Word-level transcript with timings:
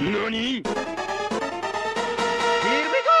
何 0.00 0.32
Here 0.32 0.62
we 2.94 3.00
go! 3.10 3.20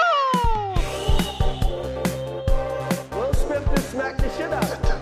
Will 3.18 3.34
Smith 3.34 3.64
just 3.74 3.90
smacked 3.90 4.18
the 4.22 4.30
shit 4.36 4.50
out 4.52 4.64
of 4.64 4.70
him. 4.70 4.96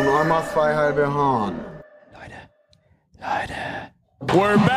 Und 0.00 0.08
einmal 0.08 0.42
zwei 0.52 0.74
halbe 0.74 1.06
Hahn. 1.12 1.54
We're 4.32 4.56
back! 4.58 4.74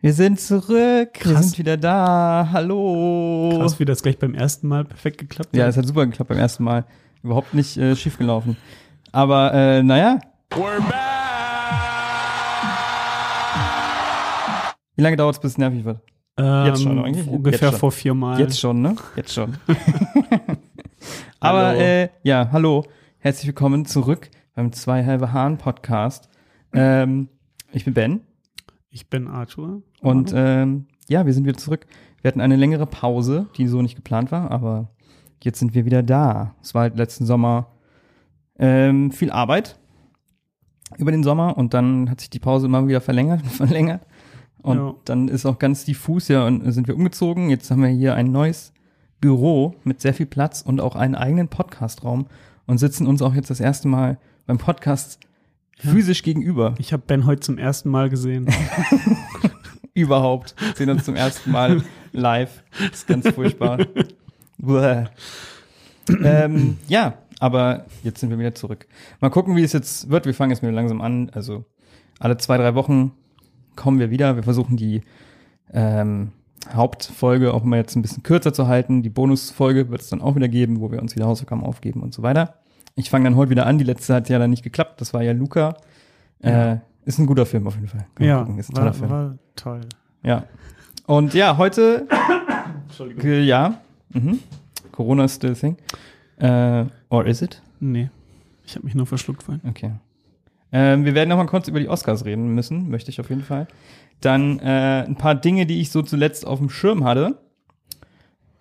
Wir 0.00 0.12
sind 0.12 0.40
zurück. 0.40 1.10
Wir 1.22 1.42
sind 1.42 1.58
wieder 1.58 1.76
da. 1.76 2.48
Hallo. 2.52 3.58
Krass, 3.58 3.78
wie 3.78 3.84
das 3.84 4.02
gleich 4.02 4.18
beim 4.18 4.34
ersten 4.34 4.66
Mal 4.68 4.84
perfekt 4.84 5.18
geklappt 5.18 5.50
Ja, 5.54 5.64
hat. 5.64 5.70
es 5.70 5.76
hat 5.76 5.86
super 5.86 6.06
geklappt 6.06 6.28
beim 6.28 6.38
ersten 6.38 6.64
Mal. 6.64 6.84
Überhaupt 7.22 7.54
nicht 7.54 7.76
äh, 7.76 7.94
schief 7.96 8.18
gelaufen. 8.18 8.56
Aber 9.14 9.54
äh, 9.54 9.80
naja, 9.80 10.18
We're 10.50 10.80
back! 10.80 10.90
wie 14.96 15.02
lange 15.02 15.16
dauert 15.16 15.36
es, 15.36 15.40
bis 15.40 15.52
es 15.52 15.58
nervig 15.58 15.84
wird? 15.84 16.00
Ähm, 16.36 16.66
jetzt 16.66 16.82
schon 16.82 16.98
eigentlich? 16.98 17.28
Ungefähr 17.28 17.70
schon. 17.70 17.78
vor 17.78 17.92
vier 17.92 18.14
Mal. 18.14 18.40
Jetzt 18.40 18.58
schon, 18.58 18.82
ne? 18.82 18.96
Jetzt 19.14 19.32
schon. 19.32 19.56
Aber 21.38 21.66
Hallo. 21.68 21.78
äh, 21.78 22.08
ja, 22.24 22.48
hallo. 22.50 22.86
Herzlich 23.18 23.46
willkommen 23.46 23.86
zurück 23.86 24.30
beim 24.56 24.72
Zwei 24.72 25.04
halbe 25.04 25.32
Hahn 25.32 25.58
Podcast. 25.58 26.28
Ähm, 26.72 27.28
ich 27.70 27.84
bin 27.84 27.94
Ben 27.94 28.20
Ich 28.90 29.08
bin 29.10 29.28
Arthur. 29.28 29.82
und 30.00 30.32
ähm, 30.34 30.88
ja, 31.08 31.24
wir 31.24 31.32
sind 31.34 31.44
wieder 31.46 31.56
zurück. 31.56 31.86
Wir 32.20 32.30
hatten 32.30 32.40
eine 32.40 32.56
längere 32.56 32.86
Pause, 32.86 33.46
die 33.58 33.68
so 33.68 33.80
nicht 33.80 33.94
geplant 33.94 34.32
war, 34.32 34.50
aber 34.50 34.88
jetzt 35.40 35.60
sind 35.60 35.72
wir 35.72 35.84
wieder 35.84 36.02
da. 36.02 36.56
Es 36.60 36.74
war 36.74 36.82
halt 36.82 36.96
letzten 36.96 37.26
Sommer 37.26 37.68
ähm, 38.58 39.10
viel 39.10 39.30
Arbeit 39.30 39.78
über 40.98 41.10
den 41.10 41.22
Sommer 41.24 41.56
und 41.56 41.74
dann 41.74 42.08
hat 42.10 42.20
sich 42.20 42.30
die 42.30 42.38
Pause 42.38 42.66
immer 42.66 42.86
wieder 42.86 43.00
verlängert 43.00 43.42
und 43.42 43.52
verlängert. 43.52 44.02
Und 44.62 44.76
Ja. 44.78 44.94
dann 45.04 45.28
ist 45.28 45.44
auch 45.46 45.58
ganz 45.58 45.84
diffus 45.84 46.28
ja 46.28 46.46
und 46.46 46.70
sind 46.72 46.88
wir 46.88 46.94
umgezogen. 46.96 47.50
Jetzt 47.50 47.70
haben 47.70 47.82
wir 47.82 47.88
hier 47.88 48.14
ein 48.14 48.32
neues 48.32 48.72
Büro 49.20 49.74
mit 49.84 50.00
sehr 50.00 50.14
viel 50.14 50.26
Platz 50.26 50.62
und 50.62 50.80
auch 50.80 50.96
einen 50.96 51.14
eigenen 51.14 51.48
Podcastraum 51.48 52.26
und 52.66 52.78
sitzen 52.78 53.06
uns 53.06 53.20
auch 53.22 53.34
jetzt 53.34 53.50
das 53.50 53.60
erste 53.60 53.88
Mal 53.88 54.18
beim 54.46 54.58
Podcast 54.58 55.18
physisch 55.78 56.22
gegenüber. 56.22 56.74
Ich 56.78 56.92
habe 56.92 57.02
Ben 57.06 57.26
heute 57.26 57.40
zum 57.40 57.58
ersten 57.58 57.90
Mal 57.90 58.08
gesehen. 58.08 58.46
Überhaupt. 59.94 60.54
Sehen 60.76 60.90
uns 60.90 61.04
zum 61.04 61.14
ersten 61.16 61.50
Mal 61.50 61.82
live. 62.12 62.62
Das 62.78 63.00
ist 63.00 63.06
ganz 63.06 63.28
furchtbar. 63.28 63.78
Ähm, 66.22 66.76
ja, 66.86 67.14
aber 67.40 67.84
jetzt 68.02 68.20
sind 68.20 68.30
wir 68.30 68.38
wieder 68.38 68.54
zurück. 68.54 68.86
Mal 69.20 69.30
gucken, 69.30 69.56
wie 69.56 69.62
es 69.62 69.72
jetzt 69.72 70.10
wird. 70.10 70.26
Wir 70.26 70.34
fangen 70.34 70.50
jetzt 70.50 70.62
wieder 70.62 70.72
langsam 70.72 71.00
an. 71.00 71.30
Also 71.34 71.64
alle 72.18 72.36
zwei, 72.36 72.56
drei 72.56 72.74
Wochen 72.74 73.12
kommen 73.76 73.98
wir 73.98 74.10
wieder. 74.10 74.36
Wir 74.36 74.42
versuchen 74.42 74.76
die 74.76 75.02
ähm, 75.72 76.32
Hauptfolge 76.72 77.52
auch 77.52 77.64
mal 77.64 77.76
jetzt 77.76 77.96
ein 77.96 78.02
bisschen 78.02 78.22
kürzer 78.22 78.52
zu 78.52 78.68
halten. 78.68 79.02
Die 79.02 79.10
Bonusfolge 79.10 79.90
wird 79.90 80.00
es 80.00 80.08
dann 80.08 80.22
auch 80.22 80.36
wieder 80.36 80.48
geben, 80.48 80.80
wo 80.80 80.90
wir 80.90 81.00
uns 81.02 81.14
wieder 81.14 81.26
Hausaufgaben 81.26 81.64
aufgeben 81.64 82.02
und 82.02 82.14
so 82.14 82.22
weiter. 82.22 82.54
Ich 82.96 83.10
fange 83.10 83.24
dann 83.24 83.36
heute 83.36 83.50
wieder 83.50 83.66
an. 83.66 83.78
Die 83.78 83.84
letzte 83.84 84.14
hat 84.14 84.28
ja 84.28 84.38
dann 84.38 84.50
nicht 84.50 84.62
geklappt. 84.62 85.00
Das 85.00 85.12
war 85.12 85.22
ja 85.22 85.32
Luca. 85.32 85.76
Äh, 86.40 86.76
ist 87.04 87.18
ein 87.18 87.26
guter 87.26 87.46
Film 87.46 87.66
auf 87.66 87.74
jeden 87.74 87.88
Fall. 87.88 88.06
Kann 88.14 88.26
ja, 88.26 88.38
gucken. 88.40 88.58
ist 88.58 88.70
ein 88.70 88.74
toller 88.74 88.86
war, 88.86 88.94
Film. 88.94 89.10
war 89.10 89.38
toll. 89.56 89.80
Ja. 90.22 90.44
Und 91.06 91.34
ja, 91.34 91.56
heute. 91.56 92.06
Entschuldigung. 92.86 93.44
Ja. 93.44 93.80
Mhm. 94.10 94.38
Corona 94.92 95.24
is 95.24 95.34
still 95.34 95.50
a 95.50 95.54
thing. 95.54 95.76
Äh, 96.38 96.86
or 97.08 97.26
is 97.26 97.42
it? 97.42 97.62
Nee, 97.80 98.10
ich 98.66 98.74
habe 98.76 98.84
mich 98.84 98.94
nur 98.94 99.06
verschluckt 99.06 99.42
vorhin. 99.42 99.62
Okay. 99.68 99.92
Ähm, 100.72 101.04
wir 101.04 101.14
werden 101.14 101.28
noch 101.28 101.36
mal 101.36 101.46
kurz 101.46 101.68
über 101.68 101.78
die 101.78 101.88
Oscars 101.88 102.24
reden 102.24 102.48
müssen, 102.48 102.90
möchte 102.90 103.10
ich 103.10 103.20
auf 103.20 103.28
jeden 103.28 103.42
Fall. 103.42 103.68
Dann 104.20 104.58
äh, 104.58 105.04
ein 105.06 105.16
paar 105.16 105.34
Dinge, 105.34 105.66
die 105.66 105.80
ich 105.80 105.90
so 105.90 106.02
zuletzt 106.02 106.46
auf 106.46 106.58
dem 106.58 106.70
Schirm 106.70 107.04
hatte. 107.04 107.38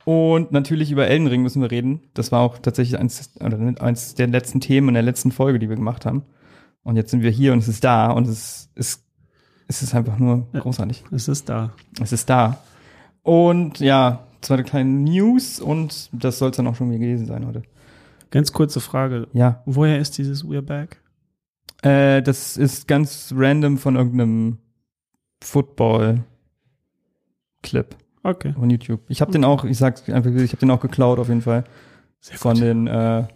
Und 0.05 0.51
natürlich 0.51 0.91
über 0.91 1.07
Elden 1.07 1.27
Ring 1.27 1.41
müssen 1.41 1.61
wir 1.61 1.71
reden. 1.71 2.01
Das 2.13 2.31
war 2.31 2.41
auch 2.41 2.57
tatsächlich 2.57 2.99
eins, 2.99 3.31
eins 3.39 4.15
der 4.15 4.27
letzten 4.27 4.59
Themen 4.59 4.89
in 4.89 4.93
der 4.95 5.03
letzten 5.03 5.31
Folge, 5.31 5.59
die 5.59 5.69
wir 5.69 5.77
gemacht 5.77 6.05
haben. 6.05 6.23
Und 6.83 6.97
jetzt 6.97 7.11
sind 7.11 7.23
wir 7.23 7.31
hier 7.31 7.53
und 7.53 7.59
es 7.59 7.69
ist 7.69 7.83
da 7.83 8.11
und 8.11 8.27
es 8.27 8.69
ist, 8.75 9.05
es 9.67 9.81
ist 9.81 9.95
einfach 9.95 10.19
nur 10.19 10.47
großartig. 10.51 11.05
Es 11.11 11.29
ist 11.29 11.47
da. 11.47 11.73
Es 12.01 12.11
ist 12.11 12.29
da. 12.29 12.59
Und 13.23 13.79
ja, 13.79 14.27
zweite 14.41 14.63
kleine 14.63 14.89
News 14.89 15.59
und 15.59 16.09
das 16.11 16.37
soll 16.37 16.51
es 16.51 16.57
dann 16.57 16.67
auch 16.67 16.75
schon 16.75 16.89
wieder 16.89 16.99
gewesen 16.99 17.25
sein 17.25 17.47
heute. 17.47 17.63
Ganz 18.33 18.51
kurze 18.51 18.79
Frage. 18.79 19.27
Ja, 19.33 19.61
Woher 19.67 19.99
ist 19.99 20.17
dieses 20.17 20.43
We're 20.43 20.63
Back? 20.63 20.99
äh, 21.83 22.23
das 22.23 22.57
ist 22.57 22.87
ganz 22.87 23.31
random 23.37 23.77
von 23.77 23.95
irgendeinem 23.95 24.57
Football-Clip 25.43 26.25
Okay. 28.23 28.53
von 28.53 28.69
YouTube. 28.71 29.01
Ich 29.07 29.21
habe 29.21 29.31
den 29.31 29.43
auch, 29.45 29.65
ich 29.65 29.77
sag's 29.77 30.09
einfach, 30.09 30.31
ich 30.31 30.51
habe 30.51 30.59
den 30.59 30.71
auch 30.71 30.79
geklaut 30.79 31.19
auf 31.19 31.27
jeden 31.27 31.41
Fall 31.41 31.63
Sehr 32.21 32.37
von 32.37 32.57
den 32.57 32.87
äh, 32.87 33.27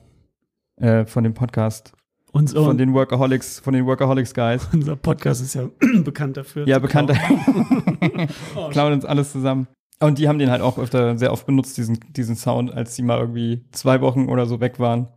äh, 0.78 1.06
von 1.06 1.24
dem 1.24 1.34
Podcast, 1.36 1.92
Uns, 2.32 2.54
von 2.54 2.68
und 2.70 2.78
den 2.80 2.94
Workaholics, 2.94 3.60
von 3.60 3.74
den 3.74 3.86
Workaholics 3.86 4.34
Guys. 4.34 4.68
unser 4.74 4.96
Podcast 4.96 5.42
ist 5.42 5.54
ja 5.56 5.70
bekannt 6.04 6.38
dafür. 6.38 6.66
Ja, 6.68 6.78
zu 6.78 6.82
bekannter. 6.84 7.14
klauen. 7.14 8.28
Oh, 8.56 8.70
klauen 8.70 8.94
uns 8.94 9.06
alles 9.06 9.32
zusammen. 9.32 9.68
Und 10.00 10.20
die 10.20 10.28
haben 10.28 10.38
den 10.38 10.52
halt 10.52 10.62
auch 10.62 10.78
öfter 10.78 11.18
sehr 11.18 11.32
oft 11.34 11.46
benutzt, 11.46 11.78
diesen, 11.78 12.00
diesen 12.12 12.36
Sound, 12.36 12.72
als 12.72 12.96
die 12.96 13.02
mal 13.02 13.20
irgendwie 13.20 13.66
zwei 13.72 14.02
Wochen 14.02 14.30
oder 14.30 14.46
so 14.46 14.60
weg 14.60 14.80
waren. 14.80 15.08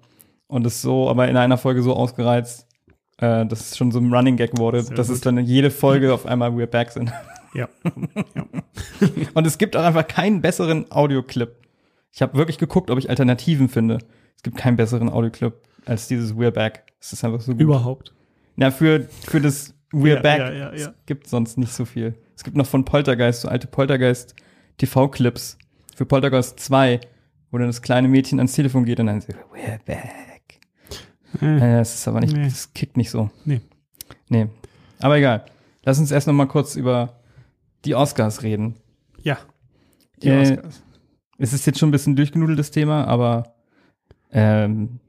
Und 0.47 0.67
es 0.67 0.81
so, 0.83 1.09
aber 1.09 1.29
in 1.29 1.37
einer 1.37 1.59
Folge 1.59 1.83
so 1.83 1.95
ausgereizt, 1.95 2.67
äh, 3.19 3.45
dass 3.47 3.61
es 3.61 3.77
schon 3.77 3.93
so 3.93 3.99
ein 4.01 4.13
Running 4.13 4.37
Gag 4.37 4.59
wurde, 4.59 4.83
Sehr 4.83 4.97
dass 4.97 5.09
gut. 5.09 5.17
es 5.17 5.21
dann 5.21 5.39
in 5.39 5.45
jede 5.45 5.71
Folge 5.71 6.13
auf 6.15 6.27
einmal 6.27 6.51
We're 6.51 6.67
Back 6.67 6.91
sind. 6.91 7.13
Ja. 7.53 7.69
ja. 8.37 8.45
Und 9.35 9.45
es 9.45 9.59
gibt 9.59 9.77
auch 9.77 9.83
einfach 9.83 10.07
keinen 10.07 10.41
besseren 10.41 10.87
Audioclip. 10.93 11.57
Ich 12.12 12.23
habe 12.23 12.39
wirklich 12.39 12.59
geguckt, 12.59 12.93
ob 12.93 12.99
ich 13.01 13.11
Alternativen 13.11 13.69
finde. 13.69 13.99
Es 14.37 14.45
gibt 14.45 14.57
keinen 14.57 14.77
besseren 14.77 15.09
Audioclip 15.09 15.55
als 15.85 16.07
dieses 16.07 16.37
We're 16.37 16.53
Back. 16.53 16.85
Es 17.01 17.12
ist 17.12 17.25
einfach 17.25 17.41
so 17.41 17.51
gut. 17.51 17.61
Überhaupt. 17.61 18.15
Ja, 18.57 18.71
für, 18.71 19.09
für 19.27 19.41
das 19.41 19.75
We're 19.93 20.15
Ja, 20.15 20.21
Back 20.23 20.39
ja, 20.39 20.53
ja, 20.53 20.71
es 20.71 20.83
ja. 20.83 20.95
gibt 21.07 21.27
sonst 21.27 21.59
nicht 21.59 21.73
so 21.73 21.85
viel. 21.85 22.15
Es 22.37 22.45
gibt 22.45 22.57
noch 22.57 22.67
von 22.67 22.85
Poltergeist, 22.85 23.41
so 23.41 23.49
alte 23.49 23.67
Poltergeist 23.67 24.37
TV-Clips 24.81 25.59
für 25.95 26.07
Poltergeist 26.07 26.59
2, 26.61 27.01
wo 27.51 27.59
dann 27.59 27.67
das 27.69 27.83
kleine 27.83 28.09
Mädchen 28.09 28.39
ans 28.41 28.53
Telefon 28.55 28.85
geht 28.85 28.99
und 29.01 29.07
dann 29.07 29.21
so, 29.21 29.29
We're 29.53 29.79
Back. 29.85 30.61
Äh, 31.41 31.81
es 31.81 31.95
ist 31.95 32.09
aber 32.09 32.21
nicht, 32.21 32.35
Nee. 32.37 32.45
das 32.45 32.73
kickt 32.75 32.97
nicht 32.97 33.11
so. 33.11 33.31
Nee. 33.45 33.61
Nee. 34.29 34.49
Aber 34.99 35.17
egal. 35.17 35.45
Lass 35.85 35.99
uns 35.99 36.11
erst 36.11 36.27
noch 36.27 36.35
mal 36.35 36.47
kurz 36.47 36.75
über 36.77 37.21
die 37.85 37.95
Oscars 37.95 38.43
reden. 38.43 38.75
ja. 39.23 39.39
Die 40.23 40.29
Äh, 40.29 40.43
Oscars. 40.43 40.83
Es 41.39 41.53
ist 41.55 41.67
jetzt 41.67 41.79
schon 41.79 41.89
ein 41.89 41.93
bisschen 41.93 42.17
durchgenudeltes 42.17 42.71
Thema, 42.71 43.07
aber 43.07 43.55
ähm, 44.33 45.01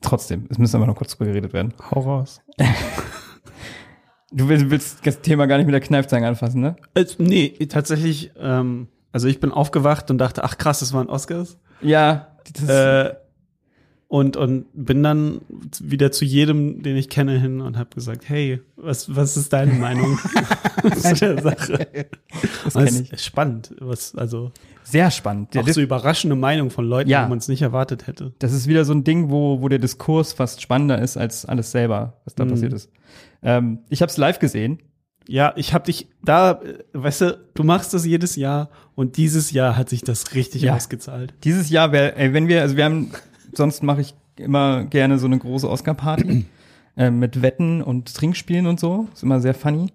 trotzdem, 0.00 0.46
es 0.48 0.56
müssen 0.56 0.76
aber 0.76 0.86
noch 0.86 0.96
kurz 0.96 1.10
drüber 1.16 1.26
geredet 1.30 1.52
werden. 1.52 1.74
Hau 1.90 2.00
raus. 2.00 2.40
Du 4.36 4.48
willst, 4.48 4.68
willst 4.70 5.06
das 5.06 5.20
Thema 5.20 5.46
gar 5.46 5.56
nicht 5.58 5.66
mit 5.66 5.72
der 5.74 5.80
Kneifzange 5.80 6.26
anfassen, 6.26 6.60
ne? 6.60 6.76
Äh, 6.94 7.04
nee, 7.18 7.50
tatsächlich, 7.68 8.32
ähm, 8.38 8.88
also 9.12 9.28
ich 9.28 9.38
bin 9.40 9.52
aufgewacht 9.52 10.10
und 10.10 10.18
dachte, 10.18 10.42
ach 10.44 10.58
krass, 10.58 10.80
das 10.80 10.92
waren 10.92 11.08
Oscars. 11.08 11.58
Ja, 11.80 12.28
Äh, 12.68 13.10
und, 14.08 14.36
und 14.36 14.66
bin 14.74 15.02
dann 15.02 15.40
wieder 15.80 16.12
zu 16.12 16.24
jedem, 16.24 16.82
den 16.82 16.96
ich 16.96 17.08
kenne, 17.08 17.40
hin 17.40 17.60
und 17.60 17.78
habe 17.78 17.90
gesagt, 17.94 18.28
hey, 18.28 18.60
was, 18.76 19.14
was 19.16 19.36
ist 19.36 19.52
deine 19.52 19.72
Meinung 19.72 20.18
zu 21.00 21.14
der 21.14 21.42
Sache? 21.42 22.06
das 22.64 22.74
kenne 22.74 22.90
ich. 23.02 23.12
ist 23.12 23.24
spannend, 23.24 23.74
was, 23.80 24.14
also 24.14 24.52
Sehr 24.84 25.10
spannend. 25.10 25.56
Auch 25.56 25.66
so 25.68 25.80
überraschende 25.80 26.36
Meinung 26.36 26.70
von 26.70 26.84
Leuten, 26.86 27.08
Ja. 27.10 27.24
wo 27.24 27.30
man 27.30 27.38
es 27.38 27.48
nicht 27.48 27.62
erwartet 27.62 28.06
hätte. 28.06 28.32
das 28.40 28.52
ist 28.52 28.68
wieder 28.68 28.84
so 28.84 28.92
ein 28.92 29.02
Ding, 29.04 29.30
wo, 29.30 29.60
wo 29.62 29.68
der 29.68 29.78
Diskurs 29.80 30.32
fast 30.32 30.60
spannender 30.60 31.00
ist 31.00 31.16
als 31.16 31.44
alles 31.46 31.70
selber, 31.72 32.18
was 32.24 32.34
da 32.34 32.44
Mhm. 32.44 32.50
passiert 32.50 32.72
ist. 32.74 32.90
Ähm, 33.44 33.80
ich 33.88 34.02
habe 34.02 34.10
es 34.10 34.16
live 34.16 34.38
gesehen. 34.40 34.78
Ja, 35.28 35.52
ich 35.56 35.72
habe 35.72 35.84
dich 35.84 36.08
da, 36.22 36.60
äh, 36.62 36.78
weißt 36.92 37.20
du, 37.22 37.38
du 37.54 37.62
machst 37.62 37.94
das 37.94 38.04
jedes 38.04 38.36
Jahr 38.36 38.70
und 38.94 39.16
dieses 39.16 39.52
Jahr 39.52 39.76
hat 39.76 39.88
sich 39.88 40.02
das 40.02 40.34
richtig 40.34 40.62
Ja. 40.62 40.74
ausgezahlt. 40.74 41.32
Dieses 41.44 41.70
Jahr 41.70 41.92
wäre, 41.92 42.16
ey, 42.16 42.32
wenn 42.32 42.48
wir, 42.48 42.60
also 42.62 42.76
wir 42.76 42.84
haben, 42.84 43.10
sonst 43.52 43.82
mache 43.82 44.00
ich 44.02 44.14
immer 44.36 44.84
gerne 44.84 45.18
so 45.18 45.26
eine 45.26 45.38
große 45.38 45.68
Oscar-Party 45.70 46.44
äh, 46.96 47.10
mit 47.10 47.40
Wetten 47.42 47.80
und 47.82 48.12
Trinkspielen 48.14 48.66
und 48.66 48.80
so. 48.80 49.08
Ist 49.14 49.22
immer 49.22 49.40
sehr 49.40 49.54
funny. 49.54 49.92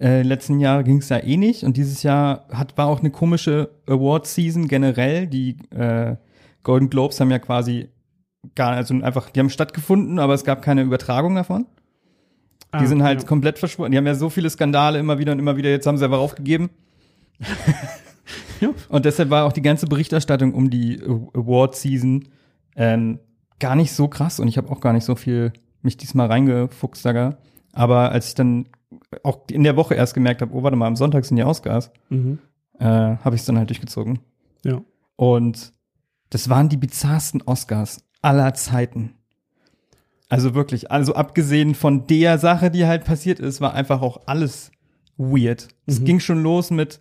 Äh, 0.00 0.22
letzten 0.22 0.58
Jahr 0.58 0.82
ging 0.82 0.98
es 0.98 1.10
ja 1.10 1.18
eh 1.18 1.36
nicht 1.36 1.62
und 1.64 1.76
dieses 1.76 2.02
Jahr 2.02 2.46
hat, 2.50 2.76
war 2.78 2.86
auch 2.86 3.00
eine 3.00 3.10
komische 3.10 3.70
Award-Season 3.86 4.66
generell. 4.66 5.26
Die 5.28 5.58
äh, 5.70 6.16
Golden 6.64 6.90
Globes 6.90 7.20
haben 7.20 7.30
ja 7.30 7.38
quasi 7.38 7.88
gar, 8.56 8.72
also 8.72 8.94
einfach, 8.94 9.30
die 9.30 9.38
haben 9.38 9.50
stattgefunden, 9.50 10.18
aber 10.18 10.34
es 10.34 10.44
gab 10.44 10.62
keine 10.62 10.82
Übertragung 10.82 11.34
davon. 11.36 11.66
Die 12.74 12.78
Ah, 12.78 12.86
sind 12.86 13.02
halt 13.02 13.22
ja. 13.22 13.28
komplett 13.28 13.58
verschwunden. 13.58 13.92
Die 13.92 13.98
haben 13.98 14.06
ja 14.06 14.14
so 14.14 14.30
viele 14.30 14.48
Skandale 14.48 14.98
immer 14.98 15.18
wieder 15.18 15.32
und 15.32 15.38
immer 15.38 15.56
wieder. 15.56 15.68
Jetzt 15.70 15.86
haben 15.86 15.98
sie 15.98 16.04
aber 16.04 16.18
aufgegeben. 16.18 16.70
Ja. 18.60 18.68
Und 18.88 19.04
deshalb 19.04 19.30
war 19.30 19.44
auch 19.44 19.52
die 19.52 19.62
ganze 19.62 19.86
Berichterstattung 19.86 20.54
um 20.54 20.70
die 20.70 21.02
Award-Season 21.02 22.28
ähm, 22.76 23.18
gar 23.58 23.74
nicht 23.74 23.92
so 23.92 24.06
krass. 24.08 24.38
Und 24.40 24.48
ich 24.48 24.56
habe 24.56 24.70
auch 24.70 24.80
gar 24.80 24.92
nicht 24.92 25.04
so 25.04 25.16
viel 25.16 25.52
mich 25.82 25.96
diesmal 25.96 26.28
reingefuchst 26.28 27.02
sogar. 27.02 27.38
Aber 27.72 28.12
als 28.12 28.28
ich 28.28 28.34
dann 28.34 28.66
auch 29.24 29.40
in 29.50 29.64
der 29.64 29.76
Woche 29.76 29.94
erst 29.94 30.14
gemerkt 30.14 30.42
habe, 30.42 30.54
oh, 30.54 30.62
warte 30.62 30.76
mal, 30.76 30.86
am 30.86 30.96
Sonntag 30.96 31.24
sind 31.24 31.36
die 31.36 31.44
Oscars, 31.44 31.90
Mhm. 32.08 32.38
äh, 32.78 32.84
habe 32.84 33.34
ich 33.34 33.40
es 33.42 33.46
dann 33.46 33.58
halt 33.58 33.68
durchgezogen. 33.70 34.20
Ja. 34.64 34.80
Und 35.16 35.72
das 36.30 36.48
waren 36.48 36.68
die 36.68 36.76
bizarrsten 36.76 37.42
Oscars 37.42 38.04
aller 38.22 38.54
Zeiten. 38.54 39.14
Also 40.32 40.54
wirklich, 40.54 40.90
also 40.90 41.14
abgesehen 41.14 41.74
von 41.74 42.06
der 42.06 42.38
Sache, 42.38 42.70
die 42.70 42.86
halt 42.86 43.04
passiert 43.04 43.38
ist, 43.38 43.60
war 43.60 43.74
einfach 43.74 44.00
auch 44.00 44.22
alles 44.24 44.70
weird. 45.18 45.68
Es 45.84 46.02
ging 46.04 46.20
schon 46.20 46.42
los 46.42 46.70
mit 46.70 47.00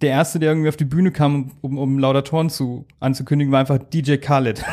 der 0.00 0.10
erste, 0.10 0.40
der 0.40 0.50
irgendwie 0.50 0.68
auf 0.68 0.76
die 0.76 0.84
Bühne 0.84 1.12
kam, 1.12 1.52
um, 1.60 1.78
um 1.78 1.96
Laudatoren 2.00 2.50
zu 2.50 2.84
anzukündigen, 2.98 3.52
war 3.52 3.60
einfach 3.60 3.78
DJ 3.78 4.16
Khaled. 4.16 4.64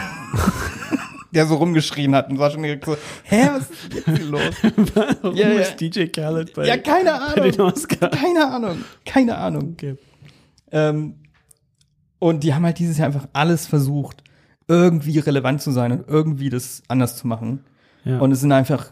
der 1.36 1.46
so 1.46 1.54
rumgeschrien 1.54 2.16
hat 2.16 2.32
und 2.32 2.40
war 2.40 2.50
schon 2.50 2.64
direkt 2.64 2.84
so, 2.86 2.98
hä, 3.26 3.50
was 3.54 3.70
ist 3.70 3.94
jetzt 3.94 4.18
hier 4.18 4.26
los? 4.26 4.42
Warum 5.22 5.36
Ja, 5.36 5.50
ja. 5.50 5.60
ist 5.60 5.80
DJ 5.80 6.06
Khaled 6.06 6.52
bei, 6.56 6.66
ja, 6.66 6.78
keine 6.78 7.12
den 7.36 7.60
Ahnung. 7.60 7.74
Oscars? 7.74 8.20
Keine 8.20 8.52
Ahnung. 8.52 8.78
Keine 9.06 9.38
Ahnung. 9.38 9.74
Okay. 9.74 9.98
Ähm, 10.72 11.18
und 12.18 12.44
die 12.44 12.56
haben 12.56 12.66
halt 12.66 12.80
dieses 12.80 12.98
Jahr 12.98 13.06
einfach 13.06 13.28
alles 13.34 13.68
versucht, 13.68 14.24
irgendwie 14.68 15.20
relevant 15.20 15.62
zu 15.62 15.70
sein 15.70 15.92
und 15.92 16.08
irgendwie 16.08 16.50
das 16.50 16.82
anders 16.88 17.18
zu 17.18 17.28
machen. 17.28 17.64
Ja. 18.06 18.20
Und 18.20 18.32
es 18.32 18.42
sind 18.42 18.52
einfach 18.52 18.92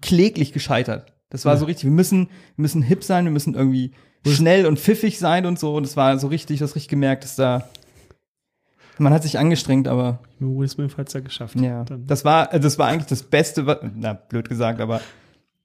kläglich 0.00 0.52
gescheitert. 0.52 1.12
Das 1.30 1.44
war 1.44 1.54
Ja. 1.54 1.58
so 1.58 1.66
richtig, 1.66 1.84
wir 1.84 1.90
müssen, 1.90 2.28
wir 2.56 2.62
müssen 2.62 2.82
hip 2.82 3.02
sein, 3.02 3.24
wir 3.24 3.32
müssen 3.32 3.54
irgendwie 3.54 3.92
schnell 4.26 4.66
und 4.66 4.78
pfiffig 4.78 5.18
sein 5.18 5.46
und 5.46 5.58
so. 5.58 5.74
Und 5.74 5.84
es 5.84 5.96
war 5.96 6.18
so 6.18 6.28
richtig, 6.28 6.58
du 6.58 6.64
hast 6.64 6.74
richtig 6.76 6.88
gemerkt, 6.88 7.24
dass 7.24 7.36
da, 7.36 7.68
man 8.98 9.12
hat 9.12 9.22
sich 9.24 9.38
angestrengt, 9.38 9.88
aber 9.88 10.20
Will 10.38 10.68
Smith 10.68 10.96
hat's 10.96 11.12
ja 11.12 11.20
geschafft. 11.20 11.58
ja, 11.60 11.84
Dann. 11.84 12.06
das 12.06 12.24
war, 12.24 12.50
also 12.52 12.62
das 12.62 12.78
war 12.78 12.88
eigentlich 12.88 13.06
das 13.06 13.22
Beste, 13.22 13.66
wa- 13.66 13.80
na, 13.94 14.12
blöd 14.14 14.48
gesagt, 14.48 14.80
aber 14.80 15.00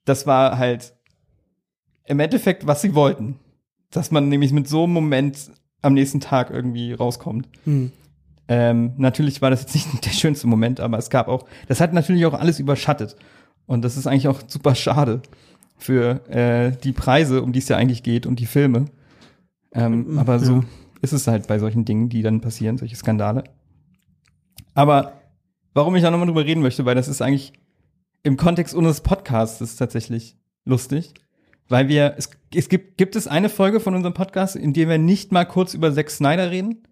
das 0.04 0.26
war 0.26 0.58
halt 0.58 0.92
im 2.06 2.18
Endeffekt, 2.20 2.66
was 2.66 2.82
sie 2.82 2.94
wollten. 2.94 3.38
Dass 3.90 4.10
man 4.10 4.28
nämlich 4.28 4.52
mit 4.52 4.68
so 4.68 4.84
einem 4.84 4.94
Moment 4.94 5.50
am 5.82 5.92
nächsten 5.94 6.20
Tag 6.20 6.50
irgendwie 6.50 6.92
rauskommt. 6.94 7.46
Hm. 7.64 7.92
Ähm, 8.48 8.92
natürlich 8.96 9.40
war 9.40 9.50
das 9.50 9.62
jetzt 9.62 9.74
nicht 9.74 10.04
der 10.04 10.10
schönste 10.10 10.46
Moment, 10.46 10.80
aber 10.80 10.98
es 10.98 11.10
gab 11.10 11.28
auch, 11.28 11.46
das 11.68 11.80
hat 11.80 11.92
natürlich 11.92 12.26
auch 12.26 12.34
alles 12.34 12.58
überschattet. 12.58 13.16
Und 13.66 13.82
das 13.84 13.96
ist 13.96 14.06
eigentlich 14.06 14.28
auch 14.28 14.40
super 14.46 14.74
schade 14.74 15.22
für 15.78 16.28
äh, 16.28 16.72
die 16.82 16.92
Preise, 16.92 17.42
um 17.42 17.52
die 17.52 17.60
es 17.60 17.68
ja 17.68 17.76
eigentlich 17.76 18.02
geht 18.02 18.26
und 18.26 18.38
die 18.40 18.46
Filme. 18.46 18.86
Ähm, 19.72 20.18
aber 20.18 20.38
so 20.38 20.56
Ja. 20.56 20.64
ist 21.00 21.12
es 21.12 21.26
halt 21.26 21.46
bei 21.48 21.58
solchen 21.58 21.84
Dingen, 21.84 22.08
die 22.08 22.22
dann 22.22 22.40
passieren, 22.40 22.76
solche 22.78 22.96
Skandale. 22.96 23.44
Aber 24.74 25.12
warum 25.74 25.96
ich 25.96 26.02
da 26.02 26.10
nochmal 26.10 26.26
drüber 26.26 26.44
reden 26.44 26.62
möchte, 26.62 26.84
weil 26.84 26.94
das 26.94 27.08
ist 27.08 27.22
eigentlich 27.22 27.52
im 28.22 28.36
Kontext 28.36 28.74
unseres 28.74 29.00
Podcasts 29.00 29.76
tatsächlich 29.76 30.36
lustig. 30.64 31.14
Weil 31.68 31.88
wir, 31.88 32.14
es, 32.18 32.30
es 32.54 32.68
gibt, 32.68 32.98
gibt 32.98 33.16
es 33.16 33.26
eine 33.26 33.48
Folge 33.48 33.80
von 33.80 33.94
unserem 33.94 34.14
Podcast, 34.14 34.56
in 34.56 34.72
der 34.74 34.88
wir 34.88 34.98
nicht 34.98 35.32
mal 35.32 35.44
kurz 35.44 35.74
über 35.74 35.92
Zack 35.94 36.10
Snyder 36.10 36.50
reden? 36.50 36.82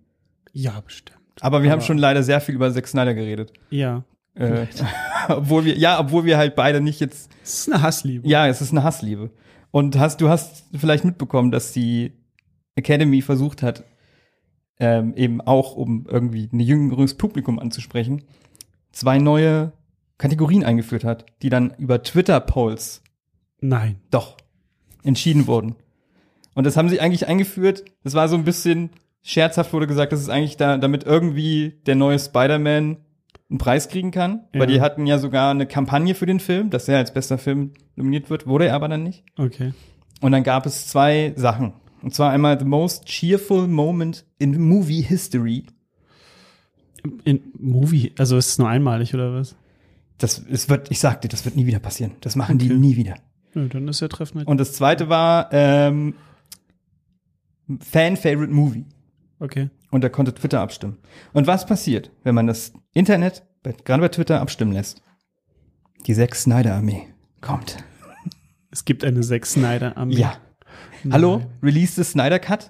Ja, 0.52 0.81
bestimmt. 0.81 1.19
Aber 1.40 1.62
wir 1.62 1.70
haben 1.70 1.78
Aber- 1.78 1.87
schon 1.87 1.98
leider 1.98 2.22
sehr 2.22 2.40
viel 2.40 2.54
über 2.54 2.72
Zack 2.72 2.87
Snyder 2.87 3.14
geredet. 3.14 3.52
Ja. 3.70 4.04
Äh, 4.34 4.66
obwohl 5.28 5.64
wir, 5.64 5.76
ja, 5.76 5.98
obwohl 5.98 6.25
wir 6.25 6.38
halt 6.38 6.54
beide 6.54 6.81
nicht 6.81 7.00
jetzt, 7.00 7.31
Es 7.42 7.60
ist 7.60 7.72
eine 7.72 7.82
Hassliebe. 7.82 8.28
ja, 8.28 8.46
es 8.46 8.60
ist 8.60 8.70
eine 8.72 8.82
Hassliebe. 8.84 9.31
Und 9.70 9.98
hast, 9.98 10.20
du 10.20 10.28
hast 10.28 10.64
vielleicht 10.76 11.04
mitbekommen, 11.04 11.50
dass 11.50 11.72
die 11.72 12.12
Academy 12.75 13.22
versucht 13.22 13.62
hat, 13.62 13.84
ähm, 14.78 15.14
eben 15.14 15.40
auch, 15.40 15.75
um 15.76 16.06
irgendwie 16.08 16.48
ein 16.52 16.60
jüngeres 16.60 17.14
Publikum 17.14 17.58
anzusprechen, 17.58 18.22
zwei 18.92 19.19
neue 19.19 19.72
Kategorien 20.19 20.64
eingeführt 20.64 21.04
hat, 21.04 21.26
die 21.42 21.50
dann 21.50 21.75
über 21.78 22.02
Twitter-Polls 22.02 23.02
Nein. 23.60 23.96
doch 24.10 24.37
entschieden 25.02 25.46
wurden. 25.46 25.76
Und 26.54 26.64
das 26.64 26.76
haben 26.76 26.88
sie 26.88 27.00
eigentlich 27.00 27.26
eingeführt. 27.26 27.84
Das 28.04 28.14
war 28.14 28.28
so 28.28 28.37
ein 28.37 28.44
bisschen 28.44 28.90
scherzhaft 29.22 29.72
wurde 29.72 29.87
gesagt, 29.87 30.12
das 30.12 30.20
ist 30.20 30.28
eigentlich 30.28 30.56
da, 30.56 30.78
damit 30.78 31.05
irgendwie 31.05 31.81
der 31.87 31.94
neue 31.94 32.19
Spider-Man 32.19 32.96
einen 33.50 33.58
Preis 33.58 33.88
kriegen 33.88 34.11
kann. 34.11 34.44
Ja. 34.55 34.61
Weil 34.61 34.67
die 34.69 34.81
hatten 34.81 35.06
ja 35.06 35.19
sogar 35.19 35.50
eine 35.50 35.67
Kampagne 35.67 36.14
für 36.14 36.26
den 36.26 36.40
Film, 36.40 36.70
dass 36.70 36.88
er 36.88 36.99
als 36.99 37.12
bester 37.12 37.38
Film 37.38 37.72
nominiert 37.96 38.31
wird, 38.31 38.46
wurde 38.46 38.67
er 38.67 38.75
aber 38.75 38.88
dann 38.88 39.02
nicht. 39.02 39.25
Okay. 39.37 39.72
Und 40.20 40.32
dann 40.32 40.44
gab 40.44 40.67
es 40.67 40.87
zwei 40.87 41.32
Sachen. 41.37 41.72
Und 42.02 42.14
zwar 42.14 42.31
einmal 42.31 42.58
The 42.58 42.64
Most 42.64 43.06
Cheerful 43.06 43.67
Moment 43.67 44.25
in 44.38 44.58
Movie 44.61 45.02
History. 45.02 45.64
In 47.25 47.40
Movie, 47.58 48.12
also 48.19 48.37
ist 48.37 48.49
es 48.49 48.58
nur 48.58 48.69
einmalig 48.69 49.14
oder 49.14 49.32
was? 49.34 49.56
Das 50.19 50.38
es 50.50 50.69
wird, 50.69 50.90
ich 50.90 51.00
sagte, 51.00 51.28
das 51.28 51.44
wird 51.44 51.56
nie 51.56 51.66
wieder 51.66 51.78
passieren. 51.78 52.12
Das 52.20 52.37
machen 52.37 52.58
die 52.58 52.66
Okay. 52.66 52.75
nie 52.78 52.96
wieder. 52.96 53.16
Ja, 53.55 53.64
dann 53.64 53.88
ist 53.88 54.00
ja 54.00 54.08
Treffen 54.08 54.38
halt. 54.38 54.49
Und 54.49 54.58
das 54.61 54.75
zweite 54.75 55.08
war 55.08 55.49
ähm, 55.50 56.14
Fan 57.81 58.16
Favorite 58.16 58.52
Movie. 58.52 58.84
Okay. 59.40 59.70
Und 59.90 60.04
da 60.04 60.08
konnte 60.08 60.34
Twitter 60.34 60.60
abstimmen. 60.60 60.98
Und 61.32 61.46
was 61.46 61.66
passiert, 61.66 62.10
wenn 62.22 62.34
man 62.34 62.46
das 62.46 62.72
Internet, 62.92 63.42
gerade 63.84 64.02
bei 64.02 64.08
Twitter, 64.08 64.40
abstimmen 64.40 64.72
lässt? 64.72 65.02
Die 66.06 66.14
Zack 66.14 66.34
Snyder 66.34 66.75
Armee 66.75 67.08
kommt. 67.40 67.78
Es 68.72 68.84
gibt 68.84 69.02
eine 69.02 69.20
Zack 69.22 69.46
Snyder 69.46 69.96
Armee. 69.96 70.14
Ja. 70.14 70.37
Nein. 71.02 71.12
Hallo? 71.12 71.42
Release 71.60 71.94
the 71.94 72.04
Snyder 72.08 72.38
Cut? 72.38 72.69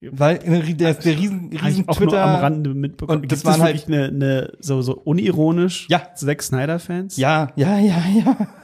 Weil 0.00 0.36
äh, 0.36 0.74
der, 0.74 0.94
der 0.94 1.18
riesen, 1.18 1.50
riesen 1.52 1.86
auch 1.88 1.96
Twitter. 1.96 2.12
nur 2.12 2.20
am 2.20 2.36
Rande 2.36 2.74
mitbekommen. 2.74 3.22
Und 3.22 3.32
das 3.32 3.40
Gibt 3.42 3.52
es 3.54 3.60
waren 3.60 3.66
wirklich 3.66 3.88
eine, 3.88 4.04
eine 4.06 4.52
so, 4.60 4.80
so 4.80 4.94
unironisch 4.94 5.86
Ja. 5.90 6.14
Zack 6.14 6.42
Snyder-Fans? 6.42 7.16
Ja, 7.18 7.52
ja, 7.56 7.78
ja, 7.78 8.02
ja. 8.08 8.36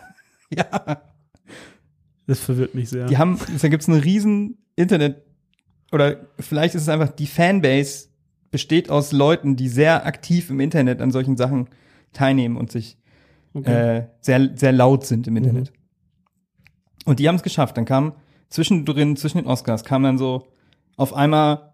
Ja. 0.55 1.03
Das 2.27 2.41
verwirrt 2.41 2.75
mich 2.75 2.91
sehr. 2.91 3.07
Die 3.07 3.17
haben, 3.17 3.39
da 3.61 3.69
gibt's 3.69 3.89
eine 3.89 4.05
riesen 4.05 4.59
Internet, 4.77 5.23
oder 5.93 6.17
vielleicht 6.41 6.75
ist 6.75 6.83
es 6.83 6.89
einfach, 6.89 7.11
die 7.11 7.27
Fanbase 7.27 8.09
besteht 8.51 8.91
aus 8.91 9.13
Leuten, 9.13 9.57
die 9.57 9.69
sehr 9.69 10.07
aktiv 10.07 10.51
im 10.51 10.61
Internet 10.61 11.01
an 11.01 11.11
solchen 11.11 11.37
Sachen 11.37 11.69
teilnehmen 12.13 12.57
und 12.57 12.71
sich 12.71 12.99
okay. 13.55 13.99
äh, 13.99 14.07
sehr, 14.21 14.51
sehr 14.55 14.73
laut 14.73 15.07
sind 15.07 15.27
im 15.27 15.37
Internet. 15.37 15.73
Und 17.05 17.19
die 17.19 17.29
haben 17.29 17.37
es 17.37 17.43
geschafft. 17.43 17.77
Dann 17.77 17.85
kam 17.85 18.15
zwischendrin, 18.49 19.17
zwischen 19.17 19.39
den 19.39 19.47
Oscars, 19.47 19.85
kam 19.85 20.03
dann 20.03 20.19
so 20.19 20.47
auf 20.97 21.15
einmal, 21.15 21.73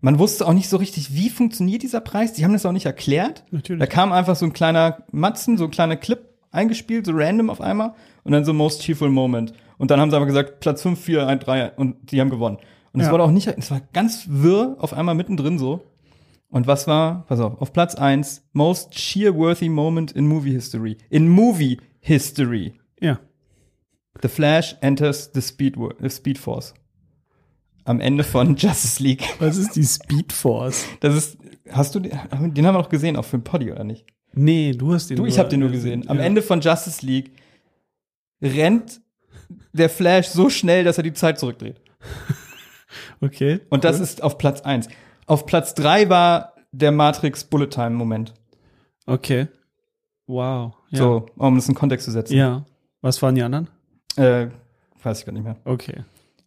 man 0.00 0.18
wusste 0.18 0.46
auch 0.46 0.52
nicht 0.52 0.68
so 0.68 0.76
richtig, 0.76 1.14
wie 1.14 1.30
funktioniert 1.30 1.82
dieser 1.82 2.00
Preis. 2.00 2.32
Die 2.32 2.44
haben 2.44 2.52
das 2.52 2.66
auch 2.66 2.72
nicht 2.72 2.86
erklärt. 2.86 3.44
Natürlich. 3.50 3.80
Da 3.80 3.86
kam 3.86 4.12
einfach 4.12 4.36
so 4.36 4.44
ein 4.44 4.52
kleiner 4.52 5.04
Matzen, 5.12 5.56
so 5.56 5.64
ein 5.64 5.70
kleiner 5.70 5.96
Clip 5.96 6.20
eingespielt, 6.50 7.06
so 7.06 7.12
random 7.14 7.50
auf 7.50 7.60
einmal. 7.60 7.94
Und 8.24 8.32
dann 8.32 8.44
so 8.44 8.52
Most 8.52 8.82
Cheerful 8.82 9.10
Moment. 9.10 9.54
Und 9.78 9.90
dann 9.90 10.00
haben 10.00 10.10
sie 10.10 10.16
aber 10.16 10.26
gesagt, 10.26 10.60
Platz 10.60 10.82
5, 10.82 11.00
4, 11.00 11.26
1, 11.26 11.44
3 11.44 11.70
und 11.72 12.10
die 12.10 12.20
haben 12.20 12.30
gewonnen. 12.30 12.58
Und 12.96 13.02
es 13.02 13.08
Ja. 13.08 13.12
wurde 13.12 13.24
auch 13.24 13.30
nicht, 13.30 13.46
es 13.46 13.70
war 13.70 13.82
ganz 13.92 14.24
wirr 14.26 14.74
auf 14.80 14.94
einmal 14.94 15.14
mittendrin 15.14 15.58
so. 15.58 15.84
Und 16.48 16.66
was 16.66 16.86
war, 16.86 17.26
pass 17.26 17.40
auf, 17.40 17.60
auf 17.60 17.70
Platz 17.74 17.94
1, 17.94 18.48
Most 18.54 18.92
Cheer-Worthy 18.92 19.68
Moment 19.68 20.12
in 20.12 20.26
Movie 20.26 20.52
History. 20.52 20.96
In 21.10 21.28
Movie 21.28 21.78
History. 22.00 22.72
ja. 23.00 23.20
The 24.22 24.28
Flash 24.28 24.76
enters 24.80 25.30
the 25.34 25.42
Speed, 25.42 25.76
the 26.00 26.08
Speed 26.08 26.38
Force. 26.38 26.72
Am 27.84 28.00
Ende 28.00 28.24
von 28.24 28.56
Justice 28.56 29.02
League. 29.02 29.22
Was 29.40 29.58
ist 29.58 29.76
die 29.76 29.84
Speed 29.84 30.32
Force? 30.32 30.86
Das 31.00 31.14
ist, 31.14 31.36
hast 31.70 31.94
du 31.94 32.00
den, 32.00 32.12
den 32.54 32.66
haben 32.66 32.74
wir 32.74 32.82
doch 32.82 32.88
gesehen, 32.88 33.16
auch 33.18 33.26
für 33.26 33.36
den 33.36 33.44
Poddy, 33.44 33.70
oder 33.70 33.84
nicht? 33.84 34.06
Nee, 34.32 34.72
du 34.72 34.94
hast 34.94 35.10
den 35.10 35.18
Du, 35.18 35.26
ich 35.26 35.38
habe 35.38 35.50
den 35.50 35.60
nur 35.60 35.68
gesehen. 35.68 36.08
Am 36.08 36.16
ja. 36.16 36.24
Ende 36.24 36.40
von 36.40 36.62
Justice 36.62 37.04
League 37.04 37.30
rennt 38.40 39.02
der 39.74 39.90
Flash 39.90 40.28
so 40.28 40.48
schnell, 40.48 40.82
dass 40.84 40.96
er 40.96 41.02
die 41.04 41.12
Zeit 41.12 41.38
zurückdreht. 41.38 41.78
Okay. 43.20 43.60
Und 43.70 43.84
das 43.84 44.00
ist 44.00 44.22
auf 44.22 44.38
Platz 44.38 44.60
1. 44.60 44.88
Auf 45.26 45.46
Platz 45.46 45.74
3 45.74 46.08
war 46.08 46.54
der 46.72 46.92
Matrix 46.92 47.44
Bullet 47.44 47.68
Time 47.68 47.90
Moment. 47.90 48.34
Okay. 49.06 49.48
Wow. 50.26 50.74
Ja. 50.90 50.98
So, 50.98 51.26
um 51.36 51.54
das 51.54 51.68
in 51.68 51.74
Kontext 51.74 52.04
zu 52.04 52.10
setzen. 52.10 52.36
Ja. 52.36 52.64
Was 53.00 53.22
waren 53.22 53.34
die 53.34 53.42
anderen? 53.42 53.68
Äh, 54.16 54.48
weiß 55.02 55.20
ich 55.20 55.26
gar 55.26 55.32
nicht 55.32 55.44
mehr. 55.44 55.56
Okay. 55.64 56.04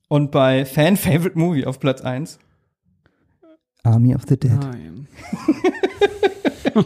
Und 0.08 0.32
bei 0.32 0.66
Fan 0.66 0.98
Favorite 0.98 1.38
Movie 1.38 1.66
auf 1.66 1.80
Platz 1.80 2.02
1 2.02 2.40
Army 3.84 4.14
of 4.14 4.24
the 4.28 4.38
Dead. 4.38 4.52
Nein. 4.60 5.08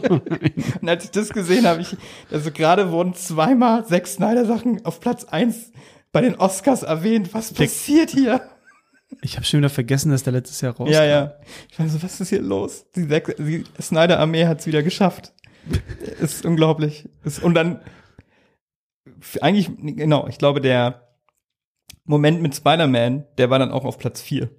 Und 0.80 0.88
als 0.88 1.04
ich 1.04 1.10
das 1.10 1.30
gesehen 1.30 1.66
habe, 1.66 1.80
ich, 1.80 1.96
also 2.30 2.50
gerade 2.50 2.90
wurden 2.90 3.14
zweimal 3.14 3.84
sechs 3.84 4.14
Snyder 4.14 4.46
Sachen 4.46 4.84
auf 4.84 5.00
Platz 5.00 5.24
1 5.24 5.72
bei 6.12 6.20
den 6.20 6.36
Oscars 6.36 6.82
erwähnt. 6.82 7.34
Was 7.34 7.52
passiert 7.52 8.10
hier? 8.10 8.40
Ich 9.22 9.36
habe 9.36 9.44
schon 9.46 9.58
wieder 9.58 9.70
vergessen, 9.70 10.10
dass 10.10 10.22
der 10.22 10.32
letztes 10.32 10.60
Jahr 10.60 10.74
rauskam. 10.76 10.92
Ja, 10.92 11.04
ja. 11.04 11.34
Ich 11.70 11.78
meine 11.78 11.90
so, 11.90 12.02
was 12.02 12.20
ist 12.20 12.28
hier 12.28 12.42
los? 12.42 12.86
Die, 12.94 13.08
Zack- 13.08 13.36
die 13.38 13.64
Snyder 13.80 14.18
Armee 14.18 14.46
hat 14.46 14.60
es 14.60 14.66
wieder 14.66 14.82
geschafft. 14.82 15.32
ist 16.20 16.44
unglaublich. 16.44 17.08
Ist, 17.24 17.42
und 17.42 17.54
dann 17.54 17.80
eigentlich 19.40 19.70
genau, 19.78 20.26
ich 20.28 20.38
glaube 20.38 20.60
der 20.60 21.08
Moment 22.04 22.42
mit 22.42 22.54
Spider-Man, 22.54 23.24
der 23.38 23.48
war 23.50 23.58
dann 23.58 23.70
auch 23.72 23.84
auf 23.84 23.98
Platz 23.98 24.20
4. 24.20 24.50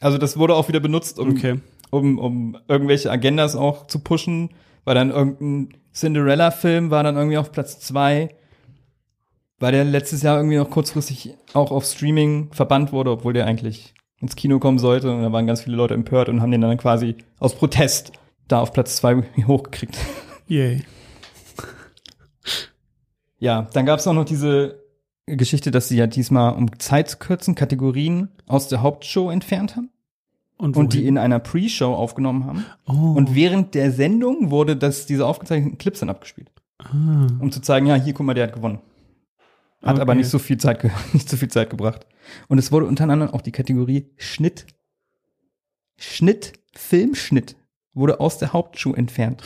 Also 0.00 0.18
das 0.18 0.36
wurde 0.36 0.54
auch 0.54 0.68
wieder 0.68 0.80
benutzt, 0.80 1.18
um 1.18 1.30
Okay. 1.30 1.60
um, 1.90 2.18
um 2.18 2.58
irgendwelche 2.68 3.10
Agendas 3.10 3.56
auch 3.56 3.86
zu 3.86 4.00
pushen, 4.00 4.50
War 4.84 4.94
dann 4.94 5.10
irgendein 5.10 5.76
Cinderella-Film, 5.92 6.90
war 6.90 7.02
dann 7.02 7.16
irgendwie 7.16 7.36
auf 7.38 7.50
Platz 7.52 7.80
zwei, 7.80 8.36
weil 9.60 9.72
der 9.72 9.84
letztes 9.84 10.22
Jahr 10.22 10.36
irgendwie 10.36 10.56
noch 10.56 10.70
kurzfristig 10.70 11.34
auch 11.54 11.70
auf 11.70 11.84
Streaming 11.84 12.50
verbannt 12.52 12.92
wurde, 12.92 13.10
obwohl 13.10 13.32
der 13.32 13.46
eigentlich 13.46 13.94
ins 14.20 14.36
Kino 14.36 14.58
kommen 14.58 14.78
sollte. 14.78 15.10
Und 15.10 15.22
da 15.22 15.32
waren 15.32 15.46
ganz 15.46 15.62
viele 15.62 15.76
Leute 15.76 15.94
empört 15.94 16.28
und 16.28 16.40
haben 16.40 16.50
den 16.50 16.60
dann 16.60 16.76
quasi 16.78 17.16
aus 17.38 17.54
Protest 17.54 18.12
da 18.46 18.60
auf 18.60 18.72
Platz 18.72 18.96
zwei 18.96 19.22
hochgekriegt. 19.46 19.98
Yay. 20.46 20.82
Ja, 23.40 23.68
dann 23.72 23.86
gab 23.86 24.00
es 24.00 24.06
auch 24.08 24.14
noch 24.14 24.24
diese 24.24 24.82
Geschichte, 25.26 25.70
dass 25.70 25.86
sie 25.86 25.96
ja 25.96 26.08
diesmal, 26.08 26.54
um 26.54 26.76
Zeit 26.80 27.08
zu 27.08 27.18
kürzen, 27.18 27.54
Kategorien 27.54 28.30
aus 28.48 28.66
der 28.66 28.82
Hauptshow 28.82 29.30
entfernt 29.30 29.76
haben 29.76 29.90
Und, 30.56 30.76
und 30.76 30.92
die 30.92 31.06
in 31.06 31.18
einer 31.18 31.38
Pre-Show 31.38 31.94
aufgenommen 31.94 32.46
haben. 32.46 32.64
oh. 32.88 33.12
Und 33.16 33.36
während 33.36 33.74
der 33.76 33.92
Sendung 33.92 34.50
wurde 34.50 34.76
das, 34.76 35.06
diese 35.06 35.24
aufgezeichneten 35.24 35.78
Clips 35.78 36.00
dann 36.00 36.10
abgespielt, 36.10 36.50
ah. 36.78 37.28
um 37.38 37.52
zu 37.52 37.60
zeigen, 37.60 37.86
ja, 37.86 37.94
hier, 37.94 38.12
guck 38.12 38.26
mal, 38.26 38.34
der 38.34 38.48
hat 38.48 38.54
gewonnen. 38.54 38.80
Hat 39.82 39.92
Okay. 39.94 40.00
aber 40.02 40.14
nicht 40.14 40.28
so 40.28 40.38
viel 40.38 40.58
Zeit, 40.58 40.82
nicht 41.12 41.28
so 41.28 41.36
viel 41.36 41.48
Zeit 41.48 41.70
gebracht. 41.70 42.06
Und 42.48 42.58
es 42.58 42.72
wurde 42.72 42.86
unter 42.86 43.04
anderem 43.04 43.32
auch 43.32 43.42
die 43.42 43.52
Kategorie 43.52 44.10
Schnitt, 44.16 44.66
Schnitt, 45.96 46.52
Filmschnitt 46.74 47.56
wurde 47.94 48.20
aus 48.20 48.38
der 48.38 48.52
Hauptshow 48.52 48.94
entfernt. 48.94 49.42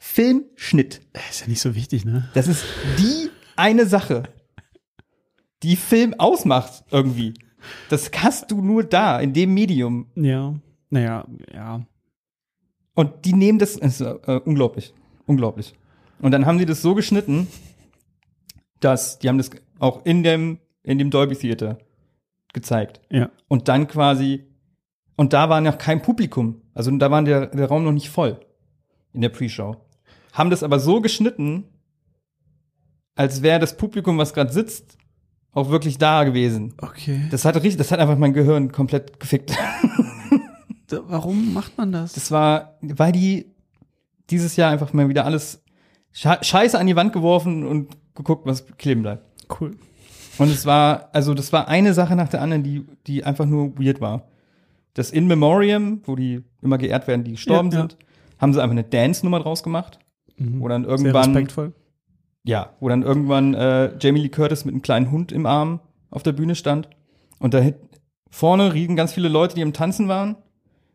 Filmschnitt. 0.00 1.00
Ist 1.30 1.40
ja 1.42 1.48
nicht 1.48 1.60
so 1.60 1.74
wichtig, 1.74 2.04
ne? 2.04 2.28
Das 2.34 2.46
ist 2.46 2.64
die 2.98 3.30
eine 3.56 3.86
Sache, 3.86 4.24
die 5.62 5.76
Film 5.76 6.14
ausmacht 6.18 6.84
irgendwie. 6.90 7.34
Das 7.88 8.10
hast 8.18 8.50
du 8.50 8.60
nur 8.60 8.84
da, 8.84 9.18
in 9.20 9.32
dem 9.32 9.54
Medium. 9.54 10.06
Ja. 10.14 10.54
Naja, 10.90 11.26
ja. 11.52 11.84
Und 12.94 13.24
die 13.24 13.32
nehmen 13.32 13.58
das, 13.58 13.76
das 13.76 14.00
ist, 14.00 14.06
äh, 14.06 14.40
unglaublich, 14.44 14.92
unglaublich. 15.26 15.74
Und 16.20 16.30
dann 16.30 16.46
haben 16.46 16.58
die 16.58 16.66
das 16.66 16.82
so 16.82 16.94
geschnitten, 16.94 17.48
dass, 18.84 19.18
die 19.18 19.28
haben 19.28 19.38
das 19.38 19.50
auch 19.78 20.04
in 20.04 20.22
dem, 20.22 20.58
in 20.82 20.98
dem 20.98 21.10
Dolby 21.10 21.34
Theater 21.36 21.78
gezeigt. 22.52 23.00
Ja. 23.10 23.30
Und 23.48 23.68
dann 23.68 23.88
quasi, 23.88 24.44
und 25.16 25.32
da 25.32 25.48
war 25.48 25.60
noch 25.60 25.78
kein 25.78 26.02
Publikum. 26.02 26.62
Also 26.74 26.90
da 26.96 27.10
war 27.10 27.22
der, 27.22 27.46
der 27.46 27.66
Raum 27.68 27.84
noch 27.84 27.92
nicht 27.92 28.10
voll 28.10 28.38
in 29.12 29.20
der 29.20 29.28
Pre-Show. 29.30 29.76
Haben 30.32 30.50
das 30.50 30.62
aber 30.62 30.78
so 30.78 31.00
geschnitten, 31.00 31.64
als 33.14 33.42
wäre 33.42 33.60
das 33.60 33.76
Publikum, 33.76 34.18
was 34.18 34.34
gerade 34.34 34.52
sitzt, 34.52 34.98
auch 35.52 35.70
wirklich 35.70 35.98
da 35.98 36.24
gewesen. 36.24 36.74
Okay. 36.78 37.28
Das 37.30 37.44
hat 37.44 37.54
richtig, 37.56 37.76
das 37.76 37.92
hat 37.92 38.00
einfach 38.00 38.18
mein 38.18 38.32
Gehirn 38.32 38.72
komplett 38.72 39.20
gefickt. 39.20 39.56
Warum 40.90 41.52
macht 41.54 41.76
man 41.78 41.92
das? 41.92 42.12
Das 42.12 42.30
war, 42.30 42.76
weil 42.80 43.12
die 43.12 43.46
dieses 44.30 44.56
Jahr 44.56 44.70
einfach 44.70 44.92
mal 44.92 45.08
wieder 45.08 45.24
alles 45.24 45.62
Sche- 46.14 46.42
Scheiße 46.42 46.78
an 46.78 46.86
die 46.86 46.96
Wand 46.96 47.12
geworfen 47.12 47.64
und 47.66 47.96
geguckt, 48.14 48.46
was 48.46 48.66
kleben 48.78 49.02
bleibt. 49.02 49.24
cool. 49.60 49.72
Und 50.38 50.48
es 50.50 50.66
war, 50.66 51.10
also 51.12 51.32
das 51.34 51.52
war 51.52 51.68
eine 51.68 51.94
Sache 51.94 52.16
nach 52.16 52.28
der 52.28 52.42
anderen, 52.42 52.62
die, 52.64 52.84
die 53.06 53.22
einfach 53.24 53.46
nur 53.46 53.78
weird 53.78 54.00
war. 54.00 54.26
Das 54.94 55.10
In 55.10 55.26
Memoriam, 55.26 56.00
wo 56.04 56.16
die 56.16 56.42
immer 56.62 56.78
geehrt 56.78 57.06
werden, 57.06 57.24
die 57.24 57.32
gestorben 57.32 57.70
Ja, 57.70 57.74
ja. 57.76 57.80
sind, 57.82 57.96
haben 58.38 58.52
sie 58.52 58.60
einfach 58.60 58.72
eine 58.72 58.84
Dance-Nummer 58.84 59.40
draus 59.40 59.62
gemacht. 59.62 59.98
Mhm. 60.36 60.60
Wo 60.60 60.68
dann 60.68 60.82
Sehr 60.82 60.90
irgendwann, 60.90 61.24
respektvoll. 61.30 61.72
ja, 62.44 62.70
wo 62.80 62.88
dann 62.88 63.02
irgendwann 63.02 63.54
äh, 63.54 63.96
Jamie 64.00 64.20
Lee 64.22 64.28
Curtis 64.28 64.64
mit 64.64 64.74
einem 64.74 64.82
kleinen 64.82 65.10
Hund 65.12 65.30
im 65.32 65.46
Arm 65.46 65.80
auf 66.10 66.22
der 66.24 66.32
Bühne 66.32 66.54
stand. 66.56 66.88
Und 67.38 67.54
da 67.54 67.62
vorne 68.30 68.74
riegen 68.74 68.96
ganz 68.96 69.12
viele 69.12 69.28
Leute, 69.28 69.54
die 69.54 69.60
im 69.60 69.72
Tanzen 69.72 70.08
waren. 70.08 70.36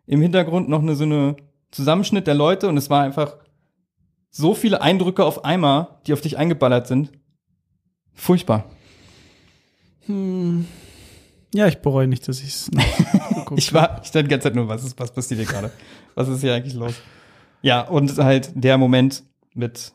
Im 0.06 0.22
Hintergrund 0.22 0.68
noch 0.68 0.82
eine, 0.82 0.96
so 0.96 1.04
eine 1.06 1.36
Zusammenschnitt 1.72 2.28
der 2.28 2.36
Leute 2.36 2.68
und 2.68 2.76
es 2.78 2.90
war 2.90 3.04
einfach 3.04 3.38
so 4.30 4.54
viele 4.54 4.82
Eindrücke 4.82 5.26
auf 5.26 5.46
einmal, 5.46 6.00
die 6.06 6.14
auf 6.14 6.22
dich 6.22 6.38
eingeballert 6.38 6.88
sind. 6.88 7.12
Furchtbar. 8.14 8.70
Hm. 10.06 10.66
Ja, 11.54 11.68
ich 11.68 11.80
bereue 11.80 12.08
nicht, 12.08 12.28
dass 12.28 12.42
ich's 12.42 12.70
Ich 13.56 13.74
war, 13.74 14.02
ich 14.04 14.12
dachte 14.12 14.24
die 14.24 14.30
ganze 14.30 14.46
Zeit 14.46 14.56
nur, 14.56 14.68
was 14.68 14.84
ist, 14.84 15.00
was 15.00 15.14
passiert 15.14 15.40
hier 15.40 15.50
gerade? 15.50 15.72
Was 16.16 16.28
ist 16.28 16.42
hier 16.42 16.54
eigentlich 16.54 16.76
los? 16.76 16.94
Ja, 17.62 17.82
und 17.82 18.16
halt 18.18 18.52
der 18.56 18.78
Moment 18.78 19.24
mit 19.54 19.94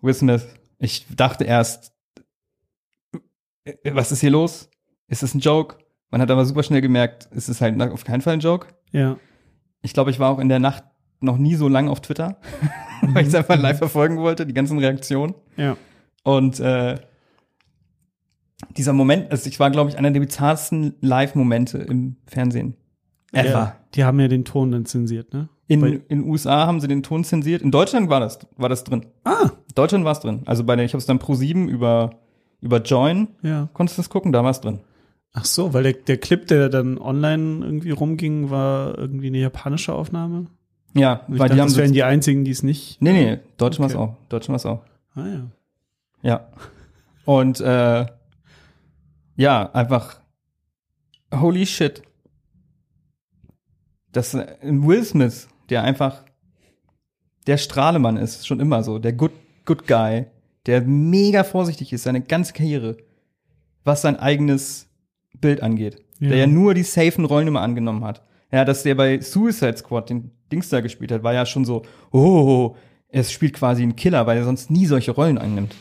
Will 0.00 0.14
Smith. 0.14 0.46
Ich 0.78 1.06
dachte 1.14 1.44
erst, 1.44 1.92
äh, 3.64 3.74
was 3.92 4.12
ist 4.12 4.20
hier 4.20 4.30
los? 4.30 4.70
Ist 5.06 5.22
es 5.22 5.34
ein 5.34 5.40
Joke? 5.40 5.76
Man 6.10 6.20
hat 6.20 6.30
aber 6.30 6.44
super 6.44 6.62
schnell 6.62 6.80
gemerkt, 6.80 7.28
es 7.32 7.48
ist 7.48 7.60
halt 7.60 7.80
auf 7.80 8.04
keinen 8.04 8.22
Fall 8.22 8.34
ein 8.34 8.40
Joke. 8.40 8.68
Ja. 8.90 9.18
Ich 9.82 9.92
glaube, 9.92 10.10
ich 10.10 10.18
war 10.18 10.30
auch 10.30 10.38
in 10.38 10.48
der 10.48 10.58
Nacht 10.58 10.84
noch 11.20 11.36
nie 11.38 11.54
so 11.54 11.68
lange 11.68 11.90
auf 11.90 12.00
Twitter, 12.00 12.38
weil 13.02 13.22
ich 13.22 13.28
es 13.28 13.34
einfach 13.34 13.58
live 13.60 13.78
verfolgen 13.78 14.18
wollte, 14.18 14.46
die 14.46 14.54
ganzen 14.54 14.78
Reaktionen. 14.78 15.34
Ja. 15.56 15.76
Und 16.24 16.60
äh, 16.60 16.96
dieser 18.76 18.92
Moment, 18.92 19.30
also 19.30 19.48
ich 19.48 19.58
war, 19.58 19.70
glaube 19.70 19.90
ich, 19.90 19.98
einer 19.98 20.10
der 20.10 20.20
bizarrsten 20.20 20.94
Live-Momente 21.00 21.78
im 21.78 22.16
Fernsehen. 22.26 22.74
Ever. 23.32 23.48
ja. 23.48 23.76
Die 23.94 24.04
haben 24.04 24.20
ja 24.20 24.28
den 24.28 24.44
Ton 24.44 24.70
dann 24.72 24.84
zensiert, 24.86 25.32
ne? 25.32 25.48
In 25.68 25.80
Bei- 25.80 26.00
in 26.08 26.20
den 26.20 26.28
USA 26.28 26.66
haben 26.66 26.80
sie 26.80 26.88
den 26.88 27.02
Ton 27.02 27.22
zensiert. 27.24 27.62
In 27.62 27.70
Deutschland 27.70 28.10
war 28.10 28.18
das, 28.20 28.40
war 28.56 28.68
das 28.68 28.82
drin. 28.84 29.06
Ah, 29.24 29.44
In 29.68 29.74
Deutschland 29.76 30.04
war 30.04 30.12
es 30.12 30.20
drin. 30.20 30.42
Also 30.46 30.64
bei 30.64 30.74
der, 30.74 30.84
ich 30.84 30.92
habe 30.92 30.98
es 30.98 31.06
dann 31.06 31.20
pro 31.20 31.34
7 31.34 31.68
über, 31.68 32.10
über 32.60 32.82
Join, 32.82 33.28
ja. 33.42 33.68
konntest 33.72 33.96
du 33.98 34.02
das 34.02 34.10
gucken, 34.10 34.32
da 34.32 34.42
war 34.42 34.50
es 34.50 34.60
drin. 34.60 34.80
Ach 35.32 35.44
so, 35.44 35.72
weil 35.72 35.84
der, 35.84 35.92
der 35.92 36.18
Clip, 36.18 36.44
der 36.48 36.68
dann 36.68 36.98
online 36.98 37.64
irgendwie 37.64 37.90
rumging, 37.92 38.50
war 38.50 38.98
irgendwie 38.98 39.28
eine 39.28 39.38
japanische 39.38 39.92
Aufnahme. 39.94 40.46
Ja, 40.94 41.24
ich 41.28 41.38
weil 41.38 41.38
dachte, 41.38 41.54
die 41.54 41.60
haben 41.60 41.68
das 41.68 41.76
wären 41.76 41.92
die 41.92 42.02
einzigen, 42.02 42.44
die 42.44 42.50
es 42.50 42.62
nicht. 42.62 43.00
Nee, 43.00 43.12
nee, 43.12 43.38
Deutschland 43.56 43.94
Okay. 43.94 44.02
auch. 44.02 44.16
Deutschland 44.28 44.64
war 44.64 44.72
auch. 44.72 44.84
Ah 45.14 45.26
ja. 45.26 45.50
Ja. 46.22 46.48
Und 47.24 47.60
äh, 47.60 48.06
ja, 49.36 49.72
einfach 49.72 50.20
holy 51.32 51.64
shit. 51.66 52.02
Das 54.12 54.34
Will 54.34 55.04
Smith, 55.04 55.48
der 55.68 55.84
einfach 55.84 56.24
der 57.46 57.56
Strahlemann 57.56 58.16
ist, 58.16 58.46
schon 58.46 58.60
immer 58.60 58.82
so, 58.82 58.98
der 58.98 59.12
good 59.12 59.32
good 59.64 59.86
guy, 59.86 60.26
der 60.66 60.82
mega 60.82 61.44
vorsichtig 61.44 61.92
ist, 61.92 62.02
seine 62.02 62.20
ganze 62.20 62.52
Karriere, 62.52 62.96
was 63.84 64.02
sein 64.02 64.16
eigenes 64.16 64.88
Bild 65.40 65.62
angeht. 65.62 66.02
Der 66.18 66.30
Ja. 66.30 66.36
ja 66.38 66.46
nur 66.48 66.74
die 66.74 66.82
safen 66.82 67.24
Rollen 67.24 67.46
immer 67.48 67.60
angenommen 67.62 68.04
hat. 68.04 68.22
Ja, 68.52 68.64
dass 68.64 68.82
der 68.82 68.96
bei 68.96 69.20
Suicide 69.20 69.76
Squad 69.76 70.10
den 70.10 70.32
Dings 70.50 70.68
da 70.68 70.80
gespielt 70.80 71.12
hat, 71.12 71.22
war 71.22 71.34
ja 71.34 71.46
schon 71.46 71.64
so, 71.64 71.82
oh, 72.10 72.76
er 73.08 73.24
spielt 73.24 73.54
quasi 73.54 73.82
einen 73.82 73.96
Killer, 73.96 74.26
weil 74.26 74.38
er 74.38 74.44
sonst 74.44 74.70
nie 74.70 74.86
solche 74.86 75.10
Rollen 75.12 75.38
annimmt. 75.38 75.74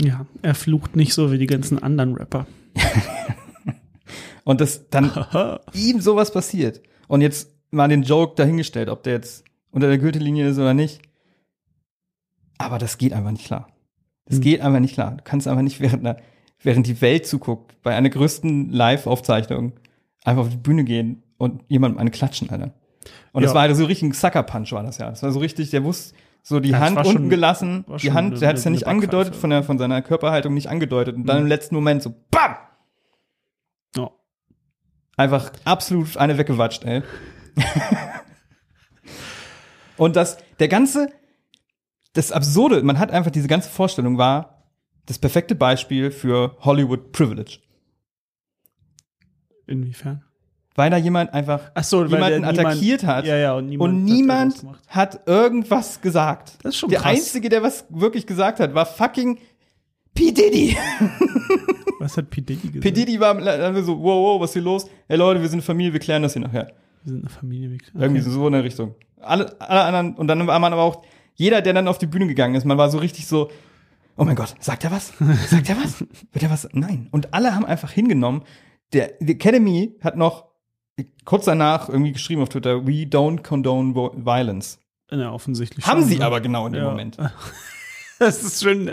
Ja, 0.00 0.26
er 0.42 0.54
flucht 0.54 0.94
nicht 0.96 1.14
so 1.14 1.32
wie 1.32 1.38
die 1.38 1.46
ganzen 1.46 1.82
anderen 1.82 2.14
Rapper. 2.16 2.46
Und 4.44 4.60
das 4.60 4.88
dann 4.90 5.10
ihm 5.74 6.00
sowas 6.00 6.32
passiert. 6.32 6.80
Und 7.08 7.20
jetzt 7.20 7.50
mal 7.70 7.88
den 7.88 8.02
Joke 8.02 8.34
dahingestellt, 8.36 8.88
ob 8.88 9.02
der 9.02 9.14
jetzt 9.14 9.44
unter 9.70 9.88
der 9.88 9.98
Gürtellinie 9.98 10.48
ist 10.48 10.58
oder 10.58 10.74
nicht. 10.74 11.00
Aber 12.58 12.78
das 12.78 12.98
geht 12.98 13.12
einfach 13.12 13.32
nicht 13.32 13.46
klar. 13.46 13.68
Das 14.26 14.36
Hm. 14.36 14.42
geht 14.42 14.60
einfach 14.60 14.80
nicht 14.80 14.94
klar. 14.94 15.16
Du 15.16 15.24
kannst 15.24 15.48
einfach 15.48 15.62
nicht 15.62 15.80
während, 15.80 16.06
einer, 16.06 16.16
während 16.62 16.86
die 16.86 17.00
Welt 17.00 17.26
zuguckt, 17.26 17.80
bei 17.82 17.94
einer 17.94 18.08
größten 18.10 18.70
Live-Aufzeichnung 18.70 19.72
einfach 20.24 20.42
auf 20.42 20.50
die 20.50 20.56
Bühne 20.56 20.84
gehen 20.84 21.22
und 21.38 21.62
jemandem 21.68 21.98
eine 21.98 22.10
klatschen, 22.10 22.50
Alter. 22.50 22.72
Und 23.32 23.42
das 23.42 23.50
Ja. 23.50 23.54
war 23.54 23.62
halt 23.62 23.76
so 23.76 23.84
richtig 23.84 24.08
ein 24.08 24.12
Sucker-Punch 24.12 24.72
war 24.72 24.82
das 24.82 24.98
ja. 24.98 25.10
Das 25.10 25.22
war 25.22 25.30
so 25.32 25.38
richtig, 25.40 25.70
der 25.70 25.84
wusste 25.84 26.16
so 26.42 26.60
die 26.60 26.70
Ja, 26.70 26.78
Hand 26.78 26.96
war 26.96 27.04
unten 27.06 27.18
schon- 27.22 27.28
gelassen, 27.30 27.84
war 27.88 27.98
die 27.98 28.12
Hand, 28.12 28.40
der 28.40 28.48
hat 28.48 28.56
es 28.56 28.64
ja 28.64 28.70
nicht 28.70 28.86
angedeutet, 28.86 29.34
von, 29.34 29.50
der, 29.50 29.62
von 29.64 29.78
seiner 29.78 30.00
Körperhaltung 30.02 30.54
nicht 30.54 30.68
angedeutet 30.68 31.16
und 31.16 31.24
dann 31.26 31.38
Mhm. 31.38 31.42
im 31.42 31.48
letzten 31.48 31.74
Moment 31.74 32.02
so 32.02 32.14
BAM! 32.30 32.54
Ja. 33.96 34.10
Einfach 35.16 35.50
absolut 35.64 36.16
eine 36.16 36.38
weggewatscht, 36.38 36.84
ey. 36.84 37.02
Und 39.96 40.14
das, 40.16 40.36
der 40.58 40.68
ganze, 40.68 41.08
das 42.12 42.30
Absurde, 42.32 42.82
man 42.82 42.98
hat 42.98 43.10
einfach 43.10 43.30
diese 43.30 43.48
ganze 43.48 43.70
Vorstellung 43.70 44.18
war 44.18 44.62
das 45.06 45.18
perfekte 45.18 45.54
Beispiel 45.54 46.10
für 46.10 46.56
Hollywood 46.60 47.12
Privilege. 47.12 47.58
Inwiefern? 49.66 50.22
Weil 50.76 50.90
da 50.90 50.96
jemand 50.98 51.32
einfach 51.34 51.70
Ach 51.74 51.82
so, 51.84 52.04
jemanden 52.04 52.42
der 52.42 52.52
niemand- 52.52 52.58
attackiert 52.58 53.04
hat 53.04 53.24
Ja, 53.26 53.36
ja, 53.36 53.54
und 53.54 53.66
niemand, 53.66 53.92
und 53.94 54.00
hat 54.00 54.04
niemand 54.14 54.64
hat 54.88 55.20
irgendwas 55.26 56.00
gesagt. 56.00 56.58
Das 56.62 56.74
ist 56.74 56.78
schon 56.78 56.90
der 56.90 57.00
krass. 57.00 57.16
Einzige, 57.16 57.48
der 57.48 57.62
was 57.62 57.86
wirklich 57.88 58.26
gesagt 58.26 58.60
hat, 58.60 58.74
war 58.74 58.86
fucking 58.86 59.38
P. 60.14 60.32
Diddy. 60.32 60.76
Was 61.98 62.16
hat 62.18 62.28
P. 62.30 62.40
Diddy 62.42 62.68
gesagt? 62.68 62.80
P. 62.82 62.90
Diddy 62.90 63.18
war 63.20 63.34
so, 63.82 63.98
wow, 63.98 64.04
wow, 64.36 64.40
was 64.40 64.50
ist 64.50 64.54
hier 64.54 64.62
los? 64.62 64.86
Hey 65.08 65.16
Leute, 65.16 65.40
wir 65.40 65.48
sind 65.48 65.62
Familie, 65.64 65.92
wir 65.94 66.00
klären 66.00 66.22
das 66.22 66.34
hier 66.34 66.42
nachher. 66.42 66.68
Wir 67.02 67.12
sind 67.12 67.20
eine 67.22 67.30
Familie. 67.30 67.74
Okay. 67.74 67.84
Irgendwie 67.98 68.20
so, 68.20 68.30
so 68.30 68.46
in 68.46 68.52
der 68.52 68.62
Richtung. 68.64 68.94
Alle, 69.20 69.58
alle 69.60 69.82
anderen, 69.82 70.14
und 70.14 70.28
dann 70.28 70.46
war 70.46 70.58
man 70.58 70.72
aber 70.72 70.82
auch, 70.82 71.02
jeder, 71.34 71.62
der 71.62 71.72
dann 71.72 71.88
auf 71.88 71.98
die 71.98 72.06
Bühne 72.06 72.26
gegangen 72.26 72.54
ist, 72.54 72.64
man 72.64 72.76
war 72.78 72.90
so 72.90 72.98
richtig 72.98 73.26
so, 73.26 73.50
oh 74.16 74.24
mein 74.24 74.36
Gott, 74.36 74.54
sagt 74.60 74.84
er 74.84 74.90
was? 74.92 75.12
Sagt 75.48 75.68
er 75.70 75.76
was? 75.82 76.00
Wird 76.32 76.42
er 76.42 76.50
was? 76.50 76.68
Nein. 76.72 77.08
Und 77.12 77.32
alle 77.34 77.54
haben 77.54 77.64
einfach 77.64 77.90
hingenommen. 77.90 78.42
Der, 78.92 79.12
die 79.20 79.32
Academy 79.32 79.96
hat 80.02 80.16
noch 80.16 80.46
kurz 81.24 81.44
danach 81.44 81.88
irgendwie 81.88 82.12
geschrieben 82.12 82.42
auf 82.42 82.48
Twitter, 82.48 82.86
we 82.86 83.02
don't 83.04 83.42
condone 83.42 83.94
violence. 83.94 84.78
Ja, 85.10 85.32
offensichtlich 85.32 85.86
Haben 85.86 86.00
schon, 86.00 86.08
sie 86.08 86.18
ne? 86.18 86.24
aber 86.24 86.40
genau 86.40 86.66
in 86.66 86.72
dem 86.72 86.82
Ja. 86.82 86.90
Moment. 86.90 87.16
Das 88.18 88.42
ist 88.42 88.62
schön. 88.62 88.90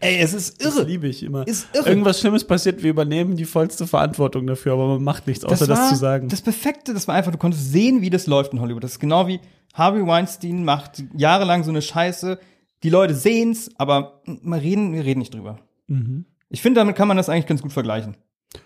Ey, 0.00 0.16
es 0.18 0.32
ist 0.32 0.64
Das 0.64 0.74
irre. 0.76 0.86
liebe 0.86 1.06
ich 1.06 1.22
immer. 1.22 1.46
Ist 1.46 1.68
irre. 1.74 1.90
Irgendwas 1.90 2.18
Schlimmes 2.18 2.44
passiert, 2.46 2.82
wir 2.82 2.88
übernehmen 2.88 3.36
die 3.36 3.44
vollste 3.44 3.86
Verantwortung 3.86 4.46
dafür, 4.46 4.72
aber 4.72 4.88
man 4.88 5.04
macht 5.04 5.26
nichts, 5.26 5.44
außer 5.44 5.66
das, 5.66 5.78
war 5.78 5.88
zu 5.90 5.96
sagen. 5.96 6.28
Das 6.28 6.40
Perfekte, 6.40 6.94
das 6.94 7.06
war 7.08 7.14
einfach, 7.14 7.30
du 7.30 7.36
konntest 7.36 7.70
sehen, 7.70 8.00
wie 8.00 8.08
das 8.08 8.26
läuft 8.26 8.54
in 8.54 8.60
Hollywood. 8.60 8.82
Das 8.82 8.92
ist 8.92 9.00
genau 9.00 9.26
wie 9.28 9.38
Harvey 9.74 10.06
Weinstein 10.06 10.64
macht 10.64 11.04
jahrelang 11.14 11.62
so 11.62 11.70
eine 11.70 11.82
Scheiße. 11.82 12.38
Die 12.82 12.88
Leute 12.90 13.14
sehen's, 13.14 13.70
aber 13.76 14.22
mal 14.24 14.58
reden, 14.58 14.94
wir 14.94 15.04
reden 15.04 15.18
nicht 15.20 15.34
drüber. 15.34 15.58
Mhm. 15.88 16.24
Ich 16.48 16.62
finde, 16.62 16.80
damit 16.80 16.96
kann 16.96 17.08
man 17.08 17.18
das 17.18 17.28
eigentlich 17.28 17.46
ganz 17.46 17.60
gut 17.60 17.72
vergleichen. 17.74 18.16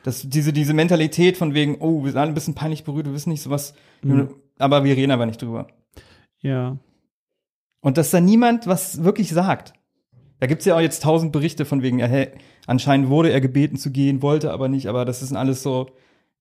Das, 0.03 0.29
diese, 0.29 0.53
diese 0.53 0.75
Mentalität 0.75 1.37
von 1.37 1.55
wegen, 1.55 1.77
oh, 1.81 2.03
wir 2.05 2.11
sind 2.13 2.19
alle 2.21 2.31
ein 2.31 2.35
bisschen 2.35 2.55
peinlich 2.55 2.85
berührt, 2.85 3.07
wir 3.07 3.15
wissen 3.15 3.31
nicht 3.31 3.43
sowas, 3.43 3.75
Mhm. 4.03 4.31
aber 4.59 4.85
wir 4.85 4.97
reden 4.97 5.13
aber 5.13 5.27
nicht 5.27 5.41
drüber. 5.41 5.69
Ja. 6.41 6.77
Und 7.81 7.97
dass 7.99 8.11
da 8.11 8.21
niemand 8.21 8.67
was 8.67 9.05
wirklich 9.05 9.31
sagt. 9.31 9.73
Da 10.41 10.47
gibt's 10.47 10.65
ja 10.65 10.77
auch 10.77 10.81
jetzt 10.81 11.03
tausend 11.03 11.33
Berichte 11.33 11.65
von 11.65 11.83
wegen, 11.83 11.99
ja, 11.99 12.07
hey, 12.07 12.29
anscheinend 12.67 13.09
wurde 13.09 13.31
er 13.31 13.41
gebeten 13.41 13.77
zu 13.77 13.91
gehen, 13.91 14.23
wollte 14.23 14.53
aber 14.53 14.69
nicht, 14.69 14.87
aber 14.89 15.05
das 15.05 15.23
ist 15.23 15.33
alles 15.35 15.63
so, 15.63 15.89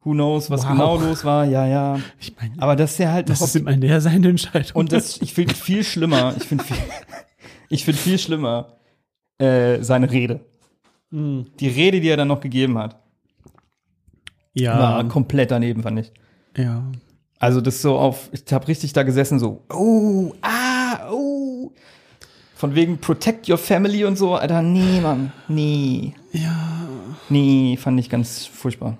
who 0.04 0.12
knows, 0.12 0.50
was 0.50 0.64
Wow. 0.64 0.72
genau 0.72 0.98
los 0.98 1.24
war, 1.24 1.46
ja, 1.46 1.66
ja. 1.68 2.00
Ich 2.20 2.36
meine, 2.36 2.54
Aber 2.58 2.76
dass 2.76 2.98
der 2.98 3.12
halt 3.12 3.30
das 3.30 3.42
ist 3.42 3.56
immer 3.56 3.76
der 3.78 4.02
seine 4.02 4.30
Entscheidung. 4.30 4.72
und 4.76 4.92
das, 4.92 5.22
ich 5.22 5.34
finde 5.34 5.54
viel 5.56 5.84
schlimmer, 5.84 6.34
ich 6.36 6.44
finde 6.44 6.64
viel, 6.64 6.78
ich 7.70 7.86
finde 7.86 8.00
viel 8.02 8.18
schlimmer, 8.20 8.78
äh, 9.38 9.82
seine 9.82 10.12
Rede. 10.12 10.42
Mhm. 11.12 11.46
Die 11.60 11.68
Rede, 11.70 12.02
die 12.02 12.10
er 12.10 12.18
dann 12.18 12.28
noch 12.28 12.42
gegeben 12.42 12.78
hat, 12.78 13.02
ja. 14.56 14.80
war 14.80 15.08
komplett 15.08 15.52
daneben, 15.52 15.84
fand 15.84 16.00
ich. 16.00 16.12
ja. 16.58 16.84
Also 17.38 17.60
das 17.60 17.82
so 17.82 17.98
auf, 17.98 18.30
ich 18.32 18.52
habe 18.54 18.68
richtig 18.70 18.94
da 18.94 19.04
gesessen, 19.04 19.40
so, 19.40 19.66
oh, 19.72 20.34
ah, 20.42 21.12
oh. 21.12 21.74
Von 22.56 22.76
wegen 22.76 22.98
Protect 22.98 23.50
Your 23.50 23.58
Family 23.58 24.06
und 24.06 24.18
so, 24.18 24.36
Alter, 24.36 24.62
nee, 24.62 25.02
Mann, 25.02 25.34
nee. 25.50 26.14
Ja. 26.32 26.88
Nee, 27.30 27.78
fand 27.78 28.00
ich 28.00 28.10
ganz 28.10 28.46
furchtbar. 28.46 28.98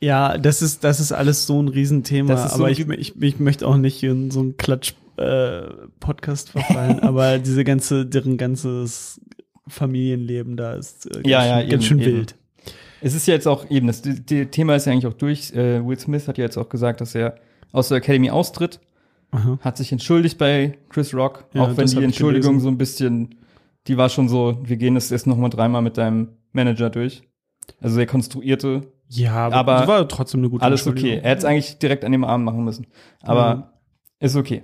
Ja, 0.00 0.38
das 0.38 0.60
ist, 0.60 0.84
das 0.84 1.00
ist 1.00 1.12
alles 1.12 1.46
so 1.46 1.62
ein 1.62 1.68
Riesenthema, 1.68 2.36
so 2.48 2.54
aber 2.54 2.66
ein 2.66 2.72
ich, 2.72 2.88
ich, 2.88 3.22
ich 3.22 3.38
möchte 3.38 3.66
auch 3.66 3.76
nicht 3.76 4.02
in 4.02 4.30
so 4.30 4.40
einen 4.40 4.56
Klatsch-Podcast 4.56 6.50
verfallen, 6.50 7.00
aber 7.04 7.38
diese 7.38 7.64
ganze, 7.64 8.06
deren 8.06 8.36
ganzes 8.36 9.20
Familienleben 9.68 10.56
da 10.56 10.74
ist 10.74 11.06
äh, 11.06 11.10
ganz, 11.14 11.26
Ja, 11.26 11.46
ja, 11.46 11.60
schön, 11.60 11.70
ganz 11.70 11.72
eben, 11.72 11.82
schön 11.82 12.00
eben. 12.00 12.16
wild. 12.16 12.34
Es 13.00 13.14
ist 13.14 13.26
ja 13.26 13.34
jetzt 13.34 13.46
auch 13.46 13.70
eben, 13.70 13.86
das 13.86 14.02
Thema 14.02 14.74
ist 14.76 14.86
ja 14.86 14.92
eigentlich 14.92 15.06
auch 15.06 15.12
durch. 15.14 15.52
Äh, 15.54 15.86
Will 15.86 15.98
Smith 15.98 16.26
hat 16.28 16.38
ja 16.38 16.44
jetzt 16.44 16.56
auch 16.56 16.68
gesagt, 16.68 17.00
dass 17.00 17.14
er 17.14 17.36
aus 17.72 17.88
der 17.88 17.98
Academy 17.98 18.30
austritt, 18.30 18.80
Aha. 19.30 19.58
hat 19.60 19.76
sich 19.76 19.92
entschuldigt 19.92 20.38
bei 20.38 20.78
Chris 20.88 21.14
Rock, 21.14 21.44
Ja, 21.52 21.62
auch 21.62 21.76
wenn 21.76 21.86
die 21.86 22.02
Entschuldigung 22.02 22.52
gelesen. 22.54 22.60
so 22.64 22.68
ein 22.70 22.78
bisschen, 22.78 23.34
die 23.86 23.96
war 23.96 24.08
schon 24.08 24.28
so, 24.28 24.58
wir 24.62 24.76
gehen 24.76 24.94
das 24.94 25.10
jetzt 25.10 25.26
noch 25.26 25.36
mal 25.36 25.48
dreimal 25.50 25.82
mit 25.82 25.96
deinem 25.98 26.28
Manager 26.52 26.90
durch. 26.90 27.22
Also 27.80 27.96
der 27.98 28.06
konstruierte, 28.06 28.82
Ja, 29.10 29.46
aber, 29.46 29.54
Aber 29.56 29.72
das 29.74 29.88
war 29.88 30.08
trotzdem 30.08 30.40
eine 30.40 30.50
gute 30.50 30.64
alles 30.64 30.86
okay. 30.86 31.20
Er 31.22 31.30
hätte 31.30 31.38
es 31.38 31.44
eigentlich 31.44 31.78
direkt 31.78 32.04
an 32.04 32.12
dem 32.12 32.24
Abend 32.24 32.44
machen 32.46 32.64
müssen. 32.64 32.86
Aber 33.22 33.54
Mhm. 33.56 33.62
ist 34.20 34.36
okay. 34.36 34.62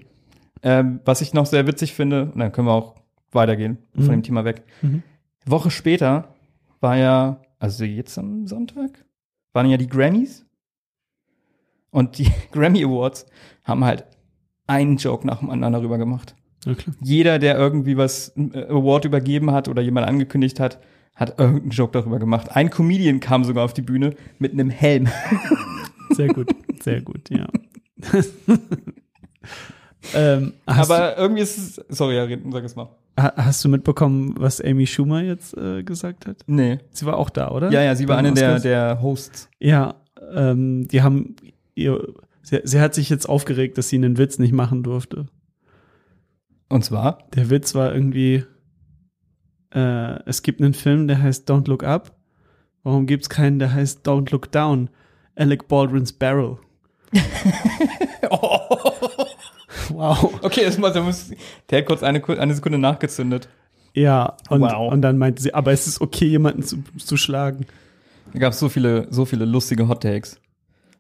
Ähm, 0.63 1.01
was 1.05 1.21
ich 1.21 1.35
noch 1.35 1.47
sehr 1.47 1.67
witzig 1.67 1.93
finde, 1.95 2.31
und 2.33 2.39
dann 2.41 2.51
können 2.53 2.67
wir 2.69 2.73
auch 2.73 2.95
weitergehen 3.33 3.79
von 3.95 4.05
Mhm. 4.07 4.11
dem 4.11 4.23
Thema 4.23 4.45
weg. 4.45 4.63
Mhm. 4.83 5.03
Woche 5.47 5.71
später 5.71 6.29
war 6.81 6.97
ja, 6.97 7.41
also 7.65 7.85
jetzt 7.85 8.19
am 8.19 8.47
Sonntag, 8.47 9.07
waren 9.55 9.71
ja 9.71 9.79
die 9.79 9.89
Grammys. 9.89 10.45
Und 11.91 12.19
die 12.19 12.31
Grammy 12.53 12.85
Awards 12.85 13.25
haben 13.63 13.85
halt 13.87 14.05
einen 14.67 14.99
Joke 14.99 15.27
nach 15.27 15.39
dem 15.39 15.49
anderen 15.49 15.73
darüber 15.73 15.97
gemacht. 15.97 16.37
Ja. 16.67 16.75
Jeder, 17.01 17.39
der 17.39 17.57
irgendwie 17.57 17.97
was 17.97 18.37
äh, 18.37 18.67
Award 18.69 19.07
übergeben 19.07 19.51
hat 19.51 19.69
oder 19.69 19.81
jemand 19.81 20.07
angekündigt 20.07 20.61
hat, 20.61 20.79
hat 21.15 21.39
irgendeinen 21.39 21.71
Joke 21.71 21.93
darüber 21.93 22.19
gemacht. 22.19 22.55
Ein 22.55 22.69
Comedian 22.69 23.21
kam 23.21 23.45
sogar 23.45 23.65
auf 23.65 23.73
die 23.73 23.83
Bühne 23.83 24.15
mit 24.39 24.53
einem 24.53 24.69
Helm. 24.69 25.09
Sehr 26.11 26.29
gut, 26.29 26.55
sehr 26.83 27.01
gut, 27.01 27.31
ja. 27.31 27.49
ähm, 30.15 30.53
Aber 30.67 31.17
irgendwie 31.17 31.43
ist 31.43 31.57
es, 31.79 31.97
sorry, 31.97 32.17
ja, 32.17 32.27
sag 32.51 32.65
es 32.65 32.77
mal. 32.77 32.89
du, 33.17 33.23
ha- 33.23 33.33
hast 33.37 33.65
du 33.65 33.69
mitbekommen, 33.69 34.35
was 34.39 34.61
Amy 34.61 34.87
Schumer 34.87 35.23
jetzt 35.23 35.57
äh, 35.57 35.83
gesagt 35.83 36.27
hat? 36.27 36.39
Nee. 36.47 36.79
Sie 36.91 37.07
war 37.07 37.17
auch 37.17 37.31
da, 37.31 37.51
oder? 37.51 37.71
Ja, 37.71 37.83
ja, 37.83 37.95
sie 37.95 38.09
war 38.09 38.19
eine 38.19 38.33
der, 38.35 38.59
der 38.61 39.01
Hosts. 39.01 39.49
Ja, 39.59 39.95
ähm, 40.35 40.87
die 40.89 41.03
haben 41.03 41.37
ihr, 41.75 42.13
sie, 42.43 42.61
sie 42.65 42.81
hat 42.81 42.95
sich 42.95 43.09
jetzt 43.09 43.29
aufgeregt, 43.29 43.79
dass 43.79 43.89
sie 43.89 43.97
einen 43.97 44.19
Witz 44.19 44.39
nicht 44.39 44.53
machen 44.53 44.83
durfte. 44.83 45.27
Und 46.69 46.85
zwar? 46.85 47.19
Der 47.35 47.51
Witz 47.51 47.75
war 47.75 47.95
irgendwie, 47.95 48.45
äh, 49.75 50.19
es 50.29 50.43
gibt 50.43 50.61
einen 50.61 50.75
Film, 50.75 51.09
der 51.09 51.23
heißt 51.23 51.49
Don't 51.51 51.69
Look 51.69 51.85
Up. 51.85 52.17
Warum 52.83 53.07
gibt's 53.07 53.29
keinen, 53.29 53.59
der 53.59 53.73
heißt 53.73 54.07
Don't 54.07 54.31
Look 54.33 54.51
Down? 54.53 54.91
Alec 55.37 55.69
Baldwin's 55.69 56.13
Barrel. 56.13 56.59
Wow. 59.95 60.41
Okay, 60.43 60.63
das 60.65 60.77
mal, 60.79 60.93
der, 60.93 61.03
muss, 61.03 61.31
der 61.71 61.79
hat 61.79 61.87
kurz 61.87 62.03
eine, 62.03 62.23
eine 62.39 62.55
Sekunde 62.55 62.79
nachgezündet. 62.79 63.49
Ja, 63.95 64.37
und, 64.49 64.61
Wow. 64.61 64.93
und 64.93 65.03
dann 65.03 65.19
meinte 65.19 65.41
sie, 65.43 65.55
aber 65.55 65.73
es 65.73 65.87
ist 65.87 66.01
okay, 66.01 66.27
jemanden 66.27 66.63
zu, 66.63 66.83
zu 66.99 67.17
schlagen. 67.17 67.67
Da 68.33 68.41
gab 68.41 68.53
es 68.53 68.59
so 68.59 68.69
viele, 68.69 69.07
so 69.11 69.25
viele 69.25 69.45
lustige 69.45 69.87
Hot 69.89 70.03
Takes. 70.03 70.41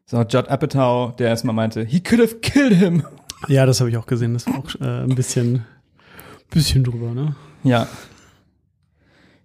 So, 0.07 0.19
Judd 0.23 0.49
Apatow, 0.49 1.17
der 1.17 1.29
erstmal 1.31 1.55
meinte, 1.55 1.83
he 1.85 1.99
could 2.01 2.21
have 2.21 2.37
killed 2.41 2.75
him. 2.75 3.03
Ja, 3.49 3.67
das 3.67 3.81
habe 3.81 3.91
ich 3.91 3.97
auch 3.97 4.07
gesehen. 4.07 4.35
Das 4.35 4.47
war 4.47 4.59
auch 4.59 4.75
äh, 4.81 5.03
ein 5.03 5.15
bisschen, 5.15 5.65
bisschen 6.51 6.85
drüber, 6.85 7.13
ne? 7.13 7.35
Ja. 7.65 7.89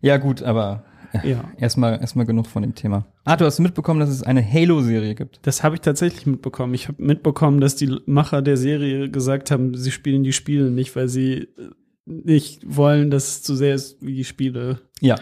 Ja, 0.01 0.17
gut, 0.17 0.43
aber 0.43 0.83
Ja. 1.23 1.51
erstmal 1.57 1.99
erstmal 1.99 2.25
genug 2.25 2.47
von 2.47 2.61
dem 2.61 2.75
Thema. 2.75 3.05
Ah, 3.25 3.35
du 3.35 3.45
hast 3.45 3.59
mitbekommen, 3.59 3.99
dass 3.99 4.09
es 4.09 4.23
eine 4.23 4.43
Halo-Serie 4.43 5.15
gibt. 5.15 5.39
Das 5.43 5.63
habe 5.63 5.75
ich 5.75 5.81
tatsächlich 5.81 6.25
mitbekommen. 6.25 6.73
Ich 6.73 6.87
habe 6.87 7.01
mitbekommen, 7.03 7.61
dass 7.61 7.75
die 7.75 7.97
Macher 8.05 8.41
der 8.41 8.57
Serie 8.57 9.09
gesagt 9.09 9.51
haben, 9.51 9.75
sie 9.75 9.91
spielen 9.91 10.23
die 10.23 10.33
Spiele 10.33 10.69
nicht, 10.71 10.95
weil 10.95 11.07
sie 11.07 11.33
äh, 11.33 11.47
nicht 12.05 12.61
wollen, 12.65 13.11
dass 13.11 13.27
es 13.27 13.43
zu 13.43 13.55
sehr 13.55 13.75
ist 13.75 13.97
wie 14.01 14.15
die 14.15 14.23
Spiele. 14.23 14.81
Ja. 14.99 15.15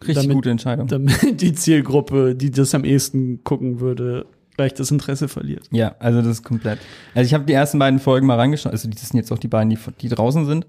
Richtig 0.00 0.24
Damit- 0.24 0.34
gute 0.34 0.50
Entscheidung. 0.50 0.86
Damit 0.88 1.40
die 1.40 1.52
Zielgruppe, 1.52 2.34
die 2.34 2.50
das 2.50 2.74
am 2.74 2.84
ehesten 2.84 3.44
gucken 3.44 3.80
würde, 3.80 4.26
gleich 4.56 4.74
das 4.74 4.90
Interesse 4.90 5.28
verliert. 5.28 5.68
Ja, 5.70 5.94
also 5.98 6.20
das 6.20 6.28
ist 6.28 6.42
komplett. 6.42 6.78
Also 7.14 7.26
ich 7.26 7.34
habe 7.34 7.44
die 7.44 7.52
ersten 7.52 7.78
beiden 7.78 7.98
Folgen 7.98 8.26
mal 8.26 8.36
reingeschaut. 8.36 8.72
Also 8.72 8.88
das 8.88 9.08
sind 9.08 9.16
jetzt 9.18 9.32
auch 9.32 9.38
die 9.38 9.48
beiden, 9.48 9.70
die, 9.70 9.78
die 10.00 10.08
draußen 10.08 10.46
sind. 10.46 10.66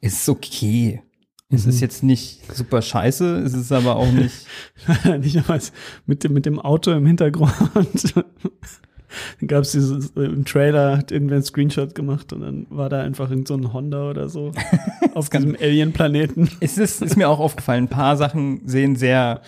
Es 0.00 0.14
ist 0.14 0.28
okay. 0.28 1.02
Es 1.50 1.64
Mhm. 1.64 1.70
ist 1.70 1.80
jetzt 1.80 2.02
nicht 2.02 2.54
super 2.54 2.82
scheiße, 2.82 3.38
es 3.38 3.54
ist 3.54 3.72
aber 3.72 3.96
auch 3.96 4.10
nicht. 4.12 4.46
nicht 5.20 5.36
einmal 5.38 5.60
mit 6.06 6.22
dem, 6.24 6.34
mit 6.34 6.44
dem 6.46 6.58
Auto 6.60 6.90
im 6.92 7.06
Hintergrund. 7.06 7.52
dann 8.14 9.48
gab 9.48 9.62
es 9.62 9.72
dieses, 9.72 10.10
äh, 10.16 10.24
im 10.24 10.44
Trailer 10.44 10.98
hat 10.98 11.10
irgendwer 11.10 11.36
einen 11.36 11.44
Screenshot 11.44 11.94
gemacht 11.94 12.32
und 12.34 12.42
dann 12.42 12.66
war 12.68 12.90
da 12.90 13.00
einfach 13.00 13.30
irgend 13.30 13.48
so 13.48 13.54
ein 13.54 13.72
Honda 13.72 14.10
oder 14.10 14.28
so 14.28 14.52
auf 15.14 15.30
diesem 15.30 15.56
Alien-Planeten. 15.58 16.50
es 16.60 16.76
ist, 16.76 17.00
ist 17.00 17.16
mir 17.16 17.28
auch 17.30 17.40
aufgefallen, 17.40 17.84
ein 17.84 17.88
paar 17.88 18.18
Sachen 18.18 18.60
sehen 18.68 18.96
sehr 18.96 19.40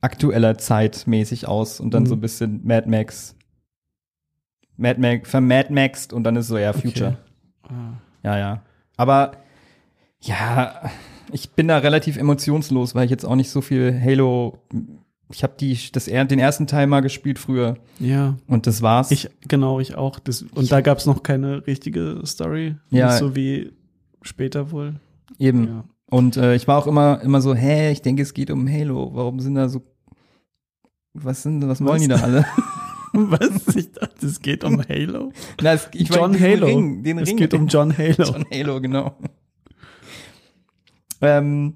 aktueller 0.00 0.58
Zeitmäßig 0.58 1.48
aus 1.48 1.80
und 1.80 1.92
dann 1.92 2.04
Mhm. 2.04 2.06
so 2.06 2.14
ein 2.14 2.20
bisschen 2.20 2.60
Mad 2.64 2.88
Max. 2.88 3.34
Mad 4.76 5.00
Max, 5.00 5.28
vermad 5.28 5.70
Maxed 5.70 6.12
und 6.12 6.22
dann 6.24 6.36
ist 6.36 6.46
so, 6.48 6.56
ja, 6.56 6.72
Future. 6.72 7.18
Ah. 7.64 7.94
Ja, 8.22 8.38
ja. 8.38 8.62
Aber 8.96 9.32
ja, 10.20 10.90
ich 11.32 11.50
bin 11.50 11.68
da 11.68 11.78
relativ 11.78 12.16
emotionslos, 12.16 12.94
weil 12.94 13.04
ich 13.04 13.10
jetzt 13.10 13.24
auch 13.24 13.36
nicht 13.36 13.50
so 13.50 13.60
viel 13.60 13.98
Halo. 14.00 14.58
Ich 15.32 15.42
habe 15.42 15.54
die 15.58 15.78
das 15.92 16.04
den 16.06 16.38
ersten 16.38 16.66
Teil 16.66 16.86
mal 16.86 17.00
gespielt 17.00 17.38
früher 17.38 17.78
Ja. 17.98 18.36
und 18.46 18.66
das 18.66 18.82
war's. 18.82 19.10
Ich, 19.10 19.30
genau, 19.48 19.80
ich 19.80 19.94
auch. 19.96 20.18
Das, 20.18 20.42
und 20.42 20.70
da 20.70 20.80
gab 20.82 20.98
es 20.98 21.06
noch 21.06 21.22
keine 21.22 21.66
richtige 21.66 22.20
Story. 22.26 22.76
Ja. 22.90 23.06
Nicht 23.08 23.18
so 23.18 23.34
wie 23.34 23.72
später 24.20 24.70
wohl. 24.70 24.94
eben. 25.38 25.66
Ja. 25.68 25.84
Und 26.10 26.36
äh, 26.36 26.54
ich 26.54 26.68
war 26.68 26.76
auch 26.78 26.86
immer 26.86 27.22
immer 27.22 27.40
so, 27.40 27.54
hä, 27.54 27.90
ich 27.90 28.02
denke, 28.02 28.22
es 28.22 28.34
geht 28.34 28.50
um 28.50 28.68
Halo. 28.68 29.10
Warum 29.14 29.40
sind 29.40 29.54
da 29.54 29.68
so 29.70 29.80
was 31.14 31.42
sind 31.42 31.66
was 31.66 31.80
wollen 31.80 31.94
Was? 31.94 32.02
die 32.02 32.08
da 32.08 32.16
alle? 32.16 32.44
Was? 33.14 33.76
Ich 33.76 33.92
dachte, 33.92 34.26
es 34.26 34.40
geht 34.40 34.64
um 34.64 34.82
Halo. 34.88 35.32
Na, 35.62 35.72
es, 35.74 35.88
ich 35.92 36.08
John 36.08 36.32
diesen 36.32 36.46
Halo. 36.46 36.66
Ring, 36.66 37.02
den 37.02 37.18
es 37.18 37.28
Ring 37.28 37.36
geht 37.36 37.52
um 37.54 37.66
John 37.66 37.96
Halo. 37.96 38.14
John 38.24 38.44
Halo, 38.52 38.80
genau. 38.80 39.16
Ähm, 41.22 41.74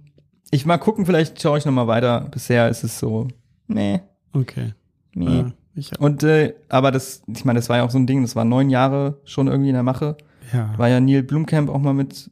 ich 0.51 0.67
mal 0.67 0.79
gucken, 0.79 1.07
vielleicht 1.07 1.41
schaue 1.41 1.59
ich 1.59 1.65
noch 1.65 1.73
mal 1.73 1.87
weiter. 1.87 2.29
Bisher 2.31 2.69
ist 2.69 2.85
es 2.85 2.99
so, 2.99 3.29
nee, 3.67 4.01
Okay. 4.33 4.75
nee. 5.15 5.39
Ja, 5.39 5.53
ich, 5.75 5.99
Und 6.01 6.23
äh, 6.23 6.55
aber 6.69 6.91
das, 6.91 7.23
ich 7.27 7.45
meine, 7.45 7.59
das 7.59 7.69
war 7.69 7.79
ja 7.79 7.85
auch 7.85 7.91
so 7.91 7.99
ein 7.99 8.07
Ding, 8.07 8.23
das 8.23 8.37
war 8.37 8.45
neun 8.45 8.71
Jahre 8.71 9.21
schon 9.25 9.47
irgendwie 9.49 9.71
in 9.71 9.75
der 9.75 9.83
Mache. 9.83 10.17
ja. 10.53 10.73
War 10.79 10.89
ja 10.89 11.01
Neil 11.01 11.23
Blumkamp 11.23 11.69
auch 11.71 11.79
mal 11.81 11.93
mit 11.95 12.31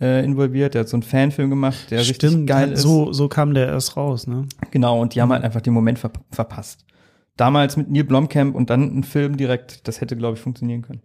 äh, 0.00 0.24
involviert, 0.24 0.74
der 0.74 0.82
hat 0.82 0.88
so 0.88 0.96
einen 0.96 1.02
Fanfilm 1.02 1.50
gemacht, 1.50 1.90
der 1.90 1.98
richtig 2.00 2.16
Stimmt, 2.16 2.46
geil 2.46 2.68
hat- 2.68 2.72
ist. 2.74 2.82
So, 2.82 3.12
so 3.12 3.28
kam 3.28 3.52
der 3.54 3.66
erst 3.66 3.96
raus, 3.96 4.26
ne? 4.28 4.46
Genau, 4.70 5.00
und 5.00 5.14
die 5.14 5.20
haben 5.20 5.32
halt 5.32 5.42
einfach 5.42 5.60
den 5.60 5.72
Moment 5.74 5.98
ver 5.98 6.12
verpasst. 6.30 6.84
Damals 7.36 7.76
mit 7.76 7.90
Neil 7.90 8.04
Blomkamp 8.04 8.54
und 8.54 8.70
dann 8.70 8.96
ein 8.98 9.02
Film 9.04 9.36
direkt, 9.36 9.86
das 9.88 10.00
hätte, 10.00 10.16
glaube 10.16 10.36
ich, 10.36 10.40
funktionieren 10.42 10.82
können. 10.82 11.02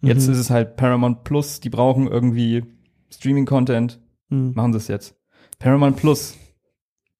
Jetzt 0.00 0.26
Mhm. 0.28 0.32
ist 0.34 0.38
es 0.38 0.50
halt 0.50 0.76
Paramount 0.76 1.24
Plus, 1.24 1.58
die 1.60 1.70
brauchen 1.70 2.06
irgendwie 2.06 2.64
Streaming-Content. 3.12 3.98
Mhm. 4.28 4.52
Machen 4.54 4.72
sie 4.72 4.78
es 4.78 4.88
jetzt. 4.88 5.14
Paramount 5.58 5.96
Plus. 5.96 6.34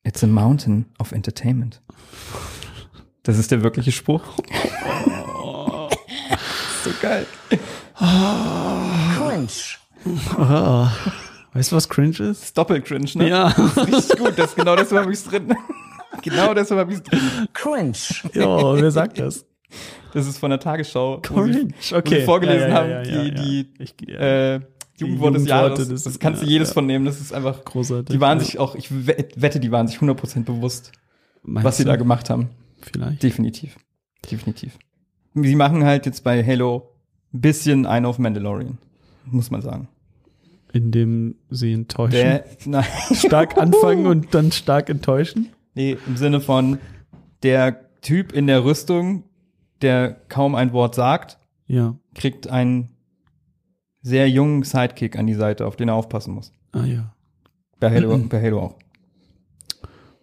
It's 0.05 0.23
a 0.25 0.27
mountain 0.27 0.87
of 0.99 1.12
entertainment. 1.12 1.83
Das 3.25 3.37
ist 3.38 3.51
der 3.51 3.62
wirkliche 3.62 3.92
Spruch. 3.92 4.23
so 6.85 6.90
geil. 7.03 7.27
Cringe. 7.99 9.49
Ah. 10.38 10.90
Weißt 11.53 11.73
du, 11.73 11.77
was 11.77 11.88
cringe 11.88 12.11
ist? 12.11 12.21
Das 12.21 12.42
ist 12.44 12.57
doppelt 12.59 12.85
cringe, 12.85 13.11
ne? 13.14 13.29
Ja. 13.29 13.53
Das 13.55 13.77
ist 13.77 13.87
richtig 13.87 14.18
gut. 14.18 14.38
Das, 14.38 14.55
genau 14.55 14.77
deshalb 14.77 15.03
habe 15.03 15.12
ich 15.12 15.18
es 15.18 15.25
drin. 15.25 15.55
genau 16.23 16.55
deshalb 16.55 16.81
habe 16.81 16.92
ich 16.92 16.99
es 16.99 17.03
drin. 17.05 17.21
Cringe. 17.53 17.92
ja, 18.35 18.75
wer 18.81 18.90
sagt 18.90 19.18
das? 19.18 19.44
Das 20.14 20.27
ist 20.27 20.38
von 20.38 20.51
der 20.51 20.61
Tagesschau. 20.61 21.21
wo 21.29 21.44
sie- 21.47 21.53
Cringe. 21.53 21.75
Wo 22.05 22.09
sie 22.09 22.23
vorgelesen 22.23 22.61
Ja, 22.61 22.68
ja, 22.68 22.75
haben, 22.75 22.90
ja, 22.90 23.03
ja, 23.03 23.03
die, 23.03 23.29
ja. 23.29 23.35
die 23.42 23.83
Ich, 23.83 23.94
ja. 24.09 24.55
äh, 24.55 24.61
Jugendwort 24.99 25.35
des 25.37 25.47
Jahres. 25.47 25.89
des- 25.89 26.03
das 26.05 26.19
kannst 26.19 26.43
du 26.43 26.47
ja, 26.47 26.53
jedes 26.53 26.69
ja. 26.69 26.75
von 26.75 26.87
nehmen. 26.87 27.05
Das 27.05 27.21
ist 27.21 27.33
einfach 27.33 27.65
großartig. 27.65 28.15
Die 28.15 28.21
waren 28.21 28.39
ja. 28.39 28.45
sich 28.45 28.59
auch, 28.59 28.75
ich 28.75 28.89
wette, 29.07 29.61
die 29.61 29.71
waren 29.71 29.87
sich 29.89 29.99
100% 29.99 30.45
bewusst, 30.45 30.93
Meinst 31.43 31.65
was 31.65 31.77
sie 31.77 31.85
du? 31.85 31.91
da 31.91 31.97
gemacht 31.97 32.31
haben. 32.31 32.49
Vielleicht. 32.81 33.23
Definitiv. 33.23 33.77
Definitiv. 34.31 34.79
Sie 35.35 35.55
machen 35.57 35.85
halt 35.85 36.07
jetzt 36.07 36.25
bei 36.25 36.45
Halo 36.45 36.91
ein 37.33 37.41
bisschen 37.41 37.87
ein 37.87 38.05
auf 38.05 38.19
Mandalorian, 38.19 38.79
muss 39.27 39.51
man 39.51 39.63
sagen. 39.63 39.89
Indem 40.73 41.37
sie 41.51 41.73
enttäuschen. 41.73 42.13
Der, 42.13 42.45
nein, 42.67 42.85
stark 43.15 43.57
anfangen 43.57 44.07
und 44.07 44.35
dann 44.35 44.53
stark 44.53 44.91
enttäuschen. 44.91 45.49
nee, 45.75 45.97
im 46.07 46.17
Sinne 46.17 46.41
von 46.41 46.79
der 47.43 47.89
Typ 48.03 48.33
in 48.33 48.47
der 48.47 48.65
Rüstung, 48.65 49.25
der 49.81 50.13
kaum 50.29 50.55
ein 50.55 50.73
Wort 50.73 50.95
sagt, 50.95 51.39
Ja. 51.67 51.97
kriegt 52.15 52.49
einen 52.49 52.91
sehr 54.09 54.29
jungen 54.29 54.62
Sidekick 54.62 55.18
an 55.18 55.27
die 55.27 55.35
Seite, 55.35 55.66
auf 55.66 55.77
den 55.77 55.88
er 55.88 55.94
aufpassen 55.94 56.35
muss. 56.35 56.53
Ah 56.73 56.85
ja. 56.85 57.12
Bei 57.79 57.90
Halo, 57.90 58.16
bei 58.18 58.42
Halo 58.42 58.61
auch. 58.61 58.75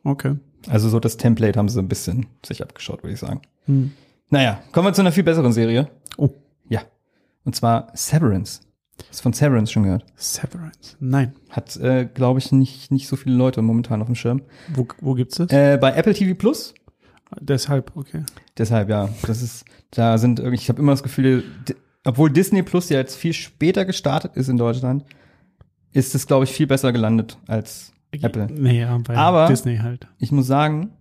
Okay. 0.04 0.36
Also 0.67 0.89
so 0.89 1.00
das 1.00 1.17
Template 1.17 1.58
haben 1.58 1.69
sie 1.69 1.80
ein 1.80 1.88
bisschen 1.88 2.26
sich 2.45 2.62
abgeschaut, 2.62 3.04
würde 3.04 3.13
ich 3.13 3.19
sagen. 3.19 3.41
Hm. 3.65 3.91
Naja, 4.30 4.60
kommen 4.71 4.88
wir 4.88 4.93
zu 4.93 5.02
einer 5.02 5.12
viel 5.12 5.24
besseren 5.24 5.54
Serie. 5.54 5.89
Oh. 6.17 6.30
Ja. 6.67 6.82
Und 7.43 7.56
zwar 7.56 7.91
Severance. 7.93 8.62
Hast 9.10 9.19
du 9.19 9.24
von 9.24 9.34
Severance 9.34 9.71
schon 9.71 9.84
gehört? 9.84 10.06
Severance. 10.15 10.98
Nein. 11.00 11.36
Hat, 11.50 11.78
äh, 11.78 12.06
glaube 12.06 12.39
ich, 12.39 12.52
nicht, 12.52 12.91
nicht 12.91 13.08
so 13.08 13.15
viele 13.15 13.36
Leute 13.36 13.62
momentan 13.62 14.02
auf 14.02 14.08
dem 14.08 14.15
Schirm. 14.15 14.41
Wo, 14.74 14.88
wo 15.02 15.13
gibt's 15.13 15.38
das? 15.38 15.52
Äh, 15.52 15.78
bei 15.80 15.93
Apple 15.93 16.13
TV 16.13 16.34
Plus. 16.34 16.74
Deshalb, 17.39 17.91
okay. 17.95 18.24
Deshalb, 18.58 18.89
ja. 18.89 19.10
Das 19.28 19.41
ist, 19.41 19.65
da 19.91 20.17
sind 20.17 20.39
irgendwie, 20.39 20.62
ich 20.62 20.69
habe 20.69 20.82
immer 20.82 20.93
das 20.93 21.04
Gefühl, 21.04 21.43
obwohl 22.06 22.30
Disney 22.32 22.63
Plus 22.63 22.89
ja 22.89 22.98
jetzt 23.00 23.15
viel 23.15 23.34
später 23.34 23.84
gestartet 23.86 24.36
ist 24.36 24.48
in 24.48 24.58
Deutschland, 24.58 25.04
ist 25.91 26.15
es, 26.15 26.28
glaube 26.28 26.46
ich, 26.46 26.52
viel 26.52 26.68
besser 26.68 26.91
gelandet 26.94 27.38
als 27.48 27.91
Apple. 28.12 28.48
Naja, 28.52 28.98
bei 29.00 29.15
Aber- 29.18 29.48
Disney 29.48 29.78
halt. 29.78 30.08
Ich 30.20 30.32
muss 30.32 30.48
sagen, 30.48 30.91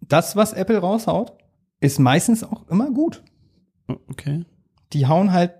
das, 0.00 0.36
was 0.36 0.52
Apple 0.52 0.78
raushaut, 0.78 1.32
ist 1.80 1.98
meistens 2.00 2.42
auch 2.42 2.66
immer 2.68 2.90
gut. 2.90 3.22
Okay. 4.08 4.44
die 4.92 5.06
hauen 5.06 5.32
halt 5.32 5.52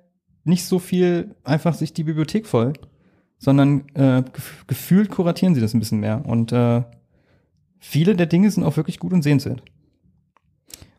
nicht 0.44 0.64
so 0.66 0.78
viel 0.78 1.34
einfach 1.44 1.74
sich 1.74 1.92
die 1.94 2.04
Bibliothek 2.04 2.46
voll, 2.46 2.72
sondern 3.38 3.88
äh, 3.94 4.22
gef 4.32 4.64
gefühlt 4.66 5.10
kuratieren 5.10 5.54
sie 5.54 5.60
das 5.60 5.72
ein 5.74 5.78
bisschen 5.78 6.00
mehr. 6.00 6.24
Und 6.26 6.52
äh, 6.52 6.82
viele 7.78 8.16
der 8.16 8.26
Dinge 8.26 8.50
sind 8.50 8.64
auch 8.64 8.76
wirklich 8.76 8.98
gut 8.98 9.12
und 9.12 9.22
sehenswert. 9.22 9.62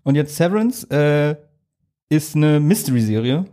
Und 0.04 0.16
jetzt 0.16 0.36
Severance 0.38 0.90
äh, 0.90 1.36
ist 2.10 2.36
eine 2.36 2.60
Mystery-Serie 2.60 3.46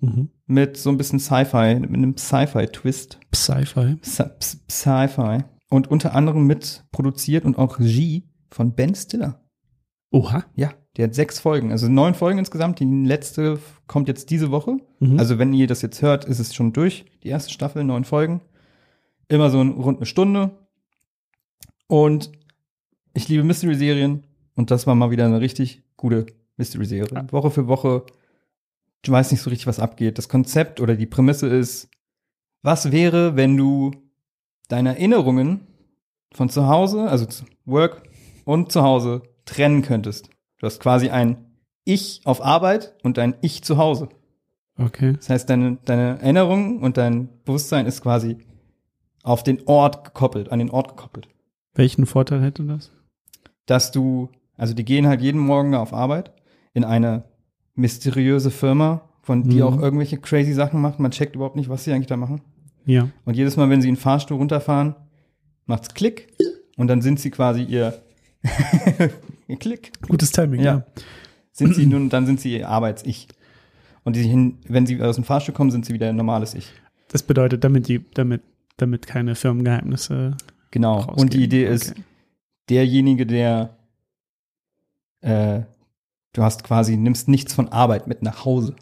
Mhm. 0.00 0.28
mit 0.46 0.76
so 0.76 0.90
ein 0.90 0.96
bisschen 0.98 1.18
Sci-Fi, 1.18 1.76
mit 1.80 1.90
einem 1.94 2.16
Sci-Fi-Twist. 2.16 3.18
Sci-Fi. 3.34 3.96
Sci-Fi. 4.02 5.44
Und 5.70 5.88
unter 5.90 6.14
anderem 6.14 6.46
mit 6.46 6.84
produziert 6.92 7.44
und 7.44 7.58
auch 7.58 7.78
Regie 7.78 8.28
von 8.50 8.74
Ben 8.74 8.94
Stiller. 8.94 9.40
Oha. 10.12 10.44
Ja, 10.54 10.72
der 10.96 11.06
hat 11.08 11.14
sechs 11.14 11.40
Folgen, 11.40 11.72
also 11.72 11.88
neun 11.88 12.14
Folgen 12.14 12.38
insgesamt. 12.38 12.78
Die 12.78 12.84
letzte 12.84 13.58
kommt 13.88 14.06
jetzt 14.06 14.30
diese 14.30 14.50
Woche. 14.52 14.76
Mhm. 15.00 15.18
Also 15.18 15.38
wenn 15.38 15.52
ihr 15.52 15.66
das 15.66 15.82
jetzt 15.82 16.00
hört, 16.02 16.24
ist 16.26 16.38
es 16.38 16.54
schon 16.54 16.72
durch. 16.72 17.06
Die 17.24 17.28
erste 17.28 17.52
Staffel, 17.52 17.82
neun 17.82 18.04
Folgen. 18.04 18.42
Immer 19.26 19.50
so 19.50 19.60
ein- 19.60 19.70
rund 19.72 19.98
eine 19.98 20.06
Stunde. 20.06 20.50
Und 21.88 22.30
ich 23.14 23.28
liebe 23.28 23.42
Mystery-Serien. 23.42 24.24
Und 24.54 24.70
das 24.70 24.86
war 24.86 24.94
mal 24.94 25.10
wieder 25.10 25.24
eine 25.24 25.40
richtig 25.40 25.82
gute 25.96 26.26
Mystery-Serie. 26.56 27.26
Woche 27.30 27.50
für 27.50 27.68
Woche. 27.68 28.04
Du 29.02 29.12
weißt 29.12 29.32
nicht 29.32 29.42
so 29.42 29.50
richtig, 29.50 29.66
was 29.66 29.80
abgeht. 29.80 30.18
Das 30.18 30.28
Konzept 30.28 30.80
oder 30.80 30.96
die 30.96 31.06
Prämisse 31.06 31.48
ist, 31.48 31.88
was 32.62 32.92
wäre, 32.92 33.36
wenn 33.36 33.56
du 33.56 33.90
deine 34.68 34.90
Erinnerungen 34.90 35.66
von 36.32 36.48
zu 36.48 36.66
Hause, 36.66 37.08
also 37.08 37.26
zu 37.26 37.44
Work 37.66 38.02
und 38.44 38.72
zu 38.72 38.82
Hause 38.82 39.22
trennen 39.44 39.82
könntest? 39.82 40.30
Du 40.58 40.66
hast 40.66 40.80
quasi 40.80 41.10
ein 41.10 41.44
Ich 41.84 42.22
auf 42.24 42.42
Arbeit 42.42 42.94
und 43.02 43.18
ein 43.18 43.34
Ich 43.42 43.62
zu 43.62 43.76
Hause. 43.76 44.08
Okay. 44.78 45.12
Das 45.14 45.28
heißt, 45.28 45.50
deine, 45.50 45.78
deine 45.84 46.20
Erinnerung 46.20 46.82
und 46.82 46.96
dein 46.96 47.28
Bewusstsein 47.44 47.86
ist 47.86 48.00
quasi 48.02 48.38
auf 49.22 49.42
den 49.42 49.66
Ort 49.66 50.04
gekoppelt, 50.04 50.50
an 50.50 50.58
den 50.58 50.70
Ort 50.70 50.88
gekoppelt. 50.88 51.28
Welchen 51.74 52.06
Vorteil 52.06 52.42
hätte 52.42 52.64
das? 52.64 52.90
Dass 53.66 53.92
du, 53.92 54.30
also 54.56 54.74
die 54.74 54.84
gehen 54.84 55.06
halt 55.06 55.20
jeden 55.20 55.40
Morgen 55.40 55.74
auf 55.74 55.92
Arbeit 55.92 56.33
in 56.74 56.84
eine 56.84 57.24
mysteriöse 57.74 58.50
Firma, 58.50 59.08
von 59.22 59.42
die 59.42 59.56
Mhm. 59.56 59.62
auch 59.62 59.80
irgendwelche 59.80 60.18
crazy 60.18 60.52
Sachen 60.52 60.80
macht. 60.80 61.00
Man 61.00 61.10
checkt 61.10 61.34
überhaupt 61.34 61.56
nicht, 61.56 61.68
was 61.70 61.84
sie 61.84 61.92
eigentlich 61.92 62.06
da 62.08 62.16
machen. 62.16 62.40
Ja. 62.84 63.08
Und 63.24 63.34
jedes 63.36 63.56
Mal, 63.56 63.70
wenn 63.70 63.80
sie 63.80 63.88
in 63.88 63.94
den 63.94 64.00
Fahrstuhl 64.00 64.36
runterfahren, 64.36 64.94
macht's 65.66 65.94
Klick 65.94 66.28
und 66.76 66.88
dann 66.88 67.00
sind 67.00 67.18
sie 67.18 67.30
quasi 67.30 67.62
ihr, 67.62 68.02
Klick. 69.58 69.92
Gutes 70.08 70.30
Timing, 70.32 70.60
Ja. 70.60 70.64
ja. 70.74 70.84
Sind 71.52 71.74
sie 71.74 71.86
nun, 71.86 72.08
dann 72.10 72.26
sind 72.26 72.40
sie 72.40 72.58
ihr 72.58 72.68
Arbeits-Ich. 72.68 73.28
Und 74.02 74.16
die 74.16 74.54
wenn 74.68 74.86
sie 74.86 75.00
aus 75.00 75.14
dem 75.14 75.24
Fahrstuhl 75.24 75.54
kommen, 75.54 75.70
sind 75.70 75.86
sie 75.86 75.94
wieder 75.94 76.08
ein 76.08 76.16
normales 76.16 76.54
Ich. 76.54 76.70
Das 77.08 77.22
bedeutet, 77.22 77.62
damit 77.64 77.88
die, 77.88 78.04
damit, 78.14 78.42
damit 78.76 79.06
keine 79.06 79.34
Firmengeheimnisse 79.34 80.36
Genau. 80.72 80.96
rausgehen. 80.96 81.18
Und 81.20 81.32
die 81.32 81.44
Idee 81.44 81.64
ist, 81.66 81.92
Okay. 81.92 82.02
derjenige, 82.68 83.24
der 83.24 83.76
äh, 85.22 85.60
du 86.34 86.42
hast 86.42 86.62
quasi, 86.64 86.96
nimmst 86.98 87.26
nichts 87.28 87.54
von 87.54 87.68
Arbeit 87.70 88.06
mit 88.06 88.20
nach 88.22 88.44
Hause. 88.44 88.76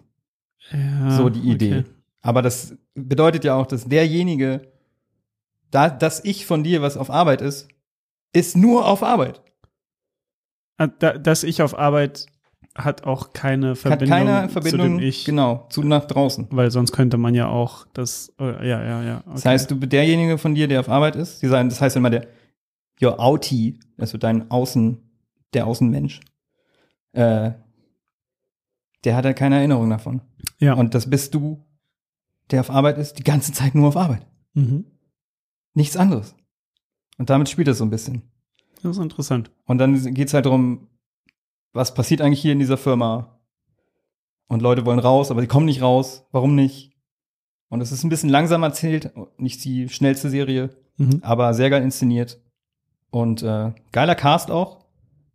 Ja, 0.73 1.11
so 1.17 1.29
die 1.29 1.41
Idee. 1.41 1.79
okay. 1.81 1.85
Aber 2.23 2.43
das 2.43 2.77
bedeutet 2.95 3.45
ja 3.45 3.55
auch, 3.57 3.67
dass 3.67 3.85
derjenige, 3.85 4.73
da, 5.71 5.89
das 5.91 6.25
Ich 6.25 6.45
von 6.47 6.63
dir, 6.65 6.83
was 6.83 6.97
auf 6.97 7.11
Arbeit 7.11 7.41
ist, 7.41 7.69
ist 8.33 8.57
nur 8.57 8.87
auf 8.87 9.03
Arbeit. 9.03 9.41
Ah, 10.79 10.87
da- 10.87 11.19
Dass 11.19 11.43
ich 11.45 11.63
auf 11.63 11.77
Arbeit 11.79 12.27
hat 12.75 13.05
auch 13.05 13.33
keine 13.35 13.71
Hat 13.71 13.79
Verbindung, 13.79 14.09
keine 14.19 14.47
zu 14.47 14.53
Verbindung, 14.53 14.99
dem 14.99 15.07
Ich. 15.07 15.25
genau, 15.27 15.67
zu 15.69 15.83
nach 15.83 16.07
draußen. 16.07 16.47
Weil 16.51 16.71
sonst 16.71 16.93
könnte 16.93 17.19
man 17.19 17.35
ja 17.35 17.49
auch 17.49 17.87
das, 17.93 18.33
oh, 18.39 18.45
ja, 18.45 18.63
ja, 18.83 19.03
ja. 19.03 19.17
Okay. 19.19 19.31
Das 19.35 19.45
heißt, 19.45 19.71
du 19.71 19.75
derjenige 19.75 20.39
von 20.39 20.55
dir, 20.55 20.69
der 20.69 20.81
auf 20.81 20.89
Arbeit 20.89 21.17
ist, 21.17 21.43
die 21.43 21.49
sagen, 21.49 21.69
das 21.69 21.81
heißt 21.83 21.97
immer 21.97 22.09
der 22.11 22.27
your 23.03 23.19
Outie, 23.21 23.79
also 23.99 24.17
dein 24.17 24.51
Außen, 24.51 24.97
der 25.55 25.67
Außenmensch, 25.67 26.21
äh, 27.13 27.53
der 29.05 29.17
hat 29.17 29.25
halt 29.25 29.37
keine 29.37 29.57
Erinnerung 29.57 29.91
davon. 29.91 30.21
ja. 30.59 30.75
Und 30.75 30.95
das 30.95 31.09
bist 31.11 31.35
du, 31.35 31.65
der 32.51 32.61
auf 32.61 32.71
Arbeit 32.71 32.99
ist, 32.99 33.19
die 33.19 33.25
ganze 33.25 33.53
Zeit 33.53 33.75
nur 33.75 33.89
auf 33.89 33.97
Arbeit. 33.97 34.27
mhm. 34.55 34.87
Nichts 35.75 35.97
anderes. 35.97 36.35
Und 37.19 37.31
damit 37.31 37.49
spielt 37.49 37.69
es 37.69 37.79
so 37.79 37.85
ein 37.85 37.91
bisschen. 37.91 38.23
Das 38.83 38.97
ist 38.97 39.03
interessant. 39.03 39.51
Und 39.65 39.79
dann 39.79 40.13
geht's 40.15 40.35
halt 40.35 40.45
darum, 40.45 40.89
was 41.73 41.95
passiert 41.95 42.21
eigentlich 42.21 42.43
hier 42.43 42.53
in 42.53 42.59
dieser 42.59 42.77
Firma? 42.77 43.41
Und 44.49 44.61
Leute 44.61 44.85
wollen 44.85 44.99
raus, 44.99 45.31
aber 45.31 45.41
die 45.41 45.47
kommen 45.47 45.65
nicht 45.65 45.81
raus. 45.81 46.27
Warum 46.31 46.55
nicht? 46.55 46.93
Und 47.71 47.81
es 47.81 47.91
ist 47.91 48.05
ein 48.05 48.11
bisschen 48.11 48.29
langsam 48.29 48.63
erzählt, 48.63 49.13
nicht 49.39 49.65
die 49.65 49.89
schnellste 49.89 50.29
Serie, 50.29 50.71
Mhm. 50.99 51.21
aber 51.23 51.55
sehr 51.55 51.71
geil 51.71 51.83
inszeniert. 51.83 52.39
Und 53.11 53.43
äh, 53.43 53.73
geiler 53.93 54.15
Cast 54.15 54.51
auch. 54.51 54.85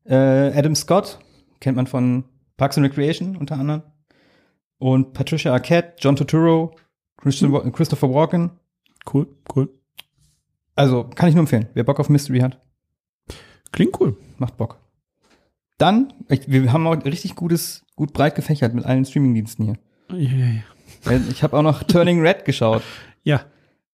Äh, 0.06 0.16
Adam 0.56 0.76
Scott, 0.76 1.18
kennt 1.60 1.78
man 1.78 1.88
von 1.88 2.26
Parks 2.58 2.78
and 2.78 2.86
Recreation 2.86 3.36
unter 3.36 3.58
anderem. 3.58 3.84
Und 4.80 5.14
Patricia 5.14 5.52
Arquette, 5.52 5.96
John 6.00 6.16
Turturro, 6.16 6.76
Christian, 7.18 7.72
Christopher 7.72 8.14
Walken. 8.14 8.52
Cool, 9.12 9.28
cool. 9.56 9.70
Also 10.76 11.06
kann 11.06 11.30
ich 11.30 11.36
nur 11.36 11.42
empfehlen. 11.42 11.68
Wer 11.74 11.84
Bock 11.84 12.00
auf 12.00 12.10
Mystery 12.10 12.40
hat, 12.40 12.62
Klingt 13.72 14.00
cool. 14.00 14.18
macht 14.38 14.58
Bock. 14.58 14.80
Dann, 15.78 16.14
ich, 16.30 16.50
wir 16.50 16.72
haben 16.72 16.88
auch 16.88 17.04
richtig 17.06 17.36
gutes, 17.36 17.86
gut 17.96 18.14
breit 18.14 18.36
gefächert 18.36 18.74
mit 18.74 18.86
allen 18.86 19.06
Streamingdiensten 19.06 19.66
hier. 19.66 19.78
Ja, 20.12 20.38
ja, 20.38 20.46
ja. 20.46 21.22
Ich 21.30 21.44
habe 21.44 21.58
auch 21.58 21.62
noch 21.62 21.84
Turning 21.84 22.22
Red 22.22 22.46
geschaut 22.46 22.82
Ja, 23.24 23.46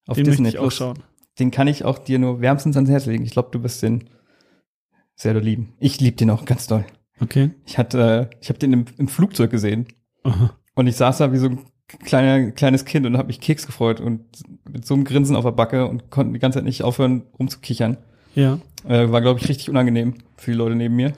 auf 0.08 0.16
den 0.16 0.26
Disney 0.26 0.50
ich 0.50 0.60
auch 0.60 0.72
schauen. 0.72 1.00
Den 1.40 1.52
kann 1.52 1.68
ich 1.68 1.84
auch 1.84 1.98
dir 1.98 2.20
nur 2.20 2.42
wärmstens 2.42 2.76
ans 2.76 2.90
Herz 2.90 3.06
legen. 3.08 3.24
Ich 3.24 3.32
glaube, 3.32 3.50
du 3.52 3.64
wirst 3.64 3.82
den 3.82 4.10
sehr 5.16 5.34
lieben. 5.34 5.74
Ich 5.80 6.00
liebe 6.00 6.16
den 6.16 6.30
auch 6.30 6.46
ganz 6.46 6.68
doll. 6.68 6.86
Okay. 7.24 7.52
Ich 7.66 7.78
hatte, 7.78 8.30
äh, 8.32 8.36
ich 8.42 8.50
habe 8.50 8.60
den 8.60 8.74
im, 8.74 8.86
im 8.98 9.08
Flugzeug 9.08 9.52
gesehen 9.52 9.88
Aha. 10.24 10.58
Und 10.76 10.88
ich 10.88 10.96
saß 10.96 11.20
da 11.20 11.32
wie 11.32 11.38
so 11.38 11.48
ein 11.48 11.60
kleiner, 12.04 12.52
kleines 12.52 12.86
Kind 12.86 13.06
und 13.06 13.18
habe 13.18 13.28
mich 13.28 13.40
Keks 13.40 13.66
gefreut 13.66 14.00
und 14.00 14.26
mit 14.70 14.86
so 14.86 14.94
einem 14.94 15.04
Grinsen 15.04 15.36
auf 15.36 15.44
der 15.44 15.52
Backe 15.52 15.88
und 15.88 16.10
konnte 16.10 16.34
die 16.34 16.40
ganze 16.40 16.60
Zeit 16.60 16.66
nicht 16.66 16.84
aufhören, 16.84 17.24
rumzukichern. 17.38 17.98
Ja. 18.36 18.60
Äh, 18.88 19.12
war, 19.12 19.22
glaube 19.22 19.40
ich, 19.40 19.48
richtig 19.48 19.70
unangenehm 19.70 20.16
für 20.38 20.52
die 20.52 20.58
Leute 20.58 20.76
neben 20.76 20.96
mir. 20.96 21.14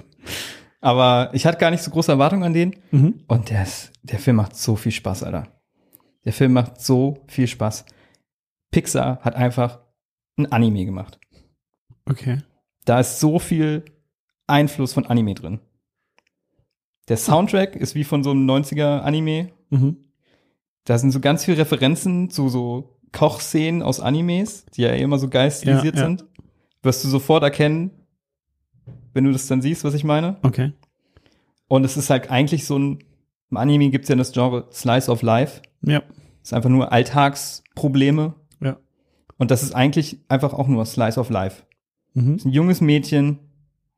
Aber 0.81 1.31
ich 1.33 1.47
hatte 1.47 1.59
gar 1.59 1.71
nicht 1.71 1.83
so 1.83 1.91
große 1.91 2.13
Erwartungen 2.13 2.45
an 2.45 2.53
den. 2.53 2.77
Mhm. 2.91 3.25
Und 3.27 3.51
der, 3.51 3.63
ist, 3.63 3.93
der 4.03 4.19
Film 4.19 4.37
macht 4.37 4.55
so 4.55 4.77
viel 4.77 4.93
Spaß, 4.93 5.23
Alter. 5.23 5.49
Der 6.25 6.33
Film 6.33 6.53
macht 6.53 6.81
so 6.81 7.25
viel 7.27 7.47
Spaß. 7.47 7.87
Pixar 8.71 9.21
hat 9.23 9.35
einfach 9.35 9.81
ein 10.37 10.53
Anime 10.53 10.85
gemacht. 10.85 11.19
Okay. 12.05 12.43
Da 12.85 13.01
ist 13.01 13.19
so 13.19 13.39
viel 13.39 13.85
Einfluss 14.49 14.93
von 14.93 15.07
Anime 15.07 15.35
drin. 15.35 15.61
Der 17.09 17.17
Soundtrack 17.17 17.77
ist 17.77 17.95
wie 17.95 18.05
von 18.05 18.23
so 18.23 18.31
einem 18.31 18.49
90er 18.49 19.01
Anime. 19.01 19.51
Mhm. 19.71 19.97
Da 20.85 20.99
sind 20.99 21.11
so 21.11 21.21
ganz 21.21 21.45
viele 21.45 21.59
Referenzen 21.59 22.31
zu 22.31 22.49
so 22.49 22.99
Kochszenen 23.13 23.83
aus 23.83 24.01
Animes, 24.01 24.67
die 24.67 24.83
ja 24.83 24.91
immer 24.91 25.19
so 25.19 25.29
geil 25.29 25.51
stilisiert 25.51 25.97
Ja, 25.97 26.03
ja. 26.03 26.07
sind. 26.09 26.25
Wirst 26.83 27.05
du 27.05 27.09
sofort 27.09 27.43
erkennen, 27.43 27.91
wenn 29.15 29.25
du 29.25 29.33
das 29.33 29.47
dann 29.47 29.63
siehst, 29.63 29.85
was 29.85 29.95
ich 29.95 30.05
meine. 30.05 30.37
Okay. 30.43 30.73
Und 31.67 31.85
es 31.85 31.97
ist 31.97 32.11
halt 32.11 32.31
eigentlich 32.31 32.67
so 32.67 32.79
ein, 32.79 33.05
im 33.51 33.57
Anime 33.57 33.91
gibt 33.91 34.05
es 34.05 34.09
ja 34.09 34.17
das 34.17 34.33
Genre 34.33 34.69
Slice 34.73 35.11
of 35.11 35.23
Life. 35.23 35.63
Ja. 35.83 36.03
Es 36.43 36.51
ist 36.51 36.53
einfach 36.55 36.71
nur 36.71 36.93
Alltagsprobleme. 36.93 38.35
Ja. 38.61 38.77
Und 39.39 39.51
das 39.51 39.63
ist 39.63 39.75
eigentlich 39.75 40.19
einfach 40.29 40.53
auch 40.53 40.69
nur 40.69 40.85
Slice 40.87 41.19
of 41.19 41.31
Life. 41.31 41.65
Mhm. 42.15 42.37
Ist 42.37 42.45
ein 42.47 42.53
junges 42.53 42.81
Mädchen 42.81 43.39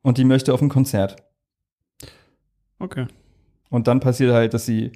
und 0.01 0.17
die 0.17 0.23
möchte 0.23 0.53
auf 0.53 0.61
ein 0.61 0.69
Konzert. 0.69 1.17
Okay. 2.79 3.07
Und 3.69 3.87
dann 3.87 3.99
passiert 3.99 4.33
halt, 4.33 4.53
dass 4.53 4.65
sie 4.65 4.91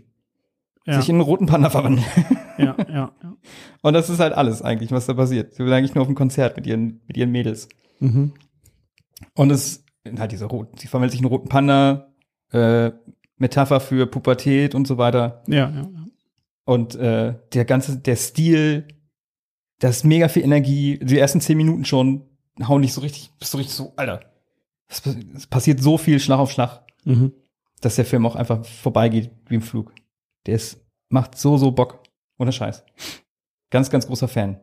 Ja. 0.86 1.00
sich 1.00 1.10
in 1.10 1.16
einen 1.16 1.22
roten 1.22 1.46
Panda 1.46 1.70
verwandelt. 1.70 2.06
ja, 2.58 2.76
ja, 2.90 3.12
ja. 3.22 3.38
Und 3.82 3.94
das 3.94 4.10
ist 4.10 4.20
halt 4.20 4.34
alles 4.34 4.62
eigentlich, 4.62 4.92
was 4.92 5.06
da 5.06 5.14
passiert. 5.14 5.54
Sie 5.54 5.64
will 5.64 5.74
eigentlich 5.74 5.96
nur 5.96 6.02
auf 6.04 6.10
ein 6.10 6.16
Konzert 6.16 6.56
mit 6.58 6.68
ihren, 6.68 7.02
mit 7.08 7.18
ihren 7.18 7.32
Mädels. 7.32 7.70
Mhm. 8.00 8.34
Und 9.36 9.52
es 9.52 9.84
halt 10.20 10.32
diese 10.32 10.46
roten, 10.46 10.78
sie 10.78 10.88
verwandelt 10.88 11.12
sich 11.12 11.22
in 11.22 11.26
einen 11.26 11.34
roten 11.34 11.50
Panda, 11.50 12.14
äh, 12.52 12.92
Metapher 13.38 13.80
für 13.80 14.06
Pubertät 14.08 14.76
und 14.76 14.88
so 14.88 14.98
weiter. 14.98 15.44
Ja, 15.48 15.70
ja, 15.70 15.82
ja. 15.82 16.06
Und 16.66 16.96
äh, 16.96 17.36
der 17.54 17.66
ganze, 17.66 17.98
der 17.98 18.16
Stil, 18.16 18.88
das 19.80 19.98
ist 19.98 20.04
mega 20.04 20.28
viel 20.30 20.44
Energie. 20.44 21.00
Die 21.00 21.18
ersten 21.20 21.42
zehn 21.42 21.58
Minuten 21.58 21.86
schon 21.86 22.24
hauen 22.68 22.82
dich 22.82 22.94
so 22.94 23.02
richtig, 23.02 23.32
bist 23.40 23.52
so 23.52 23.58
richtig 23.58 23.76
so, 23.76 23.94
Alter. 23.98 24.22
Es, 24.88 25.02
es 25.36 25.48
passiert 25.48 25.82
so 25.82 25.98
viel 25.98 26.20
Schlag 26.20 26.40
auf 26.40 26.52
Schlag, 26.52 26.82
Mhm. 27.06 27.34
dass 27.82 27.96
der 27.98 28.06
Film 28.06 28.26
auch 28.26 28.36
einfach 28.36 28.66
vorbeigeht 28.66 29.30
wie 29.48 29.56
im 29.56 29.62
Flug. 29.62 29.94
Der 30.48 30.56
ist, 30.56 30.80
macht 31.10 31.38
so, 31.38 31.58
so 31.58 31.72
Bock. 31.72 32.02
Ohne 32.40 32.52
Scheiß. 32.52 32.84
Ganz, 33.70 33.90
ganz 33.90 34.08
großer 34.08 34.28
Fan. 34.28 34.60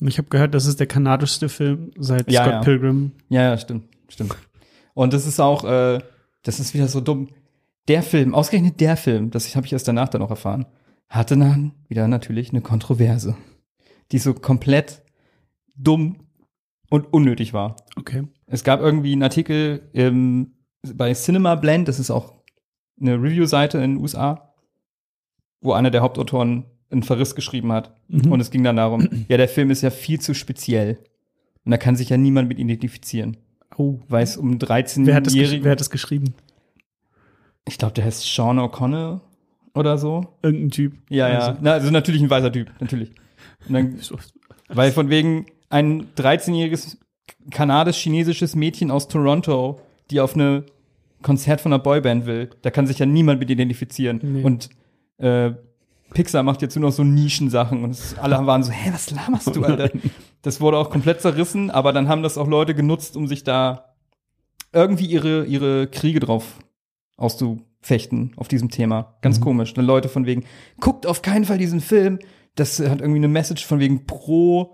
Ich 0.00 0.16
habe 0.18 0.28
gehört, 0.28 0.54
das 0.54 0.66
ist 0.66 0.80
der 0.80 0.86
kanadischste 0.86 1.48
Film 1.48 1.90
seit 1.98 2.30
Ja, 2.30 2.42
Scott 2.42 2.52
ja. 2.54 2.60
Pilgrim. 2.62 3.12
Ja, 3.28 3.42
ja, 3.42 3.58
stimmt, 3.58 3.88
stimmt. 4.08 4.34
Und 4.94 5.12
das 5.12 5.26
ist 5.26 5.40
auch, 5.40 5.64
äh, 5.64 5.98
das 6.42 6.58
ist 6.60 6.72
wieder 6.74 6.88
so 6.88 7.00
dumm. 7.00 7.28
Der 7.88 8.02
Film, 8.02 8.34
ausgerechnet 8.34 8.80
der 8.80 8.96
Film, 8.96 9.30
das 9.30 9.54
habe 9.56 9.66
ich 9.66 9.72
erst 9.72 9.88
danach 9.88 10.08
dann 10.08 10.22
auch 10.22 10.30
erfahren, 10.30 10.66
hatte 11.08 11.36
dann 11.36 11.72
wieder 11.88 12.08
natürlich 12.08 12.50
eine 12.50 12.60
Kontroverse, 12.62 13.36
die 14.12 14.18
so 14.18 14.32
komplett 14.32 15.02
dumm 15.74 16.16
und 16.88 17.12
unnötig 17.12 17.52
war. 17.52 17.76
Okay. 17.96 18.24
Es 18.52 18.64
gab 18.64 18.80
irgendwie 18.80 19.12
einen 19.12 19.22
Artikel 19.22 19.88
ähm, 19.94 20.52
bei 20.94 21.12
Cinema 21.14 21.54
Blend, 21.54 21.88
das 21.88 21.98
ist 22.00 22.10
auch 22.10 22.34
eine 23.00 23.14
Review-Seite 23.14 23.78
in 23.78 23.94
den 23.94 24.02
USA, 24.02 24.54
wo 25.60 25.72
einer 25.72 25.90
der 25.90 26.02
Hauptautoren 26.02 26.64
einen 26.90 27.02
Verriss 27.02 27.34
geschrieben 27.34 27.72
hat. 27.72 27.94
Mhm. 28.08 28.32
Und 28.32 28.40
es 28.40 28.50
ging 28.50 28.64
dann 28.64 28.76
darum, 28.76 29.08
ja, 29.28 29.36
der 29.36 29.48
Film 29.48 29.70
ist 29.70 29.82
ja 29.82 29.90
viel 29.90 30.20
zu 30.20 30.34
speziell. 30.34 30.98
Und 31.64 31.70
da 31.70 31.76
kann 31.76 31.94
sich 31.96 32.08
ja 32.08 32.16
niemand 32.16 32.48
mit 32.48 32.58
identifizieren. 32.58 33.36
Oh. 33.76 34.00
Weil 34.08 34.24
es 34.24 34.36
um 34.36 34.60
Wer 34.60 34.68
hat, 34.68 34.88
das 34.88 34.96
gesch- 35.06 35.36
13-Jährigen. 35.36 35.64
wer 35.64 35.72
hat 35.72 35.80
das 35.80 35.90
geschrieben? 35.90 36.34
Ich 37.68 37.78
glaube, 37.78 37.94
der 37.94 38.04
heißt 38.04 38.22
Sean 38.24 38.58
O'Connell 38.58 39.20
oder 39.74 39.96
so. 39.96 40.26
Irgendein 40.42 40.70
Typ. 40.70 40.94
Ja, 41.08 41.28
ja. 41.28 41.38
Also, 41.38 41.60
Na, 41.62 41.72
also 41.74 41.90
natürlich 41.90 42.20
ein 42.22 42.30
weißer 42.30 42.50
Typ, 42.52 42.72
natürlich. 42.80 43.12
Dann, 43.68 43.98
weil 44.68 44.90
von 44.90 45.08
wegen 45.08 45.46
ein 45.68 46.12
13-jähriges 46.16 46.96
kanadisch-chinesisches 47.50 48.54
Mädchen 48.54 48.90
aus 48.90 49.08
Toronto, 49.08 49.80
die 50.10 50.20
auf 50.20 50.34
eine 50.34 50.64
Konzert 51.22 51.60
von 51.60 51.72
einer 51.72 51.82
Boyband 51.82 52.26
will, 52.26 52.50
da 52.62 52.70
kann 52.70 52.86
sich 52.86 52.98
ja 52.98 53.06
niemand 53.06 53.40
mit 53.40 53.50
identifizieren. 53.50 54.20
Nee. 54.22 54.42
Und 54.42 54.70
äh, 55.18 55.52
Pixar 56.14 56.42
macht 56.42 56.62
jetzt 56.62 56.74
nur 56.76 56.88
noch 56.88 56.94
so 56.96 57.04
Nischensachen 57.04 57.84
und 57.84 57.90
es, 57.90 58.18
alle 58.18 58.44
waren 58.46 58.62
so, 58.62 58.72
hä, 58.72 58.90
was 58.92 59.10
laberst 59.10 59.54
du, 59.54 59.62
Alter? 59.64 59.90
Das 60.42 60.62
wurde 60.62 60.78
auch 60.78 60.88
komplett 60.88 61.20
zerrissen, 61.20 61.70
aber 61.70 61.92
dann 61.92 62.08
haben 62.08 62.22
das 62.22 62.38
auch 62.38 62.48
Leute 62.48 62.74
genutzt, 62.74 63.14
um 63.14 63.26
sich 63.28 63.44
da 63.44 63.94
irgendwie 64.72 65.04
ihre, 65.04 65.44
ihre 65.44 65.86
Kriege 65.86 66.18
drauf 66.18 66.60
auszufechten 67.18 68.32
auf 68.36 68.48
diesem 68.48 68.70
Thema. 68.70 69.16
Ganz 69.20 69.38
Mhm. 69.38 69.44
komisch. 69.44 69.74
Dann 69.74 69.84
Leute 69.84 70.08
von 70.08 70.26
wegen, 70.26 70.44
guckt 70.80 71.06
auf 71.06 71.22
keinen 71.22 71.44
Fall 71.44 71.58
diesen 71.58 71.80
Film. 71.80 72.18
Das 72.54 72.78
hat 72.80 73.00
irgendwie 73.00 73.18
eine 73.18 73.28
Message 73.28 73.66
von 73.66 73.78
wegen 73.80 74.06
pro 74.06 74.72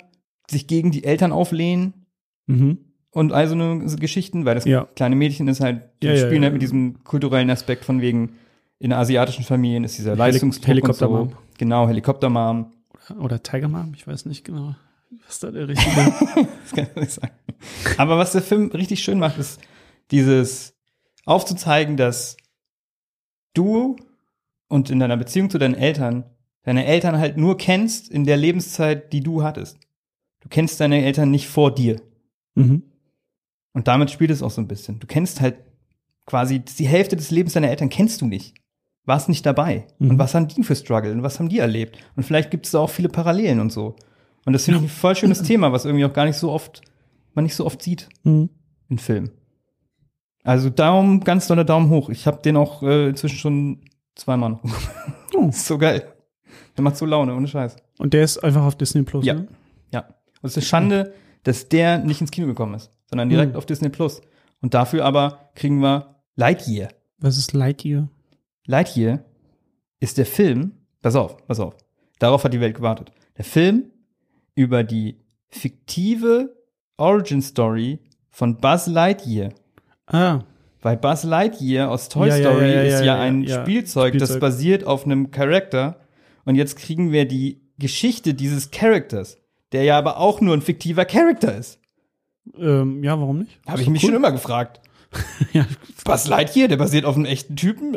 sich 0.48 0.68
gegen 0.68 0.92
die 0.92 1.02
Eltern 1.04 1.32
auflehnen 1.32 2.05
Mhm. 2.46 2.78
und 3.10 3.32
all 3.32 3.48
so 3.48 3.54
eine 3.54 3.88
so 3.88 3.96
Geschichten, 3.96 4.44
weil 4.44 4.54
das 4.54 4.64
Ja. 4.64 4.86
kleine 4.96 5.16
Mädchen 5.16 5.48
ist 5.48 5.60
halt, 5.60 5.82
die 6.02 6.06
Ja, 6.06 6.16
spielen 6.16 6.42
ja. 6.42 6.46
halt 6.46 6.52
mit 6.54 6.62
diesem 6.62 7.02
kulturellen 7.04 7.50
Aspekt 7.50 7.84
von 7.84 8.00
wegen, 8.00 8.36
in 8.78 8.92
asiatischen 8.92 9.44
Familien 9.44 9.84
ist 9.84 9.96
dieser 9.98 10.16
Leistungsdruck 10.16 10.68
Helikoptermom. 10.68 11.20
und 11.22 11.30
so. 11.30 11.36
Genau, 11.58 11.88
Helikoptermom. 11.88 12.72
Oder 13.20 13.42
Tiger 13.42 13.68
Mom, 13.68 13.92
ich 13.96 14.06
weiß 14.06 14.26
nicht 14.26 14.44
genau, 14.44 14.74
was 15.26 15.38
da 15.40 15.50
der 15.50 15.68
richtige. 15.68 15.90
Das 16.62 16.72
kann 16.74 16.86
ich 16.94 16.96
nicht 17.00 17.12
sagen. 17.12 17.32
Aber 17.96 18.18
was 18.18 18.32
der 18.32 18.42
Film 18.42 18.70
richtig 18.72 19.02
schön 19.02 19.18
macht, 19.18 19.38
ist 19.38 19.60
dieses 20.10 20.74
aufzuzeigen, 21.24 21.96
dass 21.96 22.36
du 23.54 23.96
und 24.68 24.90
in 24.90 24.98
deiner 24.98 25.16
Beziehung 25.16 25.48
zu 25.50 25.58
deinen 25.58 25.74
Eltern 25.74 26.24
deine 26.64 26.84
Eltern 26.84 27.16
halt 27.18 27.36
nur 27.36 27.56
kennst 27.56 28.10
in 28.10 28.24
der 28.24 28.36
Lebenszeit, 28.36 29.12
die 29.12 29.20
du 29.22 29.44
hattest. 29.44 29.78
Du 30.40 30.48
kennst 30.48 30.80
deine 30.80 31.04
Eltern 31.04 31.30
nicht 31.30 31.46
vor 31.46 31.72
dir. 31.72 32.02
Mhm. 32.56 32.82
Und 33.72 33.88
damit 33.88 34.10
spielt 34.10 34.30
es 34.30 34.42
auch 34.42 34.50
so 34.50 34.60
ein 34.62 34.68
bisschen. 34.68 34.98
Du 35.00 35.06
kennst 35.06 35.40
halt 35.42 35.56
quasi 36.24 36.60
die 36.60 36.86
Hälfte 36.88 37.14
des 37.14 37.30
Lebens 37.30 37.52
deiner 37.52 37.68
Eltern 37.68 37.88
kennst 37.90 38.20
du 38.22 38.26
nicht. 38.26 38.54
Warst 39.04 39.28
nicht 39.28 39.44
dabei. 39.46 39.86
Mhm. 39.98 40.10
Und 40.10 40.18
was 40.18 40.34
haben 40.34 40.48
die 40.48 40.62
für 40.64 40.74
Struggle? 40.74 41.12
Und 41.12 41.22
was 41.22 41.38
haben 41.38 41.48
die 41.50 41.58
erlebt? 41.58 41.98
Und 42.16 42.22
vielleicht 42.24 42.50
gibt 42.50 42.64
es 42.66 42.72
da 42.72 42.78
auch 42.80 42.90
viele 42.90 43.08
Parallelen 43.10 43.60
und 43.60 43.70
so. 43.70 43.94
Und 44.46 44.52
das 44.54 44.64
finde 44.64 44.78
ich 44.80 44.86
ein 44.86 44.88
voll 44.88 45.14
schönes 45.14 45.42
Thema, 45.42 45.72
was 45.72 45.84
irgendwie 45.84 46.04
auch 46.06 46.12
gar 46.12 46.24
nicht 46.24 46.36
so 46.38 46.50
oft, 46.50 46.80
man 47.34 47.44
nicht 47.44 47.54
so 47.54 47.64
oft 47.66 47.82
sieht 47.82 48.08
Mhm. 48.24 48.48
in 48.88 48.98
Filmen. 48.98 49.30
Also 50.42 50.70
Daumen, 50.70 51.20
ganz 51.20 51.46
doller 51.48 51.64
Daumen 51.64 51.90
hoch. 51.90 52.08
Ich 52.08 52.26
habe 52.26 52.40
den 52.40 52.56
auch 52.56 52.82
äh, 52.82 53.08
inzwischen 53.08 53.36
schon 53.38 53.80
zweimal 54.14 54.50
noch. 54.50 54.64
Oh. 55.34 55.48
ist 55.48 55.66
so 55.66 55.76
geil. 55.76 56.12
Der 56.76 56.82
macht 56.84 56.96
so 56.96 57.04
Laune, 57.04 57.34
ohne 57.34 57.48
Scheiß. 57.48 57.76
Und 57.98 58.14
der 58.14 58.22
ist 58.24 58.38
einfach 58.42 58.64
auf 58.64 58.76
Disney 58.76 59.02
Plus, 59.02 59.24
Ja. 59.26 59.34
ne? 59.34 59.48
Ja. 59.92 60.00
Und 60.40 60.44
es 60.48 60.52
ist 60.52 60.58
eine 60.58 60.64
Schande, 60.66 61.12
dass 61.46 61.68
der 61.68 61.98
nicht 61.98 62.20
ins 62.20 62.30
Kino 62.32 62.46
gekommen 62.48 62.74
ist, 62.74 62.90
sondern 63.08 63.28
direkt 63.28 63.52
Mhm. 63.52 63.58
auf 63.58 63.66
Disney 63.66 63.88
Plus. 63.88 64.20
Und 64.60 64.74
dafür 64.74 65.04
aber 65.04 65.50
kriegen 65.54 65.78
wir 65.80 66.16
Lightyear. 66.34 66.88
Was 67.18 67.38
ist 67.38 67.52
Lightyear? 67.52 68.08
Lightyear 68.66 69.20
ist 70.00 70.18
der 70.18 70.26
Film, 70.26 70.72
pass 71.02 71.14
auf, 71.14 71.36
pass 71.46 71.60
auf, 71.60 71.76
darauf 72.18 72.42
hat 72.42 72.52
die 72.52 72.60
Welt 72.60 72.74
gewartet. 72.74 73.12
Der 73.36 73.44
Film 73.44 73.90
über 74.56 74.82
die 74.82 75.18
fiktive 75.48 76.56
Origin 76.96 77.42
Story 77.42 77.98
von 78.30 78.56
Buzz 78.58 78.86
Lightyear. 78.88 79.50
Ah, 80.06 80.40
Weil 80.82 80.96
Buzz 80.96 81.22
Lightyear 81.24 81.90
aus 81.90 82.08
Toy 82.08 82.28
Ja, 82.28 82.36
Story 82.38 82.68
ja, 82.70 82.74
ja, 82.74 82.82
ist 82.82 83.04
ja, 83.04 83.20
ein 83.20 83.42
ja. 83.42 83.62
Spielzeug, 83.62 84.14
das 84.14 84.30
Spielzeug. 84.30 84.40
basiert 84.40 84.84
auf 84.84 85.04
einem 85.04 85.30
Charakter. 85.30 86.00
Und 86.44 86.54
jetzt 86.56 86.76
kriegen 86.76 87.12
wir 87.12 87.26
die 87.26 87.60
Geschichte 87.78 88.34
dieses 88.34 88.70
Charakters, 88.70 89.38
der 89.72 89.84
ja 89.84 89.98
aber 89.98 90.18
auch 90.18 90.40
nur 90.40 90.54
ein 90.54 90.62
fiktiver 90.62 91.04
Charakter 91.04 91.56
ist. 91.56 91.80
ähm, 92.56 93.02
ja, 93.02 93.18
warum 93.18 93.38
nicht? 93.40 93.60
Habe 93.66 93.82
ich 93.82 93.88
mich 93.88 94.02
schon 94.02 94.14
immer 94.14 94.32
gefragt. 94.32 94.80
Ja, 95.52 95.66
Buzz 96.04 96.26
Lightyear, 96.26 96.68
der 96.68 96.76
basiert 96.76 97.06
auf 97.06 97.14
einem 97.16 97.24
echten 97.24 97.56
Typen. 97.56 97.96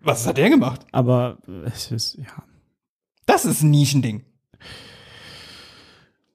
Was 0.00 0.26
hat 0.26 0.36
der 0.38 0.50
gemacht? 0.50 0.84
aber 0.90 1.38
es 1.66 1.92
ist, 1.92 2.14
ja. 2.16 2.42
Das 3.26 3.44
ist 3.44 3.62
ein 3.62 3.70
Nischending. 3.70 4.24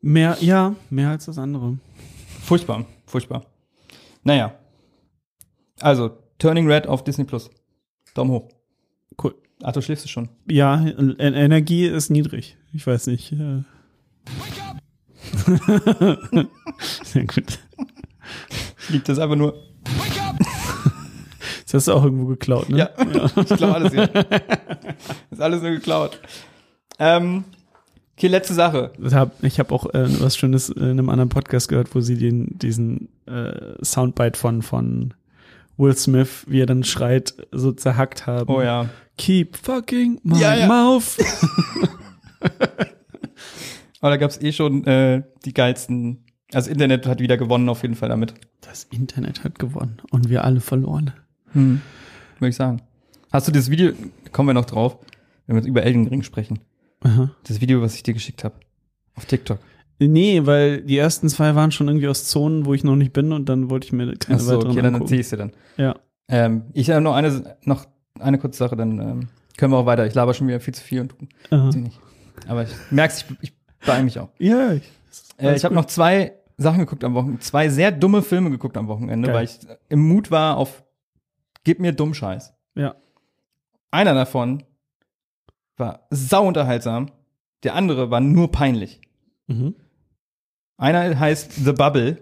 Mehr, 0.02 0.38
ja, 0.42 0.76
mehr 0.90 1.10
als 1.10 1.26
das 1.26 1.38
andere. 1.38 1.78
Furchtbar, 2.44 2.86
furchtbar. 3.06 3.46
Naja. 4.24 4.54
Also, 5.82 6.18
Turning 6.38 6.70
Red 6.72 6.88
auf 6.88 7.04
Disney 7.04 7.26
Plus. 7.26 7.50
Daumen 8.14 8.32
hoch. 8.32 8.50
Cool. 9.22 9.36
Arthur, 9.62 9.82
schläfst 9.82 10.06
du 10.06 10.10
schon? 10.10 10.30
Ja, 10.48 10.76
en 10.76 11.18
Energie 11.18 11.88
ist 11.88 12.10
niedrig. 12.10 12.58
Ich 12.74 12.86
weiß 12.86 13.08
nicht. 13.08 13.32
Äh. 13.34 13.64
Sehr 17.04 17.26
gut. 17.26 17.60
Liegt 18.90 19.10
das 19.10 19.20
einfach 19.20 19.36
nur. 19.36 19.54
Das 21.66 21.74
hast 21.74 21.88
du 21.88 21.94
auch 21.94 22.04
irgendwo 22.04 22.26
geklaut, 22.28 22.70
ne? 22.70 22.78
Ja, 22.78 22.90
ich 23.36 23.48
glaube 23.48 23.74
alles 23.74 23.94
hier. 23.94 24.08
ist 25.32 25.42
alles 25.42 25.62
nur 25.64 25.72
geklaut. 25.72 26.20
Ähm, 27.00 27.46
okay, 28.16 28.28
letzte 28.28 28.54
Sache. 28.54 28.92
Ich 29.04 29.14
habe 29.16 29.32
ich 29.42 29.60
hab 29.60 29.72
auch 29.72 29.92
äh, 29.92 30.06
was 30.22 30.38
Schönes 30.38 30.70
in 30.70 30.84
einem 30.84 31.10
anderen 31.10 31.30
Podcast 31.30 31.70
gehört, 31.70 31.96
wo 31.96 32.00
sie 32.00 32.16
den, 32.16 32.60
diesen 32.60 33.10
äh, 33.26 33.84
Soundbite 33.84 34.38
von, 34.38 34.62
von 34.62 35.16
Will 35.78 35.98
Smith, 35.98 36.44
wie 36.46 36.62
er 36.62 36.68
dann 36.68 36.84
schreit, 36.84 37.34
so 37.52 37.72
zerhackt 37.72 38.28
haben. 38.28 38.54
Oh 38.54 38.62
ja. 38.62 38.88
Keep 39.18 39.58
fucking 39.58 40.20
my 40.22 40.40
Ja, 40.40 40.54
ja. 40.56 40.68
mouth. 40.68 41.18
Aber 44.04 44.10
da 44.10 44.18
gab's 44.18 44.38
eh 44.42 44.52
schon 44.52 44.86
äh, 44.86 45.24
die 45.46 45.54
geilsten. 45.54 46.26
Also 46.52 46.70
Internet 46.70 47.08
hat 47.08 47.22
wieder 47.22 47.38
gewonnen 47.38 47.70
auf 47.70 47.84
jeden 47.84 47.96
Fall 47.96 48.10
damit. 48.10 48.34
Das 48.60 48.84
Internet 48.92 49.46
hat 49.46 49.60
gewonnen 49.60 50.02
und 50.12 50.28
wir 50.28 50.44
alle 50.44 50.60
verloren. 50.60 51.14
Würde 51.54 52.50
ich 52.50 52.58
sagen. 52.58 52.82
Hast 53.32 53.48
du 53.48 53.54
das 53.54 53.72
Video, 53.72 53.94
kommen 54.34 54.50
wir 54.50 54.54
noch 54.54 54.66
drauf, 54.66 54.98
wenn 55.48 55.56
wir 55.56 55.64
über 55.64 55.84
Elden 55.84 56.06
Ring 56.08 56.22
sprechen. 56.22 56.60
Aha. 57.00 57.32
Das 57.46 57.62
Video, 57.62 57.82
was 57.82 57.96
ich 57.96 58.04
dir 58.04 58.14
geschickt 58.14 58.44
habe. 58.44 58.56
Auf 59.16 59.24
TikTok. 59.24 59.60
Nee, 60.00 60.46
weil 60.46 60.82
die 60.82 60.98
ersten 60.98 61.30
zwei 61.30 61.56
waren 61.56 61.72
schon 61.72 61.88
irgendwie 61.88 62.10
aus 62.10 62.26
Zonen, 62.26 62.66
wo 62.66 62.74
ich 62.74 62.84
noch 62.84 62.98
nicht 62.98 63.14
bin 63.14 63.32
und 63.32 63.48
dann 63.48 63.70
wollte 63.70 63.88
ich 63.88 63.94
mir 63.94 64.14
keine 64.18 64.36
Achso, 64.36 64.58
weiteren 64.58 64.72
okay, 64.72 64.82
dann 64.82 64.96
erzähl 64.96 65.22
ich's 65.22 65.30
dir 65.30 65.38
dann. 65.38 65.54
Ja. 65.78 65.96
Ähm, 66.28 66.64
ich 66.74 66.90
habe 66.90 67.00
noch 67.00 67.16
eine, 67.16 67.56
noch 67.64 67.86
eine 68.20 68.38
kurze 68.38 68.58
Sache, 68.58 68.76
dann 68.76 69.00
ähm, 69.00 69.28
können 69.56 69.72
wir 69.72 69.78
auch 69.78 69.86
weiter. 69.86 70.06
Ich 70.06 70.14
laber 70.14 70.34
schon 70.34 70.50
wieder 70.50 70.60
viel 70.60 70.74
zu 70.74 70.84
viel 70.84 71.00
und 71.00 71.16
du 71.50 71.80
nicht. 71.80 72.02
Aber 72.50 72.64
ich 72.64 72.72
merk's, 72.92 73.24
ich, 73.42 73.54
ich 73.54 73.54
beeil 73.86 74.04
mich 74.04 74.20
auch. 74.20 74.30
Ja, 74.40 74.74
ich, 74.74 74.84
Äh, 75.38 75.56
ich 75.56 75.64
habe 75.66 75.76
noch 75.76 75.86
zwei 75.86 76.34
Sachen 76.58 76.80
geguckt 76.80 77.04
am 77.04 77.14
Wochenende, 77.14 77.40
zwei 77.42 77.70
sehr 77.70 77.92
dumme 77.92 78.22
Filme 78.22 78.50
geguckt 78.50 78.78
am 78.78 78.88
Wochenende, 78.88 79.28
Geil. 79.28 79.36
weil 79.36 79.44
ich 79.46 79.60
im 79.90 80.08
Mut 80.08 80.32
war 80.32 80.58
auf 80.58 80.84
Gib 81.66 81.80
mir 81.80 81.94
dumm 81.94 82.14
Scheiß. 82.14 82.54
Ja. 82.76 82.96
Einer 83.92 84.14
davon 84.14 84.64
war 85.78 86.08
sau 86.10 86.46
unterhaltsam, 86.48 87.10
der 87.64 87.76
andere 87.76 88.12
war 88.12 88.20
nur 88.20 88.52
peinlich. 88.52 89.00
Mhm. 89.48 89.76
Einer 90.78 91.18
heißt 91.18 91.54
The 91.54 91.72
Bubble 91.72 92.18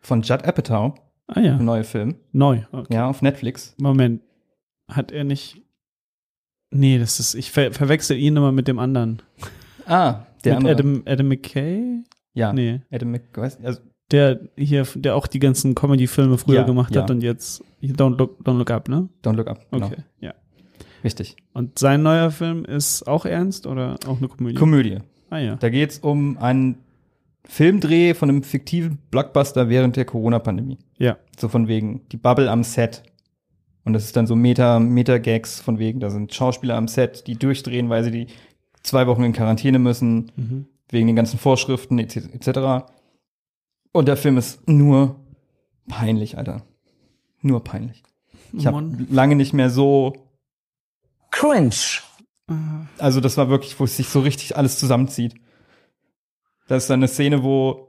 von 0.00 0.22
Judd 0.22 0.44
Apatow, 0.44 0.94
Ah 1.26 1.40
ja, 1.40 1.54
der 1.54 1.62
neue 1.64 1.84
Film, 1.84 2.16
neu. 2.32 2.60
Okay. 2.72 2.92
ja, 2.94 3.06
auf 3.08 3.22
Netflix. 3.22 3.74
Moment. 3.78 4.20
Hat 4.90 5.10
er 5.12 5.24
nicht. 5.24 5.62
Nee, 6.70 6.98
das 6.98 7.18
ist. 7.20 7.34
Ich 7.34 7.50
ver 7.50 7.72
verwechsel 7.72 8.18
ihn 8.18 8.36
immer 8.36 8.52
mit 8.52 8.68
dem 8.68 8.78
anderen. 8.78 9.22
Ah, 9.86 10.26
der 10.44 10.60
mit 10.60 10.70
andere. 10.70 10.72
Adam, 10.72 11.02
Adam 11.06 11.28
McKay? 11.28 12.02
ja, 12.34 12.52
Nee. 12.52 12.80
Adam 12.90 13.10
Mc, 13.12 13.22
weiß, 13.34 13.58
also, 13.64 13.80
Der 14.10 14.40
hier, 14.56 14.86
der 14.94 15.16
auch 15.16 15.26
die 15.26 15.38
ganzen 15.38 15.74
Comedy-Filme 15.74 16.36
früher 16.38 16.56
Ja, 16.60 16.62
gemacht 16.64 16.96
hat 16.96 17.08
ja. 17.08 17.14
und 17.14 17.22
jetzt 17.22 17.64
Don't 17.82 18.16
Look, 18.18 18.40
Don't 18.44 18.58
Look 18.58 18.70
Up, 18.70 18.88
ne? 18.88 19.08
Don't 19.24 19.34
Look 19.36 19.48
Up, 19.48 19.66
genau. 19.70 19.86
Okay, 19.86 20.02
ja. 20.20 20.34
Richtig. 21.02 21.36
Und 21.52 21.78
sein 21.78 22.02
neuer 22.02 22.30
Film 22.30 22.64
ist 22.64 23.06
auch 23.06 23.26
ernst 23.26 23.66
oder 23.66 23.96
auch 24.06 24.18
eine 24.18 24.28
Komödie? 24.28 24.56
Komödie. 24.56 24.98
ah 25.30 25.38
ja. 25.38 25.56
Da 25.56 25.68
geht's 25.68 25.98
um 25.98 26.38
einen 26.38 26.78
Filmdreh 27.46 28.14
von 28.14 28.30
einem 28.30 28.42
fiktiven 28.42 28.98
Blockbuster 29.10 29.68
während 29.68 29.96
der 29.96 30.06
Corona-Pandemie. 30.06 30.78
Ja. 30.98 31.18
So 31.38 31.48
von 31.48 31.68
wegen, 31.68 32.02
die 32.10 32.16
Bubble 32.16 32.50
am 32.50 32.64
Set. 32.64 33.02
Und 33.84 33.92
das 33.92 34.04
ist 34.04 34.16
dann 34.16 34.26
so 34.26 34.34
Meta, 34.34 34.78
Meta-Gags 34.80 35.60
von 35.60 35.78
wegen, 35.78 36.00
da 36.00 36.08
sind 36.08 36.32
Schauspieler 36.32 36.76
am 36.76 36.88
Set, 36.88 37.26
die 37.26 37.36
durchdrehen, 37.36 37.90
weil 37.90 38.02
sie 38.02 38.10
die 38.10 38.26
zwei 38.84 39.06
Wochen 39.08 39.24
in 39.24 39.32
Quarantäne 39.32 39.78
müssen, 39.80 40.30
Mhm. 40.36 40.66
wegen 40.90 41.06
den 41.08 41.16
ganzen 41.16 41.38
Vorschriften 41.38 41.98
etc. 41.98 42.28
etc. 42.32 42.86
Und 43.92 44.06
der 44.06 44.16
Film 44.16 44.38
ist 44.38 44.68
nur 44.68 45.16
peinlich, 45.88 46.38
Alter. 46.38 46.62
Nur 47.42 47.64
peinlich. 47.64 48.02
Ich 48.52 48.66
habe 48.66 48.88
lange 49.10 49.34
nicht 49.34 49.52
mehr 49.52 49.68
so, 49.70 50.12
Cringe. 51.32 51.74
also 52.98 53.20
das 53.20 53.36
war 53.36 53.48
wirklich, 53.48 53.78
wo 53.80 53.84
es 53.84 53.96
sich 53.96 54.08
so 54.08 54.20
richtig 54.20 54.56
alles 54.56 54.78
zusammenzieht. 54.78 55.34
Das 56.68 56.84
ist 56.84 56.90
dann 56.90 57.00
eine 57.00 57.08
Szene, 57.08 57.42
wo, 57.42 57.88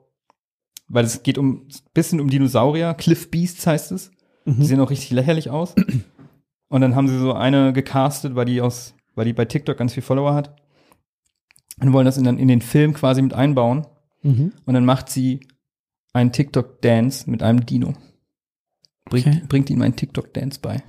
weil 0.88 1.06
es 1.06 1.22
geht 1.24 1.38
um 1.38 1.68
bisschen 1.94 2.20
um 2.20 2.30
Dinosaurier, 2.30 2.94
Cliff 2.96 3.30
Beasts 3.32 3.68
heißt 3.68 3.92
es. 3.92 4.12
Mhm. 4.46 4.60
Die 4.60 4.66
sehen 4.66 4.80
auch 4.80 4.90
richtig 4.90 5.12
lächerlich 5.12 5.50
aus. 5.50 5.76
Und 6.68 6.82
dann 6.82 6.96
haben 6.96 7.08
sie 7.08 7.20
so 7.20 7.34
eine 7.34 7.72
gecastet, 7.74 8.36
weil 8.36 8.46
die 8.46 8.62
aus, 8.62 8.96
weil 9.14 9.26
die 9.26 9.34
bei 9.34 9.46
TikTok 9.46 9.78
ganz 9.78 9.94
viel 9.94 10.04
Follower 10.04 10.34
hat. 10.34 10.56
Und 11.82 11.92
wollen 11.94 12.06
das 12.06 12.18
in, 12.18 12.24
den- 12.24 12.40
in 12.40 12.48
den 12.48 12.62
Film 12.62 12.94
quasi 12.94 13.22
mit 13.22 13.34
einbauen. 13.34 13.86
Mhm. 14.24 14.54
Und 14.66 14.74
dann 14.74 14.86
macht 14.86 15.10
sie 15.10 15.42
einen 16.14 16.32
TikTok-Dance 16.32 17.30
mit 17.30 17.44
einem 17.44 17.66
Dino. 17.66 17.94
Bringt, 19.06 19.28
Okay. 19.28 19.42
bringt 19.48 19.70
ihm 19.70 19.82
einen 19.82 19.96
TikTok-Dance 19.96 20.60
bei. 20.62 20.82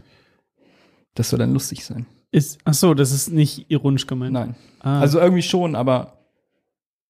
Das 1.14 1.30
soll 1.30 1.38
dann 1.38 1.52
lustig 1.52 1.84
sein. 1.84 2.06
Ist, 2.30 2.58
ach 2.64 2.74
so, 2.74 2.94
das 2.94 3.12
ist 3.12 3.30
nicht 3.30 3.70
ironisch 3.70 4.06
gemeint. 4.06 4.32
Nein. 4.32 4.54
Ah, 4.80 5.00
Also 5.00 5.18
irgendwie 5.20 5.42
schon, 5.42 5.74
aber 5.74 6.18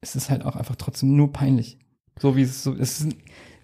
es 0.01 0.17
ist 0.17 0.31
halt 0.31 0.45
auch 0.45 0.57
einfach 0.57 0.77
trotzdem 0.77 1.17
nur 1.17 1.33
peinlich. 1.33 1.79
So 2.19 2.37
wie 2.37 2.43
es 2.43 2.62
so 2.62 2.73
es 2.75 3.01
ist. 3.03 3.17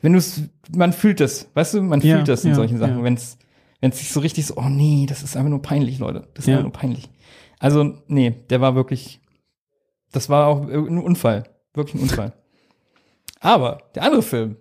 Wenn 0.03 0.13
du 0.13 0.19
es, 0.19 0.43
man 0.75 0.93
fühlt 0.93 1.21
das, 1.21 1.49
weißt 1.55 1.75
du, 1.75 1.83
man 1.83 2.01
Ja, 2.01 2.17
fühlt 2.17 2.29
das 2.29 2.45
in 2.45 2.51
ja, 2.51 2.57
solchen 2.57 2.79
Sachen. 2.79 2.99
ja. 2.99 3.05
Wenn 3.05 3.15
es, 3.15 3.39
wenn 3.81 3.91
es 3.93 3.99
sich 3.99 4.11
so 4.11 4.21
richtig 4.21 4.47
so, 4.47 4.57
oh 4.57 4.69
nee, 4.69 5.07
das 5.09 5.23
ist 5.23 5.37
einfach 5.37 5.51
nur 5.51 5.63
peinlich, 5.63 5.99
Leute. 5.99 6.29
Das 6.35 6.45
ist 6.45 6.49
einfach 6.51 6.65
nur 6.65 6.73
peinlich. 6.73 7.09
Also, 7.61 7.99
nee, 8.09 8.31
der 8.51 8.61
war 8.61 8.75
wirklich, 8.75 9.21
das 10.13 10.29
war 10.29 10.47
auch 10.47 10.63
ein 10.63 10.99
Unfall. 10.99 11.45
Wirklich 11.75 11.97
ein 11.97 12.03
Unfall. 12.09 12.33
aber 13.41 13.79
der 13.95 14.03
andere 14.05 14.23
Film, 14.23 14.57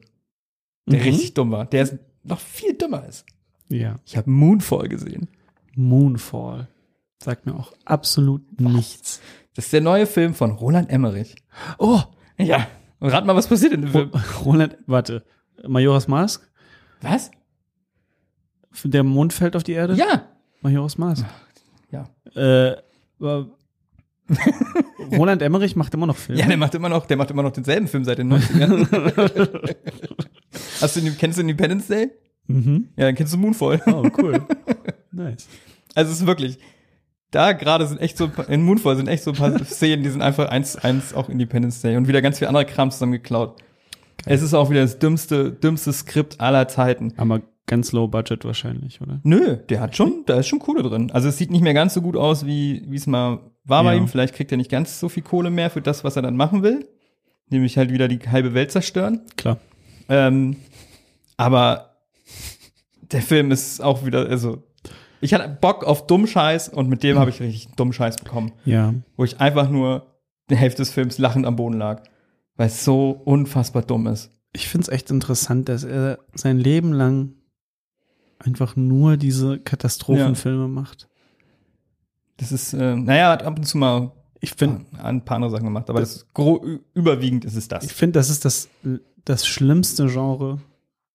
der 0.87 0.99
Mhm. 0.99 1.05
richtig 1.05 1.33
dumm 1.33 1.51
war, 1.51 1.65
der 1.65 1.83
ist 1.83 1.95
noch 2.23 2.39
viel 2.39 2.73
dümmer 2.73 3.05
ist. 3.07 3.25
Ja. 3.69 3.95
Ich 4.05 4.17
habe 4.17 4.29
Moonfall 4.29 4.87
gesehen. 4.89 5.27
Moonfall. 5.75 6.67
Sagt 7.23 7.45
mir 7.45 7.55
auch 7.55 7.71
absolut 7.85 8.59
nichts. 8.59 9.21
Das 9.55 9.65
ist 9.65 9.73
der 9.73 9.81
neue 9.81 10.05
Film 10.07 10.33
von 10.33 10.51
Roland 10.51 10.89
Emmerich. 10.89 11.35
Oh, 11.77 12.01
Ja. 12.37 12.67
Und 12.99 13.09
rat 13.09 13.25
mal, 13.25 13.35
was 13.35 13.47
passiert 13.47 13.73
in 13.73 13.81
dem 13.81 13.91
Film. 13.91 14.11
Roland, 14.45 14.77
warte. 14.85 15.23
Majora's 15.67 16.07
Mask? 16.07 16.47
Was? 17.01 17.31
Der 18.83 19.03
Mond 19.03 19.33
fällt 19.33 19.55
auf 19.55 19.63
die 19.63 19.71
Erde? 19.73 19.95
Ja. 19.95 20.27
Majora's 20.61 20.97
Mask. 20.99 21.25
Ja. 21.91 22.07
Äh, 22.35 22.77
Roland 25.17 25.41
Emmerich 25.41 25.75
macht 25.75 25.93
immer 25.93 26.07
noch 26.07 26.17
Filme. 26.17 26.41
Ja, 26.41 26.47
der 26.47 26.57
macht 26.57 26.75
immer 26.75 26.89
noch, 26.89 27.05
der 27.05 27.17
macht 27.17 27.31
immer 27.31 27.43
noch 27.43 27.51
denselben 27.51 27.87
Film 27.87 28.03
seit 28.03 28.17
den 28.17 28.31
90ern. 28.33 29.75
Hast 30.81 30.95
du, 30.95 31.01
kennst 31.17 31.37
du 31.37 31.41
Independence 31.41 31.87
Day? 31.87 32.09
mhm. 32.47 32.89
Ja, 32.95 33.05
dann 33.05 33.15
kennst 33.15 33.33
du 33.33 33.37
Moonfall. 33.37 33.81
Oh, 33.87 34.07
cool. 34.17 34.41
nice. 35.11 35.47
Also 35.95 36.11
es 36.11 36.21
ist 36.21 36.27
wirklich, 36.27 36.57
da 37.31 37.53
gerade 37.53 37.87
sind 37.87 37.99
echt 37.99 38.17
so, 38.17 38.29
in 38.47 38.63
Moonfall 38.63 38.95
sind 38.95 39.07
echt 39.07 39.23
so 39.23 39.31
ein 39.31 39.37
paar 39.37 39.57
Szenen, 39.65 40.03
die 40.03 40.09
sind 40.09 40.21
einfach 40.21 40.49
eins, 40.49 40.75
eins 40.75 41.13
auch 41.13 41.29
Independence 41.29 41.81
Day 41.81 41.97
und 41.97 42.07
wieder 42.07 42.21
ganz 42.21 42.39
viel 42.39 42.47
anderer 42.47 42.65
Kram 42.65 42.91
zusammen 42.91 43.13
geklaut. 43.13 43.61
Es 44.25 44.41
ist 44.41 44.53
auch 44.53 44.69
wieder 44.69 44.81
das 44.81 44.99
dümmste, 44.99 45.51
dümmste 45.51 45.91
Skript 45.93 46.39
aller 46.39 46.67
Zeiten. 46.67 47.13
Aber 47.17 47.41
ganz 47.65 47.91
low 47.91 48.07
budget 48.07 48.45
wahrscheinlich, 48.45 49.01
oder? 49.01 49.19
Nö, 49.23 49.57
der 49.57 49.79
hat 49.79 49.95
schon, 49.95 50.23
da 50.25 50.39
ist 50.39 50.47
schon 50.47 50.59
Kohle 50.59 50.83
drin. 50.83 51.09
Also 51.11 51.29
es 51.29 51.37
sieht 51.37 51.51
nicht 51.51 51.61
mehr 51.61 51.73
ganz 51.73 51.93
so 51.93 52.01
gut 52.01 52.15
aus, 52.15 52.45
wie 52.45 52.83
wie 52.87 52.97
es 52.97 53.07
mal 53.07 53.39
war 53.63 53.83
bei 53.83 53.93
Ja. 53.95 54.01
ihm. 54.01 54.07
Vielleicht 54.07 54.33
kriegt 54.35 54.51
er 54.51 54.57
nicht 54.57 54.71
ganz 54.71 54.99
so 54.99 55.09
viel 55.09 55.23
Kohle 55.23 55.49
mehr 55.49 55.69
für 55.69 55.81
das, 55.81 56.03
was 56.03 56.15
er 56.15 56.21
dann 56.21 56.35
machen 56.35 56.63
will. 56.63 56.87
Nämlich 57.49 57.77
halt 57.77 57.91
wieder 57.91 58.07
die 58.07 58.19
halbe 58.29 58.53
Welt 58.53 58.71
zerstören. 58.71 59.21
Klar. 59.37 59.57
Ähm, 60.09 60.55
aber 61.37 61.97
der 63.11 63.21
Film 63.21 63.51
ist 63.51 63.81
auch 63.81 64.05
wieder, 64.05 64.27
also 64.29 64.63
ich 65.19 65.33
hatte 65.33 65.49
Bock 65.49 65.83
auf 65.83 66.07
Dummscheiß 66.07 66.69
und 66.69 66.89
mit 66.89 67.03
dem 67.03 67.19
habe 67.19 67.29
ich 67.29 67.39
richtig 67.41 67.75
Dummscheiß 67.75 68.17
bekommen, 68.17 68.53
Ja. 68.65 68.93
wo 69.17 69.23
ich 69.23 69.39
einfach 69.39 69.69
nur 69.69 70.07
die 70.49 70.55
Hälfte 70.55 70.81
des 70.81 70.91
Films 70.91 71.17
lachend 71.17 71.45
am 71.45 71.55
Boden 71.55 71.77
lag, 71.77 72.03
weil 72.55 72.67
es 72.67 72.83
so 72.83 73.11
unfassbar 73.25 73.83
dumm 73.83 74.07
ist. 74.07 74.31
Ich 74.53 74.67
finde 74.67 74.83
es 74.83 74.89
echt 74.89 75.11
interessant, 75.11 75.69
dass 75.69 75.83
er 75.83 76.19
sein 76.33 76.57
Leben 76.57 76.91
lang 76.93 77.33
einfach 78.39 78.75
nur 78.75 79.17
diese 79.17 79.59
Katastrophenfilme 79.59 80.67
macht. 80.67 81.07
Das 82.41 82.51
ist, 82.51 82.73
äh, 82.73 82.95
naja, 82.95 83.31
hat 83.31 83.43
ab 83.43 83.57
und 83.57 83.63
zu 83.65 83.77
mal 83.77 84.11
Ich 84.41 84.51
finde, 84.55 84.85
ein 85.01 85.23
paar 85.23 85.35
andere 85.35 85.51
Sachen 85.51 85.63
gemacht, 85.65 85.89
aber 85.89 85.99
das 86.01 86.25
ü- 86.37 86.79
überwiegend 86.93 87.45
ist 87.45 87.55
es 87.55 87.67
das. 87.67 87.85
ich 87.85 87.93
finde, 87.93 88.13
das 88.19 88.29
ist 88.29 88.43
das, 88.43 88.67
das 89.25 89.45
schlimmste 89.47 90.07
Genre, 90.07 90.59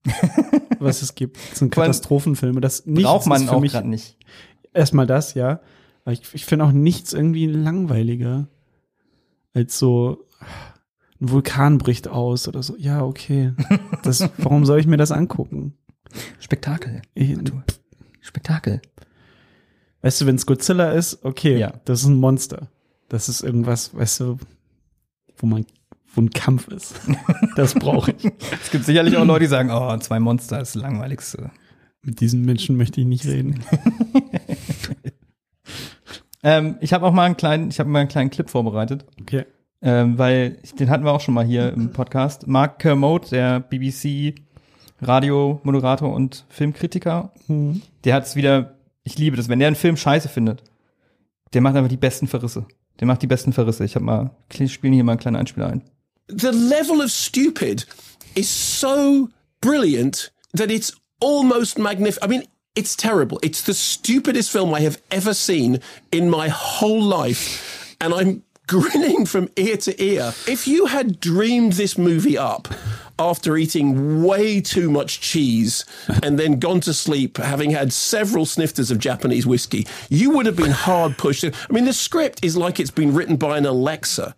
was 0.78 1.02
es 1.02 1.14
gibt. 1.14 1.36
Das 1.50 1.58
sind 1.58 1.72
Katastrophenfilme. 1.72 2.60
Das 2.60 2.82
Braucht 2.86 3.26
man 3.26 3.48
auch 3.48 3.60
gerade 3.62 3.88
nicht. 3.88 4.16
erstmal 4.72 5.06
das, 5.06 5.34
ja. 5.34 5.60
Aber 6.04 6.12
ich, 6.12 6.22
ich 6.32 6.44
finde 6.44 6.64
auch 6.64 6.72
nichts 6.72 7.12
irgendwie 7.12 7.46
langweiliger 7.46 8.46
als 9.52 9.78
so 9.78 10.24
ein 11.20 11.30
Vulkan 11.30 11.78
bricht 11.78 12.06
aus 12.08 12.46
oder 12.46 12.62
so. 12.62 12.76
Ja, 12.76 13.02
okay. 13.04 13.52
Das, 14.04 14.28
warum 14.38 14.64
soll 14.66 14.78
ich 14.78 14.86
mir 14.86 14.98
das 14.98 15.10
angucken? 15.10 15.74
Spektakel. 16.38 17.02
Ich, 17.14 17.36
Spektakel. 18.20 18.80
Weißt 20.02 20.20
du, 20.20 20.26
wenn 20.26 20.36
es 20.36 20.46
Godzilla 20.46 20.90
ist, 20.92 21.24
okay, 21.24 21.58
Ja. 21.58 21.72
das 21.84 22.00
ist 22.02 22.06
ein 22.06 22.16
Monster. 22.16 22.68
Das 23.08 23.28
ist 23.28 23.42
irgendwas, 23.42 23.94
weißt 23.94 24.20
du, 24.20 24.38
wo 25.38 25.46
man, 25.46 25.64
wo 26.14 26.20
ein 26.22 26.30
Kampf 26.30 26.68
ist. 26.68 26.94
Das 27.56 27.74
brauche 27.74 28.12
ich. 28.12 28.30
Es 28.62 28.70
gibt 28.70 28.84
sicherlich 28.84 29.16
auch 29.16 29.24
Leute, 29.24 29.44
die 29.44 29.46
sagen, 29.46 29.70
oh, 29.70 29.96
zwei 29.98 30.20
Monster 30.20 30.60
ist 30.60 30.74
das 30.74 30.82
langweiligste. 30.82 31.50
Mit 32.02 32.20
diesen 32.20 32.44
Menschen 32.44 32.76
möchte 32.76 33.00
ich 33.00 33.06
nicht 33.06 33.24
reden. 33.26 33.64
Ähm, 36.42 36.76
ich 36.80 36.92
habe 36.92 37.04
auch 37.06 37.12
mal 37.12 37.24
einen 37.24 37.36
kleinen, 37.36 37.70
ich 37.70 37.80
habe 37.80 37.88
mal 37.90 38.00
einen 38.00 38.08
kleinen 38.08 38.30
Clip 38.30 38.48
vorbereitet, 38.48 39.04
Okay. 39.20 39.46
ähm, 39.82 40.16
weil 40.16 40.58
ich, 40.62 40.74
den 40.74 40.90
hatten 40.90 41.04
wir 41.04 41.12
auch 41.12 41.20
schon 41.20 41.34
mal 41.34 41.44
hier 41.44 41.72
im 41.72 41.90
Podcast. 41.90 42.46
Mark 42.46 42.78
Kermode, 42.78 43.28
der 43.30 43.58
BBC 43.60 44.34
Radiomoderator 45.02 46.12
und 46.14 46.44
Filmkritiker, 46.48 47.32
der 47.48 48.14
hat 48.14 48.26
es 48.26 48.36
wieder. 48.36 48.75
Ich 49.06 49.16
liebe 49.18 49.36
das, 49.36 49.48
wenn 49.48 49.60
der 49.60 49.68
einen 49.68 49.76
Film 49.76 49.96
scheiße 49.96 50.28
findet, 50.28 50.64
der 51.52 51.60
macht 51.60 51.76
einfach 51.76 51.88
die 51.88 51.96
besten 51.96 52.26
Verrisse. 52.26 52.66
Der 52.98 53.06
macht 53.06 53.22
die 53.22 53.28
besten 53.28 53.52
Verrisse. 53.52 53.84
Ich 53.84 53.94
habe 53.94 54.04
mal, 54.04 54.30
ich 54.58 54.72
spiele 54.72 54.94
hier 54.94 55.04
mal 55.04 55.12
einen 55.12 55.20
kleinen 55.20 55.36
Einspieler 55.36 55.68
ein. 55.68 55.82
the 56.28 56.52
level 56.52 57.00
of 57.00 57.10
stupid 57.10 57.84
is 58.34 58.48
so 58.48 59.30
brilliant 59.60 60.30
that 60.54 60.70
it's 60.70 60.92
almost 61.20 61.78
magnificent. 61.78 62.24
I 62.24 62.26
mean, 62.26 62.44
it's 62.74 62.96
terrible. 62.96 63.38
It's 63.42 63.62
the 63.62 63.74
stupidest 63.74 64.50
film 64.50 64.74
I 64.74 64.80
have 64.80 65.00
ever 65.10 65.34
seen 65.34 65.80
in 66.10 66.28
my 66.28 66.48
whole 66.48 67.02
life. 67.02 67.96
And 68.00 68.12
I'm 68.12 68.42
grinning 68.66 69.26
from 69.26 69.48
ear 69.56 69.76
to 69.78 70.02
ear. 70.02 70.32
If 70.46 70.66
you 70.66 70.86
had 70.86 71.20
dreamed 71.20 71.74
this 71.74 71.96
movie 71.96 72.36
up 72.36 72.68
after 73.18 73.56
eating 73.56 74.22
way 74.22 74.60
too 74.60 74.90
much 74.90 75.20
cheese 75.20 75.84
and 76.22 76.38
then 76.38 76.58
gone 76.58 76.80
to 76.80 76.92
sleep 76.92 77.38
having 77.38 77.70
had 77.70 77.92
several 77.92 78.44
snifters 78.44 78.90
of 78.90 78.98
Japanese 78.98 79.46
whiskey, 79.46 79.86
you 80.08 80.30
would 80.30 80.46
have 80.46 80.56
been 80.56 80.72
hard 80.72 81.16
pushed. 81.16 81.44
I 81.44 81.52
mean, 81.70 81.84
the 81.84 81.92
script 81.92 82.44
is 82.44 82.56
like 82.56 82.80
it's 82.80 82.90
been 82.90 83.14
written 83.14 83.36
by 83.36 83.58
an 83.58 83.66
Alexa. 83.66 84.34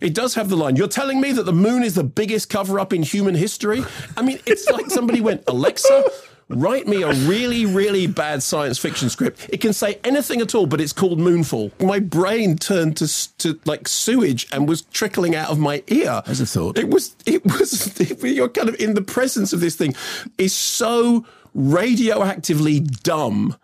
It 0.00 0.14
does 0.14 0.34
have 0.34 0.48
the 0.48 0.56
line, 0.56 0.76
You're 0.76 0.88
telling 0.88 1.20
me 1.20 1.32
that 1.32 1.42
the 1.42 1.52
moon 1.52 1.82
is 1.82 1.94
the 1.94 2.04
biggest 2.04 2.48
cover 2.48 2.80
up 2.80 2.92
in 2.92 3.02
human 3.02 3.34
history? 3.34 3.84
I 4.16 4.22
mean, 4.22 4.40
it's 4.46 4.68
like 4.70 4.90
somebody 4.90 5.20
went, 5.20 5.44
Alexa, 5.46 6.04
write 6.50 6.86
me 6.86 7.02
a 7.02 7.12
really, 7.28 7.64
really 7.64 8.06
bad 8.06 8.42
science 8.42 8.78
fiction 8.78 9.08
script. 9.08 9.48
It 9.52 9.60
can 9.60 9.72
say 9.72 9.98
anything 10.04 10.40
at 10.40 10.54
all, 10.54 10.66
but 10.66 10.80
it's 10.80 10.92
called 10.92 11.18
Moonfall. 11.18 11.70
My 11.80 12.00
brain 12.00 12.56
turned 12.56 12.96
to, 12.98 13.08
to 13.38 13.58
like 13.64 13.88
sewage 13.88 14.46
and 14.52 14.68
was 14.68 14.82
trickling 14.82 15.34
out 15.34 15.50
of 15.50 15.58
my 15.58 15.82
ear. 15.88 16.22
As 16.26 16.40
a 16.40 16.46
thought. 16.46 16.78
It 16.78 16.88
was, 16.90 17.14
it 17.26 17.44
was, 17.44 17.98
you're 18.22 18.48
kind 18.48 18.68
of 18.68 18.74
in 18.80 18.94
the 18.94 19.02
presence 19.02 19.52
of 19.52 19.60
this 19.60 19.76
thing 19.76 19.94
is 20.38 20.54
so 20.54 21.24
radioactively 21.54 22.80
dumb. 23.02 23.56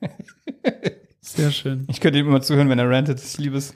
Sehr 1.20 1.50
schön. 1.50 1.86
Ich 1.88 2.00
könnte 2.00 2.18
ihm 2.18 2.28
immer 2.28 2.40
zuhören, 2.42 2.68
wenn 2.68 2.78
er 2.78 2.88
rantet. 2.88 3.20
Ich 3.22 3.38
liebe 3.38 3.56
es. 3.56 3.74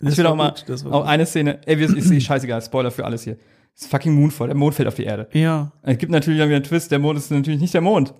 Das 0.00 0.12
Ich 0.12 0.18
will 0.18 0.26
auch 0.26 0.36
mal 0.36 0.50
gut, 0.50 0.64
das 0.66 0.84
auch 0.84 1.06
eine 1.06 1.24
Szene. 1.24 1.60
Ey, 1.66 1.78
wir- 1.78 1.96
ist 1.96 2.10
eh 2.10 2.20
scheißegal. 2.20 2.60
Spoiler 2.62 2.90
für 2.90 3.04
alles 3.04 3.22
hier. 3.24 3.38
Ist 3.76 3.90
fucking 3.90 4.14
Moonfall. 4.14 4.48
Der 4.48 4.56
Mond 4.56 4.74
fällt 4.74 4.88
auf 4.88 4.94
die 4.94 5.04
Erde. 5.04 5.28
Ja. 5.32 5.72
Es 5.82 5.98
gibt 5.98 6.12
natürlich 6.12 6.38
dann 6.38 6.48
wieder 6.48 6.56
einen 6.56 6.64
Twist. 6.64 6.90
Der 6.90 6.98
Mond 6.98 7.18
ist 7.18 7.30
natürlich 7.30 7.60
nicht 7.60 7.74
der 7.74 7.80
Mond. 7.80 8.14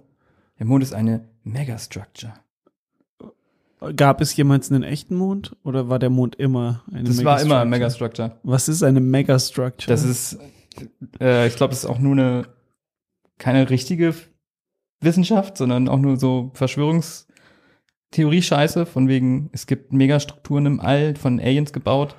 Der 0.58 0.66
Mond 0.66 0.82
ist 0.82 0.92
eine 0.92 1.28
Megastructure. 1.44 2.34
Gab 3.96 4.20
es 4.20 4.34
jemals 4.36 4.72
einen 4.72 4.82
echten 4.82 5.14
Mond 5.14 5.56
oder 5.62 5.88
war 5.88 5.98
der 5.98 6.10
Mond 6.10 6.36
immer 6.36 6.82
eine 6.90 7.04
Das 7.04 7.24
war 7.24 7.40
immer 7.40 7.60
ein 7.60 7.68
Megastructure? 7.68 8.28
Megastructure. 8.28 8.40
Was 8.42 8.68
ist 8.68 8.82
eine 8.82 9.00
Megastructure? 9.00 9.88
Das 9.88 10.04
ist, 10.04 10.38
äh, 11.20 11.46
ich 11.46 11.56
glaube, 11.56 11.72
das 11.72 11.84
ist 11.84 11.90
auch 11.90 11.98
nur 11.98 12.12
eine, 12.12 12.46
keine 13.38 13.68
richtige 13.68 14.14
Wissenschaft, 15.00 15.58
sondern 15.58 15.88
auch 15.88 15.98
nur 15.98 16.16
so 16.16 16.50
Verschwörungstheorie-Scheiße, 16.54 18.86
von 18.86 19.08
wegen, 19.08 19.50
es 19.52 19.66
gibt 19.66 19.92
Megastrukturen 19.92 20.64
im 20.66 20.80
All 20.80 21.14
von 21.16 21.38
Aliens 21.38 21.74
gebaut, 21.74 22.16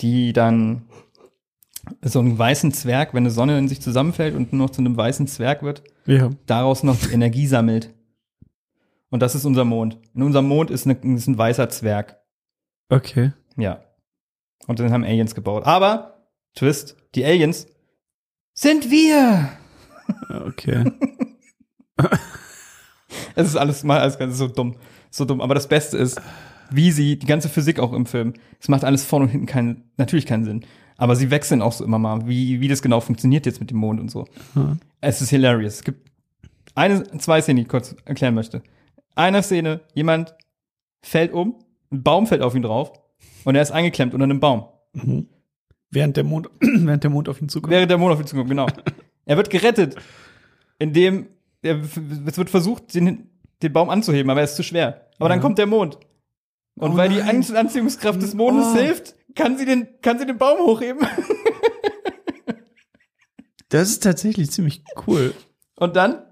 die 0.00 0.32
dann 0.32 0.86
so 2.02 2.20
einen 2.20 2.38
weißen 2.38 2.72
Zwerg, 2.72 3.14
wenn 3.14 3.24
eine 3.24 3.30
Sonne 3.30 3.58
in 3.58 3.68
sich 3.68 3.80
zusammenfällt 3.80 4.34
und 4.34 4.52
nur 4.52 4.66
noch 4.66 4.70
zu 4.70 4.80
einem 4.80 4.96
weißen 4.96 5.26
Zwerg 5.26 5.62
wird, 5.62 5.82
ja. 6.06 6.30
daraus 6.46 6.82
noch 6.82 6.96
die 6.96 7.12
Energie 7.12 7.46
sammelt. 7.46 7.92
Und 9.10 9.20
das 9.20 9.34
ist 9.34 9.44
unser 9.44 9.64
Mond. 9.64 9.98
In 10.14 10.22
unserem 10.22 10.48
Mond 10.48 10.70
ist, 10.70 10.86
eine, 10.86 10.94
ist 11.14 11.26
ein 11.26 11.36
weißer 11.36 11.68
Zwerg. 11.68 12.18
Okay. 12.88 13.32
Ja. 13.56 13.82
Und 14.66 14.78
dann 14.78 14.92
haben 14.92 15.04
Aliens 15.04 15.34
gebaut. 15.34 15.64
Aber, 15.66 16.28
Twist, 16.54 16.96
die 17.14 17.24
Aliens 17.24 17.66
sind 18.54 18.90
wir. 18.90 19.50
Okay. 20.28 20.84
Es 23.34 23.48
ist 23.48 23.56
alles 23.56 23.84
mal 23.84 24.00
alles 24.00 24.18
ganz 24.18 24.38
so 24.38 24.48
dumm. 24.48 24.76
So 25.10 25.24
dumm. 25.24 25.40
Aber 25.40 25.54
das 25.54 25.68
Beste 25.68 25.98
ist, 25.98 26.20
wie 26.70 26.90
sie, 26.90 27.18
die 27.18 27.26
ganze 27.26 27.48
Physik 27.48 27.78
auch 27.78 27.92
im 27.92 28.06
Film, 28.06 28.34
es 28.60 28.68
macht 28.68 28.84
alles 28.84 29.04
vorne 29.04 29.26
und 29.26 29.30
hinten 29.30 29.46
keinen, 29.46 29.90
natürlich 29.96 30.26
keinen 30.26 30.44
Sinn. 30.44 30.64
Aber 30.96 31.16
sie 31.16 31.30
wechseln 31.30 31.62
auch 31.62 31.72
so 31.72 31.84
immer 31.84 31.98
mal, 31.98 32.26
wie, 32.28 32.60
wie 32.60 32.68
das 32.68 32.82
genau 32.82 33.00
funktioniert 33.00 33.46
jetzt 33.46 33.60
mit 33.60 33.70
dem 33.70 33.78
Mond 33.78 34.00
und 34.00 34.10
so. 34.10 34.26
Es 35.00 35.20
ist 35.20 35.30
hilarious. 35.30 35.74
Es 35.76 35.84
gibt 35.84 36.10
eine, 36.74 37.02
zwei 37.18 37.40
Szenen, 37.40 37.56
die 37.56 37.62
ich 37.62 37.68
kurz 37.68 37.94
erklären 38.04 38.34
möchte. 38.34 38.62
Eine 39.14 39.42
Szene, 39.42 39.80
jemand 39.94 40.34
fällt 41.02 41.32
um, 41.32 41.56
ein 41.90 42.02
Baum 42.02 42.26
fällt 42.26 42.42
auf 42.42 42.54
ihn 42.54 42.62
drauf 42.62 42.92
und 43.44 43.54
er 43.56 43.62
ist 43.62 43.72
eingeklemmt 43.72 44.14
unter 44.14 44.24
einem 44.24 44.40
Baum. 44.40 44.64
während 45.90 46.16
der 46.16 46.24
Mond, 46.24 46.48
während 46.60 47.02
der 47.04 47.10
Mond 47.10 47.28
auf 47.28 47.40
ihn 47.42 47.48
zukommt. 47.48 47.72
Während 47.72 47.90
der 47.90 47.98
Mond 47.98 48.14
auf 48.14 48.20
ihn 48.20 48.26
zukommt, 48.26 48.48
genau. 48.48 48.66
er 49.26 49.36
wird 49.36 49.50
gerettet, 49.50 49.96
indem 50.78 51.26
er, 51.62 51.80
es 52.26 52.38
wird 52.38 52.50
versucht, 52.50 52.94
den, 52.94 53.28
den 53.62 53.72
Baum 53.72 53.90
anzuheben, 53.90 54.30
aber 54.30 54.40
er 54.40 54.44
ist 54.44 54.56
zu 54.56 54.62
schwer. 54.62 55.08
Aber 55.18 55.28
dann 55.28 55.40
kommt 55.40 55.58
der 55.58 55.66
Mond. 55.66 55.98
Und 56.74 56.92
Oh 56.92 56.96
weil 56.96 57.10
die 57.10 57.16
nein. 57.16 57.44
An 57.50 57.56
Anziehungskraft 57.56 58.22
des 58.22 58.34
Mondes 58.34 58.68
Oh. 58.72 58.78
hilft, 58.78 59.14
kann 59.34 59.56
sie 59.58 59.64
den, 59.64 59.88
kann 60.02 60.18
sie 60.18 60.26
den 60.26 60.38
Baum 60.38 60.58
hochheben. 60.58 61.06
Das 63.72 63.88
ist 63.88 64.02
tatsächlich 64.02 64.50
ziemlich 64.50 64.84
cool. 65.06 65.32
Und 65.76 65.96
dann 65.96 66.22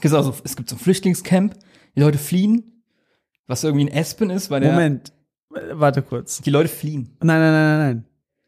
gibt's 0.00 0.14
auch 0.14 0.24
so, 0.24 0.34
es 0.42 0.56
gibt 0.56 0.70
so 0.70 0.76
ein 0.76 0.78
Flüchtlingscamp, 0.78 1.54
die 1.94 2.00
Leute 2.00 2.16
fliehen, 2.16 2.82
was 3.46 3.62
irgendwie 3.62 3.90
ein 3.90 3.94
Aspen 3.94 4.30
ist, 4.30 4.50
weil 4.50 4.62
der, 4.62 4.72
Moment. 4.72 5.12
Warte 5.50 6.00
kurz. 6.00 6.40
die 6.40 6.50
Leute 6.50 6.70
fliehen. 6.70 7.10
Nein, 7.20 7.40
nein, 7.40 7.52
nein, 7.52 7.78
nein, 7.78 7.78
nein. 7.78 8.04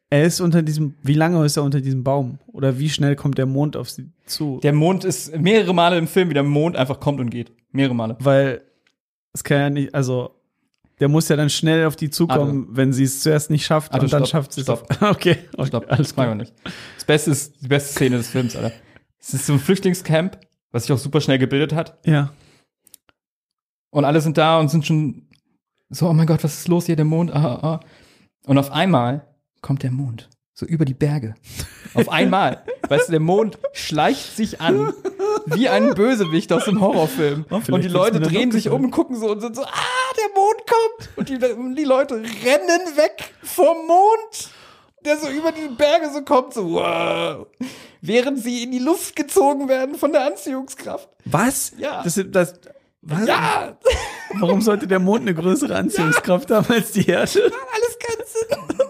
Er 0.08 0.24
ist 0.24 0.40
unter 0.40 0.62
diesem, 0.62 0.94
wie 1.02 1.14
lange 1.14 1.44
ist 1.44 1.58
er 1.58 1.64
unter 1.64 1.82
diesem 1.82 2.02
Baum? 2.02 2.38
Oder 2.46 2.78
wie 2.78 2.88
schnell 2.88 3.14
kommt 3.14 3.36
der 3.36 3.46
Mond 3.46 3.76
auf 3.76 3.90
sie 3.90 4.10
zu? 4.24 4.58
Der 4.62 4.72
Mond 4.72 5.04
ist 5.04 5.36
mehrere 5.36 5.74
Male 5.74 5.98
im 5.98 6.08
Film, 6.08 6.30
wie 6.30 6.34
der 6.34 6.44
Mond 6.44 6.76
einfach 6.76 6.98
kommt 6.98 7.20
und 7.20 7.28
geht. 7.28 7.52
Mehrere 7.72 7.94
Male. 7.94 8.16
Weil 8.20 8.62
es 9.34 9.44
kann 9.44 9.58
ja 9.58 9.70
nicht, 9.70 9.94
also 9.94 10.35
der 11.00 11.08
muss 11.08 11.28
ja 11.28 11.36
dann 11.36 11.50
schnell 11.50 11.86
auf 11.86 11.96
die 11.96 12.10
zukommen, 12.10 12.68
wenn 12.70 12.92
sie 12.92 13.04
es 13.04 13.20
zuerst 13.20 13.50
nicht 13.50 13.66
schafft 13.66 13.92
Arthur, 13.92 14.04
und 14.04 14.12
dann 14.12 14.26
schafft 14.26 14.52
sie 14.52 14.60
es. 14.62 14.66
stopp. 14.66 14.90
auf- 14.90 15.02
Okay, 15.16 15.38
okay 15.56 15.66
Stopp, 15.68 15.86
alles 15.90 16.08
das 16.08 16.16
machen 16.16 16.38
wir 16.38 16.44
klar. 16.44 16.54
nicht. 16.64 16.74
Das 16.96 17.04
Beste 17.04 17.30
ist 17.30 17.62
die 17.62 17.68
beste 17.68 17.92
Szene 17.92 18.16
des 18.16 18.28
Films, 18.28 18.56
Alter. 18.56 18.72
Es 19.18 19.34
ist 19.34 19.46
so 19.46 19.52
ein 19.54 19.58
Flüchtlingscamp, 19.58 20.38
was 20.70 20.84
sich 20.84 20.92
auch 20.92 20.98
super 20.98 21.20
schnell 21.20 21.38
gebildet 21.38 21.72
hat. 21.74 21.98
Ja. 22.06 22.32
Und 23.90 24.04
alle 24.04 24.20
sind 24.20 24.38
da 24.38 24.58
und 24.58 24.68
sind 24.70 24.86
schon 24.86 25.28
so, 25.88 26.08
oh 26.08 26.12
mein 26.12 26.26
Gott, 26.26 26.42
was 26.44 26.58
ist 26.58 26.68
los 26.68 26.86
hier, 26.86 26.96
der 26.96 27.04
Mond? 27.04 27.30
Ah, 27.34 27.44
ah, 27.44 27.66
ah. 27.74 27.80
Und 28.46 28.58
auf 28.58 28.70
einmal 28.72 29.26
kommt 29.62 29.82
der 29.82 29.90
Mond. 29.90 30.28
So 30.58 30.64
über 30.64 30.86
die 30.86 30.94
Berge. 30.94 31.34
Auf 31.92 32.08
einmal. 32.08 32.64
weißt 32.88 33.08
du, 33.08 33.10
der 33.12 33.20
Mond 33.20 33.58
schleicht 33.74 34.36
sich 34.36 34.58
an. 34.62 34.94
Wie 35.44 35.68
ein 35.68 35.94
Bösewicht 35.94 36.50
aus 36.50 36.66
einem 36.66 36.80
Horrorfilm. 36.80 37.44
Oh, 37.50 37.60
und 37.70 37.84
die 37.84 37.88
Leute 37.88 38.20
drehen 38.20 38.50
sich 38.50 38.70
um 38.70 38.84
und 38.84 38.90
gucken 38.90 39.16
so 39.20 39.30
und 39.30 39.42
sind 39.42 39.54
so, 39.54 39.62
ah, 39.62 40.14
der 40.16 40.34
Mond 40.34 40.56
kommt. 40.66 41.18
Und 41.18 41.28
die, 41.28 41.38
die 41.76 41.84
Leute 41.84 42.14
rennen 42.14 42.96
weg 42.96 43.34
vom 43.42 43.86
Mond, 43.86 44.50
der 45.04 45.18
so 45.18 45.28
über 45.28 45.52
die 45.52 45.68
Berge 45.68 46.10
so 46.10 46.22
kommt, 46.22 46.54
so, 46.54 46.72
wow. 46.72 47.46
Während 48.00 48.42
sie 48.42 48.62
in 48.62 48.72
die 48.72 48.78
Luft 48.78 49.14
gezogen 49.14 49.68
werden 49.68 49.96
von 49.96 50.10
der 50.10 50.24
Anziehungskraft. 50.24 51.10
Was? 51.26 51.72
Ja. 51.76 52.02
Das, 52.02 52.18
das, 52.28 52.54
was? 53.02 53.26
Ja, 53.26 53.76
Warum 54.32 54.62
sollte 54.62 54.86
der 54.86 55.00
Mond 55.00 55.20
eine 55.22 55.34
größere 55.34 55.76
Anziehungskraft 55.76 56.50
haben 56.50 56.72
als 56.72 56.92
die 56.92 57.06
Erde? 57.06 57.52
alles 57.52 57.98
keinen 57.98 58.26
Sinn. 58.26 58.85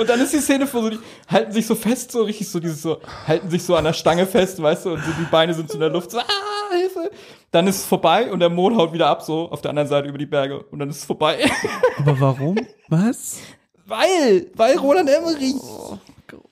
Und 0.00 0.08
dann 0.08 0.20
ist 0.20 0.32
die 0.32 0.38
Szene 0.38 0.66
vor 0.66 0.82
so, 0.82 0.90
die 0.90 0.98
halten 1.28 1.52
sich 1.52 1.66
so 1.66 1.74
fest, 1.74 2.10
so 2.12 2.22
richtig 2.22 2.48
so 2.48 2.58
dieses 2.60 2.82
so, 2.82 3.00
halten 3.26 3.50
sich 3.50 3.62
so 3.62 3.76
an 3.76 3.84
der 3.84 3.92
Stange 3.92 4.26
fest, 4.26 4.60
weißt 4.62 4.86
du, 4.86 4.92
und 4.94 5.04
so 5.04 5.10
die 5.18 5.26
Beine 5.30 5.52
sind 5.54 5.68
so 5.68 5.74
in 5.74 5.80
der 5.80 5.90
Luft, 5.90 6.10
so, 6.10 6.18
ah, 6.18 6.24
Hilfe. 6.72 7.10
Dann 7.50 7.66
ist 7.66 7.76
es 7.78 7.84
vorbei 7.84 8.30
und 8.32 8.40
der 8.40 8.48
Mond 8.48 8.76
haut 8.76 8.92
wieder 8.92 9.08
ab, 9.08 9.22
so 9.22 9.50
auf 9.50 9.60
der 9.60 9.70
anderen 9.70 9.88
Seite 9.88 10.08
über 10.08 10.18
die 10.18 10.26
Berge. 10.26 10.62
Und 10.64 10.78
dann 10.78 10.88
ist 10.90 10.98
es 10.98 11.04
vorbei. 11.04 11.38
Aber 11.98 12.18
warum? 12.20 12.56
Was? 12.88 13.38
weil, 13.86 14.46
weil 14.54 14.76
Roland 14.78 15.08
Emmerich. 15.10 15.54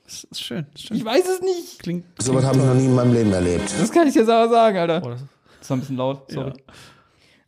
Das 0.04 0.24
ist 0.24 0.40
schön. 0.40 0.66
das 0.72 0.82
ist 0.82 0.88
schön. 0.88 0.96
Ich 0.96 1.04
weiß 1.04 1.24
es 1.28 1.40
nicht. 1.42 1.78
Klingt. 1.80 2.04
So 2.18 2.34
was 2.34 2.44
habe 2.44 2.58
ich 2.58 2.64
noch 2.64 2.74
nie 2.74 2.86
in 2.86 2.94
meinem 2.94 3.12
Leben 3.14 3.32
erlebt. 3.32 3.72
Das 3.80 3.92
kann 3.92 4.08
ich 4.08 4.14
dir 4.14 4.22
aber 4.28 4.48
sagen, 4.48 4.76
Alter. 4.78 5.02
Oh, 5.04 5.10
das- 5.10 5.20
Das 5.60 5.70
war 5.70 5.76
ein 5.76 5.80
bisschen 5.80 5.96
laut, 5.96 6.30
sorry. 6.32 6.52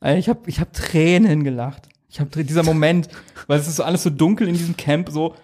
Alter, 0.01 0.19
Ich 0.19 0.29
habe 0.29 0.41
ich 0.47 0.61
hab 0.61 0.73
Tränen 0.73 1.43
gelacht. 1.43 1.89
Ich 2.09 2.21
habe 2.21 2.45
dieser 2.45 2.63
Moment, 2.63 3.09
weil 3.47 3.59
es 3.61 3.67
ist 3.69 3.77
so 3.77 3.83
alles 3.83 4.03
so 4.03 4.11
dunkel 4.11 4.47
in 4.49 4.55
diesem 4.55 4.77
Camp 4.77 5.11
so 5.11 5.35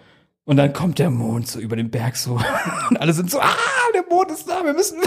und 0.47 0.57
dann 0.57 0.73
kommt 0.73 0.97
der 0.97 1.11
Mond 1.11 1.47
so 1.47 1.59
über 1.59 1.75
den 1.75 1.91
Berg 1.91 2.15
so 2.17 2.33
und 2.89 2.97
alle 2.97 3.13
sind 3.13 3.29
so, 3.29 3.39
ah, 3.39 3.53
der 3.93 4.03
Mond 4.09 4.31
ist 4.31 4.49
da, 4.49 4.63
wir 4.65 4.73
müssen. 4.73 4.97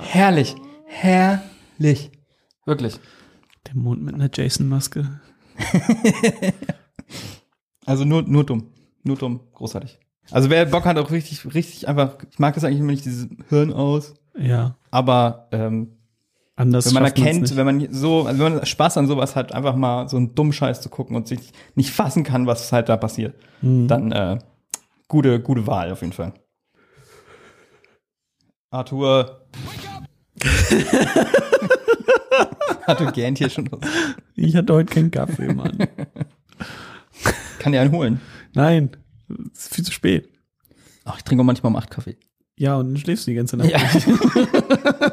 Herrlich, 0.00 0.54
herrlich, 0.86 2.10
wirklich. 2.66 2.98
Der 3.66 3.76
Mond 3.76 4.02
mit 4.02 4.14
einer 4.14 4.28
Jason-Maske. 4.32 5.20
Also 7.86 8.04
nur 8.04 8.22
nur 8.22 8.44
dumm, 8.44 8.72
nur 9.02 9.16
dumm, 9.16 9.40
großartig. 9.52 9.98
Also 10.30 10.48
wer 10.48 10.64
Bock 10.66 10.84
hat, 10.84 10.96
auch 10.98 11.10
richtig, 11.10 11.44
richtig 11.54 11.88
einfach, 11.88 12.18
ich 12.30 12.38
mag 12.38 12.54
das 12.54 12.62
eigentlich 12.62 12.78
immer 12.78 12.92
nicht, 12.92 13.04
dieses 13.04 13.26
Hirn 13.48 13.72
aus, 13.72 14.14
Ja. 14.38 14.76
aber 14.92 15.48
ähm, 15.50 15.96
Anders 16.60 16.86
wenn 16.86 16.94
man 16.94 17.04
erkennt, 17.04 17.56
wenn 17.56 17.64
man 17.66 17.92
so, 17.92 18.26
also 18.26 18.44
wenn 18.44 18.54
man 18.56 18.66
Spaß 18.66 18.98
an 18.98 19.06
sowas 19.06 19.34
hat, 19.34 19.52
einfach 19.52 19.74
mal 19.76 20.08
so 20.08 20.16
einen 20.18 20.34
dummen 20.34 20.52
Scheiß 20.52 20.80
zu 20.82 20.88
gucken 20.90 21.16
und 21.16 21.26
sich 21.26 21.52
nicht 21.74 21.90
fassen 21.90 22.22
kann, 22.22 22.46
was 22.46 22.70
halt 22.72 22.88
da 22.88 22.96
passiert, 22.96 23.34
Mhm. 23.62 23.88
dann 23.88 24.12
äh, 24.12 24.38
gute, 25.08 25.40
gute 25.40 25.66
Wahl 25.66 25.90
auf 25.90 26.00
jeden 26.02 26.12
Fall. 26.12 26.34
Arthur. 28.70 29.46
Arthur 32.86 33.12
gähnt 33.12 33.38
hier 33.38 33.50
schon. 33.50 33.66
los. 33.66 33.80
Ich 34.36 34.56
hatte 34.56 34.72
heute 34.74 34.92
keinen 34.92 35.10
Kaffee, 35.10 35.52
Mann. 35.52 35.78
Kann 37.58 37.72
dir 37.72 37.80
einen 37.80 37.92
holen. 37.92 38.20
Nein, 38.54 38.90
es 39.54 39.66
ist 39.66 39.74
viel 39.74 39.84
zu 39.84 39.92
spät. 39.92 40.28
Ach, 41.04 41.16
ich 41.18 41.24
trinke 41.24 41.42
auch 41.42 41.46
manchmal 41.46 41.70
um 41.70 41.76
acht 41.76 41.90
Kaffee. 41.90 42.16
Ja, 42.56 42.76
und 42.76 42.88
dann 42.88 42.96
schläfst 42.98 43.26
du 43.26 43.30
die 43.30 43.36
ganze 43.36 43.56
Nacht. 43.56 43.70
Ja. 43.70 43.80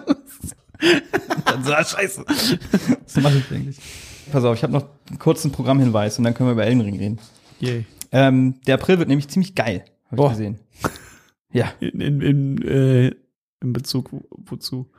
dann 1.46 1.64
so, 1.64 1.74
ah, 1.74 1.84
scheiße. 1.84 2.24
Was 2.26 3.16
mache 3.18 3.38
ich 3.38 3.52
eigentlich? 3.52 3.78
Pass 4.32 4.44
auf, 4.44 4.56
ich 4.58 4.64
habe 4.64 4.74
noch 4.74 4.86
einen 5.10 5.20
kurzen 5.20 5.52
Programmhinweis 5.52 6.18
und 6.18 6.24
dann 6.26 6.34
können 6.34 6.50
wir 6.50 6.54
über 6.54 6.66
Elden 6.66 6.82
Ring 6.82 6.98
reden. 6.98 7.20
Yay. 7.60 7.86
Ähm, 8.12 8.56
der 8.68 8.76
April 8.76 9.00
wird 9.00 9.08
nämlich 9.10 9.28
ziemlich 9.30 9.56
geil, 9.56 9.86
habe 10.12 10.24
ich 10.24 10.30
gesehen. 10.30 10.60
Ja, 11.54 11.72
In, 11.80 12.02
in, 12.02 12.22
in, 12.22 12.62
äh, 12.68 13.08
in 13.62 13.72
Bezug 13.74 14.12
wo- 14.12 14.26
wozu? 14.32 14.92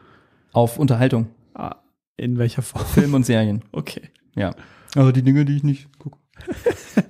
auf 0.53 0.79
Unterhaltung, 0.79 1.29
Ah, 1.55 1.77
in 2.17 2.39
welcher 2.39 2.63
Form? 2.63 2.85
Film 2.87 3.15
und 3.15 3.27
Serien. 3.27 3.63
Okay. 3.73 4.09
Ja. 4.35 4.55
Also 4.97 5.13
die 5.13 5.23
Dinge, 5.23 5.45
die 5.45 5.57
ich 5.57 5.63
nicht 5.63 5.99
gucke. 5.99 6.19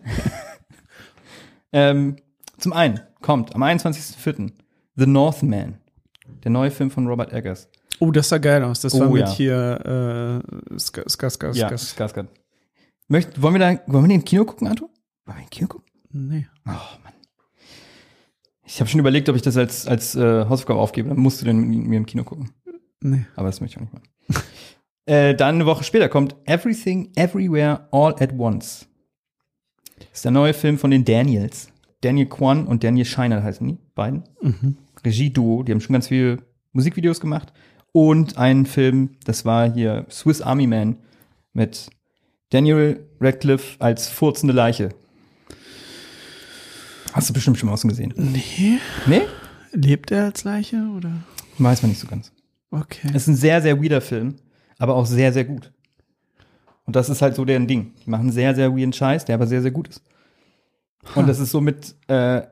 ähm, 1.73 2.17
zum 2.59 2.73
einen 2.73 3.01
kommt 3.23 3.55
am 3.55 3.63
21.04. 3.63 4.51
The 4.97 5.07
Northman, 5.07 5.79
der 6.43 6.51
neue 6.51 6.73
Film 6.73 6.91
von 6.91 7.07
Robert 7.07 7.33
Eggers. 7.33 7.71
Oh, 8.01 8.11
das 8.11 8.29
sah 8.29 8.39
geil 8.39 8.63
aus. 8.65 8.81
Das 8.81 8.99
war 8.99 9.09
Oh, 9.09 9.13
mit 9.13 9.23
ja. 9.23 9.31
hier 9.33 10.43
äh, 10.71 10.79
Ska- 10.79 11.09
Ska- 11.09 11.31
Ska- 11.31 11.51
Ja, 11.53 11.69
Ska- 11.69 11.77
Skarsgård. 12.07 12.29
Möcht, 13.09 13.41
wollen 13.41 13.55
wir 13.55 13.59
da, 13.59 13.69
wollen 13.87 14.05
wir 14.05 14.09
den 14.09 14.21
im 14.21 14.25
Kino 14.25 14.45
gucken, 14.45 14.67
Arthur? 14.69 14.89
Wollen 15.25 15.39
wir 15.39 15.43
im 15.45 15.51
Kino 15.51 15.67
gucken? 15.69 15.87
Nee. 16.11 16.47
Oh, 16.67 16.71
Mann. 16.71 17.13
Ich 18.65 18.81
habe 18.81 18.89
schon 18.91 19.01
überlegt, 19.01 19.29
ob 19.29 19.37
ich 19.37 19.43
das 19.43 19.57
als, 19.57 19.87
als 19.87 20.15
äh, 20.15 20.45
Hausaufgabe 20.45 20.79
aufgebe. 20.79 21.09
Dann 21.09 21.19
musst 21.19 21.41
du 21.41 21.45
den 21.47 21.59
mit 21.69 21.87
mir 21.87 21.97
im 21.97 22.07
Kino 22.07 22.25
gucken. 22.25 22.51
Nee. 23.01 23.25
Aber 23.37 23.47
das 23.47 23.61
möchte 23.61 23.77
ich 23.81 23.89
auch 23.89 23.93
nicht 23.93 23.95
machen. 24.29 24.43
äh, 25.07 25.35
dann 25.35 25.55
eine 25.57 25.67
Woche 25.67 25.85
später 25.85 26.09
kommt 26.09 26.37
Everything, 26.45 27.13
Everywhere, 27.17 27.89
All 27.93 28.15
at 28.21 28.33
Once. 28.39 28.87
Das 29.99 30.09
ist 30.13 30.25
der 30.25 30.33
neue 30.33 30.53
Film 30.55 30.79
von 30.79 30.91
den 30.91 31.05
Daniels. 31.05 31.71
Daniel 32.03 32.27
Kwan 32.29 32.67
und 32.67 32.85
Daniel 32.85 33.05
Scheiner 33.07 33.43
heißen 33.43 33.67
die 33.67 33.79
beiden. 33.95 34.25
Mhm. 34.43 34.77
Regie-Duo. 35.05 35.63
Die 35.63 35.73
haben 35.73 35.81
schon 35.81 35.95
ganz 35.95 36.09
viele 36.09 36.39
Musikvideos 36.73 37.21
gemacht. 37.21 37.53
Und 37.93 38.37
einen 38.37 38.67
Film, 38.67 39.17
das 39.25 39.45
war 39.45 39.73
hier 39.73 40.07
Swiss 40.11 40.43
Army 40.43 40.67
Man 40.67 40.97
mit 41.53 41.91
Daniel 42.51 43.07
Radcliffe 43.21 43.77
als 43.81 44.09
furzende 44.09 44.55
Leiche. 44.55 44.91
Hast 47.13 47.29
du 47.29 47.33
bestimmt 47.33 47.59
schon 47.59 47.69
mal 47.69 47.73
außen 47.73 47.89
gesehen. 47.89 48.15
Nee. 48.17 48.79
Nee? 49.07 49.23
Lebt 49.73 50.11
er 50.11 50.27
als 50.27 50.45
Leiche 50.45 50.77
oder? 50.97 51.13
Weiß 51.59 51.83
man 51.83 51.91
nicht 51.91 52.01
so 52.01 52.07
ganz. 52.07 52.33
Okay. 52.71 53.09
Es 53.09 53.23
ist 53.23 53.29
ein 53.29 53.37
sehr, 53.37 53.63
sehr 53.63 53.83
weirder 53.83 54.01
Film, 54.01 54.37
aber 54.79 54.95
auch 54.95 55.07
sehr, 55.07 55.33
sehr 55.33 55.45
gut. 55.45 55.73
Und 56.85 56.97
das 56.97 57.09
ist 57.09 57.23
halt 57.23 57.35
so 57.35 57.45
deren 57.45 57.67
Ding. 57.67 57.93
Die 58.05 58.11
machen 58.11 58.31
sehr, 58.31 58.55
sehr 58.55 58.75
weirden 58.75 58.93
Scheiß, 58.93 59.25
der 59.25 59.35
aber 59.35 59.47
sehr, 59.47 59.63
sehr 59.63 59.71
gut 59.71 59.89
ist. 59.89 60.03
Und 61.15 61.27
das 61.29 61.39
ist 61.39 61.51
so 61.51 61.61
mit, 61.61 61.95
äh, 62.09 62.43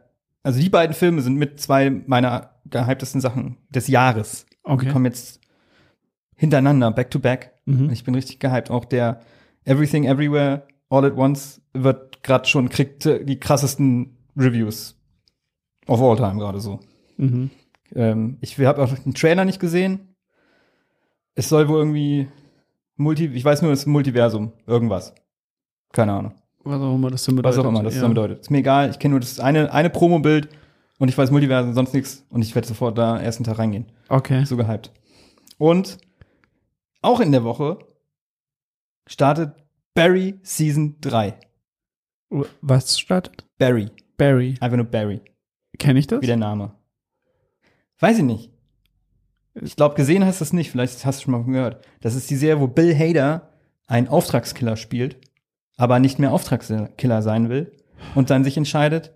also 0.43 0.61
die 0.61 0.68
beiden 0.68 0.95
Filme 0.95 1.22
sind 1.22 1.37
mit 1.37 1.61
zwei 1.61 1.91
meiner 1.91 2.51
gehyptesten 2.66 3.20
Sachen 3.20 3.57
des 3.70 3.89
Jahres. 3.89 4.46
Und 4.67 4.83
Die 4.83 4.87
Okay. 4.87 4.93
kommen 4.93 5.05
jetzt 5.07 5.41
hintereinander, 6.35 6.91
back 6.91 7.11
to 7.11 7.19
back. 7.19 7.55
Mhm. 7.64 7.91
Ich 7.91 8.05
bin 8.05 8.14
richtig 8.14 8.39
gehypt. 8.41 8.71
Auch 8.71 8.85
der 8.85 9.21
Everything 9.64 10.05
Everywhere 10.05 10.67
All 10.91 11.05
at 11.05 11.17
Once 11.17 11.61
wird 11.73 12.23
gerade 12.23 12.47
schon, 12.47 12.69
kriegt 12.69 13.07
äh, 13.07 13.25
die 13.25 13.41
krassesten 13.41 14.17
Reviews 14.37 14.97
of 15.87 16.01
all 16.03 16.17
time 16.17 16.37
gerade 16.39 16.61
so. 16.61 16.81
Mhm. 17.17 17.51
Ähm, 17.95 18.37
ich 18.41 18.59
habe 18.59 18.83
auch 18.83 18.93
den 18.93 19.14
Trailer 19.14 19.45
nicht 19.45 19.61
gesehen. 19.61 20.14
Es 21.35 21.49
soll 21.49 21.69
wohl 21.69 21.79
irgendwie 21.79 22.29
Multi, 22.97 23.27
ich 23.27 23.45
weiß 23.45 23.62
nur, 23.62 23.73
es 23.73 23.81
ist 23.81 23.87
ein 23.87 23.93
Multiversum, 23.93 24.53
irgendwas. 24.67 25.14
Keine 25.93 26.12
Ahnung. 26.12 26.33
Was 26.64 26.81
auch 26.81 26.95
immer 26.95 27.11
das 27.11 27.27
Was 27.29 27.35
bedeutet. 27.35 27.61
auch 27.61 27.69
immer 27.69 27.83
das 27.83 27.97
ja. 27.97 28.09
bedeutet. 28.09 28.41
Ist 28.41 28.51
mir 28.51 28.59
egal, 28.59 28.91
ich 28.91 28.99
kenne 28.99 29.12
nur 29.12 29.21
das 29.21 29.39
eine, 29.39 29.73
eine 29.73 29.91
Promo-Bild 29.91 30.49
und 30.99 31.09
ich 31.09 31.19
weiß 31.19 31.31
Multiversum, 31.31 31.75
sonst 31.75 31.95
nichts. 31.95 32.25
Und 32.31 32.43
ich 32.43 32.55
werde 32.55 32.69
sofort 32.69 32.97
da 32.97 33.19
ersten 33.19 33.45
Tag 33.45 33.59
reingehen. 33.59 33.87
Okay. 34.09 34.45
So 34.45 34.57
gehypt. 34.57 34.93
Und 35.59 35.99
auch 37.03 37.21
in 37.21 37.33
der 37.33 37.45
Woche 37.45 37.79
startet 39.07 39.55
Barry 39.95 40.39
Season 40.43 40.97
3. 41.01 41.39
Was 42.61 42.99
startet? 42.99 43.47
Barry. 43.59 43.91
Barry. 44.17 44.57
Einfach 44.61 44.77
nur 44.77 44.87
Barry. 44.87 45.21
Kenne 45.79 45.99
ich 45.99 46.07
das? 46.07 46.23
Wie 46.23 46.27
der 46.27 46.37
Name. 46.37 46.75
Weiß 47.99 48.19
ich 48.19 48.25
nicht. 48.25 48.51
Ich 49.55 49.77
glaube, 49.77 49.95
gesehen 49.95 50.25
hast 50.25 50.41
du 50.41 50.45
es 50.45 50.53
nicht. 50.53 50.71
Vielleicht 50.71 51.05
hast 51.05 51.21
du 51.21 51.25
schon 51.25 51.33
mal 51.33 51.45
gehört. 51.45 51.87
Das 52.01 52.15
ist 52.15 52.29
die 52.29 52.37
Serie, 52.37 52.61
wo 52.61 52.67
Bill 52.67 52.95
Hader 52.95 53.53
einen 53.87 54.09
Auftragskiller 54.09 54.77
spielt, 54.77 55.17
aber 55.77 55.99
nicht 55.99 56.19
mehr 56.19 56.33
Auftragskiller 56.33 57.23
sein 57.23 57.49
will 57.49 57.73
und 58.15 58.31
dann 58.31 58.45
sich 58.45 58.57
entscheidet, 58.57 59.13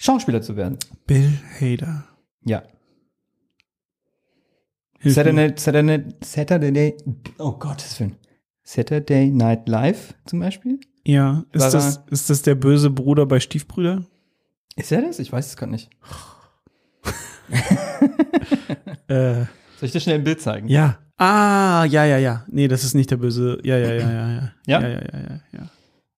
Schauspieler 0.00 0.40
zu 0.40 0.56
werden. 0.56 0.78
Bill 1.08 1.28
Hader. 1.60 2.04
Ja. 2.44 2.62
Hilf. 5.00 5.14
Saturday, 5.14 5.52
Saturday, 5.56 6.04
Saturday, 6.22 6.96
oh 7.38 7.52
Gottes 7.52 7.98
Willen. 7.98 8.16
Saturday 8.62 9.28
Night 9.30 9.68
Live 9.68 10.14
zum 10.24 10.38
Beispiel. 10.38 10.78
Ja, 11.04 11.44
ist 11.52 11.62
War 11.62 11.70
das, 11.72 12.00
ist 12.10 12.30
das 12.30 12.42
der 12.42 12.54
böse 12.54 12.90
Bruder 12.90 13.26
bei 13.26 13.40
Stiefbrüder? 13.40 14.04
Ist 14.76 14.92
er 14.92 15.02
das? 15.02 15.18
Ich 15.18 15.32
weiß 15.32 15.46
es 15.46 15.56
gerade 15.56 15.72
nicht. 15.72 15.90
Äh, 19.08 19.46
Soll 19.78 19.86
ich 19.86 19.92
dir 19.92 20.00
schnell 20.00 20.16
ein 20.16 20.24
Bild 20.24 20.40
zeigen? 20.42 20.68
ja. 20.68 20.98
Ah, 21.16 21.84
ja, 21.86 22.04
ja, 22.04 22.18
ja. 22.18 22.44
Nee, 22.48 22.68
das 22.68 22.84
ist 22.84 22.94
nicht 22.94 23.10
der 23.10 23.16
böse. 23.16 23.58
Ja, 23.64 23.76
ja, 23.76 23.92
ja, 23.94 24.10
ja, 24.10 24.30
ja. 24.30 24.52
Ja? 24.66 24.80
Ja, 24.82 24.88
ja, 24.88 25.00
ja, 25.00 25.18
ja. 25.18 25.40
ja. 25.52 25.70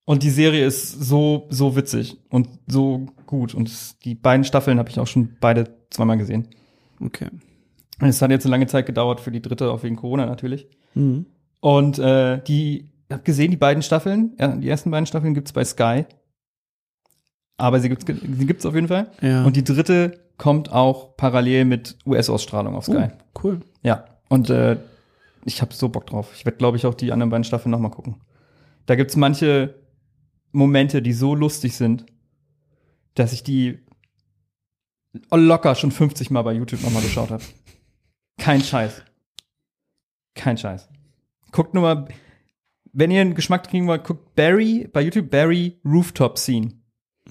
Und 0.04 0.22
die 0.22 0.30
Serie 0.30 0.66
ist 0.66 0.90
so, 0.90 1.46
so 1.50 1.76
witzig 1.76 2.18
und 2.30 2.48
so 2.66 3.06
gut. 3.26 3.54
Und 3.54 4.04
die 4.04 4.14
beiden 4.14 4.44
Staffeln 4.44 4.78
habe 4.78 4.90
ich 4.90 4.98
auch 4.98 5.06
schon 5.06 5.36
beide 5.40 5.76
zweimal 5.90 6.18
gesehen. 6.18 6.48
Okay. 7.00 7.28
Und 8.00 8.08
Es 8.08 8.20
hat 8.22 8.30
jetzt 8.30 8.46
eine 8.46 8.52
lange 8.52 8.66
Zeit 8.66 8.86
gedauert 8.86 9.20
für 9.20 9.30
die 9.30 9.42
dritte, 9.42 9.70
auch 9.70 9.82
wegen 9.82 9.96
Corona 9.96 10.26
natürlich. 10.26 10.66
Mhm. 10.94 11.26
Und 11.60 11.98
äh, 11.98 12.42
die, 12.42 12.90
ich 13.08 13.12
habe 13.12 13.22
gesehen, 13.22 13.50
die 13.50 13.56
beiden 13.56 13.82
Staffeln, 13.82 14.34
ja, 14.38 14.48
die 14.48 14.68
ersten 14.68 14.90
beiden 14.90 15.06
Staffeln 15.06 15.34
gibt's 15.34 15.52
bei 15.52 15.64
Sky. 15.64 16.06
Aber 17.58 17.78
sie 17.80 17.90
gibt's, 17.90 18.06
sie 18.06 18.46
gibt's 18.46 18.64
auf 18.64 18.74
jeden 18.74 18.88
Fall. 18.88 19.10
Ja. 19.20 19.44
Und 19.44 19.54
die 19.56 19.64
dritte 19.64 20.18
kommt 20.38 20.72
auch 20.72 21.16
parallel 21.16 21.66
mit 21.66 21.98
US-Ausstrahlung 22.06 22.74
auf 22.74 22.86
Sky. 22.86 22.94
Uh, 22.94 23.40
cool. 23.44 23.60
Ja. 23.82 24.06
Und 24.30 24.48
äh, 24.48 24.78
ich 25.44 25.60
habe 25.60 25.74
so 25.74 25.90
Bock 25.90 26.06
drauf. 26.06 26.32
Ich 26.34 26.46
werde, 26.46 26.56
glaube 26.56 26.78
ich, 26.78 26.86
auch 26.86 26.94
die 26.94 27.12
anderen 27.12 27.28
beiden 27.28 27.44
Staffeln 27.44 27.70
nochmal 27.70 27.90
gucken. 27.90 28.16
Da 28.86 28.94
gibt's 28.94 29.16
manche 29.16 29.74
Momente, 30.52 31.02
die 31.02 31.12
so 31.12 31.34
lustig 31.34 31.76
sind, 31.76 32.06
dass 33.14 33.32
ich 33.32 33.42
die 33.42 33.78
locker 35.30 35.74
schon 35.74 35.90
50 35.90 36.30
Mal 36.30 36.42
bei 36.42 36.52
YouTube 36.52 36.82
nochmal 36.82 37.02
geschaut 37.02 37.30
habe. 37.30 37.42
Kein 38.38 38.62
Scheiß. 38.62 39.02
Kein 40.34 40.56
Scheiß. 40.56 40.88
Guckt 41.52 41.74
nur 41.74 41.82
mal, 41.82 42.08
wenn 42.92 43.10
ihr 43.10 43.20
einen 43.20 43.34
Geschmack 43.34 43.68
kriegen 43.68 43.86
wollt, 43.86 44.04
guckt 44.04 44.34
Barry, 44.34 44.88
bei 44.92 45.02
YouTube 45.02 45.30
Barry 45.30 45.80
Rooftop 45.84 46.38
Scene. 46.38 46.72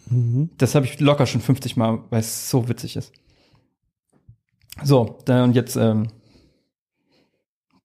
Mhm. 0.09 0.49
Das 0.57 0.76
habe 0.76 0.86
ich 0.86 0.99
locker 0.99 1.26
schon 1.26 1.41
50 1.41 1.78
Mal, 1.78 2.03
weil 2.09 2.20
es 2.20 2.49
so 2.49 2.67
witzig 2.70 2.95
ist. 2.95 3.13
So, 4.84 5.17
dann 5.26 5.43
und 5.45 5.55
jetzt 5.55 5.76
ähm, 5.76 6.07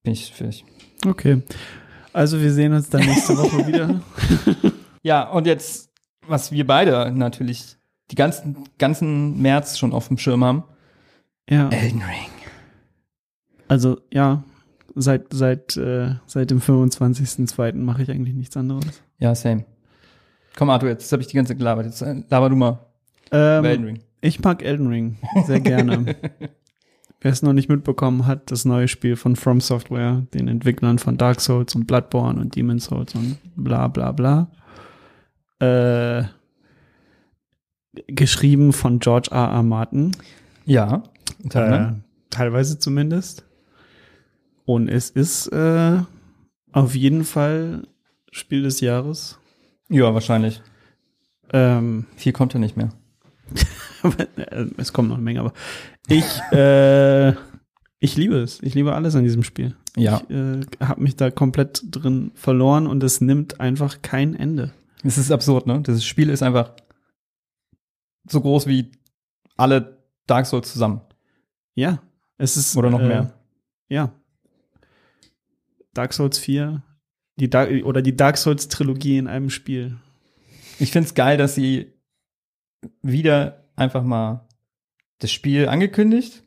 bin 0.03 0.13
ich 0.13 0.31
fertig. 0.31 0.63
Okay. 1.05 1.41
Also 2.13 2.39
wir 2.39 2.53
sehen 2.53 2.73
uns 2.73 2.89
dann 2.89 3.05
nächste 3.05 3.37
Woche 3.37 3.67
wieder. 3.67 4.01
Ja, 5.05 5.29
und 5.29 5.45
jetzt, 5.45 5.91
was 6.27 6.51
wir 6.51 6.65
beide 6.65 7.11
natürlich 7.11 7.77
die 8.09 8.15
ganzen, 8.15 8.55
ganzen 8.79 9.39
März 9.39 9.77
schon 9.77 9.93
auf 9.93 10.07
dem 10.07 10.17
Schirm 10.17 10.43
haben. 10.43 10.63
Ja. 11.47 11.69
Elden 11.69 12.01
Ring. 12.01 12.31
Also 13.67 13.99
ja, 14.11 14.43
seit 14.95 15.31
seit 15.31 15.77
äh, 15.77 16.15
seit 16.25 16.49
dem 16.49 16.59
25.02. 16.59 17.75
mache 17.75 18.01
ich 18.01 18.09
eigentlich 18.09 18.33
nichts 18.33 18.57
anderes. 18.57 19.03
Ja, 19.19 19.35
same. 19.35 19.65
Komm, 20.55 20.71
Arthur, 20.71 20.89
jetzt 20.89 21.11
habe 21.11 21.21
ich 21.21 21.27
die 21.27 21.35
ganze 21.35 21.51
Zeit 21.51 21.59
gelabert. 21.59 21.85
Jetzt 21.85 22.01
äh, 22.01 22.23
laber 22.27 22.49
du 22.49 22.55
mal 22.55 22.79
über 23.27 23.63
Elden 23.63 23.83
Ähm, 23.83 23.83
Ring. 23.85 23.99
ich 24.21 24.39
mag 24.39 24.63
Elden 24.63 24.87
Ring 24.87 25.17
sehr 25.45 25.59
gerne. 25.59 26.15
Wer 27.21 27.31
es 27.31 27.43
noch 27.43 27.53
nicht 27.53 27.69
mitbekommen 27.69 28.25
hat, 28.25 28.49
das 28.49 28.65
neue 28.65 28.87
Spiel 28.87 29.17
von 29.17 29.35
From 29.35 29.61
Software, 29.61 30.23
den 30.33 30.47
Entwicklern 30.47 30.97
von 30.97 31.17
Dark 31.17 31.41
Souls 31.41 31.75
und 31.75 31.85
Bloodborne 31.85 32.41
und 32.41 32.55
Demon's 32.55 32.85
Souls 32.85 33.13
und 33.13 33.37
bla 33.55 33.87
bla 33.87 34.11
bla. 34.11 34.49
Äh, 35.59 36.23
geschrieben 38.07 38.73
von 38.73 38.99
George 38.99 39.29
R. 39.31 39.49
R. 39.51 39.63
Martin. 39.63 40.11
Ja. 40.65 41.03
Äh, 41.49 41.93
teilweise 42.29 42.79
zumindest. 42.79 43.45
Und 44.65 44.89
es 44.89 45.09
ist 45.09 45.47
äh, 45.47 45.99
auf 46.71 46.95
jeden 46.95 47.23
Fall 47.23 47.87
Spiel 48.31 48.63
des 48.63 48.81
Jahres. 48.81 49.39
ja, 49.89 50.13
wahrscheinlich. 50.13 50.61
Ähm, 51.53 52.05
Viel 52.15 52.33
kommt 52.33 52.53
ja 52.53 52.59
nicht 52.59 52.75
mehr. 52.75 52.89
es 54.77 54.91
kommt 54.91 55.09
noch 55.09 55.15
eine 55.15 55.23
Menge, 55.23 55.39
aber 55.39 55.53
ich, 56.07 56.25
äh, 56.51 57.33
ich 57.99 58.17
liebe 58.17 58.37
es. 58.37 58.61
Ich 58.61 58.73
liebe 58.73 58.93
alles 58.93 59.15
an 59.15 59.23
diesem 59.23 59.43
Spiel. 59.43 59.75
Ja. 59.95 60.21
Ich 60.27 60.35
äh, 60.35 60.61
habe 60.81 61.01
mich 61.01 61.15
da 61.15 61.31
komplett 61.31 61.83
drin 61.91 62.31
verloren 62.33 62.87
und 62.87 63.03
es 63.03 63.21
nimmt 63.21 63.59
einfach 63.59 64.01
kein 64.01 64.35
Ende. 64.35 64.73
Es 65.05 65.19
ist 65.19 65.31
absurd, 65.31 65.67
ne? 65.67 65.81
Das 65.81 66.03
Spiel 66.03 66.29
ist 66.29 66.41
einfach 66.41 66.73
so 68.27 68.41
groß 68.41 68.65
wie 68.65 68.91
alle 69.55 70.03
Dark 70.25 70.47
Souls 70.47 70.71
zusammen. 70.71 71.01
Ja, 71.75 72.01
es 72.37 72.57
ist 72.57 72.75
Oder 72.75 72.89
noch 72.89 72.99
äh, 72.99 73.07
mehr. 73.07 73.33
Ja. 73.87 74.11
Dark 75.93 76.11
Souls 76.13 76.39
4, 76.39 76.81
die 77.37 77.49
Dark, 77.49 77.69
oder 77.85 78.01
die 78.01 78.17
Dark 78.17 78.37
Souls 78.37 78.67
Trilogie 78.67 79.17
in 79.17 79.27
einem 79.27 79.49
Spiel. 79.51 79.97
Ich 80.79 80.91
find's 80.91 81.13
geil, 81.13 81.37
dass 81.37 81.53
sie 81.53 81.93
wieder 83.01 83.63
einfach 83.75 84.03
mal 84.03 84.47
das 85.19 85.31
Spiel 85.31 85.69
angekündigt. 85.69 86.43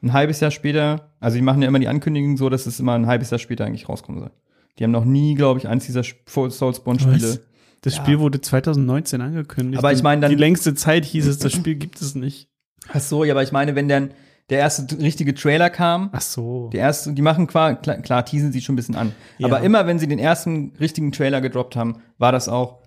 Ein 0.00 0.12
halbes 0.12 0.40
Jahr 0.40 0.50
später, 0.50 1.12
also 1.18 1.36
die 1.36 1.42
machen 1.42 1.60
ja 1.60 1.68
immer 1.68 1.80
die 1.80 1.88
Ankündigung 1.88 2.36
so, 2.36 2.48
dass 2.48 2.66
es 2.66 2.78
immer 2.78 2.94
ein 2.94 3.06
halbes 3.06 3.30
Jahr 3.30 3.38
später 3.38 3.64
eigentlich 3.64 3.88
rauskommen 3.88 4.20
soll. 4.20 4.30
Die 4.78 4.84
haben 4.84 4.92
noch 4.92 5.04
nie, 5.04 5.34
glaube 5.34 5.58
ich, 5.58 5.68
eins 5.68 5.86
dieser 5.86 6.04
Soulsborne-Spiele. 6.04 7.40
Das 7.84 7.96
Ja. 7.96 8.02
Spiel 8.02 8.18
wurde 8.18 8.40
2019 8.40 9.20
angekündigt. 9.20 9.78
Aber 9.78 9.92
ich 9.92 10.02
meine 10.02 10.22
dann- 10.22 10.30
die 10.30 10.36
längste 10.36 10.74
Zeit 10.74 11.04
hieß 11.04 11.26
es, 11.26 11.38
das 11.38 11.52
Spiel 11.52 11.74
gibt 11.74 12.00
es 12.00 12.14
nicht. 12.14 12.48
Ach 12.92 13.00
so, 13.00 13.24
ja, 13.24 13.32
aber 13.34 13.42
ich 13.42 13.52
meine, 13.52 13.74
wenn 13.74 13.88
dann 13.88 14.10
der 14.50 14.58
erste 14.58 14.98
richtige 14.98 15.34
Trailer 15.34 15.68
kam, 15.70 16.10
Ach 16.12 16.20
so. 16.20 16.68
der 16.72 16.80
erste, 16.80 17.12
die 17.12 17.22
machen 17.22 17.46
klar, 17.46 17.74
klar, 17.76 17.96
klar 17.98 18.24
teasen 18.24 18.52
sie 18.52 18.60
schon 18.62 18.74
ein 18.74 18.76
bisschen 18.76 18.94
an. 18.96 19.12
Ja. 19.38 19.46
Aber 19.48 19.60
immer, 19.60 19.86
wenn 19.86 19.98
sie 19.98 20.06
den 20.08 20.18
ersten 20.18 20.72
richtigen 20.80 21.12
Trailer 21.12 21.40
gedroppt 21.40 21.76
haben, 21.76 21.96
war 22.18 22.32
das 22.32 22.48
auch 22.48 22.80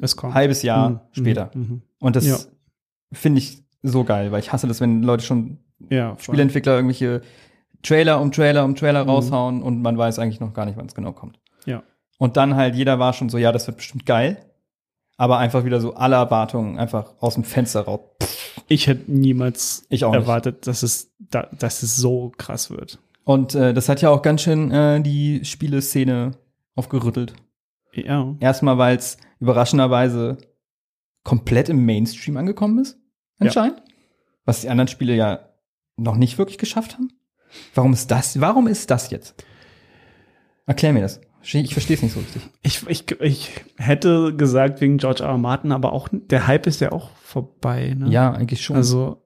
Es 0.00 0.16
kommt. 0.16 0.32
ein 0.32 0.34
halbes 0.34 0.62
Jahr 0.62 0.90
Mhm, 0.90 1.00
später. 1.12 1.50
mhm, 1.54 1.60
mhm. 1.62 1.82
Und 2.00 2.16
das 2.16 2.26
Ja. 2.26 2.36
finde 3.12 3.38
ich 3.38 3.64
so 3.82 4.04
geil, 4.04 4.30
weil 4.32 4.40
ich 4.40 4.52
hasse 4.52 4.66
das, 4.68 4.80
wenn 4.80 5.02
Leute 5.02 5.24
schon 5.24 5.58
Ja. 5.90 6.16
Spielentwickler 6.18 6.74
irgendwelche 6.76 7.22
Trailer 7.82 8.20
um 8.20 8.32
Trailer 8.32 8.64
um 8.64 8.74
Trailer 8.74 9.04
Mhm. 9.04 9.10
raushauen 9.10 9.62
und 9.62 9.82
man 9.82 9.96
weiß 9.98 10.18
eigentlich 10.18 10.40
noch 10.40 10.52
gar 10.52 10.64
nicht, 10.66 10.76
wann 10.76 10.86
es 10.86 10.94
genau 10.94 11.12
kommt. 11.12 11.38
Ja. 11.64 11.82
Und 12.18 12.36
dann 12.36 12.56
halt, 12.56 12.74
jeder 12.74 12.98
war 12.98 13.12
schon 13.12 13.28
so, 13.28 13.38
ja, 13.38 13.52
das 13.52 13.66
wird 13.66 13.78
bestimmt 13.78 14.04
geil. 14.04 14.44
Aber 15.16 15.38
einfach 15.38 15.64
wieder 15.64 15.80
so 15.80 15.94
alle 15.94 16.16
Erwartungen 16.16 16.78
einfach 16.78 17.14
aus 17.20 17.34
dem 17.34 17.44
Fenster 17.44 17.82
raus. 17.82 18.00
Ich 18.68 18.86
hätte 18.86 19.10
niemals 19.10 19.86
Ich 19.88 20.02
erwartet, 20.02 20.66
dass 20.66 20.82
es, 20.82 21.12
da, 21.18 21.48
dass 21.58 21.82
es 21.82 21.96
so 21.96 22.32
krass 22.36 22.70
wird. 22.70 22.98
Und 23.24 23.54
äh, 23.54 23.74
das 23.74 23.88
hat 23.88 24.00
ja 24.00 24.10
auch 24.10 24.22
ganz 24.22 24.42
schön 24.42 24.70
äh, 24.70 25.00
die 25.00 25.44
Spieleszene 25.44 26.32
aufgerüttelt. 26.74 27.34
Ja. 27.92 28.36
Erstmal, 28.40 28.78
weil 28.78 28.96
es 28.96 29.16
überraschenderweise 29.40 30.38
komplett 31.24 31.68
im 31.68 31.84
Mainstream 31.84 32.36
angekommen 32.36 32.78
ist, 32.78 32.98
anscheinend. 33.38 33.82
Was 34.44 34.62
die 34.62 34.68
anderen 34.68 34.88
Spiele 34.88 35.14
ja 35.14 35.40
noch 35.96 36.16
nicht 36.16 36.38
wirklich 36.38 36.58
geschafft 36.58 36.94
haben. 36.94 37.12
Warum 37.74 37.92
ist 37.92 38.10
das? 38.10 38.40
Warum 38.40 38.66
ist 38.66 38.90
das 38.90 39.10
jetzt? 39.10 39.44
Erklär 40.66 40.92
mir 40.92 41.02
das. 41.02 41.20
Ich 41.42 41.72
verstehe 41.72 41.96
es 41.96 42.02
nicht 42.02 42.12
so 42.12 42.20
richtig. 42.20 42.42
Ich, 42.62 42.86
ich, 42.88 43.20
ich 43.20 43.50
hätte 43.76 44.34
gesagt 44.34 44.80
wegen 44.80 44.98
George 44.98 45.22
R. 45.22 45.30
R. 45.30 45.38
Martin, 45.38 45.72
aber 45.72 45.92
auch 45.92 46.08
der 46.10 46.46
Hype 46.46 46.66
ist 46.66 46.80
ja 46.80 46.92
auch 46.92 47.10
vorbei. 47.16 47.94
Ne? 47.96 48.10
Ja, 48.10 48.32
eigentlich 48.32 48.62
schon. 48.62 48.76
Also 48.76 49.22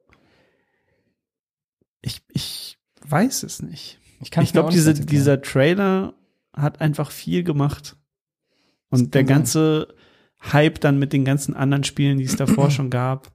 ich, 2.00 2.22
ich 2.28 2.78
weiß 3.06 3.42
es 3.44 3.62
nicht. 3.62 3.98
ich 4.20 4.36
ich 4.36 4.52
glaube, 4.52 4.70
diese, 4.70 4.94
dieser 4.94 5.40
Trailer 5.40 6.14
hat 6.52 6.80
einfach 6.80 7.10
viel 7.10 7.42
gemacht. 7.44 7.96
Und 8.90 9.14
der 9.14 9.20
sein. 9.22 9.26
ganze 9.26 9.88
Hype 10.52 10.80
dann 10.80 10.98
mit 10.98 11.12
den 11.12 11.24
ganzen 11.24 11.54
anderen 11.54 11.84
Spielen, 11.84 12.18
die 12.18 12.24
es 12.24 12.36
davor 12.36 12.70
schon 12.70 12.90
gab. 12.90 13.32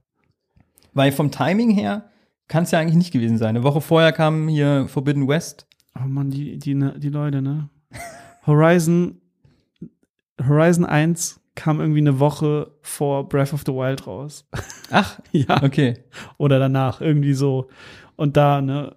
Weil 0.92 1.12
vom 1.12 1.30
Timing 1.30 1.70
her 1.70 2.10
kann 2.46 2.64
es 2.64 2.70
ja 2.70 2.78
eigentlich 2.78 2.96
nicht 2.96 3.12
gewesen 3.12 3.38
sein. 3.38 3.50
Eine 3.50 3.64
Woche 3.64 3.80
vorher 3.80 4.12
kam 4.12 4.48
hier 4.48 4.86
Forbidden 4.88 5.28
West. 5.28 5.66
Oh 5.96 6.06
man, 6.06 6.30
die, 6.30 6.58
die, 6.58 6.74
ne- 6.74 6.98
die 6.98 7.10
Leute, 7.10 7.42
ne? 7.42 7.68
Horizon, 8.48 9.20
Horizon 10.44 10.84
1 10.84 11.40
kam 11.54 11.80
irgendwie 11.80 12.00
eine 12.00 12.18
Woche 12.18 12.72
vor 12.82 13.28
Breath 13.28 13.52
of 13.52 13.62
the 13.66 13.72
Wild 13.72 14.06
raus. 14.06 14.48
Ach, 14.90 15.20
ja. 15.32 15.62
okay. 15.62 15.94
Oder 16.38 16.58
danach, 16.58 17.00
irgendwie 17.00 17.34
so. 17.34 17.68
Und 18.16 18.36
da, 18.36 18.60
ne, 18.60 18.96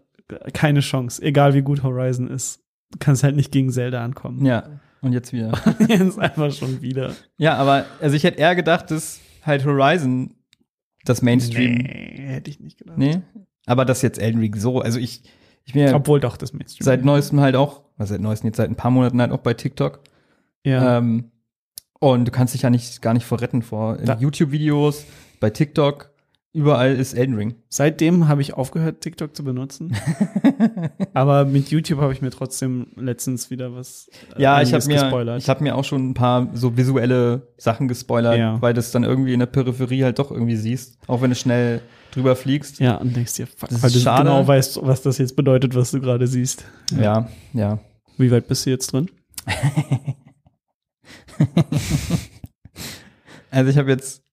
keine 0.53 0.79
Chance. 0.79 1.21
Egal 1.21 1.53
wie 1.53 1.61
gut 1.61 1.83
Horizon 1.83 2.27
ist. 2.27 2.63
Du 2.91 2.99
kannst 2.99 3.23
halt 3.23 3.35
nicht 3.35 3.51
gegen 3.51 3.71
Zelda 3.71 4.03
ankommen. 4.03 4.45
Ja, 4.45 4.79
und 5.01 5.13
jetzt 5.13 5.33
wieder. 5.33 5.51
Jetzt 5.87 6.19
einfach 6.19 6.51
schon 6.51 6.81
wieder. 6.81 7.15
ja, 7.37 7.55
aber 7.55 7.85
also 7.99 8.15
ich 8.15 8.23
hätte 8.23 8.37
eher 8.37 8.55
gedacht, 8.55 8.91
dass 8.91 9.19
halt 9.43 9.65
Horizon 9.65 10.35
das 11.05 11.21
Mainstream. 11.21 11.75
Nee. 11.75 12.15
Nee, 12.17 12.27
hätte 12.27 12.51
ich 12.51 12.59
nicht 12.59 12.77
gedacht. 12.77 13.21
Aber 13.65 13.85
das 13.85 14.01
jetzt 14.01 14.19
Elden 14.19 14.39
Ring 14.39 14.55
so. 14.55 14.79
Also 14.79 14.99
ich, 14.99 15.23
ich 15.71 15.73
bin 15.73 15.87
ja 15.87 15.95
Obwohl 15.95 16.19
doch 16.19 16.35
das 16.37 16.51
Mainstream. 16.53 16.83
seit 16.85 17.05
neuestem 17.05 17.39
halt 17.39 17.55
auch, 17.55 17.81
seit 17.97 18.19
neuestem 18.19 18.47
jetzt 18.49 18.57
seit 18.57 18.69
ein 18.69 18.75
paar 18.75 18.91
Monaten 18.91 19.21
halt 19.21 19.31
auch 19.31 19.39
bei 19.39 19.53
TikTok. 19.53 19.99
ja. 20.65 20.97
Ähm, 20.97 21.31
und 21.99 22.25
du 22.25 22.31
kannst 22.31 22.55
dich 22.55 22.63
ja 22.63 22.71
nicht 22.71 22.99
gar 23.03 23.13
nicht 23.13 23.25
vorretten 23.27 23.61
vor 23.61 23.97
YouTube-Videos, 24.19 25.05
bei 25.39 25.51
TikTok. 25.51 26.09
Überall 26.51 26.95
ist 26.95 27.13
Elden 27.13 27.35
Ring. 27.35 27.55
Seitdem 27.69 28.27
habe 28.27 28.41
ich 28.41 28.55
aufgehört, 28.55 28.99
TikTok 29.01 29.35
zu 29.35 29.43
benutzen. 29.43 29.95
Aber 31.13 31.45
mit 31.45 31.69
YouTube 31.71 31.99
habe 32.01 32.11
ich 32.11 32.21
mir 32.21 32.31
trotzdem 32.31 32.87
letztens 32.95 33.49
wieder 33.51 33.73
was 33.75 34.09
äh, 34.35 34.41
Ja, 34.41 34.61
ich 34.61 34.73
habe 34.73 34.85
mir, 34.87 34.95
gespoilert. 35.01 35.41
ich 35.47 35.59
mir 35.61 35.75
auch 35.75 35.83
schon 35.83 36.09
ein 36.09 36.13
paar 36.13 36.47
so 36.53 36.75
visuelle 36.75 37.47
Sachen 37.57 37.87
gespoilert, 37.87 38.37
Ja. 38.37 38.61
weil 38.61 38.73
das 38.73 38.91
dann 38.91 39.03
irgendwie 39.03 39.33
in 39.33 39.39
der 39.39 39.45
Peripherie 39.45 40.03
halt 40.03 40.19
doch 40.19 40.31
irgendwie 40.31 40.55
siehst, 40.57 40.97
auch 41.07 41.21
wenn 41.21 41.29
du 41.29 41.35
schnell 41.35 41.81
drüber 42.11 42.35
fliegst. 42.35 42.79
ja, 42.79 42.95
und 42.97 43.15
denkst 43.15 43.35
dir, 43.35 43.47
fuck, 43.47 43.69
Das 43.69 43.77
ist 43.77 43.83
weil 43.83 43.91
du 43.91 43.99
schade. 43.99 44.23
genau 44.23 44.47
weißt, 44.47 44.79
was 44.83 45.01
das 45.01 45.17
jetzt 45.17 45.35
bedeutet, 45.35 45.75
was 45.75 45.91
du 45.91 45.99
gerade 46.01 46.27
siehst. 46.27 46.65
Ja, 46.97 47.29
ja. 47.53 47.79
Wie 48.17 48.29
weit 48.31 48.47
bist 48.47 48.65
du 48.65 48.69
jetzt 48.69 48.91
drin? 48.93 49.09
Also 53.49 53.69
ich 53.69 53.77
habe 53.77 53.89
jetzt, 53.91 54.23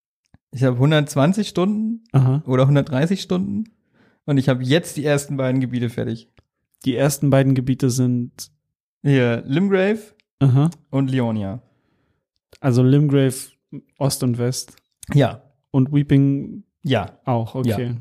ich 0.53 0.63
habe 0.63 0.77
120 0.77 1.49
Stunden 1.49 2.05
Aha. 2.13 2.43
oder 2.47 2.63
130 2.63 3.21
Stunden 3.21 3.65
und 4.27 4.39
ich 4.39 4.49
habe 4.49 4.63
jetzt 4.63 4.97
die 4.97 5.05
ersten 5.05 5.37
beiden 5.37 5.61
Gebiete 5.61 5.91
fertig. 5.91 6.31
Die 6.85 6.95
ersten 6.95 7.29
beiden 7.31 7.55
Gebiete 7.57 7.91
sind, 7.91 8.53
Hier 9.03 9.43
Limgrave 9.45 9.99
aha. 10.39 10.71
und 10.91 11.11
Leonia. 11.11 11.61
Also 12.61 12.83
Limgrave, 12.85 13.35
Ost 13.99 14.23
und 14.23 14.39
West. 14.39 14.77
Ja, 15.15 15.43
Und 15.73 15.93
Weeping 15.93 16.63
ja, 16.83 17.19
auch, 17.25 17.55
okay. 17.55 17.95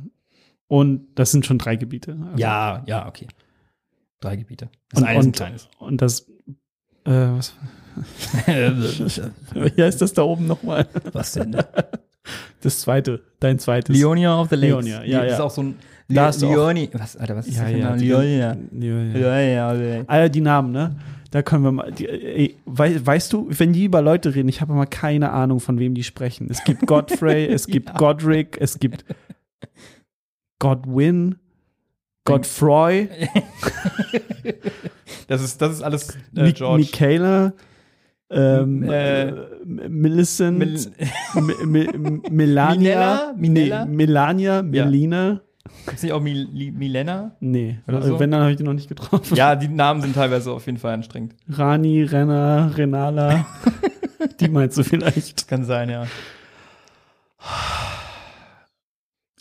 Und 0.67 1.07
das 1.15 1.31
sind 1.31 1.45
schon 1.45 1.57
drei 1.57 1.75
Gebiete. 1.77 2.17
Also- 2.25 2.37
ja, 2.37 2.83
ja, 2.87 3.07
okay. 3.07 3.27
Drei 4.19 4.35
Gebiete. 4.35 4.69
Das 4.89 5.01
Und, 5.01 5.07
eine 5.07 5.19
ist 5.19 5.25
ein 5.25 5.27
und, 5.27 5.35
kleines. 5.35 5.69
und 5.79 6.01
das, 6.01 6.21
äh, 7.05 7.11
was, 7.11 7.53
wie 8.45 9.83
heißt 9.83 10.01
das 10.01 10.13
da 10.13 10.23
oben 10.23 10.47
nochmal? 10.47 10.87
Was 11.13 11.33
denn? 11.33 11.55
Das 12.61 12.81
zweite, 12.81 13.21
dein 13.39 13.59
zweites. 13.59 13.95
Leonia 13.95 14.39
of 14.39 14.49
the 14.49 14.55
Lakes. 14.55 14.69
Leonia, 14.85 15.03
ja, 15.03 15.19
Das 15.21 15.27
ja. 15.29 15.33
ist 15.35 15.39
auch 15.41 15.51
so 15.51 15.61
ein 15.63 15.75
Da 16.09 16.13
Le 16.13 16.21
hast 16.27 16.41
du 16.41 16.47
auch- 16.47 16.51
Leoni. 16.51 16.89
Was, 16.93 17.15
Alter, 17.15 17.35
was 17.35 17.47
ist 17.47 17.55
Ja, 17.55 17.61
das 17.63 17.69
für 17.71 17.75
ein 17.75 17.81
ja. 17.81 17.89
Name? 17.89 18.01
Leonia. 18.01 18.57
Leonia. 18.71 19.17
Ja, 19.19 19.39
ja, 19.39 19.73
ja. 19.73 20.03
All 20.07 20.29
die 20.29 20.41
Namen, 20.41 20.71
ne? 20.71 20.95
Da 21.31 21.41
können 21.41 21.63
wir 21.63 21.71
mal. 21.71 21.91
Die, 21.91 22.07
ey, 22.07 22.55
wei, 22.65 23.05
weißt 23.05 23.33
du, 23.33 23.47
wenn 23.49 23.73
die 23.73 23.85
über 23.85 24.01
Leute 24.01 24.35
reden, 24.35 24.49
ich 24.49 24.61
habe 24.61 24.73
immer 24.73 24.85
keine 24.85 25.31
Ahnung, 25.31 25.59
von 25.59 25.79
wem 25.79 25.93
die 25.93 26.03
sprechen. 26.03 26.47
Es 26.49 26.63
gibt 26.63 26.81
Godfrey, 26.87 27.47
es 27.47 27.67
gibt 27.67 27.93
Godric, 27.95 28.57
es 28.61 28.79
gibt 28.79 29.05
Godwin, 30.59 31.35
Godfroy, 32.25 33.09
Das 35.27 35.41
ist, 35.43 35.61
das 35.61 35.73
ist 35.73 35.81
alles 35.81 36.15
äh, 36.35 36.43
Mi 36.43 36.53
George. 36.53 36.77
Michaela, 36.83 37.53
ähm, 38.29 38.83
Äh, 38.83 39.29
äh, 39.29 39.89
Millicent, 39.89 40.57
Mil- 40.57 40.91
Mi- 41.65 41.87
Mi- 41.97 42.21
Melania, 42.31 43.33
Minella? 43.37 43.85
Melania, 43.85 44.61
Melina. 44.61 45.41
Gibt's 45.85 46.03
nicht 46.03 46.11
auch 46.13 46.21
Mil 46.21 46.47
Milena? 46.71 47.35
Nee, 47.39 47.79
Oder 47.87 48.01
so? 48.01 48.19
wenn, 48.19 48.31
dann 48.31 48.41
habe 48.41 48.51
ich 48.51 48.57
die 48.57 48.63
noch 48.63 48.73
nicht 48.73 48.87
getroffen. 48.89 49.35
Ja, 49.35 49.55
die 49.55 49.67
Namen 49.67 50.01
sind 50.01 50.15
teilweise 50.15 50.51
auf 50.51 50.65
jeden 50.65 50.77
Fall 50.77 50.93
anstrengend. 50.93 51.35
Rani, 51.49 52.03
Renner, 52.03 52.71
Renala. 52.75 53.45
die 54.39 54.49
meinst 54.49 54.77
du 54.77 54.83
vielleicht. 54.83 55.47
Kann 55.47 55.63
sein, 55.65 55.89
ja. 55.89 56.05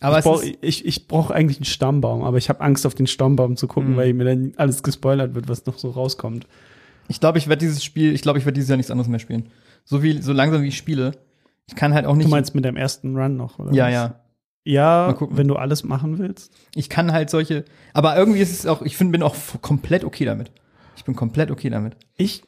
Aber 0.00 0.18
ich 0.18 0.18
es 0.20 0.24
brauch- 0.24 0.42
ist, 0.42 0.58
ich, 0.60 0.84
ich 0.84 1.08
brauche 1.08 1.34
eigentlich 1.34 1.58
einen 1.58 1.64
Stammbaum, 1.64 2.22
aber 2.22 2.36
ich 2.38 2.48
habe 2.48 2.60
Angst, 2.60 2.86
auf 2.86 2.94
den 2.94 3.06
Stammbaum 3.06 3.56
zu 3.56 3.66
gucken, 3.66 3.92
Mhm. 3.92 3.96
weil 3.96 4.12
mir 4.12 4.24
dann 4.24 4.52
alles 4.56 4.82
gespoilert 4.82 5.34
wird, 5.34 5.48
was 5.48 5.64
noch 5.66 5.78
so 5.78 5.90
rauskommt. 5.90 6.46
ich 7.08 7.20
glaube, 7.20 7.38
ich 7.38 7.48
werde 7.48 7.60
dieses 7.60 7.82
Spiel, 7.84 8.12
ich 8.14 8.20
glaube, 8.22 8.38
ich 8.38 8.44
werde 8.44 8.54
dieses 8.54 8.68
Jahr 8.68 8.76
nichts 8.76 8.90
anderes 8.90 9.08
mehr 9.08 9.20
spielen. 9.20 9.48
So 9.84 10.02
wie, 10.02 10.20
so 10.20 10.32
langsam 10.32 10.62
wie 10.62 10.68
ich 10.68 10.76
spiele, 10.76 11.12
Ich 11.68 11.74
kann 11.76 11.94
halt 11.94 12.04
auch 12.06 12.14
nicht. 12.14 12.26
Du 12.26 12.30
meinst 12.30 12.54
mit 12.54 12.64
dem 12.64 12.76
ersten 12.76 13.16
Run 13.16 13.36
noch, 13.36 13.58
oder? 13.58 13.72
ja, 13.72 13.86
was? 13.86 13.92
ja. 13.92 14.14
Ja, 14.66 15.16
wenn 15.30 15.46
du 15.46 15.54
alles 15.54 15.84
machen 15.84 16.18
willst. 16.18 16.52
Ich 16.74 16.88
kann 16.88 17.12
halt 17.12 17.30
solche, 17.30 17.64
aber 17.94 18.16
irgendwie 18.16 18.40
ist 18.40 18.50
es 18.52 18.66
auch, 18.66 18.82
ich 18.82 18.96
finde, 18.96 19.12
bin 19.12 19.22
auch 19.22 19.36
komplett 19.62 20.02
okay 20.04 20.24
damit. 20.24 20.50
Ich 20.96 21.04
bin 21.04 21.14
komplett 21.14 21.50
okay 21.52 21.70
damit. 21.70 21.96
Ich, 22.16 22.42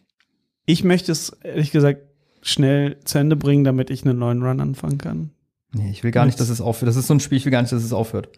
ich 0.66 0.83
möchte 0.83 1.12
es 1.12 1.31
ehrlich 1.45 1.71
gesagt 1.71 2.01
schnell 2.43 2.99
zu 3.05 3.19
Ende 3.19 3.37
bringen, 3.37 3.62
damit 3.62 3.91
ich 3.91 4.05
einen 4.05 4.19
neuen 4.19 4.43
Run 4.43 4.61
anfangen 4.61 4.99
kann. 4.99 5.31
Nee, 5.73 5.91
ich 5.91 6.03
will 6.03 6.11
gar 6.11 6.27
nicht, 6.27 6.41
dass 6.41 6.49
es 6.49 6.61
aufhört. 6.61 6.89
Das 6.89 6.97
ist 6.97 7.07
so 7.07 7.14
ein 7.14 7.21
Spiel, 7.21 7.39
ich 7.39 7.45
will 7.45 7.53
gar 7.53 7.62
nicht, 7.62 7.73
dass 7.73 7.85
es 7.85 7.93
aufhört. 7.93 8.31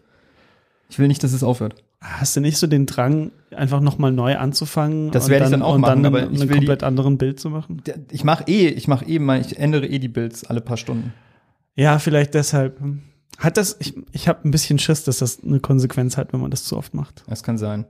Ich 0.89 0.99
will 0.99 1.07
nicht, 1.07 1.23
dass 1.23 1.33
es 1.33 1.41
aufhört. 1.43 1.81
Hast 2.01 2.35
du 2.35 2.41
nicht 2.41 2.57
so 2.57 2.67
den 2.67 2.85
Drang, 2.85 3.31
einfach 3.55 3.79
nochmal 3.79 4.11
neu 4.11 4.37
anzufangen? 4.37 5.09
Das 5.11 5.29
werde 5.29 5.45
ich 5.45 5.51
dann 5.51 5.61
auch 5.63 5.73
und 5.75 5.81
machen, 5.81 6.03
dann 6.03 6.13
aber 6.13 6.27
einen 6.27 6.37
will 6.39 6.47
die- 6.47 6.53
komplett 6.55 6.83
anderen 6.83 7.17
Bild 7.17 7.39
zu 7.39 7.49
machen? 7.49 7.81
Ich 8.11 8.23
mache 8.23 8.43
eh, 8.47 8.67
ich 8.67 8.87
mache 8.87 9.05
eh 9.05 9.17
mal, 9.17 9.41
ich 9.41 9.57
ändere 9.57 9.87
eh 9.87 9.97
die 9.99 10.07
Builds 10.09 10.43
alle 10.43 10.61
paar 10.61 10.77
Stunden. 10.77 11.13
Ja, 11.75 11.97
vielleicht 11.99 12.33
deshalb. 12.35 12.79
Hat 13.41 13.57
das, 13.57 13.75
ich, 13.79 13.95
ich 14.11 14.27
habe 14.27 14.47
ein 14.47 14.51
bisschen 14.51 14.77
Schiss, 14.77 15.03
dass 15.03 15.17
das 15.17 15.43
eine 15.43 15.59
Konsequenz 15.59 16.15
hat, 16.15 16.31
wenn 16.31 16.39
man 16.39 16.51
das 16.51 16.63
zu 16.63 16.77
oft 16.77 16.93
macht. 16.93 17.23
Das 17.27 17.41
kann 17.41 17.57
sein. 17.57 17.85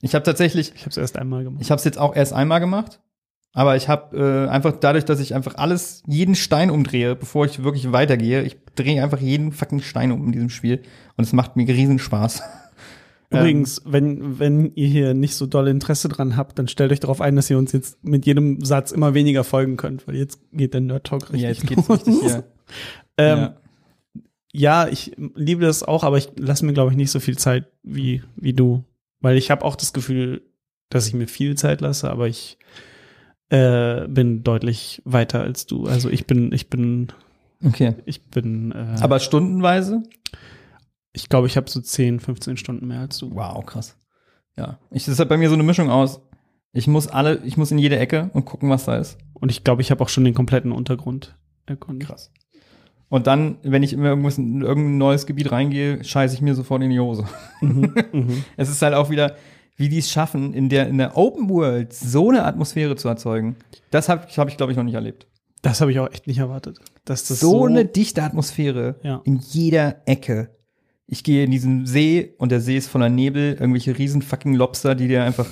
Ich 0.00 0.14
habe 0.14 0.22
tatsächlich, 0.22 0.72
Ich 0.74 0.82
habe 0.82 0.90
es 0.90 0.96
erst 0.96 1.16
einmal 1.18 1.44
gemacht. 1.44 1.60
ich 1.62 1.70
habe 1.70 1.78
es 1.78 1.84
jetzt 1.84 1.98
auch 1.98 2.16
erst 2.16 2.32
einmal 2.32 2.60
gemacht, 2.60 3.00
aber 3.52 3.76
ich 3.76 3.88
habe 3.88 4.46
äh, 4.46 4.48
einfach 4.48 4.72
dadurch, 4.80 5.04
dass 5.04 5.20
ich 5.20 5.34
einfach 5.34 5.56
alles, 5.56 6.02
jeden 6.06 6.34
Stein 6.34 6.70
umdrehe, 6.70 7.16
bevor 7.16 7.44
ich 7.44 7.62
wirklich 7.62 7.92
weitergehe, 7.92 8.42
ich 8.42 8.56
drehe 8.76 9.02
einfach 9.02 9.20
jeden 9.20 9.52
fucking 9.52 9.82
Stein 9.82 10.10
um 10.10 10.24
in 10.24 10.32
diesem 10.32 10.50
Spiel 10.50 10.82
und 11.16 11.24
es 11.24 11.32
macht 11.34 11.56
mir 11.56 11.68
riesen 11.68 11.98
Spaß. 11.98 12.42
Übrigens, 13.30 13.82
wenn, 13.84 14.38
wenn 14.38 14.72
ihr 14.74 14.88
hier 14.88 15.12
nicht 15.12 15.34
so 15.34 15.44
doll 15.44 15.68
Interesse 15.68 16.08
dran 16.08 16.34
habt, 16.34 16.58
dann 16.58 16.66
stellt 16.66 16.92
euch 16.92 17.00
darauf 17.00 17.20
ein, 17.20 17.36
dass 17.36 17.50
ihr 17.50 17.58
uns 17.58 17.72
jetzt 17.72 18.02
mit 18.02 18.24
jedem 18.24 18.64
Satz 18.64 18.90
immer 18.90 19.12
weniger 19.12 19.44
folgen 19.44 19.76
könnt, 19.76 20.08
weil 20.08 20.16
jetzt 20.16 20.40
geht 20.50 20.72
der 20.72 20.80
Nerd 20.80 21.04
Talk 21.06 21.30
richtig 21.30 21.42
ja, 21.42 21.48
jetzt 21.50 21.66
geht's 21.66 21.88
los. 21.88 22.06
richtig 22.06 22.20
hier. 22.22 22.44
Ähm, 23.20 23.38
ja. 23.38 23.56
Ja, 24.52 24.88
ich 24.88 25.12
liebe 25.34 25.64
das 25.64 25.82
auch, 25.82 26.04
aber 26.04 26.18
ich 26.18 26.28
lasse 26.36 26.64
mir, 26.64 26.72
glaube 26.72 26.90
ich, 26.90 26.96
nicht 26.96 27.10
so 27.10 27.20
viel 27.20 27.36
Zeit 27.38 27.66
wie, 27.82 28.22
wie 28.36 28.52
du. 28.52 28.84
Weil 29.20 29.36
ich 29.36 29.50
habe 29.50 29.64
auch 29.64 29.76
das 29.76 29.92
Gefühl, 29.92 30.42
dass 30.90 31.06
ich 31.06 31.14
mir 31.14 31.26
viel 31.28 31.56
Zeit 31.56 31.80
lasse, 31.80 32.10
aber 32.10 32.28
ich 32.28 32.56
äh, 33.50 34.06
bin 34.08 34.42
deutlich 34.44 35.02
weiter 35.04 35.40
als 35.40 35.66
du. 35.66 35.86
Also 35.86 36.08
ich 36.10 36.26
bin, 36.26 36.52
ich 36.52 36.70
bin, 36.70 37.08
Okay. 37.64 37.94
ich 38.06 38.26
bin, 38.30 38.72
äh, 38.72 38.96
Aber 39.00 39.18
stundenweise? 39.20 40.02
ich 41.12 41.28
glaube, 41.28 41.46
ich 41.48 41.56
habe 41.56 41.68
so 41.68 41.80
10, 41.80 42.20
15 42.20 42.56
Stunden 42.56 42.86
mehr 42.86 43.00
als 43.00 43.18
du. 43.18 43.34
Wow, 43.34 43.64
krass. 43.66 43.96
Ja. 44.56 44.78
Ich, 44.90 45.04
das 45.04 45.14
ist 45.14 45.18
halt 45.18 45.28
bei 45.28 45.36
mir 45.36 45.48
so 45.48 45.54
eine 45.54 45.62
Mischung 45.64 45.90
aus. 45.90 46.20
Ich 46.72 46.86
muss 46.86 47.08
alle, 47.08 47.42
ich 47.44 47.56
muss 47.56 47.70
in 47.72 47.78
jede 47.78 47.98
Ecke 47.98 48.30
und 48.34 48.44
gucken, 48.44 48.70
was 48.70 48.84
da 48.84 48.96
ist. 48.96 49.18
Und 49.34 49.50
ich 49.50 49.64
glaube, 49.64 49.82
ich 49.82 49.90
habe 49.90 50.02
auch 50.04 50.08
schon 50.08 50.24
den 50.24 50.34
kompletten 50.34 50.70
Untergrund 50.70 51.36
erkundet. 51.66 52.08
Krass. 52.08 52.30
Und 53.08 53.26
dann, 53.26 53.56
wenn 53.62 53.82
ich 53.82 53.92
immer 53.92 54.06
irgendwas 54.06 54.36
in 54.38 54.60
irgendein 54.60 54.98
neues 54.98 55.26
Gebiet 55.26 55.50
reingehe, 55.50 56.04
scheiße 56.04 56.34
ich 56.34 56.42
mir 56.42 56.54
sofort 56.54 56.82
in 56.82 56.90
die 56.90 57.00
Hose. 57.00 57.24
Mhm, 57.60 57.94
mhm. 58.12 58.44
Es 58.56 58.68
ist 58.68 58.82
halt 58.82 58.94
auch 58.94 59.08
wieder, 59.08 59.36
wie 59.76 59.88
die 59.88 59.98
es 59.98 60.10
schaffen, 60.10 60.52
in 60.52 60.68
der, 60.68 60.88
in 60.88 60.98
der 60.98 61.16
Open 61.16 61.48
World 61.48 61.92
so 61.92 62.28
eine 62.28 62.44
Atmosphäre 62.44 62.96
zu 62.96 63.08
erzeugen. 63.08 63.56
Das 63.90 64.08
habe 64.08 64.26
hab 64.36 64.48
ich, 64.48 64.56
glaube 64.56 64.72
ich, 64.72 64.76
noch 64.76 64.84
nicht 64.84 64.94
erlebt. 64.94 65.26
Das 65.62 65.80
habe 65.80 65.90
ich 65.90 65.98
auch 65.98 66.10
echt 66.10 66.26
nicht 66.26 66.38
erwartet. 66.38 66.78
Dass 67.04 67.24
das 67.26 67.40
so, 67.40 67.50
so, 67.50 67.66
eine 67.66 67.84
dichte 67.84 68.22
Atmosphäre 68.22 68.96
Ja. 69.02 69.22
in 69.24 69.36
jeder 69.36 70.02
Ecke. 70.06 70.50
Ich 71.06 71.24
gehe 71.24 71.44
in 71.44 71.50
diesen 71.50 71.86
See 71.86 72.34
und 72.36 72.52
der 72.52 72.60
See 72.60 72.76
ist 72.76 72.88
voller 72.88 73.08
Nebel, 73.08 73.54
irgendwelche 73.54 73.96
riesen 73.96 74.20
fucking 74.20 74.54
Lobster, 74.54 74.94
die 74.94 75.08
dir 75.08 75.24
einfach 75.24 75.46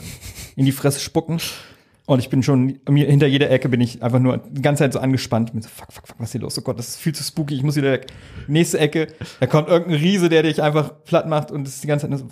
in 0.54 0.66
die 0.66 0.72
Fresse 0.72 1.00
spucken. 1.00 1.38
Und 2.06 2.20
ich 2.20 2.30
bin 2.30 2.42
schon, 2.42 2.78
mir 2.88 3.06
hinter 3.06 3.26
jeder 3.26 3.50
Ecke 3.50 3.68
bin 3.68 3.80
ich 3.80 4.02
einfach 4.02 4.20
nur 4.20 4.38
die 4.38 4.62
ganze 4.62 4.84
Zeit 4.84 4.92
so 4.92 5.00
angespannt. 5.00 5.52
Bin 5.52 5.60
so, 5.60 5.68
fuck, 5.68 5.92
fuck, 5.92 6.06
fuck, 6.06 6.20
was 6.20 6.28
ist 6.28 6.32
hier 6.32 6.40
los? 6.40 6.56
Oh 6.58 6.62
Gott, 6.62 6.78
das 6.78 6.90
ist 6.90 6.96
viel 6.98 7.14
zu 7.14 7.24
spooky, 7.24 7.54
ich 7.54 7.64
muss 7.64 7.74
wieder 7.76 7.90
weg. 7.90 8.06
Nächste 8.46 8.78
Ecke, 8.78 9.08
da 9.40 9.46
kommt 9.46 9.68
irgendein 9.68 10.00
Riese, 10.00 10.28
der 10.28 10.44
dich 10.44 10.62
einfach 10.62 11.02
platt 11.04 11.28
macht 11.28 11.50
und 11.50 11.66
es 11.66 11.74
ist 11.74 11.82
die 11.82 11.88
ganze 11.88 12.04
Zeit 12.04 12.10
nur 12.10 12.20
so, 12.20 12.28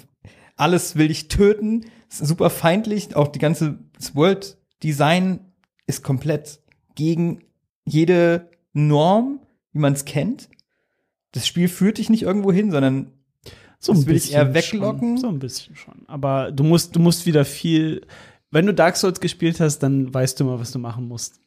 alles 0.56 0.94
will 0.96 1.08
dich 1.08 1.26
töten, 1.26 1.86
ist 2.08 2.24
super 2.24 2.50
feindlich, 2.50 3.16
auch 3.16 3.28
die 3.28 3.40
ganze 3.40 3.80
World 4.12 4.56
Design 4.84 5.40
ist 5.86 6.04
komplett 6.04 6.60
gegen 6.94 7.40
jede 7.84 8.50
Norm, 8.72 9.40
wie 9.72 9.80
man 9.80 9.94
es 9.94 10.04
kennt. 10.04 10.48
Das 11.32 11.46
Spiel 11.46 11.68
führt 11.68 11.98
dich 11.98 12.10
nicht 12.10 12.22
irgendwo 12.22 12.52
hin, 12.52 12.70
sondern 12.70 13.10
so 13.80 13.92
das 13.92 14.06
will 14.06 14.16
ich 14.16 14.32
eher 14.32 14.54
weglocken. 14.54 15.16
Schon, 15.16 15.18
so 15.18 15.28
ein 15.28 15.38
bisschen 15.38 15.76
schon. 15.76 16.04
Aber 16.06 16.52
du 16.52 16.62
musst, 16.64 16.94
du 16.96 17.00
musst 17.00 17.26
wieder 17.26 17.44
viel. 17.44 18.06
Wenn 18.54 18.64
du 18.66 18.72
Dark 18.72 18.96
Souls 18.96 19.20
gespielt 19.20 19.60
hast, 19.60 19.80
dann 19.80 20.12
weißt 20.14 20.40
du 20.40 20.44
immer, 20.44 20.58
was 20.60 20.72
du 20.72 20.78
machen 20.78 21.06
musst. 21.08 21.40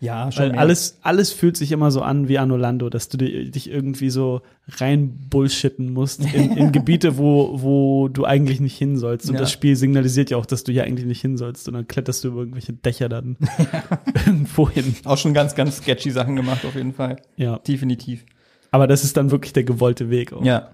ja, 0.00 0.30
Weil 0.36 0.52
alles, 0.52 0.98
alles 1.02 1.32
fühlt 1.32 1.56
sich 1.56 1.70
immer 1.72 1.90
so 1.90 2.02
an 2.02 2.28
wie 2.28 2.38
Anolando, 2.38 2.88
dass 2.88 3.08
du 3.08 3.18
di- 3.18 3.50
dich 3.50 3.68
irgendwie 3.70 4.10
so 4.10 4.40
rein 4.78 5.28
bullshitten 5.30 5.92
musst 5.92 6.24
in, 6.34 6.56
in 6.56 6.72
Gebiete, 6.72 7.18
wo, 7.18 7.60
wo 7.62 8.08
du 8.08 8.24
eigentlich 8.24 8.60
nicht 8.60 8.76
hin 8.78 8.96
sollst. 8.96 9.28
Und 9.28 9.34
Ja. 9.34 9.40
das 9.40 9.52
Spiel 9.52 9.76
signalisiert 9.76 10.30
ja 10.30 10.36
auch, 10.38 10.46
dass 10.46 10.64
du 10.64 10.72
hier 10.72 10.84
eigentlich 10.84 11.06
nicht 11.06 11.20
hin 11.20 11.36
sollst. 11.36 11.68
Und 11.68 11.74
dann 11.74 11.86
kletterst 11.86 12.24
du 12.24 12.28
über 12.28 12.40
irgendwelche 12.40 12.72
Dächer 12.72 13.08
dann 13.08 13.36
irgendwo 14.26 14.68
hin. 14.68 14.94
auch 15.04 15.18
schon 15.18 15.34
ganz, 15.34 15.54
ganz 15.54 15.76
sketchy 15.78 16.10
Sachen 16.10 16.36
gemacht, 16.36 16.64
auf 16.64 16.74
jeden 16.74 16.94
Fall. 16.94 17.16
Ja. 17.36 17.58
Definitiv. 17.58 18.24
Aber 18.70 18.86
das 18.86 19.04
ist 19.04 19.16
dann 19.16 19.30
wirklich 19.30 19.52
der 19.52 19.64
gewollte 19.64 20.10
Weg. 20.10 20.32
Auch. 20.32 20.44
Ja. 20.44 20.70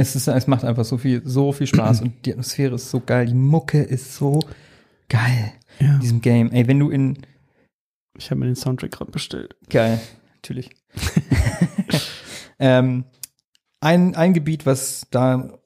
Es, 0.00 0.16
ist, 0.16 0.26
es 0.28 0.46
macht 0.46 0.64
einfach 0.64 0.84
so 0.86 0.96
viel, 0.96 1.20
so 1.26 1.52
viel 1.52 1.66
Spaß 1.66 2.00
und 2.00 2.24
die 2.24 2.32
Atmosphäre 2.32 2.74
ist 2.76 2.88
so 2.90 3.00
geil. 3.04 3.26
Die 3.26 3.34
Mucke 3.34 3.82
ist 3.82 4.14
so 4.14 4.40
geil 5.10 5.52
Ja. 5.78 5.94
in 5.96 6.00
diesem 6.00 6.20
Game. 6.22 6.50
Ey, 6.52 6.66
wenn 6.68 6.78
du 6.78 6.88
in, 6.88 7.18
Ich 8.16 8.30
habe 8.30 8.40
mir 8.40 8.46
den 8.46 8.56
Soundtrack 8.56 8.92
gerade 8.92 9.10
bestellt. 9.10 9.56
Geil, 9.68 10.00
natürlich. 10.36 10.70
ähm, 12.58 13.04
ein, 13.80 14.14
ein 14.14 14.32
Gebiet, 14.34 14.66
was 14.66 15.06
da 15.10 15.58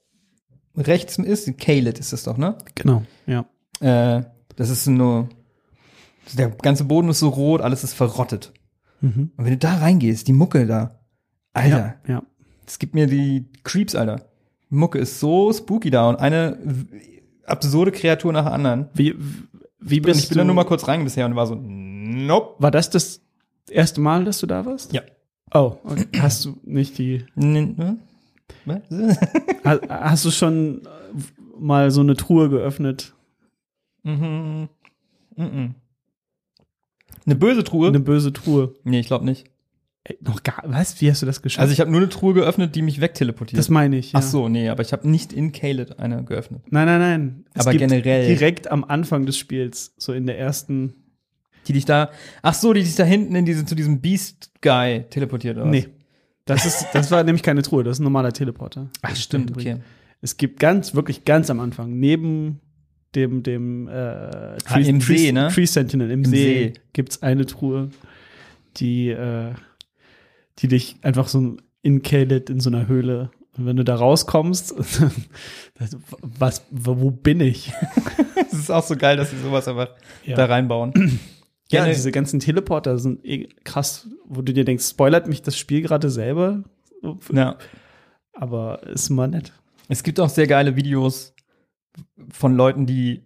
rechts 0.77 1.19
ist, 1.19 1.57
Kaled 1.59 1.99
ist 1.99 2.13
das 2.13 2.25
doch, 2.25 2.37
ne? 2.37 2.59
Genau, 2.75 3.03
ja. 3.27 3.45
Äh, 3.81 4.25
das 4.57 4.71
ist 4.71 4.87
nur, 4.87 5.29
der 6.33 6.49
ganze 6.51 6.85
Boden 6.85 7.09
ist 7.09 7.21
so 7.21 7.29
rot, 7.29 7.61
alles 7.61 7.85
ist 7.85 7.95
verrottet. 7.95 8.53
Mhm. 9.01 9.31
Und 9.37 9.45
wenn 9.45 9.53
du 9.53 9.59
da 9.59 9.77
reingehst, 9.77 10.27
die 10.27 10.33
Mucke 10.33 10.67
da, 10.67 11.01
Alter, 11.53 11.99
Ja, 12.09 12.15
ja. 12.15 12.23
Das 12.65 12.79
gibt 12.79 12.95
mir 12.95 13.07
die 13.07 13.47
Creeps, 13.63 13.95
Alter. 13.95 14.23
Mucke 14.71 14.99
ist 14.99 15.21
so 15.21 15.53
spooky 15.53 15.91
da 15.91 16.09
und 16.09 16.17
eine 16.17 16.59
absurde 17.47 17.93
Kreatur 17.93 18.33
nach 18.33 18.45
der 18.45 18.53
anderen. 18.53 18.89
Wie, 18.95 19.15
wie 19.79 19.99
Und 19.99 20.07
bist 20.07 20.25
ich 20.25 20.29
bin 20.29 20.39
da 20.39 20.45
nur 20.45 20.55
mal 20.55 20.65
kurz 20.65 20.89
rein 20.89 21.05
bisher 21.05 21.27
und 21.27 21.37
war 21.37 21.47
so, 21.47 21.55
nope. 21.55 22.55
War 22.59 22.71
das 22.71 22.91
das 22.91 23.21
erste 23.69 24.01
Mal, 24.01 24.25
dass 24.25 24.39
du 24.39 24.47
da 24.47 24.65
warst? 24.67 24.93
Ja. 24.93 25.03
Oh, 25.53 25.77
okay. 25.85 26.07
hast 26.21 26.45
du 26.45 26.57
nicht 26.65 26.99
die. 26.99 27.25
Ne? 27.37 27.99
Hast 29.89 30.25
du 30.25 30.31
schon 30.31 30.83
äh, 30.83 30.89
mal 31.59 31.91
so 31.91 32.01
eine 32.01 32.17
Truhe 32.17 32.49
geöffnet? 32.49 33.15
Mhm. 34.03 34.69
Mhm. 35.37 35.75
Eine 37.25 37.37
böse 37.37 37.65
Truhe? 37.65 37.89
Eine 37.89 38.01
böse 38.01 38.33
Truhe. 38.33 38.75
nee, 38.85 39.01
ich 39.01 39.07
glaube 39.07 39.25
nicht. 39.25 39.51
Ey, 40.07 40.19
noch 40.21 40.43
gar. 40.43 40.63
Was? 40.67 41.01
Wie 41.01 41.11
hast 41.11 41.23
du 41.23 41.27
das 41.27 41.41
geschafft? 41.41 41.61
Also 41.63 41.73
ich 41.73 41.81
habe 41.81 41.91
nur 41.91 42.01
eine 42.01 42.11
Truhe 42.11 42.35
geöffnet, 42.35 42.75
die 42.75 42.83
mich 42.83 43.01
wegteleportiert. 43.01 43.59
das 43.59 43.71
meine 43.71 43.97
ich. 43.97 44.13
Ja. 44.13 44.19
Ach 44.19 44.23
so, 44.23 44.49
nee, 44.51 44.69
aber 44.69 44.83
ich 44.83 44.93
habe 44.93 45.09
nicht 45.09 45.33
in 45.33 45.53
Kaled 45.53 45.99
eine 45.99 46.23
geöffnet. 46.25 46.63
Nein, 46.71 46.87
nein, 46.87 47.01
nein. 47.01 47.45
Es 47.55 47.67
Aber 47.67 47.77
generell. 47.77 48.27
Direkt 48.27 48.71
am 48.71 48.85
Anfang 48.85 49.25
des 49.25 49.39
Spiels, 49.39 49.95
so 49.97 50.13
in 50.13 50.27
der 50.27 50.39
ersten. 50.39 50.95
Die 51.67 51.73
dich 51.73 51.87
da, 51.87 52.11
ach 52.43 52.53
so, 52.53 52.75
die 52.75 52.83
dich 52.83 52.95
da 52.95 53.05
hinten 53.05 53.35
in 53.35 53.47
diese, 53.47 53.65
zu 53.65 53.75
diesem 53.75 54.03
Beast 54.03 54.51
Guy 54.61 55.05
teleportiert, 55.09 55.57
oder 55.57 55.65
was? 55.65 55.71
Nee. 55.71 55.89
Das 56.45 56.67
ist, 56.67 56.87
das 56.93 57.11
war 57.11 57.25
nämlich 57.25 57.43
keine 57.43 57.63
Truhe, 57.63 57.83
das 57.83 57.97
ist 57.97 58.01
ein 58.01 58.05
normaler 58.05 58.33
Teleporter. 58.35 58.91
Ach 59.01 59.17
stimmt, 59.17 59.51
okay. 59.53 59.79
Es 60.21 60.37
gibt 60.37 60.61
ganz, 60.61 60.95
wirklich 60.95 61.25
ganz 61.25 61.49
am 61.49 61.61
Anfang, 61.61 61.99
neben 61.99 62.61
dem, 63.15 63.43
dem 63.43 63.89
äh, 63.89 63.93
Ah, 63.93 64.79
im 64.79 65.01
See, 65.01 65.33
ne? 65.33 65.49
Tree 65.49 65.65
Sentinel, 65.65 66.11
im, 66.11 66.25
Im 66.25 66.31
See, 66.31 66.37
See. 66.37 66.73
gibt's 66.93 67.23
eine 67.23 67.47
Truhe, 67.47 67.89
die, 68.77 69.09
äh, 69.09 69.53
die 70.59 70.69
dich 70.69 70.97
einfach 71.03 71.29
so 71.29 71.57
incadet 71.83 72.51
in 72.51 72.61
so 72.61 72.71
einer 72.71 72.87
Höhle. 72.89 73.31
Und 73.57 73.67
wenn 73.67 73.77
du 73.77 73.85
da 73.85 73.95
rauskommst, 73.97 74.75
was, 76.39 76.65
wo 76.71 77.11
bin 77.11 77.41
ich? 77.41 77.73
Es 78.55 78.61
ist 78.61 78.71
auch 78.71 78.85
so 78.85 78.95
geil, 78.97 79.17
dass 79.17 79.31
sie 79.31 79.39
sowas 79.39 79.67
einfach 79.67 79.89
Ja. 80.25 80.37
da 80.37 80.45
reinbauen. 80.47 81.19
Ja, 81.71 81.87
diese 81.87 82.13
ganzen 82.13 82.39
Teleporter 82.39 82.99
sind 82.99 83.25
eh 83.25 83.49
krass, 83.65 84.07
wo 84.27 84.43
du 84.43 84.53
dir 84.53 84.65
denkst, 84.65 84.85
spoilert 84.87 85.27
mich 85.27 85.43
das 85.43 85.57
Spiel 85.59 85.81
gerade 85.83 86.09
selber? 86.11 86.63
ja. 87.33 87.57
Aber 88.33 88.83
ist 88.87 89.11
mal 89.11 89.27
nett. 89.27 89.53
Es 89.89 90.03
gibt 90.05 90.21
auch 90.21 90.29
sehr 90.29 90.47
geile 90.47 90.77
Videos 90.77 91.35
von 92.31 92.55
Leuten, 92.55 92.87
die 92.87 93.25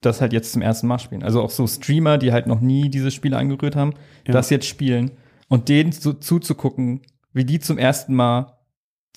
das 0.00 0.20
halt 0.22 0.32
jetzt 0.32 0.52
zum 0.52 0.62
ersten 0.62 0.86
Mal 0.86 1.00
spielen. 1.00 1.22
Also 1.22 1.42
auch 1.42 1.50
so 1.50 1.66
Streamer, 1.66 2.16
die 2.18 2.32
halt 2.32 2.46
noch 2.46 2.60
nie 2.60 2.88
diese 2.88 3.10
Spiele 3.10 3.36
angerührt 3.36 3.76
haben, 3.76 3.92
Ja. 4.26 4.32
das 4.32 4.48
jetzt 4.48 4.66
spielen 4.66 5.10
und 5.52 5.68
denen 5.68 5.92
so 5.92 6.14
zuzugucken, 6.14 7.02
wie 7.34 7.44
die 7.44 7.60
zum 7.60 7.76
ersten 7.76 8.14
Mal 8.14 8.56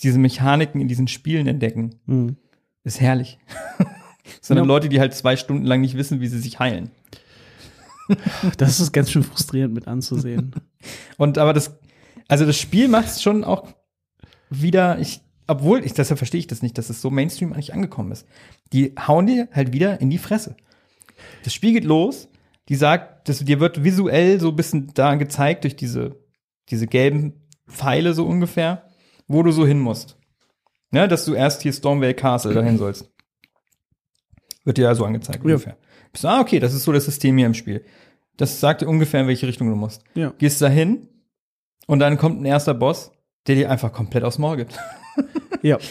diese 0.03 0.19
Mechaniken 0.19 0.81
in 0.81 0.89
diesen 0.89 1.07
Spielen 1.07 1.47
entdecken, 1.47 1.95
Hm. 2.07 2.35
ist 2.83 2.99
herrlich. 2.99 3.39
Sondern 4.41 4.65
Ja. 4.65 4.67
Leute, 4.67 4.89
die 4.89 4.99
halt 4.99 5.13
zwei 5.13 5.37
Stunden 5.37 5.65
lang 5.65 5.79
nicht 5.79 5.95
wissen, 5.95 6.19
wie 6.19 6.27
sie 6.27 6.39
sich 6.39 6.59
heilen. 6.59 6.91
Das 8.57 8.79
ist 8.79 8.91
ganz 8.91 9.09
schön 9.09 9.23
frustrierend 9.23 9.73
mit 9.73 9.87
anzusehen. 9.87 10.53
Und 11.17 11.37
aber 11.37 11.53
das, 11.53 11.79
also 12.27 12.45
das 12.45 12.57
Spiel 12.59 12.87
macht 12.89 13.07
es 13.07 13.21
schon 13.23 13.43
auch 13.43 13.67
wieder, 14.49 14.99
ich, 14.99 15.21
obwohl, 15.47 15.83
ich, 15.85 15.93
deshalb 15.93 16.17
verstehe 16.17 16.39
ich 16.39 16.47
das 16.47 16.61
nicht, 16.61 16.77
dass 16.77 16.89
es 16.89 17.01
so 17.01 17.09
Mainstream 17.09 17.53
eigentlich 17.53 17.73
angekommen 17.73 18.11
ist. 18.11 18.27
Die 18.73 18.93
hauen 19.07 19.25
dir 19.25 19.47
halt 19.53 19.71
wieder 19.73 20.01
in 20.01 20.09
die 20.09 20.17
Fresse. 20.19 20.55
Das 21.45 21.53
Spiel 21.53 21.71
geht 21.73 21.85
los, 21.85 22.27
die 22.69 22.75
sagt, 22.75 23.29
das, 23.29 23.39
dir 23.39 23.59
wird 23.59 23.83
visuell 23.83 24.39
so 24.39 24.49
ein 24.49 24.55
bisschen 24.55 24.91
da 24.93 25.15
gezeigt 25.15 25.63
durch 25.63 25.75
diese, 25.75 26.15
diese 26.69 26.87
gelben 26.87 27.33
Pfeile 27.67 28.13
so 28.13 28.25
ungefähr, 28.25 28.83
wo 29.27 29.43
du 29.43 29.51
so 29.51 29.65
hin 29.65 29.79
musst. 29.79 30.17
Ne, 30.91 31.07
dass 31.07 31.25
du 31.25 31.33
erst 31.33 31.61
hier 31.63 31.73
Stormvale 31.73 32.13
Castle 32.13 32.53
dahin 32.53 32.77
sollst. 32.77 33.09
Wird 34.63 34.77
dir 34.77 34.83
ja 34.83 34.95
so 34.95 35.05
angezeigt 35.05 35.39
Ja. 35.39 35.43
ungefähr. 35.43 35.77
Bist 36.11 36.23
du, 36.23 36.27
ah, 36.29 36.39
okay, 36.39 36.59
das 36.59 36.73
ist 36.73 36.83
so 36.83 36.91
das 36.91 37.05
System 37.05 37.37
hier 37.37 37.47
im 37.47 37.53
Spiel. 37.53 37.83
Das 38.37 38.59
sagt 38.59 38.81
dir 38.81 38.87
ungefähr, 38.87 39.21
in 39.21 39.27
welche 39.27 39.47
Richtung 39.47 39.69
du 39.69 39.75
musst. 39.75 40.03
Ja. 40.13 40.33
Gehst 40.37 40.61
dahin 40.61 41.07
und 41.87 41.99
dann 41.99 42.17
kommt 42.17 42.41
ein 42.41 42.45
erster 42.45 42.73
Boss, 42.73 43.11
der 43.47 43.55
dir 43.55 43.69
einfach 43.71 43.91
komplett 43.93 44.23
aufs 44.23 44.37
Maul 44.37 44.57
gibt. 44.57 44.77
Ja. 45.61 45.77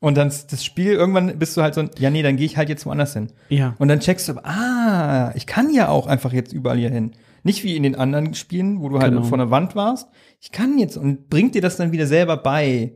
Und 0.00 0.16
dann 0.16 0.32
das 0.50 0.64
Spiel, 0.64 0.94
irgendwann 0.94 1.38
bist 1.38 1.56
du 1.56 1.62
halt 1.62 1.74
so, 1.76 1.88
ja, 1.96 2.10
nee, 2.10 2.22
dann 2.24 2.36
gehe 2.36 2.44
ich 2.46 2.56
halt 2.56 2.68
jetzt 2.68 2.84
woanders 2.86 3.12
hin. 3.12 3.28
Ja. 3.50 3.76
Und 3.78 3.86
dann 3.86 4.00
checkst 4.00 4.28
du, 4.28 4.32
ah, 4.44 5.30
ich 5.36 5.46
kann 5.46 5.72
ja 5.72 5.86
auch 5.86 6.08
einfach 6.08 6.32
jetzt 6.32 6.52
überall 6.52 6.76
hier 6.76 6.90
hin. 6.90 7.12
Nicht 7.42 7.64
wie 7.64 7.76
in 7.76 7.82
den 7.82 7.94
anderen 7.96 8.34
Spielen, 8.34 8.80
wo 8.80 8.88
du 8.88 8.98
halt 9.00 9.12
Genau. 9.12 9.24
vor 9.24 9.38
der 9.38 9.50
Wand 9.50 9.74
warst. 9.74 10.08
Ich 10.40 10.52
kann 10.52 10.78
jetzt 10.78 10.96
und 10.96 11.28
bringt 11.28 11.54
dir 11.54 11.60
das 11.62 11.76
dann 11.76 11.92
wieder 11.92 12.06
selber 12.06 12.36
bei. 12.36 12.92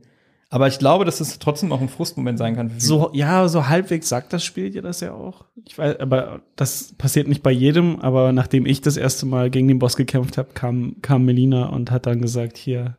Aber 0.49 0.67
ich 0.69 0.79
glaube, 0.79 1.03
dass 1.03 1.17
das 1.17 1.39
trotzdem 1.39 1.73
auch 1.73 1.81
ein 1.81 1.89
Frustmoment 1.89 2.37
sein 2.37 2.55
kann. 2.55 2.71
So, 2.77 3.09
ja, 3.13 3.49
so 3.49 3.67
halbwegs 3.67 4.07
sagt 4.07 4.31
das 4.31 4.45
Spiel 4.45 4.69
dir 4.69 4.81
das 4.81 5.01
ja 5.01 5.13
auch. 5.13 5.43
Ich 5.65 5.77
weiß, 5.77 5.99
aber 5.99 6.39
das 6.55 6.93
passiert 6.97 7.27
nicht 7.27 7.43
bei 7.43 7.51
jedem, 7.51 7.99
aber 7.99 8.31
nachdem 8.31 8.65
ich 8.65 8.79
das 8.79 8.95
erste 8.95 9.25
Mal 9.25 9.49
gegen 9.49 9.67
den 9.67 9.79
Boss 9.79 9.97
gekämpft 9.97 10.37
habe, 10.37 10.49
kam, 10.53 10.95
kam 11.01 11.25
Melina 11.25 11.67
und 11.67 11.91
hat 11.91 12.05
dann 12.05 12.21
gesagt, 12.21 12.55
hier, 12.57 12.97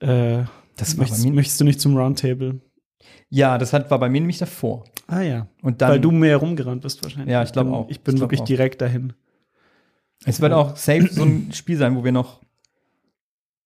äh, 0.00 0.42
Das 0.76 0.96
möchtest, 0.96 1.24
möchtest 1.28 1.60
du 1.60 1.64
nicht 1.64 1.80
zum 1.80 1.96
Roundtable? 1.96 2.60
Ja, 3.28 3.56
das 3.58 3.72
hat, 3.72 3.88
war 3.92 4.00
bei 4.00 4.08
mir 4.08 4.20
nämlich 4.20 4.38
davor. 4.38 4.84
Ah 5.06 5.20
ja. 5.20 5.46
Und 5.62 5.80
dann, 5.82 5.90
Weil 5.90 6.00
du 6.00 6.10
mehr 6.10 6.36
rumgerannt 6.38 6.82
bist 6.82 7.02
wahrscheinlich. 7.04 7.30
Ja, 7.32 7.42
ich 7.44 7.52
glaub 7.52 7.66
bin- 7.66 7.74
auch. 7.74 7.88
Ich 7.90 8.00
bin 8.00 8.16
Ich 8.16 8.20
wirklich 8.20 8.40
auch. 8.40 8.44
direkt 8.46 8.80
dahin. 8.80 9.12
Es 10.24 10.40
wird 10.40 10.52
auch 10.52 10.76
safe 10.76 11.08
so 11.10 11.22
ein 11.22 11.52
Spiel 11.52 11.76
sein, 11.76 11.96
wo 11.96 12.04
wir 12.04 12.12
noch 12.12 12.40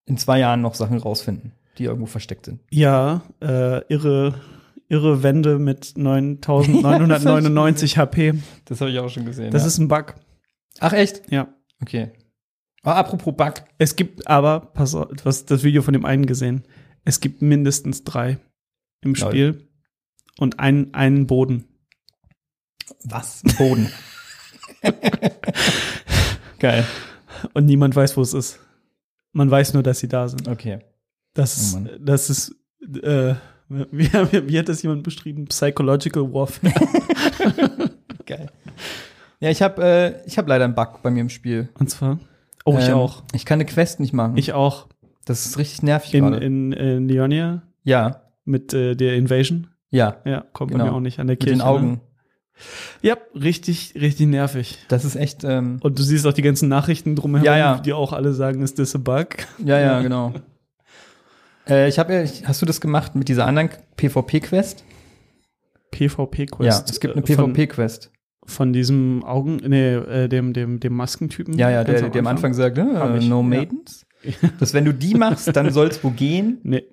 in 0.06 0.18
zwei 0.18 0.38
Jahren 0.38 0.60
noch 0.60 0.74
Sachen 0.74 0.98
rausfinden, 0.98 1.52
die 1.78 1.84
irgendwo 1.84 2.06
versteckt 2.06 2.46
sind. 2.46 2.60
Ja, 2.70 3.22
äh, 3.40 3.80
irre, 3.92 4.40
irre 4.88 5.22
Wände 5.22 5.58
mit 5.58 5.94
9999 5.96 7.98
HP. 7.98 8.34
Das 8.66 8.80
habe 8.80 8.90
ich 8.90 8.98
auch 8.98 9.08
schon 9.08 9.24
gesehen. 9.24 9.50
Das 9.50 9.62
ja. 9.62 9.68
ist 9.68 9.78
ein 9.78 9.88
Bug. 9.88 10.14
Ach 10.80 10.92
echt? 10.92 11.30
Ja. 11.30 11.48
Okay. 11.80 12.12
Ah, 12.82 12.94
apropos 12.94 13.34
Bug. 13.34 13.54
Es 13.78 13.96
gibt 13.96 14.26
aber, 14.26 14.60
pass 14.60 14.94
auf, 14.94 15.08
du 15.08 15.24
hast 15.24 15.50
das 15.50 15.64
Video 15.64 15.82
von 15.82 15.94
dem 15.94 16.04
einen 16.04 16.26
gesehen. 16.26 16.64
Es 17.04 17.20
gibt 17.20 17.42
mindestens 17.42 18.04
drei 18.04 18.38
im 19.00 19.14
Lol. 19.14 19.16
Spiel 19.16 19.68
und 20.38 20.60
einen, 20.60 20.92
einen 20.94 21.26
Boden. 21.26 21.64
Was? 23.02 23.42
Boden. 23.56 23.90
Geil. 26.64 26.84
Und 27.52 27.66
niemand 27.66 27.94
weiß, 27.94 28.16
wo 28.16 28.22
es 28.22 28.32
ist. 28.32 28.58
Man 29.32 29.50
weiß 29.50 29.74
nur, 29.74 29.82
dass 29.82 29.98
sie 29.98 30.08
da 30.08 30.28
sind. 30.28 30.48
Okay. 30.48 30.78
Das 31.34 31.56
Oh 31.58 31.60
ist, 31.60 31.74
Mann. 31.74 31.90
das 32.00 32.30
ist, 32.30 32.54
äh, 33.02 33.34
wie, 33.68 34.10
wie, 34.48 34.58
hat 34.58 34.68
das 34.70 34.82
jemand 34.82 35.02
beschrieben? 35.02 35.44
Psychological 35.46 36.32
Warfare. 36.32 36.72
Geil. 38.26 38.50
Ja, 39.40 39.50
ich 39.50 39.60
habe 39.62 39.82
äh, 39.84 40.26
ich 40.26 40.38
hab 40.38 40.48
leider 40.48 40.64
einen 40.64 40.74
Bug 40.74 41.02
bei 41.02 41.10
mir 41.10 41.20
im 41.20 41.28
Spiel. 41.28 41.68
Und 41.78 41.90
zwar, 41.90 42.18
oh, 42.64 42.76
ich 42.78 42.88
Ähm, 42.88 42.94
auch. 42.94 43.22
Ich 43.34 43.44
kann 43.44 43.56
eine 43.56 43.66
Quest 43.66 44.00
nicht 44.00 44.12
machen. 44.14 44.36
Ich 44.38 44.52
auch. 44.54 44.86
das 45.26 45.44
ist 45.46 45.58
richtig 45.58 45.82
nervig 45.82 46.14
In, 46.14 46.24
gerade. 46.30 46.44
in, 46.44 46.72
in 46.72 47.08
Leonia 47.08 47.62
Ja, 47.82 48.22
mit 48.46 48.72
äh, 48.72 48.94
der 48.94 49.16
Invasion. 49.16 49.66
ja. 49.90 50.16
Ja, 50.24 50.44
kommt 50.52 50.70
Genau. 50.70 50.84
bei 50.84 50.90
mir 50.90 50.96
auch 50.96 51.00
nicht 51.00 51.18
an 51.18 51.26
der 51.26 51.32
Mit 51.34 51.40
Kirche. 51.40 51.56
den 51.58 51.62
Augen. 51.62 51.90
Ne? 51.92 52.00
Ja, 53.02 53.16
richtig, 53.34 53.94
richtig 53.94 54.26
nervig. 54.28 54.78
Das 54.88 55.04
ist 55.04 55.16
echt. 55.16 55.44
Ähm, 55.44 55.78
Und 55.82 55.98
du 55.98 56.02
siehst 56.02 56.26
auch 56.26 56.32
die 56.32 56.42
ganzen 56.42 56.68
Nachrichten 56.68 57.16
drumherum, 57.16 57.44
Ja, 57.44 57.56
ja. 57.56 57.78
die 57.78 57.92
auch 57.92 58.12
alle 58.12 58.32
sagen, 58.32 58.62
ist 58.62 58.78
das 58.78 58.94
a 58.94 58.98
bug? 58.98 59.28
ja, 59.64 59.78
ja, 59.78 60.00
genau. 60.00 60.32
Äh, 61.66 61.88
ich 61.88 61.98
habe 61.98 62.12
ja, 62.12 62.24
hast 62.44 62.60
du 62.60 62.66
das 62.66 62.78
gemacht 62.78 63.14
mit 63.14 63.28
dieser 63.28 63.46
anderen 63.46 63.70
PvP-Quest? 63.96 64.84
PvP-Quest. 65.92 66.60
Ja, 66.60 66.84
es 66.86 67.00
gibt 67.00 67.14
eine 67.16 67.22
äh, 67.22 67.26
PvP-Quest. 67.26 68.10
Von 68.46 68.74
diesem 68.74 69.24
Augen, 69.24 69.56
nee, 69.66 69.94
äh, 69.94 70.28
dem, 70.28 70.52
dem, 70.52 70.78
dem 70.80 70.94
Maskentypen. 70.94 71.56
Ja, 71.56 71.70
ja, 71.70 71.82
der, 71.82 72.10
der 72.10 72.20
am 72.20 72.26
Anfang 72.26 72.52
sagt, 72.52 72.76
äh, 72.76 73.16
ich, 73.16 73.28
no 73.28 73.40
ja. 73.40 73.48
maidens. 73.48 74.04
Dass 74.60 74.74
wenn 74.74 74.84
du 74.84 74.92
die 74.92 75.14
machst, 75.14 75.54
dann 75.56 75.70
soll 75.70 75.88
es 75.88 76.04
wo 76.04 76.10
gehen. 76.10 76.58
Nee, 76.64 76.84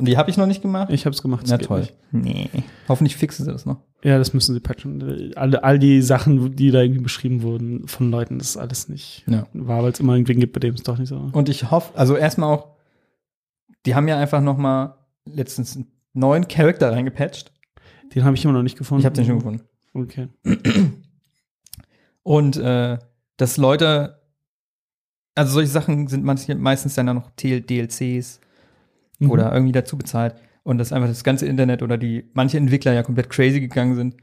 die 0.00 0.16
habe 0.16 0.30
ich 0.30 0.36
noch 0.36 0.46
nicht 0.46 0.62
gemacht. 0.62 0.90
ich 0.92 1.06
hab's 1.06 1.22
gemacht. 1.22 1.44
es 1.44 1.50
Na 1.50 1.56
geht 1.56 1.66
toll. 1.68 1.80
nicht. 1.80 1.94
Nee. 2.12 2.48
Hoffentlich 2.88 3.16
fixen 3.16 3.44
sie 3.44 3.52
das 3.52 3.66
noch. 3.66 3.78
Ja, 4.02 4.18
das 4.18 4.32
müssen 4.34 4.54
sie 4.54 4.60
patchen. 4.60 5.32
Alle, 5.36 5.62
all 5.62 5.78
die 5.78 6.02
Sachen, 6.02 6.56
die 6.56 6.70
da 6.70 6.80
irgendwie 6.82 7.02
beschrieben 7.02 7.42
wurden 7.42 7.86
von 7.88 8.10
Leuten, 8.10 8.38
das 8.38 8.50
ist 8.50 8.56
alles 8.56 8.88
nicht 8.88 9.24
Ja. 9.28 9.46
wahr, 9.52 9.82
weil 9.82 9.92
es 9.92 10.00
immer 10.00 10.14
irgendwen 10.14 10.40
gibt, 10.40 10.52
bei 10.54 10.60
dem 10.60 10.74
es 10.74 10.82
doch 10.82 10.98
nicht 10.98 11.08
so. 11.08 11.30
Und 11.32 11.48
ich 11.48 11.70
hoffe, 11.70 11.96
also 11.96 12.16
erstmal 12.16 12.52
auch, 12.52 12.76
die 13.86 13.94
haben 13.94 14.08
ja 14.08 14.18
einfach 14.18 14.40
noch 14.40 14.56
mal 14.56 14.96
letztens 15.24 15.76
einen 15.76 15.86
neuen 16.14 16.48
Charakter 16.48 16.90
reingepatcht. 16.92 17.52
Den 18.14 18.24
habe 18.24 18.36
ich 18.36 18.44
immer 18.44 18.54
noch 18.54 18.62
nicht 18.62 18.76
gefunden. 18.78 19.00
Ich 19.00 19.06
habe 19.06 19.14
den 19.16 19.24
schon 19.24 19.38
gefunden. 19.38 19.62
Okay. 19.94 20.28
Und 22.22 22.56
äh, 22.56 22.98
dass 23.36 23.56
Leute, 23.56 24.20
also 25.34 25.52
solche 25.54 25.70
Sachen 25.70 26.06
sind 26.08 26.24
manche, 26.24 26.54
meistens 26.54 26.94
dann 26.94 27.08
auch 27.08 27.14
noch 27.14 27.30
DLCs 27.30 28.40
Mhm. 29.24 29.30
oder 29.30 29.52
irgendwie 29.52 29.72
dazu 29.72 29.96
bezahlt. 29.96 30.34
Und 30.64 30.78
dass 30.78 30.92
einfach 30.92 31.08
das 31.08 31.24
ganze 31.24 31.46
Internet 31.46 31.82
oder 31.82 31.98
die 31.98 32.30
manche 32.34 32.56
Entwickler 32.56 32.92
ja 32.92 33.02
komplett 33.02 33.30
crazy 33.30 33.60
gegangen 33.60 33.96
sind. 33.96 34.16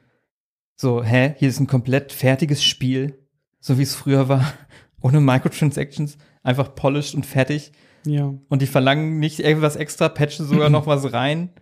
So, 0.75 1.03
hä, 1.03 1.33
hier 1.37 1.49
ist 1.49 1.59
ein 1.59 1.67
komplett 1.67 2.13
fertiges 2.13 2.63
Spiel, 2.63 3.27
so 3.59 3.77
wie 3.77 3.83
es 3.83 3.95
früher 3.95 4.29
war, 4.29 4.53
ohne 5.01 5.19
Microtransactions, 5.19 6.17
einfach 6.43 6.75
polished 6.75 7.15
und 7.15 7.25
fertig. 7.25 7.73
Ja. 8.05 8.33
Und 8.47 8.61
die 8.61 8.67
verlangen 8.67 9.19
nicht 9.19 9.39
irgendwas 9.39 9.75
extra, 9.75 10.07
patchen 10.07 10.45
sogar 10.45 10.69
noch 10.69 10.87
was 10.87 11.11
rein. 11.13 11.49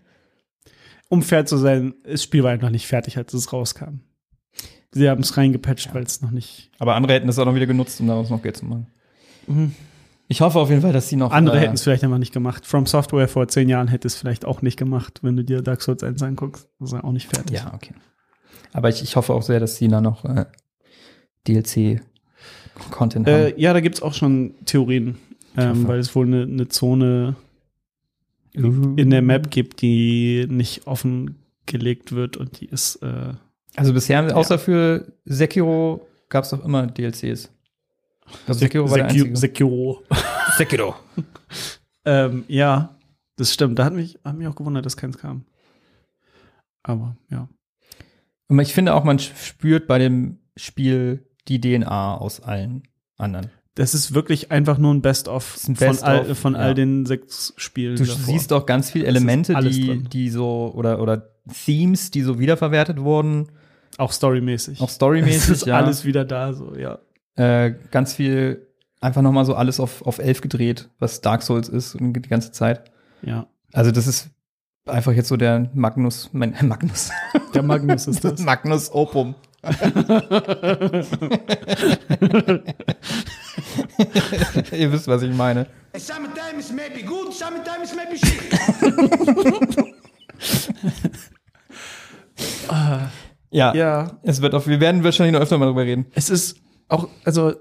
Um 1.09 1.21
fair 1.21 1.45
zu 1.45 1.55
sein, 1.55 1.93
das 2.03 2.21
Spiel 2.21 2.43
war 2.43 2.51
einfach 2.51 2.69
nicht 2.69 2.85
fertig, 2.85 3.15
als 3.15 3.33
es 3.33 3.53
rauskam. 3.53 4.01
Sie 4.91 5.09
haben 5.09 5.21
es 5.21 5.37
reingepatcht, 5.37 5.93
weil 5.93 6.03
es 6.03 6.21
noch 6.21 6.31
nicht. 6.31 6.69
Aber 6.79 6.95
andere 6.95 7.13
hätten 7.13 7.27
das 7.27 7.39
auch 7.39 7.45
noch 7.45 7.55
wieder 7.55 7.65
genutzt, 7.65 8.01
um 8.01 8.07
daraus 8.07 8.29
noch 8.29 8.41
Geld 8.41 8.57
zu 8.57 8.65
machen. 8.65 8.87
Mhm. 9.47 9.73
Ich 10.29 10.41
hoffe 10.41 10.59
auf 10.59 10.69
jeden 10.69 10.81
Fall, 10.81 10.93
dass 10.93 11.07
sie 11.07 11.15
noch. 11.15 11.31
Andere 11.31 11.57
äh, 11.57 11.61
hätten 11.61 11.75
es 11.75 11.83
vielleicht 11.83 12.03
einfach 12.03 12.17
nicht 12.17 12.33
gemacht. 12.33 12.65
From 12.65 12.85
Software 12.85 13.27
vor 13.27 13.47
zehn 13.47 13.69
Jahren 13.69 13.87
hätte 13.87 14.07
es 14.07 14.15
vielleicht 14.15 14.45
auch 14.45 14.61
nicht 14.61 14.77
gemacht, 14.77 15.19
wenn 15.21 15.37
du 15.37 15.43
dir 15.43 15.61
Dark 15.61 15.81
Souls 15.81 16.03
1 16.03 16.21
anguckst. 16.21 16.67
Das 16.79 16.89
ist 16.89 16.93
ja 16.93 17.03
auch 17.03 17.11
nicht 17.11 17.27
fertig. 17.27 17.57
Ja, 17.57 17.73
okay. 17.73 17.93
Aber 18.73 18.89
ich, 18.89 19.01
ich 19.01 19.15
hoffe 19.15 19.33
auch 19.33 19.41
sehr, 19.41 19.59
dass 19.59 19.77
sie 19.77 19.87
da 19.87 20.01
noch 20.01 20.25
äh, 20.25 20.45
DLC-Content 21.47 23.25
haben. 23.25 23.33
Äh, 23.33 23.59
ja, 23.59 23.73
da 23.73 23.79
gibt's 23.79 24.01
auch 24.01 24.13
schon 24.13 24.53
Theorien, 24.65 25.17
ähm, 25.55 25.87
weil 25.87 25.99
es 25.99 26.13
wohl 26.13 26.25
eine 26.25 26.45
ne 26.45 26.67
Zone 26.67 27.35
in 28.53 29.09
der 29.09 29.21
Map 29.21 29.51
gibt, 29.51 29.81
die 29.81 30.47
nicht 30.49 30.87
offengelegt 30.87 32.11
wird 32.11 32.37
und 32.37 32.59
die 32.59 32.65
ist 32.65 32.97
äh, 32.97 33.33
Also 33.75 33.93
bisher, 33.93 34.35
außer 34.35 34.57
für 34.57 35.13
Sekiro, 35.25 36.07
gab 36.29 36.43
es 36.43 36.49
doch 36.49 36.65
immer 36.65 36.87
DLCs. 36.87 37.51
Also 38.47 38.59
Sekiro 38.59 38.89
war 38.89 38.97
der 38.97 39.07
einzige. 39.07 39.35
Sekiro. 39.35 40.03
Sekiro. 40.57 40.95
ähm, 42.05 42.43
ja, 42.47 42.95
das 43.35 43.53
stimmt. 43.53 43.79
Da 43.79 43.85
hat 43.85 43.93
mich, 43.93 44.19
hat 44.23 44.35
mich 44.37 44.47
auch 44.47 44.55
gewundert, 44.55 44.85
dass 44.85 44.97
keins 44.97 45.17
kam. 45.17 45.45
Aber 46.83 47.17
ja. 47.29 47.47
Und 48.47 48.59
ich 48.59 48.73
finde 48.73 48.93
auch, 48.93 49.03
man 49.03 49.19
spürt 49.19 49.87
bei 49.87 49.99
dem 49.99 50.39
Spiel 50.55 51.27
die 51.47 51.59
DNA 51.61 52.17
aus 52.17 52.41
allen 52.41 52.83
anderen. 53.17 53.51
Das 53.75 53.93
ist 53.93 54.15
wirklich 54.15 54.51
einfach 54.51 54.79
nur 54.79 54.91
ein 54.93 55.01
Best-of 55.01 55.55
ein 55.67 55.75
von, 55.75 55.87
Best-of, 55.87 56.07
all, 56.07 56.35
von 56.35 56.53
ja. 56.53 56.59
all 56.59 56.73
den 56.73 57.05
sechs 57.05 57.53
Spielen. 57.57 57.95
Du 57.95 58.05
davor. 58.05 58.25
siehst 58.25 58.51
auch 58.51 58.65
ganz 58.65 58.89
viele 58.89 59.05
Elemente, 59.05 59.53
die, 59.61 59.85
drin. 59.85 60.07
die 60.11 60.29
so, 60.29 60.71
oder, 60.73 60.99
oder 60.99 61.29
Themes, 61.65 62.09
die 62.09 62.21
so 62.21 62.39
wiederverwertet 62.39 62.99
wurden. 62.99 63.49
auch 63.97 64.11
storymäßig. 64.11 64.81
Auch 64.81 64.89
storymäßig, 64.89 65.37
Es 65.43 65.49
ist 65.49 65.65
ja. 65.67 65.77
alles 65.77 66.05
wieder 66.05 66.25
da, 66.25 66.53
so, 66.53 66.75
ja. 66.75 66.97
Äh, 67.37 67.75
ganz 67.91 68.13
viel, 68.13 68.67
einfach 68.99 69.21
nochmal 69.21 69.45
so 69.45 69.55
alles 69.55 69.79
auf, 69.79 70.01
auf 70.01 70.17
elf 70.19 70.41
gedreht, 70.41 70.89
was 70.99 71.21
Dark 71.21 71.43
Souls 71.43 71.69
ist 71.69 71.95
und 71.95 72.13
die 72.13 72.21
ganze 72.29 72.51
Zeit. 72.51 72.91
Ja. 73.21 73.47
Also 73.73 73.91
das 73.91 74.07
ist 74.07 74.31
einfach 74.87 75.11
jetzt 75.11 75.27
so 75.27 75.37
der 75.37 75.69
Magnus, 75.73 76.29
mein, 76.33 76.55
Magnus, 76.67 77.11
Der 77.53 77.61
Magnus 77.63 78.07
ist 78.07 78.23
das. 78.23 78.39
Magnus 78.45 78.91
Opum. 78.91 79.35
Ihr 84.71 84.91
wisst, 84.91 85.07
was 85.07 85.21
ich 85.23 85.33
meine. 85.33 85.67
Sometimes 85.95 86.71
may 86.71 86.89
be 86.89 87.03
good, 87.03 87.33
sometimes 87.33 87.95
may 87.95 88.05
be 88.09 88.17
shit. 88.17 88.41
Ja, 93.49 93.73
ja. 93.73 94.19
es 94.23 94.41
wird 94.41 94.53
auf, 94.53 94.67
wir 94.67 94.79
werden 94.79 95.03
wahrscheinlich 95.03 95.33
noch 95.33 95.41
öfter 95.41 95.57
mal 95.57 95.65
drüber 95.65 95.83
reden. 95.83 96.05
Es 96.13 96.29
ist, 96.29 96.57
auch, 96.89 97.07
also 97.23 97.53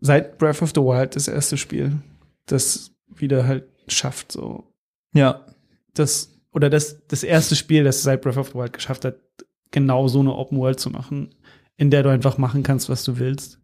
seit 0.00 0.38
Breath 0.38 0.62
of 0.62 0.70
the 0.74 0.80
Wild 0.80 1.16
das 1.16 1.28
erste 1.28 1.56
Spiel, 1.56 1.98
das 2.46 2.92
wieder 3.14 3.46
halt 3.46 3.64
schafft, 3.88 4.32
so 4.32 4.64
Ja. 5.14 5.44
das 5.94 6.30
oder 6.52 6.68
das 6.70 7.06
das 7.08 7.22
erste 7.22 7.54
Spiel, 7.56 7.84
das 7.84 8.02
seit 8.02 8.22
Breath 8.22 8.36
of 8.36 8.48
the 8.48 8.54
Wild 8.54 8.72
geschafft 8.72 9.04
hat, 9.04 9.16
genau 9.70 10.08
so 10.08 10.20
eine 10.20 10.34
Open 10.34 10.58
World 10.58 10.80
zu 10.80 10.90
machen, 10.90 11.34
in 11.76 11.90
der 11.90 12.02
du 12.02 12.08
einfach 12.10 12.38
machen 12.38 12.62
kannst, 12.62 12.88
was 12.88 13.04
du 13.04 13.18
willst, 13.18 13.60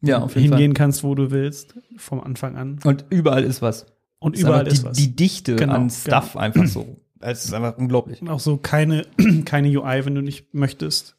Ja, 0.00 0.20
auf 0.20 0.36
jeden 0.36 0.50
hingehen 0.52 0.74
kannst, 0.74 1.02
wo 1.02 1.14
du 1.14 1.30
willst, 1.30 1.74
vom 1.96 2.20
Anfang 2.20 2.56
an 2.56 2.78
Fall. 2.78 2.92
Und 2.92 3.04
überall 3.10 3.42
ist 3.44 3.62
was. 3.62 3.86
und 4.20 4.34
Ist 4.36 4.42
überall 4.42 4.60
einfach 4.60 4.72
ist 4.72 4.82
die, 4.82 4.86
was. 4.86 4.96
Die 4.96 5.16
Dichte 5.16 5.56
Genau, 5.56 5.74
an 5.74 5.90
Stuff 5.90 6.36
einfach 6.36 6.66
so. 6.66 6.96
Es 7.20 7.44
ist 7.44 7.52
einfach 7.52 7.76
unglaublich. 7.78 8.22
Und 8.22 8.28
auch 8.28 8.38
so 8.38 8.58
keine 8.58 9.04
keine 9.44 9.68
UI, 9.68 10.04
wenn 10.04 10.14
du 10.14 10.20
nicht 10.22 10.54
möchtest. 10.54 11.16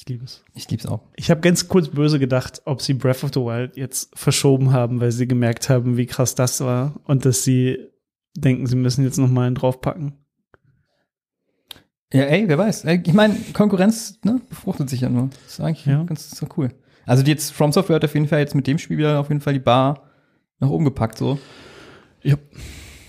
Ich 0.00 0.06
liebe 0.06 0.24
es. 0.24 0.44
Ich 0.54 0.70
lieb's 0.70 0.86
auch. 0.86 1.00
Ich 1.16 1.28
habe 1.28 1.40
ganz 1.40 1.66
kurz 1.66 1.88
böse 1.88 2.20
gedacht, 2.20 2.62
ob 2.66 2.80
sie 2.80 2.94
Breath 2.94 3.24
of 3.24 3.30
the 3.34 3.40
Wild 3.40 3.76
jetzt 3.76 4.16
verschoben 4.16 4.72
haben, 4.72 5.00
weil 5.00 5.10
sie 5.10 5.26
gemerkt 5.26 5.68
haben, 5.68 5.96
wie 5.96 6.06
krass 6.06 6.36
das 6.36 6.60
war 6.60 7.00
und 7.04 7.24
dass 7.24 7.42
sie 7.42 7.78
denken, 8.36 8.68
sie 8.68 8.76
müssen 8.76 9.02
jetzt 9.02 9.18
noch 9.18 9.28
mal 9.28 9.48
einen 9.48 9.56
draufpacken. 9.56 10.12
Ja, 12.12 12.22
ey, 12.22 12.48
wer 12.48 12.56
weiß. 12.58 12.84
Ich 12.84 13.12
meine, 13.12 13.34
Konkurrenz 13.52 14.20
ne, 14.22 14.40
befruchtet 14.48 14.88
sich 14.88 15.00
ja 15.00 15.08
nur. 15.08 15.30
Das 15.44 15.54
ist 15.54 15.60
eigentlich 15.60 15.86
Ja. 15.86 16.04
ganz 16.04 16.32
ist 16.32 16.46
cool. 16.56 16.72
Also 17.04 17.24
die 17.24 17.32
jetzt 17.32 17.50
From 17.50 17.72
Software 17.72 17.96
hat 17.96 18.04
auf 18.04 18.14
jeden 18.14 18.28
Fall 18.28 18.38
jetzt 18.38 18.54
mit 18.54 18.68
dem 18.68 18.78
Spiel 18.78 18.98
wieder 18.98 19.18
auf 19.18 19.30
jeden 19.30 19.40
Fall 19.40 19.54
die 19.54 19.58
Bar 19.58 20.04
nach 20.60 20.68
oben 20.68 20.84
gepackt 20.84 21.18
so. 21.18 21.40
Ja. 22.22 22.36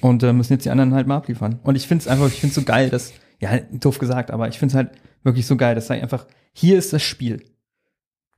Und 0.01 0.23
äh, 0.23 0.33
müssen 0.33 0.53
jetzt 0.53 0.65
die 0.65 0.71
anderen 0.71 0.95
halt 0.95 1.05
mal 1.05 1.17
abliefern. 1.17 1.59
Und 1.61 1.75
ich 1.75 1.87
finde 1.87 2.01
es 2.01 2.07
einfach, 2.07 2.25
ich 2.27 2.39
finde 2.39 2.47
es 2.49 2.55
so 2.55 2.63
geil, 2.63 2.89
dass, 2.89 3.13
ja, 3.39 3.59
doof 3.59 3.99
gesagt, 3.99 4.31
aber 4.31 4.47
ich 4.47 4.57
finde 4.57 4.71
es 4.71 4.75
halt 4.75 4.89
wirklich 5.23 5.45
so 5.47 5.55
geil, 5.57 5.75
dass 5.75 5.87
da 5.87 5.93
einfach, 5.95 6.27
hier 6.53 6.77
ist 6.77 6.93
das 6.93 7.01
Spiel. 7.03 7.43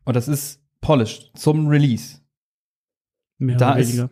Und 0.06 0.16
das 0.16 0.28
ist 0.28 0.62
polished 0.82 1.32
zum 1.38 1.68
Release. 1.68 2.20
Mehr 3.38 3.58
Da 3.58 3.72
oder 3.72 3.80
ist- 3.80 3.90
weniger. 3.90 4.10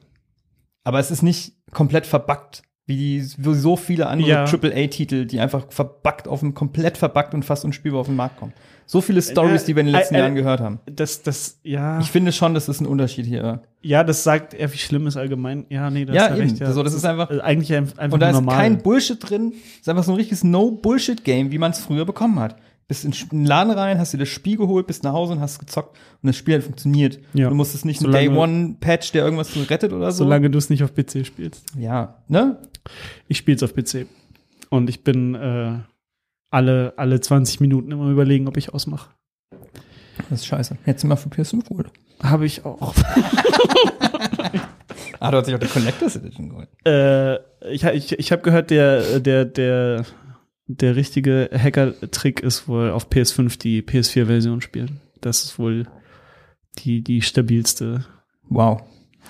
Aber 0.84 1.00
es 1.00 1.12
ist 1.12 1.22
nicht 1.22 1.56
komplett 1.72 2.06
verbuggt, 2.06 2.64
wie, 2.90 2.98
die, 2.98 3.26
wie 3.38 3.54
so 3.54 3.76
viele 3.78 4.08
andere 4.08 4.30
Ja. 4.30 4.44
AAA-Titel, 4.46 5.26
die 5.26 5.40
einfach 5.40 5.68
verbuggt 5.70 6.28
auf 6.28 6.42
dem, 6.42 6.54
komplett 6.54 6.98
verbuggt 6.98 7.34
und 7.34 7.46
fast 7.46 7.64
unspielbar 7.64 8.02
auf 8.02 8.08
den 8.08 8.16
Markt 8.18 8.38
kommen. 8.40 8.52
So 8.86 9.02
viele 9.02 9.22
Stories, 9.22 9.66
die 9.66 9.76
wir 9.76 9.82
in 9.82 9.86
den 9.86 9.96
letzten 9.96 10.16
äh, 10.16 10.18
äh, 10.18 10.22
Jahren 10.22 10.34
gehört 10.36 10.60
haben. 10.62 10.80
Das, 10.88 11.22
das, 11.22 11.60
ja, 11.64 12.00
Ich 12.00 12.10
finde 12.10 12.32
schon, 12.32 12.56
das 12.56 12.68
ein 12.82 12.88
Unterschied 12.88 13.26
hier 13.28 13.62
ja, 13.82 14.04
das 14.04 14.24
sagt 14.26 14.54
er, 14.56 14.74
wie 14.74 14.78
schlimm 14.78 15.08
ist 15.08 15.16
allgemein. 15.16 15.66
Ja, 15.70 15.90
nee, 15.90 16.04
das 16.04 16.14
Ja, 16.16 16.24
ist 16.26 16.30
ja 16.32 16.36
eben. 16.38 16.50
recht. 16.50 16.60
Ja. 16.60 16.72
So, 16.74 16.84
das 16.84 16.94
ist 16.94 17.06
einfach- 17.06 17.30
äh, 17.32 17.40
eigentlich 17.40 17.72
ein- 17.74 17.84
einfach 17.98 18.14
Und 18.16 18.20
da 18.20 18.26
nur 18.32 18.40
ist 18.40 18.46
normal. 18.46 18.56
kein 18.58 18.82
Bullshit 18.82 19.18
drin. 19.22 19.54
Es 19.76 19.82
ist 19.82 19.90
einfach 19.90 20.04
so 20.04 20.12
ein 20.12 20.16
richtiges 20.18 20.44
No-Bullshit-Game, 20.44 21.52
wie 21.52 21.58
man 21.60 21.72
es 21.72 21.80
früher 21.80 22.04
bekommen 22.06 22.40
hat. 22.40 22.56
Bist 22.88 23.06
in 23.06 23.14
den 23.32 23.46
Laden 23.46 23.72
rein, 23.72 24.00
hast 24.00 24.14
dir 24.14 24.18
das 24.18 24.30
Spiel 24.30 24.58
geholt, 24.58 24.88
bist 24.88 25.04
nach 25.04 25.14
Hause 25.14 25.34
und 25.34 25.40
hast 25.42 25.60
gezockt 25.60 25.96
und 26.24 26.28
das 26.28 26.36
Spiel 26.36 26.56
hat 26.56 26.64
funktioniert. 26.64 27.20
Ja. 27.36 27.48
Du 27.50 27.56
musstest 27.56 27.86
nicht 27.86 28.02
einen 28.02 28.12
Solange- 28.12 28.30
Day-One-Patch, 28.32 29.12
der 29.12 29.24
irgendwas 29.24 29.52
rettet 29.70 29.94
oder 29.94 30.12
so. 30.12 30.24
Solange 30.24 30.50
du 30.50 30.58
es 30.58 30.70
nicht 30.72 30.84
auf 30.84 30.94
PC 30.96 31.24
spielst. 31.24 31.64
ja, 31.78 32.16
ne? 32.28 32.58
Ich 33.28 33.38
spiele 33.38 33.58
es 33.58 33.64
auf 33.64 33.74
PC. 33.74 34.08
Und 34.70 34.90
ich 34.90 35.04
bin 35.04 35.36
äh, 35.36 35.80
alle, 36.52 36.94
alle 36.98 37.20
20 37.20 37.60
Minuten 37.60 37.92
immer 37.92 38.10
überlegen, 38.10 38.48
ob 38.48 38.58
ich 38.58 38.74
ausmache. 38.74 39.12
Das 40.30 40.42
ist 40.42 40.48
scheiße. 40.48 40.78
Hättest 40.84 41.04
du 41.04 41.08
mal 41.08 41.16
für 41.16 41.30
PS5 41.30 41.68
geholt. 41.68 41.92
Habe 42.22 42.46
ich 42.46 42.66
auch. 42.66 42.94
Ah, 45.20 45.32
du 45.32 45.38
hast 45.38 45.48
dich 45.48 45.56
auch 45.56 45.60
die 45.60 45.68
Collectors 45.68 46.16
Edition 46.16 46.50
geholt. 46.50 46.70
äh, 46.86 47.36
ich 47.70 47.84
ich, 47.84 48.18
ich 48.18 48.32
habe 48.32 48.42
gehört, 48.42 48.70
der, 48.70 49.20
der, 49.20 49.44
der, 49.46 50.06
der 50.68 50.96
richtige 50.96 51.50
Hacker-Trick 51.52 52.40
ist 52.40 52.68
wohl 52.68 52.92
auf 52.92 53.10
PS5 53.10 53.60
die 53.60 53.82
PS4-Version 53.82 54.62
spielen. 54.62 55.02
Das 55.20 55.44
ist 55.44 55.60
wohl 55.60 55.88
die, 56.78 57.04
die 57.04 57.22
stabilste. 57.22 58.06
Wow. 58.44 58.82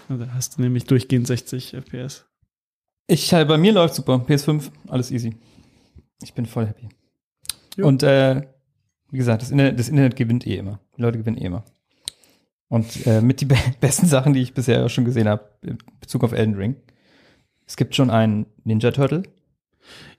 Da 0.10 0.28
hast 0.34 0.57
du 0.57 0.62
nämlich 0.62 0.86
durchgehend 0.86 1.26
60 1.26 1.74
FPS. 1.74 2.28
Ich, 3.10 3.34
äh, 3.34 3.43
bei 3.43 3.57
mir 3.57 3.74
läuft 3.74 3.95
super. 3.95 4.24
PS5, 4.28 4.70
alles 4.88 5.10
easy. 5.10 5.36
Ich 6.22 6.36
bin 6.36 6.45
voll 6.45 6.68
happy. 6.68 6.89
Ja. 7.76 7.86
Und 7.86 8.03
äh, 8.03 8.43
wie 9.10 9.18
gesagt, 9.18 9.41
das 9.41 9.49
Internet, 9.49 9.80
das 9.80 9.89
Internet 9.89 10.16
gewinnt 10.16 10.45
eh 10.45 10.57
immer. 10.57 10.80
Die 10.95 11.01
Leute 11.01 11.18
gewinnen 11.18 11.38
eh 11.38 11.45
immer. 11.45 11.64
Und 12.68 13.07
äh, 13.07 13.22
mit 13.22 13.41
die 13.41 13.45
be 13.47 13.55
besten 13.80 14.05
Sachen, 14.05 14.34
die 14.34 14.41
ich 14.41 14.53
bisher 14.53 14.88
schon 14.89 15.05
gesehen 15.05 15.28
habe, 15.28 15.49
in 15.64 15.80
Bezug 15.99 16.24
auf 16.24 16.34
Elden 16.34 16.53
Ring. 16.53 16.76
Es 17.66 17.78
gibt 17.78 17.95
schon 17.95 18.12
einen 18.12 18.45
Ninja 18.64 18.91
Turtle. 18.91 19.24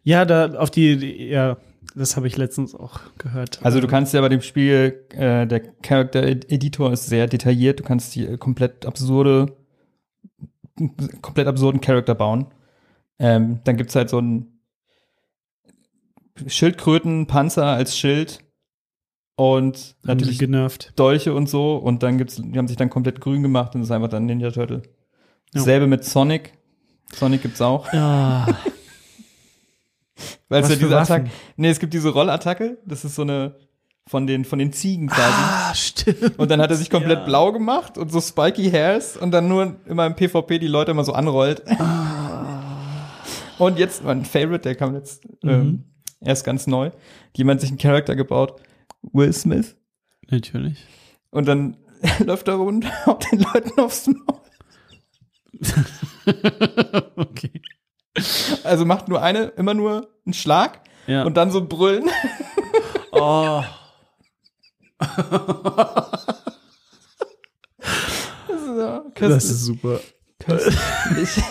Ja, 0.02 0.24
da 0.24 0.54
auf 0.58 0.72
die, 0.72 0.96
die 0.96 1.28
ja, 1.28 1.58
das 1.94 2.16
habe 2.16 2.26
ich 2.26 2.36
letztens 2.36 2.74
auch 2.74 2.98
gehört. 3.18 3.60
Also 3.62 3.78
du 3.78 3.86
Ähm, 3.86 3.90
kannst 3.90 4.14
ja 4.14 4.20
bei 4.20 4.28
dem 4.28 4.40
Spiel, 4.40 5.06
äh, 5.10 5.46
der 5.46 5.60
Character 5.82 6.24
Editor 6.24 6.92
ist 6.92 7.06
sehr 7.06 7.28
detailliert. 7.28 7.78
Du 7.78 7.84
kannst 7.84 8.16
die 8.16 8.36
komplett 8.36 8.84
absurde, 8.84 9.56
komplett 11.22 11.46
absurden 11.46 11.80
Charakter 11.80 12.16
bauen. 12.16 12.48
Ähm, 13.20 13.60
dann 13.64 13.76
gibt's 13.76 13.94
halt 13.94 14.10
so 14.10 14.18
einen 14.18 14.60
Schildkrötenpanzer 16.46 17.66
als 17.66 17.96
Schild 17.96 18.40
und 19.36 19.94
haben 20.06 20.16
natürlich 20.18 20.38
genervt. 20.38 20.92
Dolche 20.96 21.34
und 21.34 21.48
so. 21.48 21.76
Und 21.76 22.02
dann 22.02 22.18
gibt's, 22.18 22.36
die 22.36 22.58
haben 22.58 22.66
sich 22.68 22.76
dann 22.76 22.90
komplett 22.90 23.20
grün 23.20 23.42
gemacht 23.42 23.74
und 23.74 23.82
das 23.82 23.88
ist 23.88 23.92
einfach 23.92 24.08
dann 24.08 24.26
Ninja 24.26 24.50
Turtle. 24.50 24.82
Ja. 25.54 25.60
Selbe 25.60 25.86
mit 25.86 26.04
Sonic. 26.04 26.52
Sonic 27.14 27.42
gibt's 27.42 27.60
auch. 27.60 27.92
Ja. 27.92 28.46
Weil 30.48 30.62
es 30.62 30.70
ja 30.70 30.76
diese? 30.76 30.98
Attacke. 30.98 31.30
Nee, 31.56 31.68
es 31.70 31.78
gibt 31.78 31.94
diese 31.94 32.10
Rollattacke. 32.10 32.78
Das 32.84 33.04
ist 33.04 33.14
so 33.14 33.22
eine 33.22 33.56
von 34.06 34.26
den, 34.26 34.44
von 34.44 34.58
den 34.58 34.72
Ziegen 34.72 35.08
quasi. 35.08 35.32
Ah, 35.32 35.74
stimmt. 35.74 36.38
Und 36.38 36.50
dann 36.50 36.60
hat 36.60 36.70
er 36.70 36.76
sich 36.76 36.90
komplett 36.90 37.20
Ja. 37.20 37.24
blau 37.24 37.52
gemacht 37.52 37.96
und 37.96 38.10
so 38.10 38.20
spiky 38.20 38.70
Hairs 38.70 39.16
und 39.16 39.30
dann 39.30 39.46
nur 39.46 39.76
immer 39.86 40.06
im 40.06 40.16
PvP 40.16 40.58
die 40.58 40.66
Leute 40.66 40.90
immer 40.90 41.04
so 41.04 41.12
anrollt. 41.12 41.62
Und 43.60 43.78
jetzt 43.78 44.02
mein 44.02 44.24
Favorite, 44.24 44.60
der 44.62 44.74
kam 44.74 44.94
jetzt 44.94 45.22
ähm, 45.42 45.84
erst 46.20 46.44
ganz 46.44 46.66
neu. 46.66 46.90
Jemand 47.36 47.60
sich 47.60 47.68
einen 47.70 47.78
Charakter 47.78 48.16
gebaut, 48.16 48.60
Will 49.12 49.32
Smith. 49.32 49.76
Natürlich. 50.30 50.84
Und 51.30 51.46
dann 51.46 51.76
läuft 52.24 52.48
er 52.48 52.54
rund 52.54 52.86
auf 53.06 53.18
den 53.18 53.40
Leuten 53.40 53.78
aufs 53.78 54.06
Maul. 54.06 54.40
okay. 57.16 57.60
Also 58.64 58.84
macht 58.86 59.08
nur 59.08 59.22
eine, 59.22 59.44
immer 59.56 59.74
nur 59.74 60.08
einen 60.24 60.32
Schlag 60.32 60.80
Ja. 61.06 61.24
und 61.24 61.36
dann 61.36 61.50
so 61.50 61.66
brüllen. 61.66 62.08
oh. 63.12 63.62
so, 68.48 69.10
Das 69.14 69.44
ist 69.44 69.64
super. 69.64 70.00
köstlich. 70.38 71.42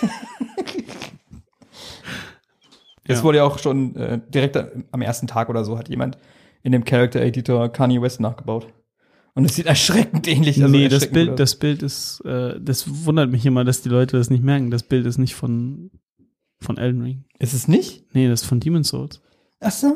Es 3.09 3.19
Ja. 3.19 3.23
wurde 3.23 3.37
ja 3.39 3.43
auch 3.43 3.59
schon 3.59 3.95
äh, 3.95 4.19
direkt 4.29 4.57
am 4.91 5.01
ersten 5.01 5.27
Tag 5.27 5.49
oder 5.49 5.65
so 5.65 5.77
hat 5.77 5.89
jemand 5.89 6.17
in 6.63 6.71
dem 6.71 6.85
Character 6.85 7.21
Editor 7.21 7.69
Kanye 7.69 8.01
West 8.01 8.19
nachgebaut. 8.19 8.67
Und 9.35 9.45
es 9.45 9.55
sieht 9.55 9.65
erschreckend 9.67 10.27
ähnlich 10.27 10.61
also 10.61 10.71
nee, 10.75 10.87
das 10.89 11.07
Bild, 11.07 11.29
aus. 11.31 11.35
das 11.37 11.55
Bild 11.55 11.81
ist, 11.83 12.21
äh, 12.25 12.59
das 12.59 13.05
wundert 13.05 13.29
mich 13.31 13.45
immer, 13.45 13.63
dass 13.63 13.81
die 13.81 13.89
Leute 13.89 14.17
das 14.17 14.29
nicht 14.29 14.43
merken. 14.43 14.69
Das 14.71 14.83
Bild 14.83 15.05
ist 15.05 15.17
nicht 15.17 15.35
von, 15.35 15.91
von 16.59 16.77
Elden 16.77 17.01
Ring. 17.01 17.23
Ist 17.39 17.53
es 17.53 17.67
nicht? 17.67 18.03
Nee, 18.13 18.27
das 18.27 18.41
ist 18.41 18.47
von 18.47 18.59
Demon's 18.59 18.89
Souls. 18.89 19.21
Ach 19.61 19.71
so. 19.71 19.93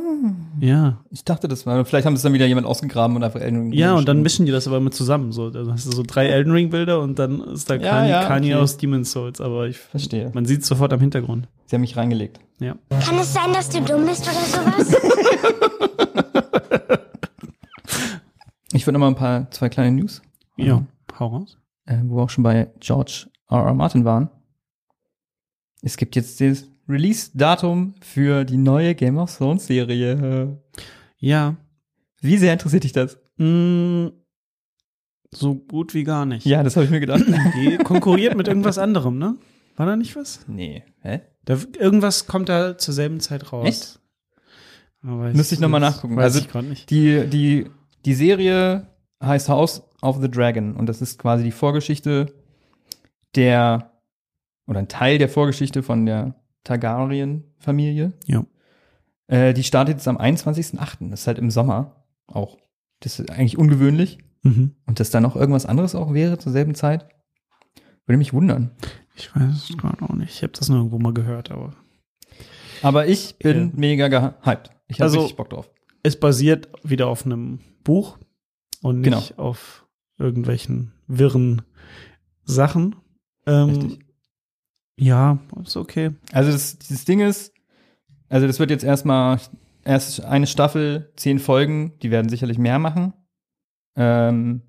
Ja. 0.60 1.04
Ich 1.10 1.24
dachte, 1.24 1.48
das 1.48 1.66
war. 1.66 1.84
Vielleicht 1.86 2.06
haben 2.06 2.16
es 2.16 2.22
dann 2.22 2.34
wieder 2.34 2.46
jemand 2.46 2.68
ausgegraben 2.68 3.16
und 3.16 3.24
einfach 3.24 3.40
Elden 3.42 3.60
Ring. 3.62 3.72
Ja, 3.74 3.94
und 3.94 4.08
dann 4.08 4.18
geschrieben. 4.18 4.24
mischen 4.24 4.46
die 4.46 4.52
das 4.52 4.68
aber 4.68 4.80
mit 4.82 4.94
zusammen. 4.94 5.32
So, 5.32 5.50
dann 5.50 5.72
hast 5.72 5.88
du 5.88 5.92
so 5.96 6.04
drei 6.06 6.28
Elden 6.28 6.52
Ring 6.52 6.70
Bilder 6.70 7.00
und 7.02 7.18
dann 7.20 7.40
ist 7.42 7.70
da 7.70 7.76
Ja, 7.76 7.90
Kanye, 7.92 8.10
ja, 8.10 8.26
Kanye 8.28 8.54
okay. 8.56 8.62
aus 8.64 8.78
Demon's 8.78 9.12
Souls. 9.12 9.40
Aber 9.42 9.68
ich, 9.68 9.78
Verstehe. 9.78 10.32
man 10.34 10.46
sieht 10.46 10.62
es 10.62 10.68
sofort 10.68 10.92
am 10.94 11.00
Hintergrund. 11.00 11.48
Sie 11.74 11.78
haben 11.78 11.82
mich 11.82 11.98
reingelegt. 11.98 12.40
Ja. 12.60 12.76
Kann 13.04 13.18
es 13.18 13.34
sein, 13.34 13.52
dass 13.52 13.68
du 13.68 13.82
dumm 13.82 14.06
bist 14.06 14.22
oder 14.30 14.46
sowas? 14.46 14.96
Ich 18.74 18.86
würde 18.86 18.94
noch 18.94 19.00
mal 19.02 19.08
ein 19.08 19.16
paar, 19.16 19.50
zwei 19.52 19.70
kleine 19.70 19.92
News, 19.96 20.22
Ja, 20.58 20.84
hau 21.20 21.28
raus. 21.28 21.58
äh, 21.86 21.98
wo 22.06 22.18
wir 22.18 22.24
auch 22.24 22.30
schon 22.30 22.44
bei 22.44 22.72
George 22.80 23.28
R. 23.50 23.58
R. 23.66 23.74
Martin 23.74 24.04
waren. 24.06 24.30
Es 25.82 25.98
gibt 25.98 26.16
jetzt 26.16 26.40
das 26.42 26.66
Release-Datum 26.90 27.96
für 28.02 28.44
die 28.46 28.58
neue 28.58 28.94
Game 28.96 29.18
of 29.18 29.36
Thrones 29.36 29.66
Serie. 29.68 30.58
Ja. 31.18 31.56
Wie 32.22 32.38
sehr 32.38 32.54
interessiert 32.54 32.84
dich 32.84 32.92
das? 32.94 33.18
Mm, 33.38 34.08
so 35.32 35.56
gut 35.56 35.94
wie 35.96 36.04
gar 36.04 36.26
nicht. 36.26 36.46
Ja, 36.46 36.62
das 36.64 36.76
habe 36.76 36.86
ich 36.86 36.92
mir 36.92 37.00
gedacht. 37.00 37.24
Die 37.56 37.78
konkurriert 37.78 38.36
mit 38.36 38.48
irgendwas 38.48 38.78
anderem, 38.78 39.18
ne? 39.18 39.38
War 39.76 39.86
da 39.88 39.96
nicht 39.96 40.16
was? 40.16 40.46
nee. 40.48 40.84
Hä? 41.02 41.22
Da, 41.46 41.58
irgendwas 41.78 42.28
kommt 42.28 42.50
da 42.50 42.78
zur 42.78 42.94
selben 42.94 43.20
Zeit 43.20 43.52
raus. 43.52 43.68
Echt? 43.68 44.00
Aber 45.04 45.24
weiß- 45.26 45.34
Müsste 45.36 45.56
ich 45.56 45.62
noch 45.62 45.70
mal 45.70 45.80
das 45.80 45.96
nachgucken. 45.96 46.16
Weiß 46.16 46.24
Also 46.26 46.40
ich 46.40 46.48
gerade 46.50 46.68
nicht. 46.68 46.90
Die, 46.90 47.28
die, 47.28 47.70
die 48.06 48.14
Serie 48.14 48.88
heißt 49.22 49.50
House 49.50 49.84
of 50.02 50.22
the 50.22 50.30
Dragon 50.32 50.76
und 50.76 50.88
das 50.88 51.02
ist 51.02 51.20
quasi 51.20 51.44
die 51.44 51.52
Vorgeschichte 51.52 52.34
der, 53.36 53.92
oder 54.68 54.80
ein 54.80 54.88
Teil 54.88 55.18
der 55.18 55.30
Vorgeschichte 55.30 55.84
von 55.84 56.06
der 56.06 56.36
Targaryen-Familie. 56.64 58.14
Ja. 58.26 58.46
Äh, 59.28 59.54
die 59.54 59.64
startet 59.64 59.96
jetzt 59.98 60.08
am 60.08 60.18
21.08. 60.18 61.10
Das 61.10 61.22
ist 61.22 61.28
halt 61.28 61.40
im 61.40 61.52
Sommer 61.52 62.06
auch. 62.28 62.58
Das 63.00 63.20
ist 63.20 63.30
eigentlich 63.32 63.58
ungewöhnlich. 63.58 64.20
Mhm. 64.44 64.76
Und 64.86 65.00
dass 65.00 65.10
da 65.10 65.20
noch 65.22 65.36
irgendwas 65.36 65.66
anderes 65.66 65.96
auch 65.96 66.14
wäre 66.14 66.38
zur 66.38 66.52
selben 66.52 66.76
Zeit, 66.76 67.08
würde 68.06 68.18
mich 68.18 68.34
wundern. 68.34 68.72
Ich 69.16 69.36
weiß 69.36 69.70
es 69.70 69.78
gerade 69.78 70.02
auch 70.04 70.14
nicht. 70.14 70.32
Ich 70.34 70.44
habe 70.44 70.54
das 70.54 70.70
nur 70.70 70.78
irgendwo 70.80 71.00
mal 71.00 71.14
gehört, 71.14 71.52
aber. 71.52 71.74
Aber 72.82 73.08
ich 73.08 73.38
bin 73.38 73.68
Ja. 73.68 73.72
mega 73.76 74.08
gehypt. 74.08 74.72
Ich 74.88 74.98
habe 75.00 75.04
Also- 75.06 75.20
richtig 75.22 75.38
Bock 75.38 75.50
drauf. 75.50 75.70
Es 76.04 76.20
basiert 76.20 76.68
wieder 76.84 77.08
auf 77.08 77.26
einem 77.26 77.60
Buch 77.84 78.18
und 78.82 79.02
nicht 79.02 79.30
Genau. 79.30 79.42
auf 79.44 79.86
irgendwelchen 80.18 80.92
wirren 81.08 81.62
Sachen. 82.44 82.96
Ähm, 83.46 83.70
Richtig. 83.70 84.00
Ja, 84.98 85.40
ist 85.64 85.78
okay. 85.78 86.12
Also 86.34 86.52
das, 86.52 86.78
das 86.78 87.06
Ding 87.06 87.20
ist, 87.22 87.54
also 88.30 88.48
das 88.48 88.60
wird 88.60 88.70
jetzt 88.70 88.84
erstmal 88.84 89.40
erst 89.86 90.24
eine 90.24 90.46
Staffel, 90.48 91.12
zehn 91.16 91.40
Folgen, 91.40 91.98
die 92.02 92.12
werden 92.12 92.30
sicherlich 92.30 92.58
mehr 92.58 92.80
machen. 92.80 93.14
Ähm, 93.96 94.62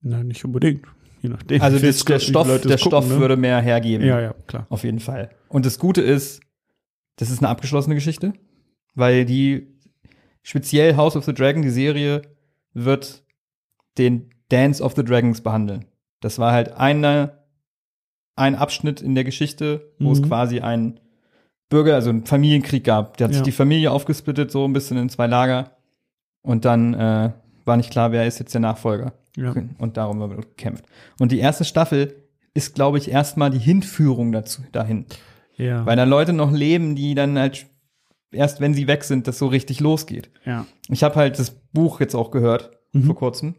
Nein, 0.00 0.28
nicht 0.28 0.44
unbedingt. 0.44 0.86
Je 1.22 1.28
nachdem. 1.30 1.60
also 1.62 1.78
das, 1.78 2.04
der 2.04 2.18
Stoff, 2.18 2.46
der 2.46 2.54
es 2.56 2.62
gucken, 2.62 2.78
Stoff 2.78 3.08
ne? 3.08 3.18
würde 3.20 3.36
mehr 3.36 3.60
hergeben. 3.60 4.06
Ja, 4.06 4.20
ja, 4.20 4.34
klar. 4.46 4.66
Auf 4.68 4.84
jeden 4.84 5.00
Fall. 5.00 5.30
Und 5.48 5.66
das 5.66 5.78
Gute 5.78 6.02
ist, 6.02 6.40
das 7.16 7.30
ist 7.30 7.38
eine 7.38 7.48
abgeschlossene 7.48 7.94
Geschichte, 7.94 8.32
weil 8.94 9.24
die 9.24 9.66
speziell 10.42 10.96
House 10.96 11.16
of 11.16 11.24
the 11.24 11.34
Dragon, 11.34 11.62
die 11.62 11.70
Serie, 11.70 12.22
wird 12.74 13.24
den 13.98 14.30
Dance 14.50 14.82
of 14.82 14.94
the 14.94 15.02
Dragons 15.04 15.40
behandeln. 15.40 15.86
Das 16.20 16.38
war 16.38 16.52
halt 16.52 16.72
eine, 16.74 17.38
ein 18.36 18.54
Abschnitt 18.54 19.00
in 19.00 19.14
der 19.14 19.24
Geschichte, 19.24 19.92
wo 19.98 20.12
es 20.12 20.20
Mhm. 20.20 20.26
quasi 20.28 20.60
einen 20.60 21.00
Bürger, 21.68 21.94
also 21.94 22.10
einen 22.10 22.26
Familienkrieg 22.26 22.84
gab. 22.84 23.16
Der 23.16 23.24
hat 23.26 23.32
Ja. 23.32 23.38
sich 23.38 23.44
die 23.44 23.52
Familie 23.52 23.90
aufgesplittet, 23.90 24.50
so 24.52 24.64
ein 24.64 24.72
bisschen 24.72 24.96
in 24.98 25.08
zwei 25.08 25.26
Lager. 25.26 25.76
Und 26.42 26.64
dann 26.64 26.94
äh, 26.94 27.32
war 27.66 27.76
nicht 27.76 27.90
klar, 27.90 28.12
wer 28.12 28.26
ist 28.26 28.38
jetzt 28.38 28.54
der 28.54 28.60
Nachfolger. 28.60 29.12
Ja. 29.36 29.54
Und 29.78 29.96
darum 29.96 30.18
wird 30.20 30.56
gekämpft. 30.56 30.84
Und 31.20 31.32
die 31.32 31.38
erste 31.40 31.64
Staffel 31.64 32.22
ist, 32.54 32.74
glaube 32.74 32.98
ich, 32.98 33.10
erstmal 33.10 33.50
die 33.50 33.58
Hinführung 33.58 34.32
dazu, 34.32 34.62
dahin. 34.72 35.06
Ja. 35.56 35.84
Weil 35.84 35.96
da 35.96 36.04
Leute 36.04 36.32
noch 36.32 36.52
leben, 36.52 36.96
die 36.96 37.14
dann 37.14 37.38
halt 37.38 37.66
erst, 38.30 38.60
wenn 38.60 38.72
sie 38.74 38.86
weg 38.86 39.04
sind, 39.04 39.26
das 39.26 39.38
so 39.38 39.46
richtig 39.46 39.80
losgeht. 39.80 40.30
ja. 40.44 40.66
Ich 40.88 41.02
habe 41.02 41.16
halt 41.16 41.38
das 41.38 41.50
Buch 41.72 42.00
jetzt 42.00 42.14
auch 42.14 42.30
gehört 42.30 42.70
Mhm. 42.92 43.04
vor 43.04 43.16
kurzem. 43.16 43.54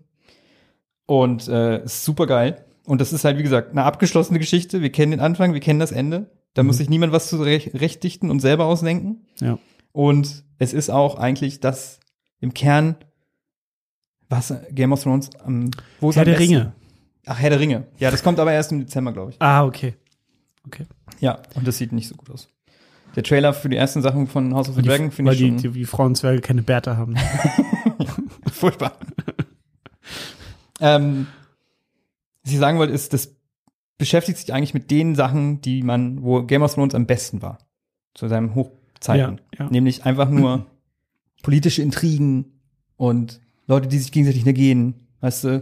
Und 1.05 1.47
äh, 1.47 1.83
ist 1.83 2.03
super 2.05 2.25
geil. 2.27 2.65
Und 2.85 3.01
das 3.01 3.13
ist 3.13 3.23
halt, 3.25 3.37
wie 3.37 3.43
gesagt, 3.43 3.71
eine 3.71 3.83
abgeschlossene 3.83 4.39
Geschichte. 4.39 4.81
Wir 4.81 4.91
kennen 4.91 5.11
den 5.11 5.19
Anfang, 5.19 5.53
wir 5.53 5.59
kennen 5.59 5.79
das 5.79 5.91
Ende. 5.91 6.31
Da 6.53 6.63
muss 6.63 6.77
sich 6.77 6.89
niemand 6.89 7.13
was 7.13 7.27
zurechtdichten 7.29 8.31
und 8.31 8.39
selber 8.39 8.65
ausdenken. 8.65 9.25
Mhm. 9.39 9.45
Ja. 9.47 9.59
Und 9.91 10.43
es 10.59 10.73
ist 10.73 10.89
auch 10.89 11.15
eigentlich 11.17 11.59
das 11.59 11.99
im 12.39 12.53
Kern, 12.53 12.95
was 14.29 14.53
Game 14.71 14.91
of 14.91 15.01
Thrones 15.03 15.29
am 15.43 15.71
wo 15.99 16.11
Herr 16.13 16.25
der 16.25 16.33
besten- 16.33 16.53
Ringe. 16.55 16.73
Ach, 17.25 17.37
Herr 17.39 17.49
der 17.49 17.59
Ringe. 17.59 17.87
Ja, 17.97 18.09
das 18.11 18.23
kommt 18.23 18.39
aber 18.39 18.53
erst 18.53 18.71
im 18.71 18.79
Dezember, 18.79 19.11
glaube 19.11 19.31
ich. 19.31 19.41
Ah, 19.41 19.65
okay. 19.65 19.95
Okay. 20.65 20.85
Ja, 21.19 21.39
und 21.55 21.67
das 21.67 21.77
sieht 21.77 21.91
nicht 21.91 22.07
so 22.07 22.15
gut 22.15 22.29
aus. 22.29 22.49
Der 23.15 23.23
Trailer 23.23 23.53
für 23.53 23.67
die 23.69 23.77
ersten 23.77 24.01
Sachen 24.01 24.27
von 24.27 24.53
House 24.53 24.69
of 24.69 24.75
the 24.75 24.81
Weil 24.81 24.87
Dragon 24.89 25.09
die, 25.09 25.15
finde 25.15 25.29
weil 25.31 25.35
ich 25.35 25.41
die, 25.41 25.47
schon 25.49 25.57
die, 25.57 25.73
wie 25.75 25.85
Frauenzwerge 25.85 26.41
keine 26.41 26.61
Bärte 26.61 26.97
haben. 26.97 27.15
furchtbar. 28.51 28.93
ähm, 30.79 31.27
was 32.43 32.53
ich 32.53 32.59
sagen 32.59 32.77
wollte, 32.77 32.93
ist, 32.93 33.13
das 33.13 33.35
beschäftigt 33.97 34.37
sich 34.37 34.53
eigentlich 34.53 34.73
mit 34.73 34.91
den 34.91 35.15
Sachen, 35.15 35.61
die 35.61 35.81
man, 35.83 36.21
wo 36.21 36.43
Game 36.43 36.61
of 36.61 36.73
Thrones 36.73 36.93
am 36.95 37.05
besten 37.07 37.41
war. 37.41 37.57
Zu 38.13 38.27
seinen 38.27 38.55
Hochzeiten. 38.55 39.41
Ja, 39.57 39.65
ja. 39.65 39.71
Nämlich 39.71 40.05
einfach 40.05 40.29
nur 40.29 40.65
politische 41.43 41.81
Intrigen 41.81 42.59
und 42.95 43.41
Leute, 43.67 43.87
die 43.87 43.99
sich 43.99 44.11
gegenseitig 44.11 44.45
negehen. 44.45 45.07
Weißt 45.21 45.43
du, 45.43 45.61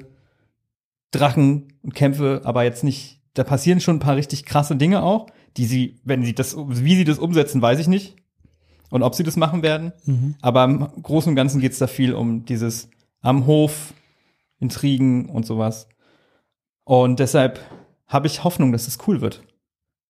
Drachen 1.11 1.73
und 1.81 1.95
Kämpfe, 1.95 2.41
aber 2.43 2.63
jetzt 2.63 2.83
nicht, 2.83 3.21
da 3.33 3.43
passieren 3.43 3.79
schon 3.79 3.97
ein 3.97 4.01
paar 4.01 4.15
richtig 4.15 4.45
krasse 4.45 4.75
Dinge 4.75 5.03
auch, 5.03 5.27
die 5.57 5.65
sie, 5.65 5.99
wenn 6.03 6.23
sie 6.23 6.35
das, 6.35 6.55
wie 6.57 6.95
sie 6.95 7.03
das 7.03 7.19
umsetzen, 7.19 7.61
weiß 7.61 7.79
ich 7.79 7.87
nicht. 7.87 8.15
Und 8.91 9.01
ob 9.01 9.15
sie 9.15 9.23
das 9.23 9.35
machen 9.35 9.63
werden. 9.63 9.93
Mhm. 10.05 10.35
Aber 10.41 10.63
im 10.63 10.87
Großen 11.01 11.29
und 11.29 11.35
Ganzen 11.35 11.59
geht 11.59 11.71
es 11.71 11.79
da 11.79 11.87
viel 11.87 12.13
um 12.13 12.45
dieses 12.45 12.89
am 13.21 13.47
Hof, 13.47 13.93
Intrigen 14.59 15.29
und 15.29 15.45
sowas. 15.45 15.87
Und 16.83 17.19
deshalb 17.19 17.59
habe 18.07 18.27
ich 18.27 18.43
Hoffnung, 18.43 18.71
dass 18.71 18.87
es 18.87 18.99
cool 19.07 19.21
wird. 19.21 19.41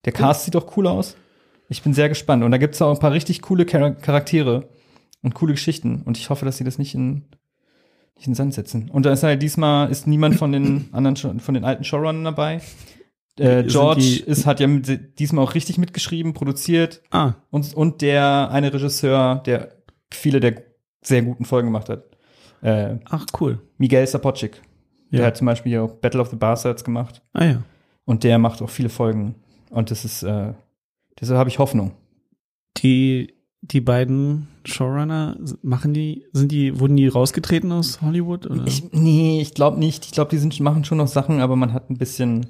Der 0.04 0.12
Cast 0.12 0.44
sieht 0.44 0.56
doch 0.56 0.76
cool 0.76 0.88
aus. 0.88 1.16
Ich 1.70 1.82
bin 1.82 1.94
sehr 1.94 2.10
gespannt. 2.10 2.44
Und 2.44 2.52
da 2.52 2.58
gibt 2.58 2.76
es 2.76 2.82
auch 2.82 2.92
ein 2.92 3.00
paar 3.00 3.14
richtig 3.14 3.42
coole 3.42 3.66
Char 3.66 3.92
Charaktere 3.92 4.70
und 5.22 5.34
coole 5.34 5.54
Geschichten. 5.54 6.02
Und 6.04 6.18
ich 6.18 6.30
hoffe, 6.30 6.46
dass 6.46 6.58
sie 6.58 6.64
das 6.64 6.78
nicht 6.78 6.94
in, 6.94 7.24
nicht 8.16 8.28
in 8.28 8.32
den 8.32 8.36
Sand 8.36 8.54
setzen. 8.54 8.90
Und 8.90 9.06
da 9.06 9.12
ist 9.12 9.24
halt 9.24 9.42
diesmal 9.42 9.90
ist 9.92 10.08
niemand 10.08 10.36
von 10.36 10.52
den 10.52 10.90
anderen, 10.92 11.40
von 11.40 11.54
den 11.54 11.64
alten 11.66 11.84
Showrunnern 11.84 12.24
dabei. 12.24 12.62
Äh, 13.38 13.64
George 13.64 14.24
ist, 14.26 14.46
hat 14.46 14.62
ja 14.62 14.68
mit, 14.68 15.20
diesmal 15.20 15.44
auch 15.44 15.56
richtig 15.56 15.78
mitgeschrieben, 15.78 16.34
produziert 16.34 17.02
Ah, 17.12 17.34
und, 17.50 17.74
und 17.74 18.02
der 18.02 18.50
eine 18.52 18.74
Regisseur, 18.74 19.42
der 19.46 19.76
viele 20.14 20.40
der 20.40 20.64
sehr 21.02 21.22
guten 21.22 21.44
Folgen 21.44 21.68
gemacht 21.68 21.90
hat. 21.90 22.04
Äh, 22.62 22.96
ach, 23.10 23.26
cool. 23.42 23.60
Miguel 23.78 24.08
Sapochnik. 24.08 24.62
Der 25.12 25.20
Ja. 25.20 25.26
hat 25.28 25.38
zum 25.38 25.46
Beispiel 25.48 25.78
auch 25.80 25.96
Battle 25.96 26.22
of 26.22 26.30
the 26.30 26.36
Bastards 26.38 26.84
gemacht. 26.86 27.22
Ah 27.34 27.44
ja. 27.46 27.64
Und 28.06 28.24
der 28.24 28.40
macht 28.40 28.62
auch 28.62 28.70
viele 28.70 28.90
Folgen. 28.90 29.36
Und 29.70 29.92
das 29.92 30.06
ist, 30.06 30.24
äh, 30.24 30.54
deshalb 31.20 31.38
habe 31.38 31.50
ich 31.50 31.60
Hoffnung. 31.60 31.92
Die, 32.78 33.35
die 33.72 33.82
beiden 33.82 34.48
Showrunner, 34.66 35.38
machen 35.62 35.94
die, 35.94 36.26
sind 36.34 36.52
die, 36.52 36.80
wurden 36.80 36.96
die 36.96 37.08
rausgetreten 37.08 37.72
aus 37.72 38.02
Hollywood? 38.02 38.46
Oder? 38.48 38.66
Ich, 38.68 38.92
nee, 38.92 39.42
ich 39.42 39.54
glaube 39.54 39.80
nicht. 39.80 40.06
Ich 40.06 40.12
glaube, 40.12 40.30
die 40.32 40.38
sind, 40.38 40.60
machen 40.60 40.86
schon 40.86 40.98
noch 40.98 41.08
Sachen, 41.08 41.40
aber 41.42 41.56
man 41.56 41.74
hat 41.74 41.90
ein 41.90 41.98
bisschen, 41.98 42.48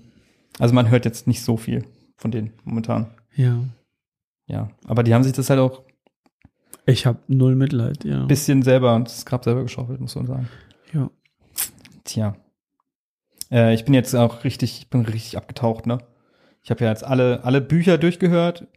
also 0.60 0.74
man 0.74 0.90
hört 0.90 1.06
jetzt 1.06 1.28
nicht 1.28 1.44
so 1.44 1.58
viel 1.58 1.86
von 2.18 2.32
denen 2.32 2.54
momentan. 2.64 3.08
ja. 3.36 3.58
Ja, 4.48 4.70
aber 4.86 5.02
die 5.02 5.12
haben 5.16 5.24
sich 5.24 5.34
das 5.34 5.50
halt 5.50 5.60
auch 5.60 5.82
Ich 6.86 7.08
habe 7.08 7.18
null 7.28 7.56
Mitleid, 7.56 8.06
ja. 8.06 8.22
ein 8.22 8.28
bisschen 8.28 8.62
selber, 8.62 9.00
das 9.04 9.26
Grab 9.26 9.44
selber 9.44 9.64
geschaufelt, 9.64 10.00
muss 10.00 10.14
man 10.16 10.28
sagen. 10.28 10.50
ja. 10.94 11.10
Tja. 12.04 12.36
Äh, 13.50 13.74
ich 13.74 13.86
bin 13.86 13.96
jetzt 13.96 14.14
auch 14.16 14.44
richtig, 14.44 14.78
ich 14.82 14.90
bin 14.92 15.02
richtig 15.02 15.36
abgetaucht, 15.36 15.88
ne? 15.88 15.98
Ich 16.62 16.70
habe 16.70 16.84
ja 16.84 16.92
jetzt 16.92 17.04
alle, 17.04 17.44
alle 17.44 17.60
Bücher 17.60 17.98
durchgehört, 17.98 18.68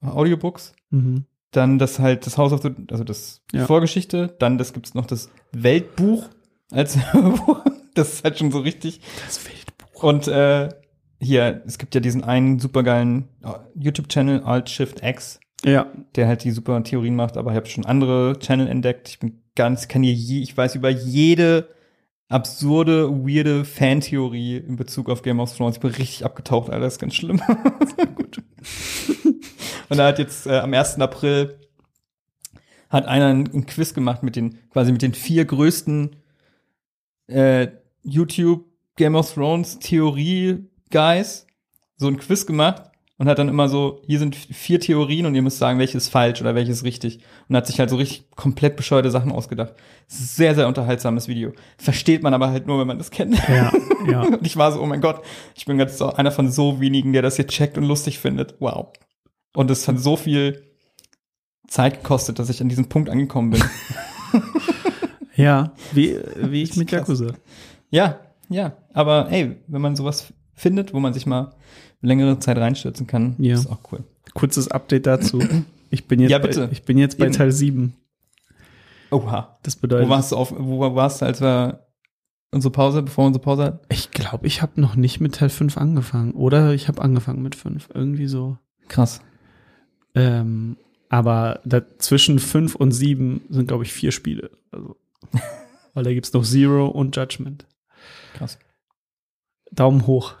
Audiobooks. 0.00 0.72
Mhm. 0.88 1.26
Dann 1.50 1.78
das 1.78 1.98
halt, 1.98 2.26
das 2.26 2.36
House 2.36 2.52
of 2.52 2.62
the, 2.62 2.70
also 2.90 3.04
das 3.04 3.40
die 3.52 3.56
Ja. 3.58 3.66
Vorgeschichte. 3.66 4.34
Dann 4.38 4.58
das 4.58 4.72
gibt's 4.72 4.94
noch 4.94 5.06
das 5.06 5.30
Weltbuch 5.52 6.28
als. 6.70 6.98
Das 7.94 8.12
ist 8.12 8.22
halt 8.24 8.38
schon 8.38 8.52
so 8.52 8.60
richtig. 8.60 9.00
Das 9.26 9.44
Weltbuch. 9.44 10.02
Und 10.04 10.28
äh, 10.28 10.68
hier, 11.20 11.62
es 11.66 11.78
gibt 11.78 11.96
ja 11.96 12.00
diesen 12.00 12.22
einen 12.22 12.60
supergeilen 12.60 13.24
äh, 13.42 13.48
YouTube-Channel, 13.74 14.44
Alt 14.44 14.70
Shift 14.70 15.02
X, 15.02 15.40
Ja. 15.64 15.86
der 16.14 16.28
halt 16.28 16.44
die 16.44 16.52
super 16.52 16.80
Theorien 16.84 17.16
macht, 17.16 17.36
aber 17.36 17.50
ich 17.50 17.56
habe 17.56 17.66
schon 17.66 17.84
andere 17.86 18.38
Channel 18.38 18.68
entdeckt. 18.68 19.08
Ich 19.08 19.18
bin 19.18 19.42
ganz, 19.56 19.88
kann 19.88 20.04
hier 20.04 20.12
je, 20.12 20.42
ich 20.42 20.56
weiß 20.56 20.76
über 20.76 20.90
jede 20.90 21.68
absurde, 22.28 23.10
weirde 23.24 23.64
Fantheorie 23.64 24.56
in 24.58 24.76
Bezug 24.76 25.08
auf 25.08 25.22
Game 25.22 25.40
of 25.40 25.54
Thrones. 25.56 25.76
Ich 25.76 25.80
bin 25.80 25.90
richtig 25.90 26.24
abgetaucht, 26.24 26.70
Alter, 26.70 26.84
das 26.84 26.94
ist 26.94 26.98
ganz 26.98 27.14
schlimm. 27.14 27.40
Gut. 28.16 28.42
Und 29.88 29.98
er 29.98 30.06
hat 30.06 30.18
jetzt 30.18 30.46
äh, 30.46 30.58
am 30.58 30.74
1. 30.74 30.98
April 31.00 31.58
hat 32.90 33.06
einer 33.06 33.26
ein, 33.26 33.48
ein 33.52 33.66
Quiz 33.66 33.94
gemacht 33.94 34.22
mit 34.22 34.36
den, 34.36 34.58
quasi 34.70 34.92
mit 34.92 35.02
den 35.02 35.14
vier 35.14 35.44
größten 35.44 36.16
äh, 37.26 37.68
YouTube 38.02 38.64
Game 38.96 39.14
of 39.14 39.32
Thrones 39.32 39.78
Theorie 39.78 40.66
Guys 40.90 41.46
so 41.96 42.08
ein 42.08 42.18
Quiz 42.18 42.46
gemacht 42.46 42.87
und 43.18 43.28
hat 43.28 43.38
dann 43.38 43.48
immer 43.48 43.68
so, 43.68 44.00
hier 44.06 44.20
sind 44.20 44.36
vier 44.36 44.78
Theorien 44.78 45.26
und 45.26 45.34
ihr 45.34 45.42
müsst 45.42 45.58
sagen, 45.58 45.78
welche 45.78 45.98
ist 45.98 46.08
falsch 46.08 46.40
oder 46.40 46.54
welche 46.54 46.70
ist 46.70 46.84
richtig. 46.84 47.18
Und 47.48 47.56
hat 47.56 47.66
sich 47.66 47.80
halt 47.80 47.90
so 47.90 47.96
richtig 47.96 48.30
komplett 48.36 48.76
bescheuerte 48.76 49.10
Sachen 49.10 49.32
ausgedacht. 49.32 49.74
Sehr, 50.06 50.54
sehr 50.54 50.68
unterhaltsames 50.68 51.26
Video. 51.26 51.52
Versteht 51.78 52.22
man 52.22 52.32
aber 52.32 52.50
halt 52.50 52.68
nur, 52.68 52.78
wenn 52.78 52.86
man 52.86 52.98
das 52.98 53.10
kennt. 53.10 53.36
Ja, 53.48 53.72
ja. 54.10 54.22
Und 54.22 54.46
ich 54.46 54.56
war 54.56 54.70
so, 54.70 54.80
oh 54.80 54.86
mein 54.86 55.00
Gott, 55.00 55.20
ich 55.56 55.66
bin 55.66 55.80
jetzt 55.80 55.98
so 55.98 56.12
einer 56.12 56.30
von 56.30 56.50
so 56.50 56.80
wenigen, 56.80 57.12
der 57.12 57.22
das 57.22 57.36
hier 57.36 57.46
checkt 57.46 57.76
und 57.76 57.84
lustig 57.84 58.20
findet. 58.20 58.54
Wow. 58.60 58.92
Und 59.54 59.70
es 59.70 59.88
hat 59.88 59.98
so 59.98 60.16
viel 60.16 60.62
Zeit 61.66 62.02
gekostet, 62.02 62.38
dass 62.38 62.48
ich 62.48 62.60
an 62.60 62.68
diesem 62.68 62.88
Punkt 62.88 63.10
angekommen 63.10 63.50
bin. 63.50 63.64
Ja, 65.38 65.72
wie, 65.92 66.18
wie 66.34 66.64
ich 66.64 66.74
mit. 66.74 66.90
Yakuza. 66.90 67.32
ja, 67.90 68.18
ja. 68.48 68.76
Aber 68.92 69.30
ey, 69.30 69.56
wenn 69.68 69.80
man 69.80 69.94
sowas 69.94 70.32
findet, 70.52 70.92
wo 70.92 70.98
man 70.98 71.14
sich 71.14 71.26
mal 71.26 71.54
längere 72.00 72.38
Zeit 72.38 72.56
reinstürzen 72.58 73.06
kann, 73.06 73.34
Ja. 73.38 73.54
ist 73.54 73.66
auch 73.66 73.80
cool. 73.92 74.04
Kurzes 74.34 74.68
Update 74.68 75.06
dazu. 75.06 75.42
Ich 75.90 76.06
bin 76.06 76.20
jetzt, 76.20 76.30
Ja. 76.30 76.38
Bei, 76.38 76.50
ich 76.70 76.82
bin 76.84 76.98
jetzt 76.98 77.18
bei 77.18 77.24
Eben. 77.26 77.34
Teil 77.34 77.50
7. 77.52 77.94
Oha. 79.10 79.58
Das 79.62 79.76
Wo 79.78 79.80
bedeutet, 79.82 80.08
warst 80.08 80.32
du 80.32 80.36
auf, 80.36 80.52
wo 80.56 80.94
warst 80.94 81.22
du, 81.22 81.26
als 81.26 81.40
wir 81.40 81.86
unsere 82.52 82.70
Pause, 82.72 83.02
bevor 83.02 83.26
unsere 83.26 83.42
Pause 83.42 83.64
hatten? 83.64 83.86
ich 83.88 84.10
glaube, 84.10 84.46
ich 84.46 84.60
habe 84.62 84.80
noch 84.80 84.96
nicht 84.96 85.20
mit 85.20 85.36
Teil 85.36 85.48
5 85.48 85.76
angefangen. 85.78 86.32
Oder 86.32 86.74
ich 86.74 86.88
habe 86.88 87.00
angefangen 87.02 87.42
mit 87.42 87.54
5. 87.54 87.88
Irgendwie 87.94 88.26
so. 88.26 88.58
Krass. 88.88 89.20
Ähm, 90.14 90.76
aber 91.08 91.60
zwischen 91.98 92.38
5 92.38 92.74
und 92.74 92.92
7 92.92 93.40
sind, 93.48 93.66
glaube 93.68 93.84
ich, 93.84 93.92
vier 93.92 94.12
Spiele. 94.12 94.50
Also, 94.70 94.96
weil 95.94 96.04
da 96.04 96.12
gibt's 96.12 96.32
noch 96.32 96.44
Zero 96.44 96.86
und 96.86 97.16
Judgment. 97.16 97.66
Krass. 98.34 98.58
Daumen 99.72 100.06
hoch. 100.06 100.34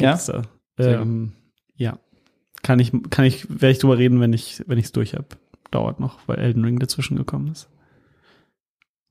Ja? 0.00 0.10
Gibt's 0.12 0.26
da. 0.26 0.42
Ähm, 0.78 1.32
ja. 1.76 1.98
Kann 2.62 2.78
ich, 2.78 2.92
kann 3.10 3.24
ich, 3.24 3.48
werde 3.50 3.70
ich 3.70 3.78
drüber 3.78 3.98
reden, 3.98 4.20
wenn 4.20 4.32
ich, 4.32 4.62
wenn 4.66 4.78
ich 4.78 4.86
es 4.86 4.92
durch 4.92 5.14
habe. 5.14 5.26
Dauert 5.70 6.00
noch, 6.00 6.20
weil 6.28 6.38
Elden 6.38 6.64
Ring 6.64 6.78
dazwischen 6.78 7.16
gekommen 7.16 7.48
ist. 7.48 7.68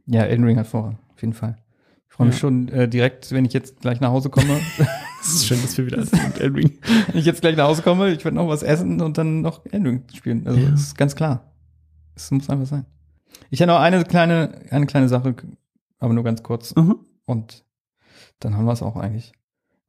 Ja, 0.06 0.24
Elden 0.24 0.46
Ring 0.46 0.58
hat 0.58 0.68
Vorrang, 0.68 1.00
auf 1.14 1.22
jeden 1.22 1.34
Fall. 1.34 1.58
Ich 2.08 2.14
freue 2.16 2.28
mich 2.28 2.36
Ja. 2.36 2.40
schon 2.42 2.68
äh, 2.70 2.88
direkt, 2.88 3.32
wenn 3.32 3.46
ich 3.46 3.54
jetzt 3.54 3.82
gleich 3.82 4.00
nach 4.00 4.10
Hause 4.12 4.30
komme. 4.30 4.60
Es 5.24 5.36
ist 5.36 5.46
schön, 5.46 5.62
dass 5.62 5.78
wir 5.78 5.86
wieder 5.86 6.00
mit 6.00 6.40
Elden 6.40 6.56
Ring. 6.56 6.80
wenn 7.08 7.20
ich 7.20 7.26
jetzt 7.28 7.42
gleich 7.42 7.56
nach 7.56 7.66
Hause 7.68 7.84
komme, 7.84 8.10
ich 8.12 8.26
werde 8.26 8.36
noch 8.38 8.48
was 8.48 8.64
essen 8.64 9.02
und 9.02 9.20
dann 9.20 9.42
noch 9.42 9.64
Elden 9.68 9.86
Ring 9.86 10.04
spielen. 10.16 10.48
Also 10.48 10.60
Ja. 10.60 10.72
das 10.72 10.82
ist 10.82 10.98
ganz 10.98 11.16
klar. 11.16 11.54
Es 12.16 12.32
muss 12.32 12.50
einfach 12.50 12.66
sein. 12.66 12.88
Ich 13.52 13.60
hätte 13.60 13.70
noch 13.72 13.80
eine 13.80 14.04
kleine, 14.04 14.62
eine 14.72 14.88
kleine 14.88 15.08
Sache, 15.10 15.36
aber 16.00 16.14
nur 16.16 16.24
ganz 16.24 16.42
kurz. 16.42 16.74
Mhm. 16.76 17.06
Und 17.26 17.64
dann 18.40 18.58
haben 18.58 18.66
wir 18.66 18.74
es 18.74 18.82
auch 18.82 18.96
eigentlich. 18.96 19.32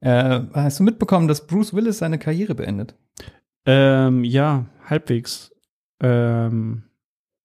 Äh, 0.03 0.41
hast 0.53 0.79
du 0.79 0.83
mitbekommen, 0.83 1.27
dass 1.27 1.47
Bruce 1.47 1.73
Willis 1.73 1.99
seine 1.99 2.19
Karriere 2.19 2.55
beendet? 2.55 2.95
Ähm, 3.65 4.23
ja, 4.23 4.65
halbwegs. 4.89 5.51
Ähm, 6.01 6.83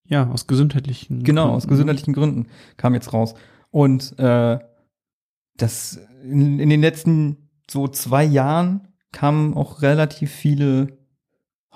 ja, 0.04 0.28
aus 0.30 0.46
gesundheitlichen 0.46 1.22
Genau, 1.22 1.42
Gründen. 1.44 1.56
aus 1.56 1.68
gesundheitlichen 1.68 2.14
Gründen 2.14 2.46
kam 2.76 2.94
jetzt 2.94 3.12
raus. 3.12 3.34
Und 3.70 4.18
äh, 4.18 4.58
das 5.56 6.00
in, 6.24 6.58
in 6.58 6.68
den 6.70 6.80
letzten 6.80 7.48
so 7.70 7.86
zwei 7.88 8.24
Jahren 8.24 8.88
kamen 9.12 9.54
auch 9.54 9.82
relativ 9.82 10.32
viele 10.32 10.98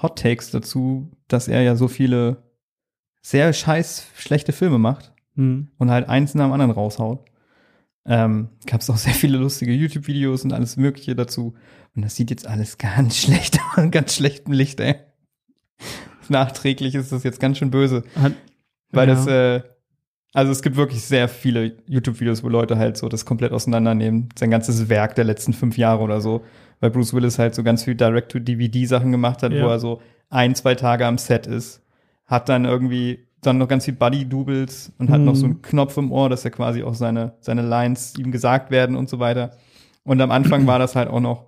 Hot 0.01 0.19
Takes 0.19 0.51
dazu, 0.51 1.11
dass 1.29 1.47
er 1.49 1.63
ja 1.63 1.77
so 1.77 1.87
viele 1.89 2.43
sehr 3.21 3.53
scheiß 3.53 4.07
schlechte 4.17 4.53
Filme 4.53 4.79
macht 4.79 5.13
Mhm. 5.35 5.69
und 5.79 5.91
halt 5.91 6.09
eins 6.11 6.35
nach 6.35 6.45
dem 6.47 6.53
anderen 6.53 6.73
raushaut. 6.73 7.25
Ähm, 8.05 8.49
Gab 8.66 8.81
es 8.81 8.91
auch 8.91 8.97
sehr 8.97 9.15
viele 9.15 9.39
lustige 9.39 9.73
YouTube-Videos 9.73 10.45
und 10.45 10.53
alles 10.53 10.77
Mögliche 10.77 11.15
dazu. 11.15 11.55
Und 11.95 12.03
das 12.03 12.16
sieht 12.16 12.31
jetzt 12.31 12.47
alles 12.47 12.79
ganz 12.79 13.16
schlecht, 13.23 13.59
aus, 13.77 13.91
ganz 13.91 14.15
schlechten 14.16 14.53
Licht, 14.53 14.81
ey. 14.81 14.97
Nachträglich 16.29 16.95
ist 16.95 17.12
das 17.12 17.24
jetzt 17.24 17.41
ganz 17.41 17.59
schön 17.59 17.70
böse. 17.70 18.05
Hat, 18.20 18.33
Weil 18.91 19.09
ja. 19.09 19.15
das, 19.15 19.27
äh, 19.27 19.62
also 20.33 20.51
es 20.51 20.62
gibt 20.62 20.77
wirklich 20.77 21.03
sehr 21.03 21.29
viele 21.29 21.77
YouTube-Videos, 21.87 22.43
wo 22.43 22.49
Leute 22.49 22.79
halt 22.79 22.97
so 22.97 23.09
das 23.09 23.24
komplett 23.24 23.53
auseinandernehmen, 23.53 24.29
sein 24.39 24.51
ganzes 24.51 24.89
Werk 24.89 25.15
der 25.15 25.24
letzten 25.24 25.53
fünf 25.53 25.77
Jahre 25.77 26.03
oder 26.03 26.20
so. 26.20 26.45
Weil 26.81 26.91
Bruce 26.91 27.12
Willis 27.15 27.39
halt 27.39 27.55
so 27.55 27.62
ganz 27.62 27.85
viel 27.85 27.95
Direct-to-DVD-Sachen 27.95 29.12
gemacht 29.12 29.43
hat, 29.43 29.53
Ja. 29.53 29.65
wo 29.65 29.69
er 29.69 29.79
so 29.79 30.01
ein, 30.31 30.55
zwei 30.55 30.74
Tage 30.74 31.07
am 31.07 31.19
Set 31.19 31.47
ist. 31.47 31.83
Hat 32.27 32.49
dann 32.49 32.65
irgendwie 32.65 33.27
dann 33.43 33.59
noch 33.59 33.69
ganz 33.69 33.85
viel 33.85 33.94
Buddy-Doubles 33.94 34.93
und 34.98 35.10
hat 35.10 35.19
Mhm. 35.20 35.24
noch 35.27 35.35
so 35.36 35.47
einen 35.47 35.62
Knopf 35.62 35.97
im 35.97 36.10
Ohr, 36.12 36.28
dass 36.28 36.44
er 36.44 36.51
quasi 36.51 36.82
auch 36.82 36.94
seine, 36.94 37.35
seine 37.40 37.62
Lines 37.62 38.14
ihm 38.19 38.31
gesagt 38.32 38.70
werden 38.70 38.97
und 38.97 39.09
so 39.09 39.19
weiter. 39.19 39.51
Und 40.05 40.20
am 40.20 40.31
Anfang 40.31 40.66
war 40.66 40.78
das 40.78 40.97
halt 40.97 41.09
auch 41.09 41.20
noch 41.20 41.47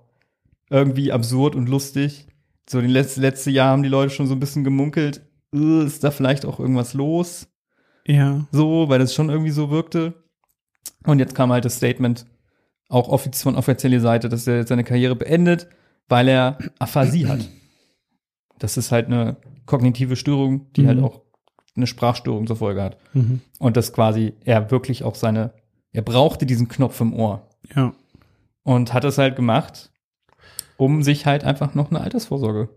irgendwie 0.69 1.11
absurd 1.11 1.55
und 1.55 1.67
lustig. 1.69 2.27
So, 2.69 2.81
die 2.81 2.87
letzte, 2.87 3.21
letzte 3.21 3.51
Jahr 3.51 3.69
haben 3.69 3.83
die 3.83 3.89
Leute 3.89 4.09
schon 4.13 4.27
so 4.27 4.33
ein 4.35 4.39
bisschen 4.39 4.63
gemunkelt, 4.63 5.21
ist 5.51 6.03
da 6.03 6.11
vielleicht 6.11 6.45
auch 6.45 6.59
irgendwas 6.59 6.93
los? 6.93 7.47
ja. 8.07 8.45
so, 8.51 8.87
weil 8.89 8.99
das 8.99 9.13
schon 9.15 9.29
irgendwie 9.29 9.51
so 9.51 9.69
wirkte. 9.71 10.13
Und 11.05 11.19
jetzt 11.19 11.33
kam 11.35 11.51
halt 11.51 11.65
das 11.65 11.77
Statement 11.77 12.25
auch 12.89 13.07
offiz 13.09 13.41
von 13.41 13.55
offizieller 13.55 13.99
Seite, 13.99 14.29
dass 14.29 14.45
er 14.47 14.57
jetzt 14.57 14.69
seine 14.69 14.83
Karriere 14.83 15.15
beendet, 15.15 15.67
weil 16.07 16.27
er 16.27 16.57
Aphasie 16.77 17.27
hat. 17.27 17.47
Das 18.59 18.77
ist 18.77 18.91
halt 18.91 19.07
eine 19.07 19.37
kognitive 19.65 20.15
Störung, 20.15 20.71
die 20.73 20.83
Mhm. 20.83 20.87
halt 20.87 20.99
auch 21.03 21.21
eine 21.75 21.87
Sprachstörung 21.87 22.47
zur 22.47 22.55
Folge 22.55 22.81
hat. 22.81 22.97
Mhm. 23.13 23.41
Und 23.59 23.77
dass 23.77 23.93
quasi 23.93 24.33
er 24.45 24.71
wirklich 24.71 25.03
auch 25.03 25.15
seine, 25.15 25.53
er 25.91 26.01
brauchte 26.01 26.45
diesen 26.45 26.67
Knopf 26.67 26.99
im 27.01 27.13
Ohr 27.13 27.47
Ja. 27.75 27.93
und 28.63 28.93
hat 28.93 29.03
es 29.03 29.17
halt 29.17 29.35
gemacht, 29.35 29.91
um 30.77 31.03
sich 31.03 31.25
halt 31.25 31.43
einfach 31.43 31.73
noch 31.75 31.89
eine 31.89 32.01
Altersvorsorge 32.01 32.69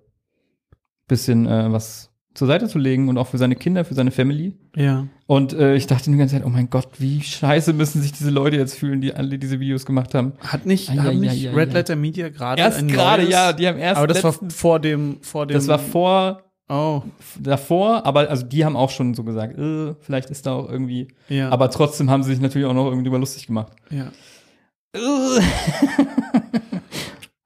bisschen 1.08 1.46
äh, 1.46 1.72
was 1.72 2.10
zur 2.34 2.46
Seite 2.46 2.68
zu 2.68 2.78
legen 2.78 3.08
und 3.08 3.18
auch 3.18 3.26
für 3.26 3.38
seine 3.38 3.56
Kinder, 3.56 3.84
für 3.84 3.94
seine 3.94 4.12
Family. 4.12 4.54
Ja. 4.76 5.08
Und 5.26 5.54
äh, 5.54 5.74
ich 5.74 5.86
dachte 5.88 6.10
die 6.10 6.16
ganze 6.16 6.36
Zeit, 6.36 6.44
oh 6.44 6.50
mein 6.50 6.70
Gott, 6.70 6.86
wie 6.98 7.20
scheiße 7.20 7.72
müssen 7.72 8.00
sich 8.00 8.12
diese 8.12 8.30
Leute 8.30 8.56
jetzt 8.56 8.78
fühlen, 8.78 9.00
die 9.00 9.12
alle 9.14 9.38
diese 9.38 9.58
Videos 9.58 9.84
gemacht 9.86 10.14
haben. 10.14 10.34
Hat 10.40 10.64
nicht, 10.64 10.90
haben 10.90 11.00
ai, 11.00 11.14
nicht 11.14 11.48
ai, 11.48 11.54
Red 11.54 11.70
ai. 11.70 11.72
Letter 11.72 11.96
Media 11.96 12.28
gerade 12.28 12.62
Erst 12.62 12.86
gerade, 12.86 13.28
ja, 13.28 13.52
die 13.52 13.66
haben 13.66 13.78
erst 13.78 13.96
Aber 13.96 14.06
das 14.06 14.22
war 14.22 14.32
vor 14.50 14.78
dem, 14.78 15.16
vor 15.22 15.46
dem. 15.46 15.54
das 15.54 15.66
war 15.66 15.78
vor, 15.80 16.44
Oh, 16.68 17.02
davor, 17.40 18.04
aber 18.04 18.28
also 18.28 18.44
die 18.44 18.64
haben 18.64 18.76
auch 18.76 18.90
schon 18.90 19.14
so 19.14 19.24
gesagt, 19.24 19.56
äh, 19.58 19.94
vielleicht 20.00 20.28
ist 20.28 20.44
da 20.44 20.52
auch 20.52 20.68
irgendwie, 20.68 21.08
ja. 21.30 21.48
aber 21.48 21.70
trotzdem 21.70 22.10
haben 22.10 22.22
sie 22.22 22.30
sich 22.32 22.40
natürlich 22.42 22.66
auch 22.66 22.74
noch 22.74 22.86
irgendwie 22.86 23.04
drüber 23.04 23.18
lustig 23.18 23.46
gemacht. 23.46 23.72
ja. 23.90 24.10
Äh, 24.94 24.98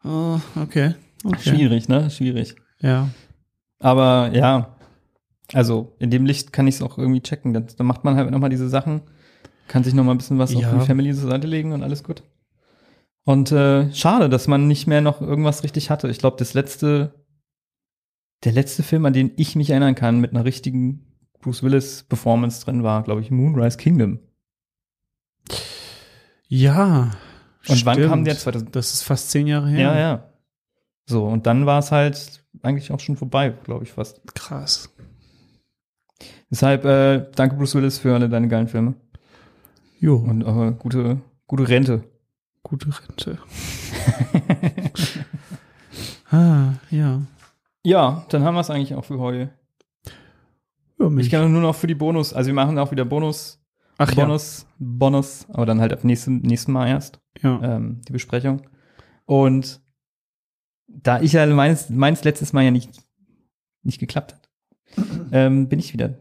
Oh, 0.04 0.40
okay. 0.60 0.94
okay. 1.24 1.38
Schwierig, 1.50 1.88
ne? 1.88 2.10
Schwierig. 2.10 2.56
Ja. 2.80 3.08
Aber 3.78 4.30
ja, 4.32 4.76
also 5.52 5.94
in 6.00 6.10
dem 6.10 6.26
Licht 6.26 6.52
kann 6.52 6.66
ich 6.66 6.76
es 6.76 6.82
auch 6.82 6.98
irgendwie 6.98 7.20
checken. 7.20 7.54
Dann, 7.54 7.66
dann 7.76 7.86
macht 7.86 8.02
man 8.04 8.16
halt 8.16 8.30
nochmal 8.30 8.50
diese 8.50 8.68
Sachen, 8.68 9.02
kann 9.68 9.84
sich 9.84 9.94
nochmal 9.94 10.14
ein 10.14 10.18
bisschen 10.18 10.38
was 10.38 10.52
Ja. 10.52 10.68
für 10.70 10.78
die 10.78 10.86
Family 10.86 11.14
zur 11.14 11.30
Seite 11.30 11.46
legen 11.46 11.72
und 11.72 11.82
alles 11.84 12.02
gut. 12.02 12.24
Und 13.24 13.52
äh, 13.52 13.92
schade, 13.94 14.28
dass 14.28 14.48
man 14.48 14.66
nicht 14.66 14.88
mehr 14.88 15.00
noch 15.00 15.20
irgendwas 15.20 15.62
richtig 15.62 15.90
hatte. 15.90 16.08
Ich 16.08 16.18
glaube, 16.18 16.36
das 16.38 16.54
letzte, 16.54 17.14
der 18.44 18.52
letzte 18.52 18.82
Film, 18.82 19.06
an 19.06 19.12
den 19.12 19.32
ich 19.36 19.56
mich 19.56 19.70
erinnern 19.70 19.94
kann, 19.94 20.20
mit 20.20 20.32
einer 20.32 20.44
richtigen 20.44 21.06
Bruce 21.40 21.62
Willis 21.62 22.05
Performance 22.05 22.64
drin 22.64 22.82
war, 22.82 23.02
glaube 23.02 23.20
ich, 23.20 23.31
Moonrise 23.31 23.77
Kingdom. 23.77 24.20
Ja. 26.48 27.10
Und 27.69 27.86
wann 27.86 27.94
stimmt. 27.94 28.09
kam 28.09 28.24
der? 28.24 28.36
2000? 28.36 28.74
Das 28.74 28.93
ist 28.93 29.02
fast 29.02 29.31
zehn 29.31 29.47
Jahre 29.47 29.69
her. 29.69 29.81
Ja, 29.81 29.98
ja. 29.98 30.28
So, 31.06 31.27
und 31.27 31.47
dann 31.47 31.66
war 31.66 31.78
es 31.78 31.93
halt 31.93 32.44
eigentlich 32.62 32.93
auch 32.93 33.01
schon 33.01 33.16
vorbei, 33.16 33.51
glaube 33.64 33.85
ich 33.85 33.93
fast. 33.93 34.20
Krass. 34.35 34.93
Deshalb, 36.51 36.85
äh, 36.85 37.27
danke 37.35 37.56
Bruce 37.56 37.74
Willis 37.74 37.98
für 37.98 38.14
alle 38.14 38.28
deine 38.28 38.48
geilen 38.48 38.69
Filme. 38.69 38.94
Jo. 39.98 40.16
Und 40.16 40.43
äh, 40.43 40.73
gute, 40.78 41.20
gute 41.47 41.69
Rente. 41.69 42.05
gute 42.62 42.89
Rente. 42.89 43.39
ah, 46.31 46.74
ja. 46.90 47.23
Ja, 47.84 48.24
dann 48.28 48.44
haben 48.44 48.54
wir 48.54 48.60
es 48.60 48.70
eigentlich 48.70 48.94
auch 48.94 49.04
für 49.04 49.18
heute. 49.18 49.50
ja. 50.98 51.16
Ich 51.18 51.30
kann 51.30 51.52
nur 51.52 51.62
noch 51.62 51.74
für 51.74 51.86
die 51.86 51.94
Bonus, 51.94 52.32
also 52.32 52.46
wir 52.46 52.54
machen 52.54 52.78
auch 52.78 52.90
wieder 52.90 53.04
Bonus, 53.04 53.60
Ach 53.98 54.14
Bonus, 54.14 54.66
Bonus, 54.78 55.46
aber 55.50 55.66
dann 55.66 55.80
halt 55.80 55.92
ab 55.92 56.04
nächsten, 56.04 56.38
nächsten 56.38 56.72
Mal 56.72 56.88
erst 56.88 57.20
ja. 57.42 57.60
ja. 57.60 57.76
ähm, 57.76 58.00
die 58.06 58.12
Besprechung. 58.12 58.62
Und 59.26 59.80
da 60.88 61.20
ich 61.20 61.32
ja 61.32 61.46
meins, 61.46 61.88
meins 61.90 62.24
letztes 62.24 62.52
Mal 62.52 62.64
ja 62.64 62.70
nicht, 62.70 62.90
nicht 63.82 63.98
geklappt 63.98 64.34
hat, 64.34 64.50
ähm, 65.32 65.68
bin 65.68 65.78
ich 65.78 65.92
wieder 65.92 66.14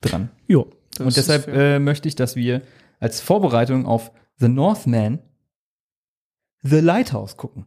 dran. 0.00 0.30
Jo. 0.46 0.70
Und 0.98 1.16
deshalb 1.16 1.48
äh, 1.48 1.78
möchte 1.78 2.08
ich, 2.08 2.14
dass 2.14 2.36
wir 2.36 2.62
als 3.00 3.20
Vorbereitung 3.20 3.86
auf 3.86 4.12
The 4.36 4.48
Northman 4.48 5.18
The 6.62 6.80
Lighthouse 6.80 7.36
gucken. 7.36 7.66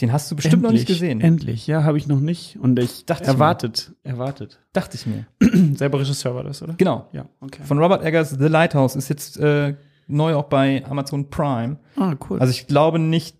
Den 0.00 0.12
hast 0.12 0.30
du 0.30 0.36
bestimmt 0.36 0.62
noch 0.62 0.70
nicht 0.70 0.82
Endlich, 0.82 0.98
gesehen. 1.00 1.20
Endlich, 1.20 1.66
ja, 1.66 1.82
habe 1.82 1.98
ich 1.98 2.06
noch 2.06 2.20
nicht. 2.20 2.56
Und 2.60 2.78
ich 2.78 3.04
Dachte 3.06 3.24
ich 3.24 3.28
erwartet, 3.28 3.92
erwartet. 4.04 4.60
Dachte 4.72 4.96
ich 4.96 5.06
mir. 5.06 5.26
Selber 5.76 5.98
Regisseur 6.00 6.34
war 6.36 6.44
das, 6.44 6.62
oder? 6.62 6.74
Genau. 6.74 7.08
Ja, 7.12 7.26
okay. 7.40 7.62
Von 7.64 7.78
Robert 7.78 8.04
Eggers 8.04 8.30
The 8.30 8.46
Lighthouse 8.46 8.94
ist 8.94 9.08
jetzt 9.08 9.38
äh, 9.38 9.74
neu 10.06 10.34
auch 10.36 10.44
bei 10.44 10.84
Amazon 10.86 11.30
Prime. 11.30 11.78
ah, 11.96 12.14
cool. 12.30 12.38
Also 12.38 12.52
ich 12.52 12.68
glaube 12.68 13.00
nicht, 13.00 13.36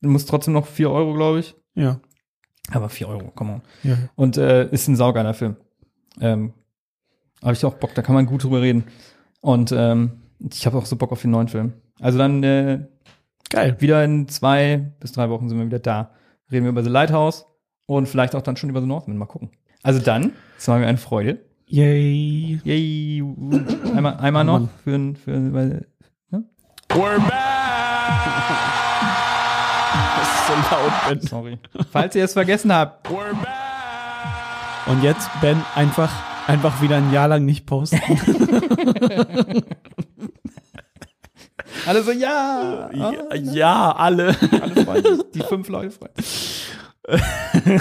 muss 0.00 0.24
trotzdem 0.24 0.54
noch 0.54 0.66
4 0.66 0.90
Euro, 0.90 1.14
glaube 1.14 1.40
ich. 1.40 1.54
ja. 1.74 2.00
Aber 2.72 2.88
4 2.88 3.08
Euro, 3.08 3.32
come 3.34 3.54
on. 3.54 3.62
ja. 3.82 3.96
Und 4.14 4.36
äh, 4.36 4.70
ist 4.70 4.86
ein 4.86 4.94
saugeiler 4.94 5.34
Film. 5.34 5.56
Ähm, 6.20 6.52
habe 7.42 7.54
ich 7.54 7.64
auch 7.64 7.74
Bock, 7.74 7.94
da 7.94 8.02
kann 8.02 8.14
man 8.14 8.26
gut 8.26 8.44
drüber 8.44 8.62
reden. 8.62 8.84
Und 9.40 9.72
ähm, 9.72 10.12
ich 10.52 10.66
habe 10.66 10.78
auch 10.78 10.86
so 10.86 10.94
Bock 10.96 11.10
auf 11.10 11.20
den 11.22 11.32
neuen 11.32 11.48
Film. 11.48 11.72
Also 11.98 12.18
dann 12.18 12.42
äh, 12.44 12.86
Geil. 13.48 13.76
wieder 13.80 14.04
in 14.04 14.28
zwei 14.28 14.92
bis 15.00 15.12
drei 15.12 15.30
Wochen 15.30 15.48
sind 15.48 15.58
wir 15.58 15.66
wieder 15.66 15.78
da. 15.78 16.10
Reden 16.52 16.64
wir 16.64 16.70
über 16.70 16.82
The 16.82 16.90
Lighthouse 16.90 17.46
und 17.86 18.06
vielleicht 18.08 18.34
auch 18.34 18.42
dann 18.42 18.56
schon 18.56 18.70
über 18.70 18.80
The 18.80 18.86
Northman. 18.86 19.16
Mal 19.16 19.26
gucken. 19.26 19.50
Also 19.82 20.00
dann, 20.00 20.32
es 20.58 20.68
war 20.68 20.78
mir 20.78 20.86
eine 20.86 20.98
Freude. 20.98 21.40
Yay. 21.66 22.60
Yay. 22.64 23.22
Einmal, 23.94 24.16
einmal 24.18 24.44
noch 24.44 24.68
für, 24.84 24.94
ein- 24.94 25.16
für 25.16 25.52
weil, 25.54 25.86
We're 26.90 27.18
back! 27.20 27.30
Das 30.18 30.28
ist 30.28 30.46
so 30.48 30.54
laut, 30.74 30.92
Ben. 31.08 31.20
sorry. 31.20 31.58
Falls 31.92 32.14
ihr 32.16 32.24
es 32.24 32.32
vergessen 32.32 32.72
habt. 32.72 33.06
We're 33.08 33.32
back! 33.40 34.86
Und 34.86 35.02
jetzt, 35.04 35.30
Ben, 35.40 35.62
einfach, 35.76 36.10
einfach 36.48 36.82
wieder 36.82 36.96
ein 36.96 37.12
Jahr 37.12 37.28
lang 37.28 37.44
nicht 37.44 37.64
posten. 37.66 38.00
Alle 41.86 42.02
so, 42.02 42.10
ja. 42.12 42.90
Ja, 42.92 43.12
ah, 43.30 43.34
ja, 43.34 43.92
alle. 43.92 44.36
Alle 44.60 44.84
frei. 44.84 45.02
Die 45.34 45.40
fünf 45.40 45.68
Leute 45.68 45.90
frei. 45.90 46.10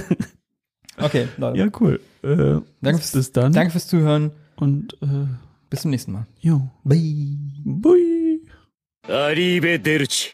okay, 1.02 1.28
Leute. 1.38 1.58
Ja, 1.58 1.68
cool. 1.80 2.00
Äh, 2.24 2.62
danke 2.82 3.00
fürs, 3.00 3.12
bis 3.12 3.32
dann. 3.32 3.54
Danke 3.54 3.72
fürs 3.72 3.88
Zuhören. 3.88 4.32
Und 4.56 4.94
äh, 5.02 5.28
bis 5.70 5.82
zum 5.82 5.92
nächsten 5.92 6.12
Mal. 6.12 6.26
Jo. 6.40 6.70
Bye. 6.84 7.38
Bye. 7.66 8.40
Arrivederci. 9.08 10.34